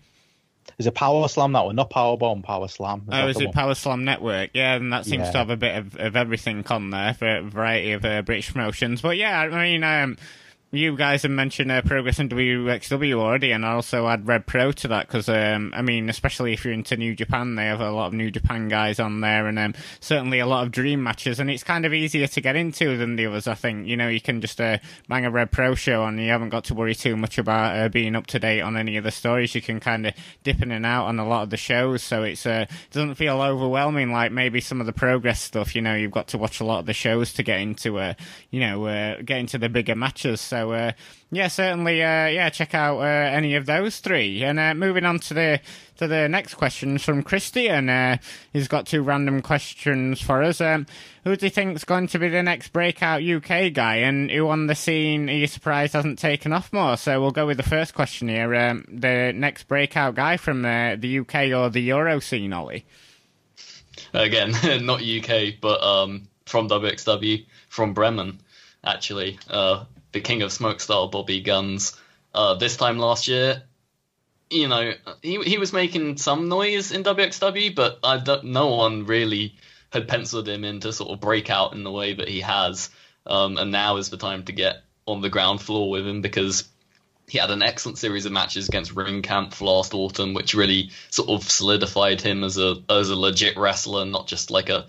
is 0.78 0.86
it 0.86 0.94
Power 0.94 1.26
Slam 1.26 1.52
that 1.52 1.64
one? 1.64 1.74
Not 1.74 1.90
Power 1.90 2.16
Bomb, 2.16 2.42
Power 2.42 2.68
Slam. 2.68 3.00
Is 3.00 3.04
Oh, 3.12 3.26
is 3.28 3.40
it 3.40 3.46
one? 3.46 3.52
Power 3.52 3.74
Slam 3.74 4.04
Network? 4.04 4.50
Yeah, 4.54 4.74
and 4.76 4.92
that 4.92 5.04
seems 5.06 5.24
Yeah. 5.26 5.32
to 5.32 5.38
have 5.38 5.50
a 5.50 5.56
bit 5.56 5.76
of, 5.76 5.96
of 5.96 6.14
everything 6.14 6.64
on 6.68 6.90
there 6.90 7.14
for 7.14 7.26
a 7.38 7.42
variety 7.42 7.90
of 7.90 8.04
uh, 8.04 8.22
British 8.22 8.52
promotions. 8.52 9.02
But 9.02 9.16
yeah, 9.16 9.40
I 9.40 9.48
mean, 9.48 9.82
um, 9.82 10.16
you 10.74 10.96
guys 10.96 11.22
have 11.22 11.30
mentioned 11.30 11.70
uh, 11.70 11.82
Progress 11.82 12.18
in 12.18 12.28
WXW 12.28 13.14
already, 13.14 13.52
and 13.52 13.64
I 13.64 13.72
also 13.72 14.08
add 14.08 14.26
Rev 14.26 14.44
Pro 14.44 14.72
to 14.72 14.88
that 14.88 15.06
because, 15.06 15.28
um, 15.28 15.72
I 15.74 15.82
mean, 15.82 16.08
especially 16.08 16.52
if 16.52 16.64
you're 16.64 16.74
into 16.74 16.96
New 16.96 17.14
Japan, 17.14 17.54
they 17.54 17.66
have 17.66 17.80
a 17.80 17.92
lot 17.92 18.08
of 18.08 18.12
New 18.12 18.30
Japan 18.30 18.68
guys 18.68 18.98
on 18.98 19.20
there, 19.20 19.46
and 19.46 19.58
um, 19.58 19.74
certainly 20.00 20.40
a 20.40 20.46
lot 20.46 20.66
of 20.66 20.72
dream 20.72 21.02
matches, 21.02 21.38
and 21.38 21.48
it's 21.48 21.62
kind 21.62 21.86
of 21.86 21.94
easier 21.94 22.26
to 22.26 22.40
get 22.40 22.56
into 22.56 22.96
than 22.96 23.14
the 23.14 23.26
others. 23.26 23.46
I 23.46 23.54
think 23.54 23.86
you 23.86 23.96
know 23.96 24.08
you 24.08 24.20
can 24.20 24.40
just 24.40 24.60
uh, 24.60 24.78
bang 25.08 25.24
a 25.24 25.30
Rev 25.30 25.50
Pro 25.50 25.74
show, 25.76 26.02
on, 26.02 26.14
and 26.14 26.22
you 26.22 26.30
haven't 26.30 26.48
got 26.48 26.64
to 26.64 26.74
worry 26.74 26.94
too 26.94 27.16
much 27.16 27.38
about 27.38 27.78
uh, 27.78 27.88
being 27.88 28.16
up 28.16 28.26
to 28.28 28.40
date 28.40 28.60
on 28.60 28.76
any 28.76 28.96
of 28.96 29.04
the 29.04 29.12
stories. 29.12 29.54
You 29.54 29.62
can 29.62 29.78
kind 29.78 30.06
of 30.08 30.14
dip 30.42 30.60
in 30.60 30.72
and 30.72 30.84
out 30.84 31.06
on 31.06 31.20
a 31.20 31.26
lot 31.26 31.44
of 31.44 31.50
the 31.50 31.56
shows, 31.56 32.02
so 32.02 32.24
it's 32.24 32.46
uh, 32.46 32.66
doesn't 32.90 33.14
feel 33.14 33.40
overwhelming 33.40 34.12
like 34.12 34.32
maybe 34.32 34.60
some 34.60 34.80
of 34.80 34.86
the 34.86 34.92
Progress 34.92 35.40
stuff. 35.40 35.76
You 35.76 35.82
know, 35.82 35.94
you've 35.94 36.10
got 36.10 36.28
to 36.28 36.38
watch 36.38 36.58
a 36.58 36.64
lot 36.64 36.80
of 36.80 36.86
the 36.86 36.92
shows 36.92 37.32
to 37.34 37.44
get 37.44 37.60
into, 37.60 37.98
uh, 37.98 38.14
you 38.50 38.60
know, 38.60 38.86
uh, 38.86 39.22
get 39.22 39.38
into 39.38 39.56
the 39.56 39.68
bigger 39.68 39.94
matches. 39.94 40.40
So. 40.40 40.63
Uh, 40.70 40.92
yeah, 41.30 41.48
certainly. 41.48 42.02
Uh, 42.02 42.26
yeah, 42.26 42.48
check 42.50 42.74
out 42.74 42.98
uh, 42.98 43.04
any 43.04 43.54
of 43.54 43.66
those 43.66 44.00
three. 44.00 44.42
And 44.44 44.58
uh, 44.58 44.74
moving 44.74 45.04
on 45.04 45.18
to 45.20 45.34
the 45.34 45.60
to 45.96 46.06
the 46.06 46.28
next 46.28 46.54
questions 46.54 47.04
from 47.04 47.22
Christian. 47.22 47.88
Uh, 47.88 48.18
he's 48.52 48.68
got 48.68 48.86
two 48.86 49.02
random 49.02 49.42
questions 49.42 50.20
for 50.20 50.42
us. 50.42 50.60
Um, 50.60 50.86
who 51.24 51.36
do 51.36 51.46
you 51.46 51.50
think's 51.50 51.84
going 51.84 52.06
to 52.08 52.18
be 52.18 52.28
the 52.28 52.42
next 52.42 52.68
breakout 52.68 53.22
UK 53.22 53.72
guy, 53.72 53.96
and 53.96 54.30
who 54.30 54.48
on 54.48 54.66
the 54.66 54.74
scene 54.74 55.28
are 55.28 55.32
you 55.32 55.46
surprised 55.46 55.94
hasn't 55.94 56.18
taken 56.18 56.52
off 56.52 56.72
more? 56.72 56.96
So 56.96 57.20
we'll 57.20 57.30
go 57.30 57.46
with 57.46 57.56
the 57.56 57.62
first 57.62 57.94
question 57.94 58.28
here. 58.28 58.54
Um, 58.54 58.84
the 58.88 59.32
next 59.34 59.64
breakout 59.64 60.14
guy 60.14 60.36
from 60.36 60.62
the 60.62 61.18
UK 61.20 61.52
or 61.56 61.70
the 61.70 61.80
Euro 61.80 62.20
scene, 62.20 62.52
Ollie. 62.52 62.84
Again, 64.12 64.52
not 64.86 65.02
UK, 65.02 65.54
but 65.60 65.82
um, 65.82 66.28
from 66.46 66.68
WXW, 66.68 67.46
from 67.68 67.94
Bremen, 67.94 68.40
actually. 68.84 69.38
Uh, 69.48 69.84
the 70.14 70.20
King 70.22 70.40
of 70.40 70.52
Smoke 70.52 70.80
style 70.80 71.08
Bobby 71.08 71.42
Gunns. 71.42 72.00
Uh, 72.32 72.54
this 72.54 72.78
time 72.78 72.98
last 72.98 73.28
year, 73.28 73.62
you 74.48 74.68
know, 74.68 74.94
he 75.20 75.42
he 75.42 75.58
was 75.58 75.72
making 75.74 76.16
some 76.16 76.48
noise 76.48 76.92
in 76.92 77.02
WXW, 77.02 77.74
but 77.74 77.98
I 78.02 78.18
don't, 78.18 78.44
no 78.44 78.68
one 78.76 79.04
really 79.04 79.56
had 79.90 80.08
penciled 80.08 80.48
him 80.48 80.64
in 80.64 80.80
to 80.80 80.92
sort 80.92 81.10
of 81.10 81.20
break 81.20 81.50
out 81.50 81.74
in 81.74 81.84
the 81.84 81.90
way 81.90 82.14
that 82.14 82.28
he 82.28 82.40
has. 82.40 82.90
Um, 83.26 83.58
and 83.58 83.70
now 83.70 83.96
is 83.96 84.10
the 84.10 84.16
time 84.16 84.44
to 84.44 84.52
get 84.52 84.82
on 85.06 85.20
the 85.20 85.30
ground 85.30 85.60
floor 85.60 85.90
with 85.90 86.06
him 86.06 86.20
because 86.20 86.68
he 87.26 87.38
had 87.38 87.50
an 87.50 87.62
excellent 87.62 87.98
series 87.98 88.26
of 88.26 88.32
matches 88.32 88.68
against 88.68 88.94
Ringkampf 88.94 89.60
last 89.60 89.94
autumn, 89.94 90.34
which 90.34 90.54
really 90.54 90.90
sort 91.10 91.30
of 91.30 91.48
solidified 91.48 92.20
him 92.20 92.44
as 92.44 92.58
a 92.58 92.76
as 92.88 93.10
a 93.10 93.16
legit 93.16 93.56
wrestler, 93.56 94.04
not 94.04 94.26
just 94.26 94.50
like 94.50 94.68
a 94.68 94.86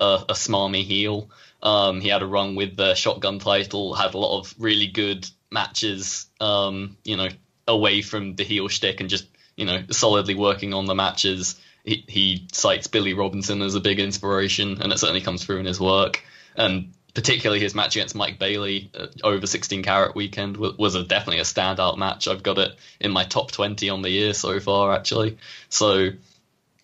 a, 0.00 0.24
a 0.28 0.34
smarmy 0.34 0.84
heel. 0.84 1.30
Um, 1.62 2.00
he 2.00 2.08
had 2.08 2.22
a 2.22 2.26
run 2.26 2.54
with 2.54 2.76
the 2.76 2.94
shotgun 2.94 3.38
title, 3.38 3.94
had 3.94 4.14
a 4.14 4.18
lot 4.18 4.38
of 4.38 4.54
really 4.58 4.86
good 4.86 5.28
matches, 5.50 6.26
um, 6.40 6.96
you 7.04 7.16
know, 7.16 7.28
away 7.66 8.02
from 8.02 8.36
the 8.36 8.44
heel 8.44 8.68
shtick 8.68 9.00
and 9.00 9.10
just 9.10 9.26
you 9.56 9.66
know 9.66 9.82
solidly 9.90 10.34
working 10.34 10.72
on 10.74 10.86
the 10.86 10.94
matches. 10.94 11.60
He, 11.84 12.04
he 12.06 12.46
cites 12.52 12.86
Billy 12.86 13.14
Robinson 13.14 13.62
as 13.62 13.74
a 13.74 13.80
big 13.80 13.98
inspiration, 13.98 14.80
and 14.82 14.92
it 14.92 14.98
certainly 14.98 15.20
comes 15.20 15.44
through 15.44 15.58
in 15.58 15.66
his 15.66 15.80
work. 15.80 16.22
And 16.54 16.92
particularly 17.14 17.60
his 17.60 17.74
match 17.74 17.96
against 17.96 18.14
Mike 18.14 18.38
Bailey 18.38 18.90
uh, 18.94 19.06
over 19.24 19.46
16 19.46 19.82
carat 19.82 20.14
weekend 20.14 20.56
was, 20.56 20.76
was 20.78 20.94
a, 20.94 21.02
definitely 21.02 21.40
a 21.40 21.44
standout 21.44 21.96
match. 21.96 22.28
I've 22.28 22.42
got 22.42 22.58
it 22.58 22.76
in 23.00 23.10
my 23.10 23.24
top 23.24 23.50
20 23.50 23.88
on 23.90 24.02
the 24.02 24.10
year 24.10 24.34
so 24.34 24.60
far, 24.60 24.92
actually. 24.92 25.38
So, 25.68 26.10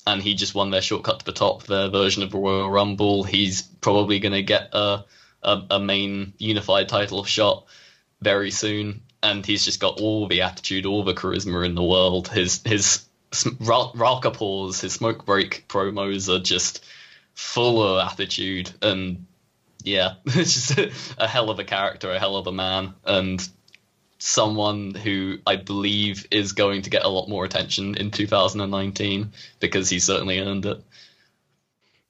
and 0.06 0.22
he 0.22 0.34
just 0.34 0.54
won 0.54 0.70
their 0.70 0.82
shortcut 0.82 1.20
to 1.20 1.24
the 1.24 1.32
top, 1.32 1.64
their 1.64 1.88
version 1.88 2.22
of 2.22 2.30
the 2.30 2.38
Royal 2.38 2.70
Rumble. 2.70 3.24
He's 3.24 3.62
probably 3.62 4.18
going 4.18 4.32
to 4.32 4.42
get 4.42 4.70
a, 4.72 5.04
a, 5.42 5.62
a 5.70 5.80
main 5.80 6.34
unified 6.38 6.88
title 6.88 7.24
shot 7.24 7.66
very 8.20 8.50
soon. 8.50 9.02
And 9.22 9.44
he's 9.44 9.64
just 9.64 9.80
got 9.80 10.00
all 10.00 10.28
the 10.28 10.42
attitude, 10.42 10.84
all 10.84 11.04
the 11.04 11.14
charisma 11.14 11.64
in 11.64 11.74
the 11.74 11.82
world. 11.82 12.28
His 12.28 12.60
his 12.64 13.06
Rauchpause, 13.32 14.80
his 14.80 14.92
smoke 14.92 15.24
break 15.24 15.66
promos 15.66 16.28
are 16.28 16.42
just 16.42 16.84
full 17.34 17.82
of 17.82 18.06
attitude 18.06 18.70
and 18.80 19.26
yeah, 19.84 20.14
it's 20.26 20.54
just 20.54 20.78
a, 20.78 21.24
a, 21.24 21.28
hell 21.28 21.50
of 21.50 21.58
a 21.58 21.64
character, 21.64 22.10
a 22.10 22.18
hell 22.18 22.36
of 22.36 22.46
a 22.46 22.52
man, 22.52 22.94
and 23.04 23.46
someone 24.24 24.94
who 24.94 25.36
I 25.46 25.56
believe 25.56 26.26
is 26.30 26.52
going 26.52 26.80
to 26.82 26.90
get 26.90 27.04
a 27.04 27.08
lot 27.08 27.28
more 27.28 27.44
attention 27.44 27.94
in 27.96 28.10
2019 28.10 29.30
because 29.60 29.90
he 29.90 29.98
certainly 29.98 30.40
earned 30.40 30.64
it. 30.64 30.82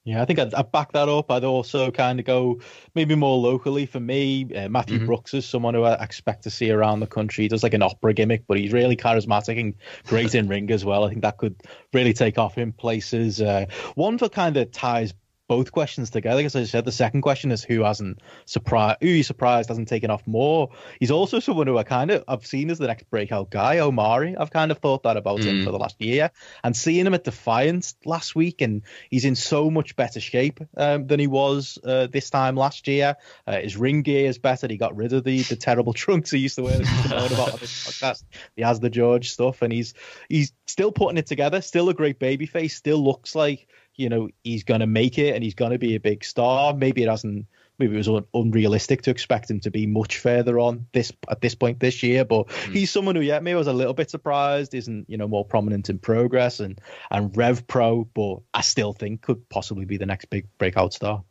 Yeah, 0.05 0.23
I 0.23 0.25
think 0.25 0.39
I'd, 0.39 0.55
I'd 0.55 0.71
back 0.71 0.93
that 0.93 1.09
up. 1.09 1.31
I'd 1.33 1.43
also 1.43 1.91
kind 1.91 2.21
of 2.21 2.27
go 2.27 2.61
maybe 2.95 3.17
more 3.17 3.37
locally 3.39 3.85
for 3.87 3.99
me. 3.99 4.47
Uh, 4.55 4.69
Matthew 4.69 4.99
mm-hmm. 4.99 5.07
Brooks 5.07 5.35
is 5.35 5.45
someone 5.45 5.75
who 5.75 5.83
I 5.83 6.01
expect 6.05 6.45
to 6.45 6.51
see 6.51 6.71
around 6.71 7.01
the 7.01 7.09
country. 7.09 7.45
He 7.45 7.49
does 7.49 7.65
like 7.65 7.75
an 7.75 7.83
opera 7.83 8.15
gimmick, 8.15 8.45
but 8.47 8.59
he's 8.59 8.73
really 8.73 8.97
charismatic 8.97 9.59
and 9.59 9.75
great 10.07 10.35
in 10.37 10.47
ring 10.47 10.71
as 10.71 10.85
well. 10.85 11.05
I 11.05 11.09
think 11.09 11.23
that 11.23 11.39
could 11.39 11.57
really 11.93 12.13
take 12.13 12.39
off 12.39 12.59
in 12.59 12.73
places. 12.73 13.41
Uh, 13.41 13.67
one 13.97 14.19
that 14.19 14.33
kind 14.33 14.57
of 14.57 14.71
ties 14.71 15.15
both 15.49 15.73
questions 15.73 16.11
together. 16.11 16.39
Because 16.39 16.57
as 16.57 16.69
I 16.69 16.71
said, 16.71 16.85
the 16.85 16.93
second 16.93 17.23
question 17.23 17.53
is 17.53 17.63
who 17.63 17.83
hasn't 17.83 18.21
surprised, 18.47 18.99
who 19.01 19.09
you 19.09 19.23
surprised 19.23 19.69
hasn't 19.69 19.89
taken 19.89 20.11
off 20.11 20.27
more. 20.27 20.71
He's 21.01 21.11
also 21.11 21.41
someone 21.41 21.67
who 21.67 21.77
I 21.77 21.83
kind 21.83 22.11
of 22.11 22.25
I've 22.27 22.47
seen 22.47 22.71
as 22.71 22.79
the 22.79 22.87
next 22.87 23.11
breakout 23.11 23.51
guy, 23.51 23.79
Omari. 23.79 24.37
I've 24.37 24.51
kind 24.51 24.71
of 24.71 24.79
thought 24.79 25.03
that 25.05 25.17
about 25.17 25.41
mm. 25.41 25.45
him 25.45 25.65
for 25.65 25.73
the 25.73 25.79
last 25.79 26.01
year, 26.01 26.31
and 26.63 26.77
seeing 26.77 27.07
him 27.07 27.15
at 27.15 27.25
Defiant 27.25 27.95
last 28.05 28.35
week, 28.35 28.61
and 28.61 28.83
he's 29.11 29.25
in 29.25 29.35
so 29.35 29.71
much 29.71 29.97
better 29.97 30.21
shape 30.21 30.61
um, 30.77 31.07
than 31.07 31.21
he 31.21 31.27
was 31.27 31.79
uh, 31.85 32.07
this 32.07 32.31
time 32.31 32.57
last 32.57 32.89
year. 32.89 33.17
Uh, 33.47 33.61
his 33.61 33.77
ring 33.77 34.03
gear 34.03 34.29
is 34.29 34.39
better. 34.39 34.67
He 34.69 34.77
got 34.77 34.97
rid 34.97 35.13
of 35.13 35.25
the 35.25 35.43
the 35.43 35.57
terrible 35.57 35.93
trunks 36.05 36.31
he 36.31 36.39
used 36.39 36.57
to 36.57 36.63
wear. 36.63 36.77
About 36.77 37.61
podcast. 37.61 38.25
He 38.57 38.63
has 38.63 38.81
the 38.81 38.91
George 38.91 39.31
stuff, 39.31 39.63
and 39.63 39.73
he's 39.73 39.95
he's 40.29 40.53
still 40.67 40.93
putting 40.93 41.19
it 41.19 41.27
together. 41.27 41.61
Still 41.61 41.89
a 41.89 41.95
great 41.95 42.19
baby 42.19 42.47
face. 42.47 42.77
Still 42.77 43.03
looks 43.03 43.35
like 43.35 43.67
you 43.97 44.09
know 44.09 44.29
he's 44.43 44.65
going 44.65 44.81
to 44.81 44.87
make 44.87 45.19
it 45.19 45.35
and 45.35 45.43
he's 45.43 45.55
going 45.55 45.73
to 45.73 45.79
be 45.79 45.95
a 45.95 46.01
big 46.01 46.25
star. 46.25 46.75
Maybe 46.75 47.03
it 47.03 47.09
hasn't. 47.09 47.47
Maybe 47.77 47.95
it 47.95 47.99
was 47.99 48.09
un- 48.09 48.27
unrealistic 48.33 49.03
to 49.03 49.11
expect 49.11 49.51
him 49.51 49.59
to 49.61 49.71
be 49.71 49.85
much 49.87 50.19
further 50.19 50.61
on 50.61 50.87
this 50.93 51.13
at 51.29 51.41
this 51.41 51.57
point 51.57 51.81
this 51.81 52.05
year. 52.05 52.25
But 52.25 52.47
mm. 52.47 52.73
he's 52.73 52.91
someone 52.91 53.17
who, 53.17 53.23
yeah, 53.23 53.41
maybe 53.41 53.57
was 53.57 53.67
a 53.67 53.73
little 53.73 53.95
bit 53.95 54.11
surprised. 54.11 54.75
Isn't 54.75 55.11
you 55.11 55.17
know 55.17 55.27
more 55.27 55.45
prominent 55.45 55.91
in 55.91 55.99
progress 55.99 56.61
and 56.61 56.81
and 57.11 57.37
Rev 57.37 57.67
Pro, 57.67 58.05
but 58.05 58.39
I 58.53 58.61
still 58.61 58.93
think 58.93 59.23
could 59.23 59.49
possibly 59.49 59.85
be 59.85 59.97
the 59.97 60.07
next 60.07 60.27
big 60.27 60.47
breakout 60.59 60.93
star. 60.93 61.25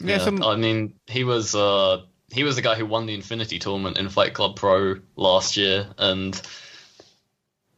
Yeah, 0.00 0.16
yeah 0.16 0.18
some... 0.18 0.42
I 0.42 0.56
mean 0.56 0.94
he 1.06 1.24
was 1.24 1.54
uh 1.54 2.02
he 2.30 2.44
was 2.44 2.56
the 2.56 2.62
guy 2.62 2.74
who 2.74 2.86
won 2.86 3.06
the 3.06 3.14
Infinity 3.14 3.58
tournament 3.58 3.98
in 3.98 4.08
Fight 4.08 4.34
Club 4.34 4.56
Pro 4.56 4.96
last 5.16 5.56
year, 5.56 5.88
and 5.96 6.40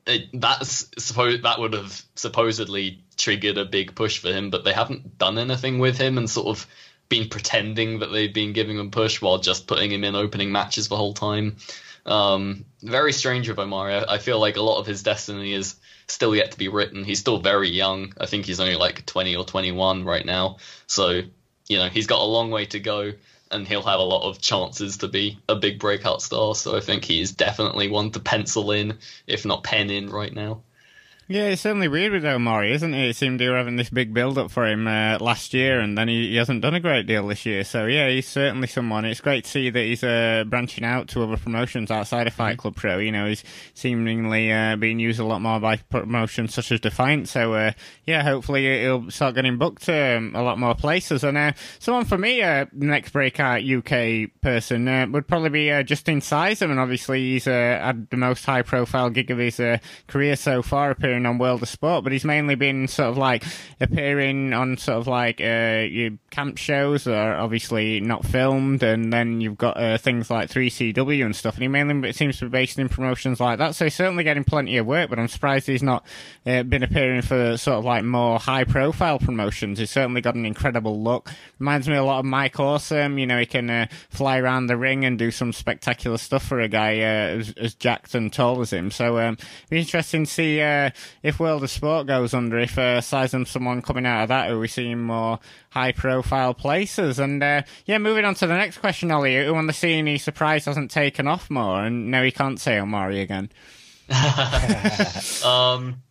it, 0.07 0.29
that's 0.33 0.89
supposed 0.99 1.43
that 1.43 1.59
would 1.59 1.73
have 1.73 2.03
supposedly 2.15 3.03
triggered 3.17 3.59
a 3.59 3.65
big 3.65 3.95
push 3.95 4.19
for 4.19 4.29
him, 4.29 4.51
but 4.51 4.65
they 4.65 4.73
haven't 4.73 5.19
done 5.19 5.39
anything 5.39 5.79
with 5.79 5.99
him 5.99 6.19
and 6.19 6.29
sort 6.29 6.49
of 6.49 6.67
been 7.09 7.29
pretending 7.29 7.99
that 7.99 8.07
they've 8.07 8.33
been 8.33 8.53
giving 8.53 8.79
him 8.79 8.91
push 8.91 9.21
while 9.21 9.39
just 9.39 9.67
putting 9.67 9.91
him 9.91 10.05
in 10.05 10.15
opening 10.15 10.53
matches 10.53 10.89
the 10.89 10.97
whole 10.97 11.15
time. 11.15 11.57
Um, 12.07 12.65
very 12.83 13.13
strange 13.13 13.49
with 13.49 13.59
Omari. 13.59 13.95
I, 13.95 14.15
I 14.15 14.19
feel 14.19 14.41
like 14.41 14.57
a 14.57 14.63
lot 14.63 14.79
of 14.79 14.87
his 14.87 15.03
destiny 15.03 15.53
is 15.53 15.77
still 16.07 16.35
yet 16.35 16.53
to 16.53 16.59
be 16.59 16.69
written. 16.69 17.05
He's 17.05 17.19
still 17.19 17.39
very 17.39 17.69
young. 17.69 18.15
I 18.19 18.27
think 18.27 18.47
he's 18.47 18.61
only 18.61 18.77
like 18.77 19.07
20 19.07 19.37
or 19.37 19.45
21 19.45 20.05
right 20.05 20.25
now. 20.25 20.57
So, 20.87 21.23
you 21.69 21.79
know, 21.79 21.89
he's 21.89 22.07
got 22.07 22.21
a 22.21 22.25
long 22.25 22.51
way 22.51 22.67
to 22.67 22.81
go 22.81 23.13
and 23.51 23.67
he'll 23.67 23.83
have 23.83 24.01
a 24.01 24.05
lot 24.05 24.29
of 24.29 24.41
chances 24.41 24.99
to 24.99 25.09
be 25.09 25.39
a 25.49 25.57
big 25.57 25.79
breakout 25.79 26.23
star. 26.23 26.55
So 26.55 26.77
I 26.77 26.81
think 26.81 27.05
he 27.05 27.21
is 27.21 27.33
definitely 27.33 27.89
one 27.89 28.11
to 28.13 28.21
pencil 28.21 28.71
in, 28.73 28.99
if 29.27 29.45
not 29.45 29.65
pen 29.65 29.91
in 29.91 30.11
right 30.11 30.33
now. 30.33 30.63
Yeah, 31.31 31.45
it's 31.45 31.63
certainly 31.63 31.87
weird 31.87 32.11
with 32.13 32.25
Omari, 32.25 32.73
isn't 32.73 32.93
it? 32.93 33.11
It 33.11 33.15
seemed 33.15 33.39
they 33.39 33.49
were 33.49 33.57
having 33.57 33.77
this 33.77 33.89
big 33.89 34.13
build 34.13 34.37
up 34.37 34.51
for 34.51 34.67
him 34.67 34.89
uh, 34.89 35.17
last 35.21 35.55
year, 35.55 35.79
and 35.79 35.97
then 35.97 36.09
he, 36.09 36.31
he, 36.31 36.35
hasn't 36.35 36.61
done 36.61 36.75
a 36.75 36.81
great 36.81 37.07
deal 37.07 37.29
this 37.29 37.47
year. 37.47 37.63
So 37.63 37.87
yeah, 37.87 38.09
he's 38.09 38.27
certainly 38.27 38.67
someone. 38.67 39.05
It's 39.05 39.21
great 39.21 39.45
to 39.45 39.51
see 39.51 39.71
that 39.71 39.81
he's 39.81 40.03
uh, 40.03 40.43
branching 40.49 40.83
out 40.83 41.07
to 41.11 41.23
other 41.23 41.37
promotions 41.37 41.93
outside 41.93 42.27
of 42.27 42.35
Fight 42.35 42.59
Club 42.59 42.75
Pro. 42.75 42.99
You 42.99 43.13
know, 43.13 43.29
he's 43.29 43.45
seemingly 43.75 44.51
uh, 44.51 44.75
being 44.75 44.99
used 44.99 45.21
a 45.21 45.25
lot 45.25 45.41
more 45.41 45.61
by 45.61 45.77
promotions 45.77 46.53
such 46.53 46.73
as 46.73 46.81
Defiant. 46.81 47.29
So 47.29 47.55
uh, 47.55 47.73
yeah, 48.07 48.25
hopefully 48.25 48.81
he'll 48.81 49.09
start 49.13 49.37
getting 49.37 49.57
booked 49.57 49.89
um, 49.89 50.33
a 50.35 50.43
lot 50.43 50.59
more 50.59 50.75
places. 50.75 51.23
And 51.23 51.39
uh, 51.39 51.53
someone 51.79 52.07
for 52.07 52.19
me, 52.19 52.43
uh, 52.43 52.67
next 52.73 53.13
breakout 53.13 53.63
UK 53.63 54.33
person 54.41 54.89
uh, 54.89 55.07
would 55.09 55.29
probably 55.29 55.51
be 55.51 55.85
Justin 55.85 56.23
Sysum, 56.23 56.73
and 56.73 56.81
obviously 56.81 57.21
he's 57.21 57.45
had 57.45 58.11
the 58.11 58.17
most 58.17 58.45
high 58.45 58.63
profile 58.63 59.11
gig 59.11 59.31
of 59.31 59.39
his 59.39 59.61
career 60.09 60.35
so 60.35 60.61
far, 60.61 60.91
appearing 60.91 61.20
on 61.27 61.39
World 61.39 61.63
of 61.63 61.69
Sport, 61.69 62.05
but 62.05 62.13
he's 62.13 62.25
mainly 62.25 62.55
been 62.55 62.89
sort 62.89 63.11
of 63.11 63.19
like 63.19 63.45
appearing 63.81 64.53
on 64.53 64.77
sort 64.77 64.99
of 64.99 65.07
like 65.07 65.41
uh, 65.41 65.87
your 65.89 66.13
camp 66.31 66.59
shows 66.59 67.05
that 67.05 67.15
are 67.15 67.37
obviously 67.37 68.01
not 68.01 68.25
filmed, 68.25 68.83
and 68.83 69.13
then 69.13 69.41
you've 69.41 69.59
got 69.59 69.77
uh, 69.77 69.99
things 69.99 70.31
like 70.31 70.51
3CW 70.51 71.25
and 71.25 71.35
stuff, 71.35 71.55
and 71.55 71.63
he 71.63 71.69
mainly 71.69 71.95
but 71.95 72.15
seems 72.15 72.39
to 72.39 72.45
be 72.47 72.51
based 72.51 72.79
in 72.79 72.89
promotions 72.89 73.41
like 73.41 73.59
that. 73.59 73.75
So 73.75 73.87
he's 73.87 73.95
certainly 73.95 74.25
getting 74.25 74.45
plenty 74.45 74.77
of 74.77 74.87
work, 74.87 75.11
but 75.11 75.19
I'm 75.19 75.29
surprised 75.29 75.67
he's 75.67 75.83
not 75.83 76.05
uh, 76.47 76.63
been 76.63 76.83
appearing 76.83 77.23
for 77.23 77.57
sort 77.57 77.79
of 77.79 77.85
like 77.85 78.05
more 78.05 78.39
high 78.39 78.65
profile 78.65 79.19
promotions. 79.19 79.79
He's 79.79 79.91
certainly 79.91 80.21
got 80.21 80.35
an 80.35 80.47
incredible 80.47 81.03
look. 81.03 81.31
Reminds 81.59 81.89
me 81.89 81.97
a 81.97 82.05
lot 82.05 82.21
of 82.21 82.25
Mike 82.25 82.59
Awesome. 82.61 83.19
You 83.19 83.27
know, 83.27 83.39
he 83.39 83.47
can 83.47 83.71
uh, 83.71 83.87
fly 84.11 84.39
around 84.39 84.67
the 84.67 84.77
ring 84.77 85.05
and 85.05 85.19
do 85.19 85.31
some 85.31 85.53
spectacular 85.53 86.19
stuff 86.19 86.45
for 86.45 86.61
a 86.61 86.69
guy 86.69 86.99
uh, 87.01 87.39
as, 87.39 87.53
as 87.57 87.75
jacked 87.75 88.15
and 88.15 88.33
tall 88.33 88.61
as 88.61 88.73
him. 88.73 88.91
So 88.91 89.19
um, 89.19 89.35
it'll 89.35 89.71
be 89.71 89.79
interesting 89.81 90.25
to 90.25 90.31
see 90.31 90.61
uh, 90.61 90.91
if 91.23 91.41
World 91.41 91.63
of 91.63 91.71
Sport 91.71 92.07
goes 92.07 92.35
under, 92.35 92.59
if 92.59 92.79
uh, 92.79 93.01
Sysum 93.01 93.47
someone 93.47 93.83
coming 93.83 94.07
out 94.07 94.23
of 94.23 94.29
that, 94.29 94.51
who 94.51 94.59
we 94.59 94.69
see 94.69 94.91
in 94.91 95.01
more 95.01 95.39
high 95.71 95.93
profile 95.93 96.55
places. 96.55 97.19
And 97.19 97.43
uh, 97.43 97.63
yeah, 97.87 97.99
moving 97.99 98.25
on 98.25 98.35
to 98.37 98.47
the 98.47 98.57
next 98.57 98.79
question, 98.79 99.11
Ollie, 99.11 99.45
who 99.45 99.55
on 99.55 99.67
the 99.67 99.73
scene 99.73 100.07
he's 100.07 100.23
surprised 100.23 100.67
hasn't 100.67 100.91
taken 100.91 101.27
off 101.27 101.51
more, 101.51 101.85
and 101.85 102.11
now 102.11 102.23
he 102.23 102.31
can't 102.31 102.61
say 102.61 102.79
Omari 102.79 103.21
again. 103.21 103.51
um, 105.45 106.03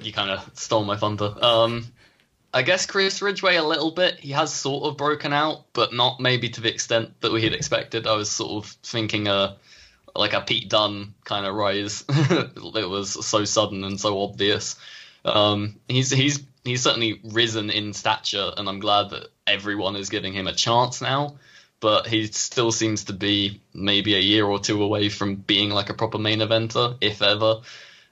you 0.00 0.12
kind 0.12 0.30
of 0.30 0.50
stole 0.54 0.84
my 0.84 0.96
thunder. 0.96 1.34
Um, 1.40 1.86
I 2.52 2.62
guess 2.62 2.86
Chris 2.86 3.20
Ridgeway 3.20 3.56
a 3.56 3.62
little 3.62 3.90
bit. 3.90 4.20
He 4.20 4.32
has 4.32 4.52
sort 4.52 4.84
of 4.84 4.96
broken 4.96 5.32
out, 5.32 5.66
but 5.72 5.92
not 5.92 6.20
maybe 6.20 6.48
to 6.50 6.60
the 6.60 6.72
extent 6.72 7.20
that 7.20 7.32
we 7.32 7.42
had 7.42 7.52
expected. 7.52 8.06
I 8.06 8.14
was 8.14 8.30
sort 8.30 8.64
of 8.64 8.70
thinking 8.82 9.28
a 9.28 9.56
like 10.14 10.32
a 10.32 10.40
Pete 10.40 10.68
Dunne 10.68 11.14
kind 11.24 11.46
of 11.46 11.54
rise. 11.54 12.04
it 12.08 12.88
was 12.88 13.26
so 13.26 13.44
sudden 13.44 13.84
and 13.84 14.00
so 14.00 14.22
obvious. 14.22 14.76
Um, 15.24 15.76
he's 15.88 16.10
he's 16.10 16.42
he's 16.64 16.82
certainly 16.82 17.20
risen 17.24 17.70
in 17.70 17.92
stature, 17.92 18.52
and 18.56 18.68
I'm 18.68 18.80
glad 18.80 19.10
that 19.10 19.28
everyone 19.46 19.96
is 19.96 20.08
giving 20.08 20.32
him 20.32 20.46
a 20.46 20.54
chance 20.54 21.00
now. 21.00 21.36
But 21.80 22.08
he 22.08 22.26
still 22.26 22.72
seems 22.72 23.04
to 23.04 23.12
be 23.12 23.60
maybe 23.72 24.14
a 24.14 24.20
year 24.20 24.44
or 24.44 24.58
two 24.58 24.82
away 24.82 25.08
from 25.08 25.36
being 25.36 25.70
like 25.70 25.90
a 25.90 25.94
proper 25.94 26.18
main 26.18 26.40
eventer, 26.40 26.96
if 27.00 27.22
ever. 27.22 27.60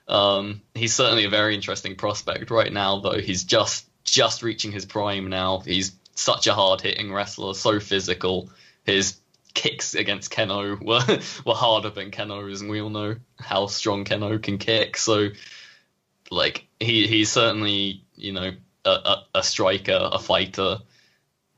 Um, 0.07 0.63
he's 0.75 0.95
certainly 0.95 1.25
a 1.25 1.31
very 1.31 1.55
interesting 1.55 1.97
prospect 1.97 2.51
right 2.53 2.73
now, 2.73 3.01
though. 3.01 3.19
He's 3.19 3.43
just 3.45 3.87
just 4.05 4.43
reaching 4.43 4.71
his 4.71 4.85
prime 4.85 5.29
now. 5.29 5.59
He's 5.61 5.93
such 6.15 6.47
a 6.47 6.55
hard 6.55 6.81
hitting 6.81 7.13
wrestler, 7.13 7.55
so 7.55 7.81
physical. 7.81 8.51
His 8.85 9.17
kicks 9.57 9.95
against 9.95 10.31
Keno 10.31 10.77
were 10.77 11.03
were 11.45 11.55
harder 11.55 11.91
than 11.91 12.13
Keno's, 12.13 12.61
and 12.61 12.71
we 12.71 12.81
all 12.81 12.91
know 12.91 13.17
how 13.41 13.67
strong 13.67 14.05
Keno 14.05 14.39
can 14.39 14.59
kick. 14.59 14.97
So, 14.97 15.31
like 16.31 16.69
he 16.79 17.09
he's 17.09 17.33
certainly 17.33 18.05
you 18.15 18.33
know 18.33 18.53
a, 18.85 18.91
a, 18.91 19.27
a 19.37 19.43
striker, 19.43 19.99
a 20.13 20.21
fighter. 20.21 20.79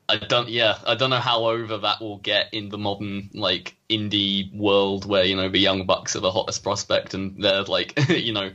I 0.09 0.17
don't 0.17 0.49
yeah, 0.49 0.79
I 0.87 0.95
don't 0.95 1.11
know 1.11 1.17
how 1.19 1.45
over 1.45 1.79
that 1.79 2.01
will 2.01 2.19
get 2.19 2.55
in 2.55 2.71
the 2.71 2.79
modern 2.79 3.29
like 3.35 3.77
indie 3.91 4.57
world 4.57 5.05
where, 5.05 5.25
you 5.25 5.37
know, 5.37 5.51
the 5.51 5.59
young 5.59 5.85
bucks 5.85 6.17
are 6.17 6.21
the 6.21 6.31
hottest 6.31 6.63
prospect 6.63 7.13
and 7.13 7.45
they're 7.45 7.65
like 7.65 7.99
you 8.09 8.33
know, 8.33 8.53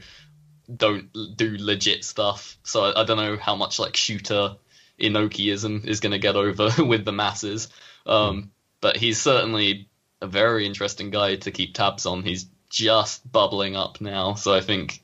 don't 0.76 1.12
do 1.36 1.58
legit 1.60 2.04
stuff. 2.06 2.58
So 2.64 2.86
I, 2.86 3.02
I 3.02 3.06
don't 3.06 3.18
know 3.18 3.38
how 3.38 3.56
much 3.56 3.78
like 3.78 3.96
shooter 3.96 4.56
Inokiism 5.00 5.86
is 5.86 6.00
gonna 6.00 6.18
get 6.18 6.36
over 6.36 6.72
with 6.84 7.06
the 7.06 7.12
masses. 7.12 7.70
Um, 8.08 8.53
but 8.84 8.98
he's 8.98 9.20
certainly 9.20 9.88
a 10.22 10.28
very 10.28 10.66
interesting 10.66 11.10
guy 11.10 11.38
to 11.38 11.52
keep 11.52 11.74
tabs 11.74 12.06
on. 12.06 12.22
He's 12.22 12.48
just 12.70 13.32
bubbling 13.32 13.78
up 13.78 14.02
now, 14.02 14.34
so 14.34 14.54
I 14.54 14.60
think 14.60 15.02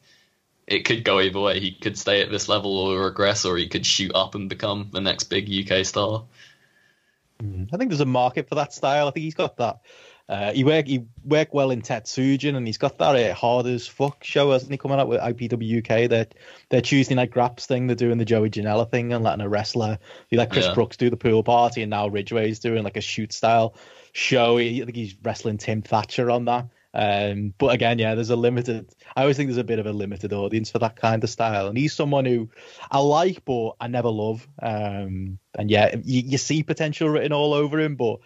it 0.68 0.84
could 0.84 1.06
go 1.06 1.22
either 1.22 1.40
way. 1.40 1.62
He 1.62 1.72
could 1.72 1.98
stay 1.98 2.22
at 2.22 2.30
this 2.30 2.50
level 2.50 2.78
or 2.78 3.06
regress, 3.06 3.46
or 3.46 3.56
he 3.56 3.70
could 3.70 3.86
shoot 3.86 4.12
up 4.14 4.36
and 4.36 4.50
become 4.50 4.90
the 4.92 5.00
next 5.00 5.24
big 5.24 5.50
UK 5.50 5.86
star. 5.86 6.26
Hmm, 7.40 7.64
I 7.72 7.78
think 7.78 7.90
there's 7.90 8.02
a 8.02 8.06
market 8.06 8.50
for 8.50 8.56
that 8.56 8.74
style. 8.74 9.08
I 9.08 9.12
think 9.12 9.24
he's 9.24 9.34
got 9.34 9.56
that. 9.58 9.80
Uh, 10.30 10.54
he 10.54 10.64
work 10.64 10.86
he 10.86 11.06
worked 11.26 11.56
well 11.56 11.72
in 11.72 11.82
Tetsujin, 11.82 12.56
and 12.56 12.68
he's 12.68 12.78
got 12.78 13.00
that 13.00 13.16
uh, 13.16 13.34
hard 13.34 13.66
as 13.66 13.88
fuck 13.88 14.24
show, 14.24 14.52
hasn't 14.52 14.72
he? 14.72 14.78
Coming 14.78 15.00
out 15.00 15.08
with 15.08 15.20
IPW 15.20 15.80
UK, 15.80 16.08
their 16.08 16.28
their 16.70 16.82
Tuesday 16.82 17.16
night 17.16 17.32
graps 17.32 17.66
thing. 17.66 17.88
They're 17.88 17.96
doing 17.96 18.20
the 18.20 18.26
Joey 18.26 18.52
Janela 18.52 18.88
thing 18.90 19.12
and 19.12 19.24
letting 19.24 19.44
a 19.44 19.50
wrestler. 19.50 19.98
They 20.30 20.38
let 20.38 20.52
Chris 20.52 20.68
Yeah. 20.68 20.76
Brooks 20.76 20.98
do 20.98 21.10
the 21.10 21.18
pool 21.18 21.42
party, 21.42 21.82
and 21.82 21.90
now 21.90 22.08
Ridgeway's 22.08 22.60
doing 22.60 22.84
like 22.84 22.96
a 22.96 23.02
shoot 23.02 23.34
style 23.34 23.74
show. 24.14 24.58
He, 24.58 24.84
I 24.84 24.86
think 24.86 24.96
he's 24.96 25.16
wrestling 25.24 25.58
Tim 25.58 25.82
Thatcher 25.82 26.30
on 26.30 26.46
that. 26.46 26.68
Um, 26.94 27.54
but 27.58 27.74
again, 27.74 27.98
yeah, 27.98 28.14
there's 28.14 28.30
a 28.30 28.36
limited. 28.36 28.88
I 29.16 29.22
always 29.22 29.36
think 29.36 29.48
there's 29.48 29.58
a 29.58 29.64
bit 29.64 29.80
of 29.80 29.88
a 29.88 29.94
limited 29.94 30.32
audience 30.32 30.70
for 30.70 30.80
that 30.80 30.96
kind 30.96 31.24
of 31.24 31.30
style, 31.32 31.68
and 31.68 31.78
he's 31.78 31.94
someone 31.94 32.26
who 32.26 32.50
I 32.92 33.00
like, 33.00 33.46
but 33.46 33.72
I 33.80 33.88
never 33.88 34.10
love. 34.10 34.48
Um, 34.62 35.40
and 35.56 35.72
yeah, 35.72 35.96
you, 36.04 36.22
you 36.22 36.38
see 36.38 36.62
potential 36.62 37.10
written 37.10 37.34
all 37.34 37.54
over 37.54 37.80
him, 37.80 37.96
but 37.96 38.20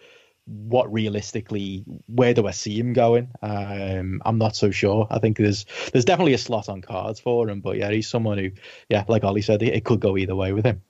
what 0.46 0.92
realistically, 0.92 1.84
where 2.06 2.34
do 2.34 2.46
I 2.46 2.50
see 2.50 2.78
him 2.78 2.92
going? 2.92 3.30
Um, 3.42 4.20
I'm 4.24 4.38
not 4.38 4.56
so 4.56 4.70
sure. 4.70 5.06
I 5.10 5.18
think 5.18 5.38
there's 5.38 5.64
there's 5.92 6.04
definitely 6.04 6.34
a 6.34 6.38
slot 6.38 6.68
on 6.68 6.82
cards 6.82 7.20
for 7.20 7.48
him, 7.48 7.60
but 7.60 7.76
yeah, 7.78 7.90
he's 7.90 8.08
someone 8.08 8.38
who, 8.38 8.50
yeah, 8.88 9.04
like 9.08 9.24
Ollie 9.24 9.42
said, 9.42 9.62
it, 9.62 9.74
it 9.74 9.84
could 9.84 10.00
go 10.00 10.16
either 10.16 10.36
way 10.36 10.52
with 10.52 10.66
him. 10.66 10.82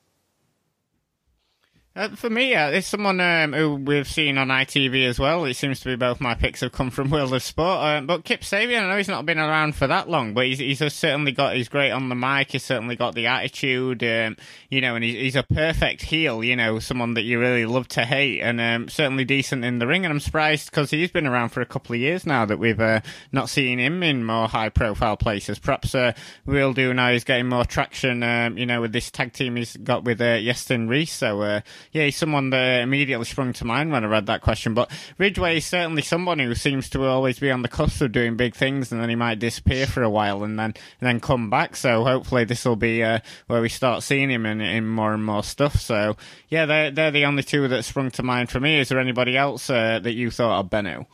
Uh, 1.97 2.09
for 2.09 2.29
me, 2.29 2.57
uh, 2.57 2.71
it's 2.71 2.89
someone 2.89 3.21
um, 3.21 3.53
who 3.53 3.77
we've 3.77 4.09
seen 4.09 4.37
on 4.37 4.49
ITV 4.49 5.07
as 5.07 5.21
well. 5.21 5.45
It 5.45 5.55
seems 5.55 5.79
to 5.79 5.87
be 5.87 5.95
both 5.95 6.21
my 6.21 6.35
picks 6.35 6.61
have 6.61 6.73
come 6.73 6.91
from 6.91 7.09
World 7.13 7.33
of 7.33 7.41
Sport. 7.41 7.79
Uh, 7.79 8.01
but 8.01 8.25
Kip 8.25 8.41
Sabian, 8.41 8.83
I 8.83 8.89
know 8.89 8.97
he's 8.97 9.07
not 9.07 9.25
been 9.25 9.39
around 9.39 9.77
for 9.77 9.87
that 9.87 10.09
long, 10.09 10.35
but 10.35 10.47
he's, 10.47 10.59
he's 10.59 10.93
certainly 10.93 11.31
got, 11.31 11.55
he's 11.55 11.69
great 11.69 11.93
on 11.93 12.09
the 12.09 12.17
mic. 12.17 12.51
He's 12.51 12.65
certainly 12.65 12.97
got 12.97 13.15
the 13.15 13.29
attitude, 13.29 14.03
um, 14.03 14.37
you 14.71 14.81
know, 14.81 14.97
and 14.97 15.05
he's, 15.05 15.15
he's 15.15 15.37
a 15.37 15.45
perfect 15.45 16.03
heel, 16.03 16.43
you 16.43 16.57
know, 16.57 16.81
someone 16.81 17.15
that 17.15 17.23
you 17.23 17.39
really 17.39 17.65
love 17.65 17.87
to 17.89 18.05
hate 18.05 18.41
and 18.41 18.61
um, 18.61 18.89
certainly 18.89 19.25
decent 19.25 19.65
in 19.65 19.79
the 19.79 19.87
ring. 19.87 20.05
And 20.05 20.11
I'm 20.11 20.19
surprised 20.19 20.73
because 20.73 20.91
he's 20.91 21.13
been 21.13 21.29
around 21.29 21.51
for 21.51 21.61
a 21.61 21.67
couple 21.67 21.95
of 21.95 22.01
years 22.01 22.27
now 22.27 22.45
that 22.45 22.59
we've 22.59 22.81
uh, 22.81 23.03
not 23.31 23.49
seen 23.49 23.79
him 23.79 24.03
in 24.03 24.25
more 24.25 24.49
high 24.49 24.69
profile 24.69 25.17
places. 25.17 25.61
Perhaps 25.61 25.95
uh, 25.95 26.13
Real 26.45 26.73
Do 26.73 26.93
now 26.93 27.13
he's 27.13 27.23
getting 27.23 27.49
more 27.49 27.65
traction, 27.65 28.25
um, 28.25 28.59
you 28.59 28.67
know, 28.67 28.81
with 28.81 28.91
this 28.91 29.13
tag 29.13 29.33
team 29.33 29.55
he's 29.55 29.77
got 29.77 30.03
with 30.03 30.21
uh, 30.21 30.25
Iestyn 30.25 30.89
Rees. 30.89 31.13
So, 31.13 31.43
uh, 31.43 31.61
yeah, 31.93 32.05
he's 32.05 32.17
someone 32.17 32.51
that 32.51 32.83
immediately 32.83 33.25
sprung 33.25 33.53
to 33.55 33.65
mind 33.65 33.93
when 33.93 34.05
I 34.05 34.09
read 34.09 34.27
that 34.27 34.41
question. 34.41 34.75
But 34.75 34.91
Ridgeway 35.19 35.59
is 35.59 35.67
certainly 35.67 36.03
someone 36.03 36.39
who 36.39 36.55
seems 36.55 36.89
to 36.91 37.05
always 37.05 37.39
be 37.39 37.51
on 37.51 37.63
the 37.63 37.69
cusp 37.69 38.01
of 38.01 38.13
doing 38.13 38.37
big 38.37 38.55
things, 38.55 38.93
and 38.93 39.01
then 39.01 39.09
he 39.09 39.17
might 39.17 39.39
disappear 39.39 39.87
for 39.87 40.03
a 40.03 40.11
while 40.11 40.45
and 40.45 40.59
then 40.59 40.75
and 41.01 41.09
then 41.09 41.21
come 41.21 41.51
back. 41.51 41.77
So 41.77 42.05
hopefully 42.05 42.45
this 42.45 42.65
will 42.65 42.77
be 42.77 43.03
uh, 43.03 43.21
where 43.47 43.63
we 43.63 43.69
start 43.69 44.03
seeing 44.03 44.31
him 44.31 44.47
in, 44.47 44.61
in 44.61 44.87
more 44.87 45.15
and 45.15 45.25
more 45.25 45.43
stuff. 45.43 45.81
So 45.81 46.17
yeah, 46.49 46.67
they're 46.67 46.91
they're 46.91 47.11
the 47.11 47.25
only 47.25 47.43
two 47.43 47.69
that 47.69 47.85
sprung 47.85 48.11
to 48.13 48.23
mind 48.23 48.51
for 48.51 48.61
me. 48.61 48.79
Is 48.79 48.89
there 48.89 48.99
anybody 48.99 49.37
else 49.37 49.71
uh, 49.71 49.99
that 50.01 50.13
you 50.13 50.31
thought 50.31 50.61
of, 50.61 50.71
Benno? 50.71 51.07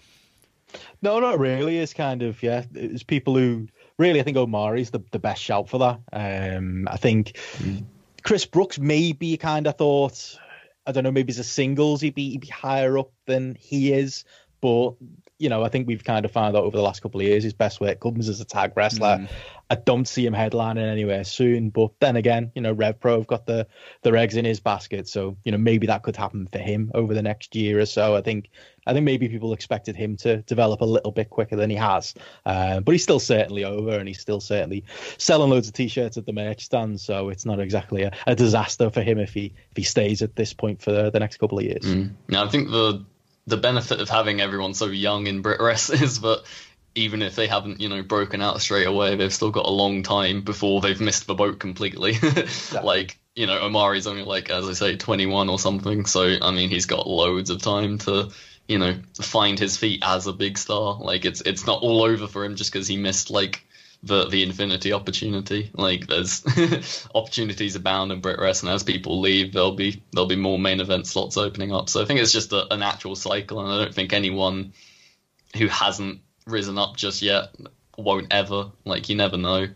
No, 1.02 1.18
not 1.20 1.38
really. 1.38 1.78
It's 1.78 1.94
kind 1.94 2.22
of 2.22 2.42
yeah. 2.42 2.64
It's 2.74 3.02
people 3.02 3.36
who 3.36 3.68
really 3.98 4.20
I 4.20 4.22
think 4.22 4.36
Omari's 4.36 4.90
the 4.90 5.02
the 5.10 5.18
best 5.18 5.42
shout 5.42 5.68
for 5.68 5.78
that. 5.78 6.01
Um, 6.12 6.88
I 6.90 6.97
think 6.97 7.38
Chris 8.22 8.47
Brooks 8.47 8.78
maybe 8.78 9.36
kind 9.36 9.66
of 9.66 9.76
thought 9.76 10.38
I 10.90 10.92
don't 10.92 11.04
know 11.04 11.12
maybe 11.12 11.30
as 11.30 11.38
a 11.38 11.44
singles 11.44 12.00
he'd 12.00 12.16
be, 12.16 12.30
he'd 12.30 12.40
be 12.40 12.48
higher 12.48 12.98
up 12.98 13.12
than 13.24 13.54
he 13.54 13.92
is, 13.92 14.24
but 14.60 14.94
you 15.40 15.48
know 15.48 15.64
I 15.64 15.68
think 15.68 15.88
we've 15.88 16.04
kind 16.04 16.24
of 16.24 16.30
found 16.30 16.56
out 16.56 16.64
over 16.64 16.76
the 16.76 16.82
last 16.82 17.00
couple 17.00 17.20
of 17.20 17.26
years 17.26 17.42
his 17.42 17.54
best 17.54 17.80
work 17.80 17.98
comes 17.98 18.28
as 18.28 18.40
a 18.40 18.44
tag 18.44 18.72
wrestler. 18.76 19.26
I 19.70 19.76
don't 19.76 20.06
see 20.06 20.26
him 20.26 20.34
headlining 20.34 20.90
anywhere 20.90 21.22
soon, 21.22 21.70
but 21.70 21.92
then 22.00 22.16
again, 22.16 22.50
you 22.54 22.62
know 22.62 22.72
Rev 22.72 23.00
Pro 23.00 23.18
have 23.18 23.26
got 23.26 23.46
the 23.46 23.66
their 24.02 24.16
eggs 24.16 24.36
in 24.36 24.44
his 24.44 24.60
basket, 24.60 25.08
so 25.08 25.36
you 25.44 25.52
know 25.52 25.58
maybe 25.58 25.86
that 25.86 26.02
could 26.02 26.16
happen 26.16 26.48
for 26.52 26.58
him 26.58 26.90
over 26.94 27.14
the 27.14 27.22
next 27.22 27.56
year 27.56 27.80
or 27.80 27.86
so. 27.86 28.14
I 28.14 28.20
think 28.20 28.50
I 28.86 28.92
think 28.92 29.04
maybe 29.04 29.28
people 29.28 29.52
expected 29.52 29.96
him 29.96 30.16
to 30.18 30.38
develop 30.42 30.80
a 30.80 30.84
little 30.84 31.12
bit 31.12 31.30
quicker 31.30 31.56
than 31.56 31.70
he 31.70 31.76
has, 31.76 32.14
uh, 32.44 32.80
but 32.80 32.92
he's 32.92 33.02
still 33.02 33.20
certainly 33.20 33.64
over, 33.64 33.92
and 33.92 34.08
he's 34.08 34.20
still 34.20 34.40
certainly 34.40 34.84
selling 35.18 35.50
loads 35.50 35.68
of 35.68 35.74
t-shirts 35.74 36.16
at 36.16 36.26
the 36.26 36.32
merch 36.32 36.64
stand. 36.64 37.00
So 37.00 37.28
it's 37.28 37.46
not 37.46 37.60
exactly 37.60 38.02
a, 38.02 38.12
a 38.26 38.34
disaster 38.34 38.90
for 38.90 39.02
him 39.02 39.18
if 39.18 39.32
he 39.32 39.54
if 39.70 39.76
he 39.76 39.84
stays 39.84 40.20
at 40.20 40.36
this 40.36 40.52
point 40.52 40.82
for 40.82 40.90
the, 40.90 41.10
the 41.10 41.20
next 41.20 41.38
couple 41.38 41.58
of 41.58 41.64
years. 41.64 41.84
Now, 42.28 42.44
I 42.44 42.48
think 42.48 42.70
the 42.70 43.04
the 43.51 43.56
benefit 43.56 44.01
of 44.01 44.09
having 44.09 44.40
everyone 44.40 44.74
so 44.74 44.86
young 44.86 45.27
in 45.27 45.43
Brit 45.43 45.60
Wres 45.60 45.90
is 45.90 46.20
that 46.20 46.43
even 46.94 47.22
if 47.22 47.36
they 47.36 47.47
haven't, 47.47 47.81
you 47.81 47.89
know, 47.89 48.02
broken 48.02 48.43
out 48.43 48.60
straight 48.60 48.86
away, 48.86 49.14
they've 49.14 49.32
still 49.32 49.51
got 49.51 49.66
a 49.66 49.70
long 49.70 50.02
time 50.02 50.43
before 50.43 50.81
they've 50.81 51.01
missed 51.01 51.27
the 51.27 51.35
boat 51.35 51.60
completely. 51.60 52.16
like, 52.82 53.18
you 53.36 53.47
know, 53.47 53.60
Omari's 53.60 54.06
only 54.06 54.24
like, 54.24 54.51
as 54.51 54.68
I 54.68 54.72
say, 54.72 54.97
21 54.97 55.48
or 55.48 55.59
something. 55.59 56.05
So, 56.06 56.36
I 56.43 56.51
mean, 56.51 56.68
he's 56.68 56.86
got 56.86 57.06
loads 57.06 57.51
of 57.51 57.62
time 57.62 57.98
to, 57.98 58.31
you 58.66 58.78
know, 58.78 58.97
find 59.20 59.59
his 59.59 59.77
feet 59.77 60.02
as 60.05 60.27
a 60.27 60.32
big 60.32 60.59
star. 60.59 60.98
Like, 61.01 61.24
it's 61.24 61.43
it's 61.43 61.66
not 61.66 61.82
all 61.82 62.02
over 62.02 62.27
for 62.27 62.44
him 62.44 62.56
just 62.56 62.72
because 62.72 62.89
he 62.89 62.97
missed 62.97 63.31
like 63.31 63.64
the 64.02 64.28
the 64.28 64.43
infinity 64.43 64.93
opportunity. 64.93 65.70
Like, 65.74 66.06
there's 66.06 66.43
opportunities 67.14 67.77
abound 67.77 68.12
in 68.12 68.22
BritWres, 68.22 68.62
and 68.62 68.70
as 68.70 68.82
people 68.82 69.20
leave, 69.20 69.52
there'll 69.52 69.77
be 69.77 70.02
there'll 70.12 70.28
be 70.28 70.36
more 70.36 70.59
main 70.59 70.81
event 70.81 71.06
slots 71.06 71.36
opening 71.36 71.72
up. 71.72 71.89
So 71.89 72.02
I 72.02 72.05
think 72.05 72.20
it's 72.20 72.32
just 72.32 72.52
a, 72.52 72.72
a 72.72 72.77
natural 72.77 73.16
cycle, 73.16 73.60
and 73.60 73.72
I 73.72 73.85
don't 73.85 73.94
think 73.94 74.12
anyone 74.12 74.72
who 75.56 75.66
hasn't 75.68 76.20
risen 76.47 76.78
up 76.78 76.97
just 76.97 77.22
yet 77.22 77.55
won't 77.97 78.32
ever. 78.32 78.70
Like, 78.85 79.09
you 79.09 79.16
never 79.16 79.36
know. 79.36 79.68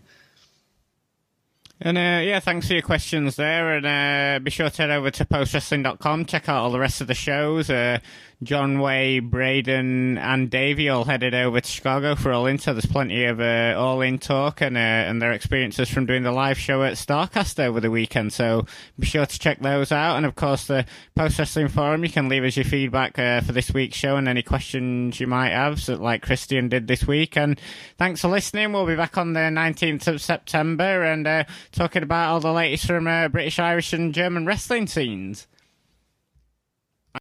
And 1.80 1.98
uh, 1.98 2.22
yeah, 2.22 2.40
thanks 2.40 2.68
for 2.68 2.72
your 2.72 2.82
questions 2.82 3.36
there. 3.36 3.76
And 3.76 3.84
uh, 3.84 4.38
be 4.42 4.50
sure 4.50 4.70
to 4.70 4.82
head 4.82 4.90
over 4.90 5.10
to 5.10 5.24
postwrestling.com, 5.24 6.24
check 6.24 6.48
out 6.48 6.62
all 6.62 6.70
the 6.70 6.78
rest 6.78 7.00
of 7.00 7.08
the 7.08 7.14
shows. 7.14 7.68
Uh, 7.68 7.98
John 8.44 8.78
Wai, 8.78 9.20
Braden, 9.20 10.18
and 10.18 10.50
Davey 10.50 10.88
all 10.88 11.04
headed 11.04 11.34
over 11.34 11.60
to 11.60 11.68
Chicago 11.68 12.14
for 12.14 12.32
All 12.32 12.46
In, 12.46 12.58
so 12.58 12.74
there's 12.74 12.84
plenty 12.84 13.24
of 13.24 13.40
uh, 13.40 13.74
All 13.76 14.02
In 14.02 14.18
talk 14.18 14.60
and 14.60 14.76
uh, 14.76 14.80
and 14.80 15.20
their 15.20 15.32
experiences 15.32 15.88
from 15.88 16.04
doing 16.04 16.22
the 16.22 16.30
live 16.30 16.58
show 16.58 16.82
at 16.82 16.94
Starcast 16.94 17.58
over 17.58 17.80
the 17.80 17.90
weekend. 17.90 18.32
So 18.32 18.66
be 18.98 19.06
sure 19.06 19.24
to 19.24 19.38
check 19.38 19.60
those 19.60 19.90
out. 19.92 20.16
And 20.16 20.26
of 20.26 20.34
course, 20.34 20.66
the 20.66 20.84
Post 21.14 21.38
Wrestling 21.38 21.68
Forum, 21.68 22.04
you 22.04 22.10
can 22.10 22.28
leave 22.28 22.44
us 22.44 22.56
your 22.56 22.64
feedback 22.64 23.18
uh, 23.18 23.40
for 23.40 23.52
this 23.52 23.72
week's 23.72 23.96
show 23.96 24.16
and 24.16 24.28
any 24.28 24.42
questions 24.42 25.18
you 25.18 25.26
might 25.26 25.50
have, 25.50 25.80
so 25.80 25.94
like 25.94 26.22
Christian 26.22 26.68
did 26.68 26.86
this 26.86 27.06
week. 27.06 27.36
And 27.36 27.58
thanks 27.98 28.20
for 28.20 28.28
listening. 28.28 28.72
We'll 28.72 28.86
be 28.86 28.96
back 28.96 29.16
on 29.16 29.32
the 29.32 29.40
19th 29.40 30.06
of 30.06 30.20
September 30.20 31.02
and 31.02 31.26
uh, 31.26 31.44
talking 31.72 32.02
about 32.02 32.30
all 32.30 32.40
the 32.40 32.52
latest 32.52 32.86
from 32.86 33.06
uh, 33.06 33.28
British, 33.28 33.58
Irish, 33.58 33.92
and 33.94 34.12
German 34.12 34.44
wrestling 34.44 34.86
scenes. 34.86 35.46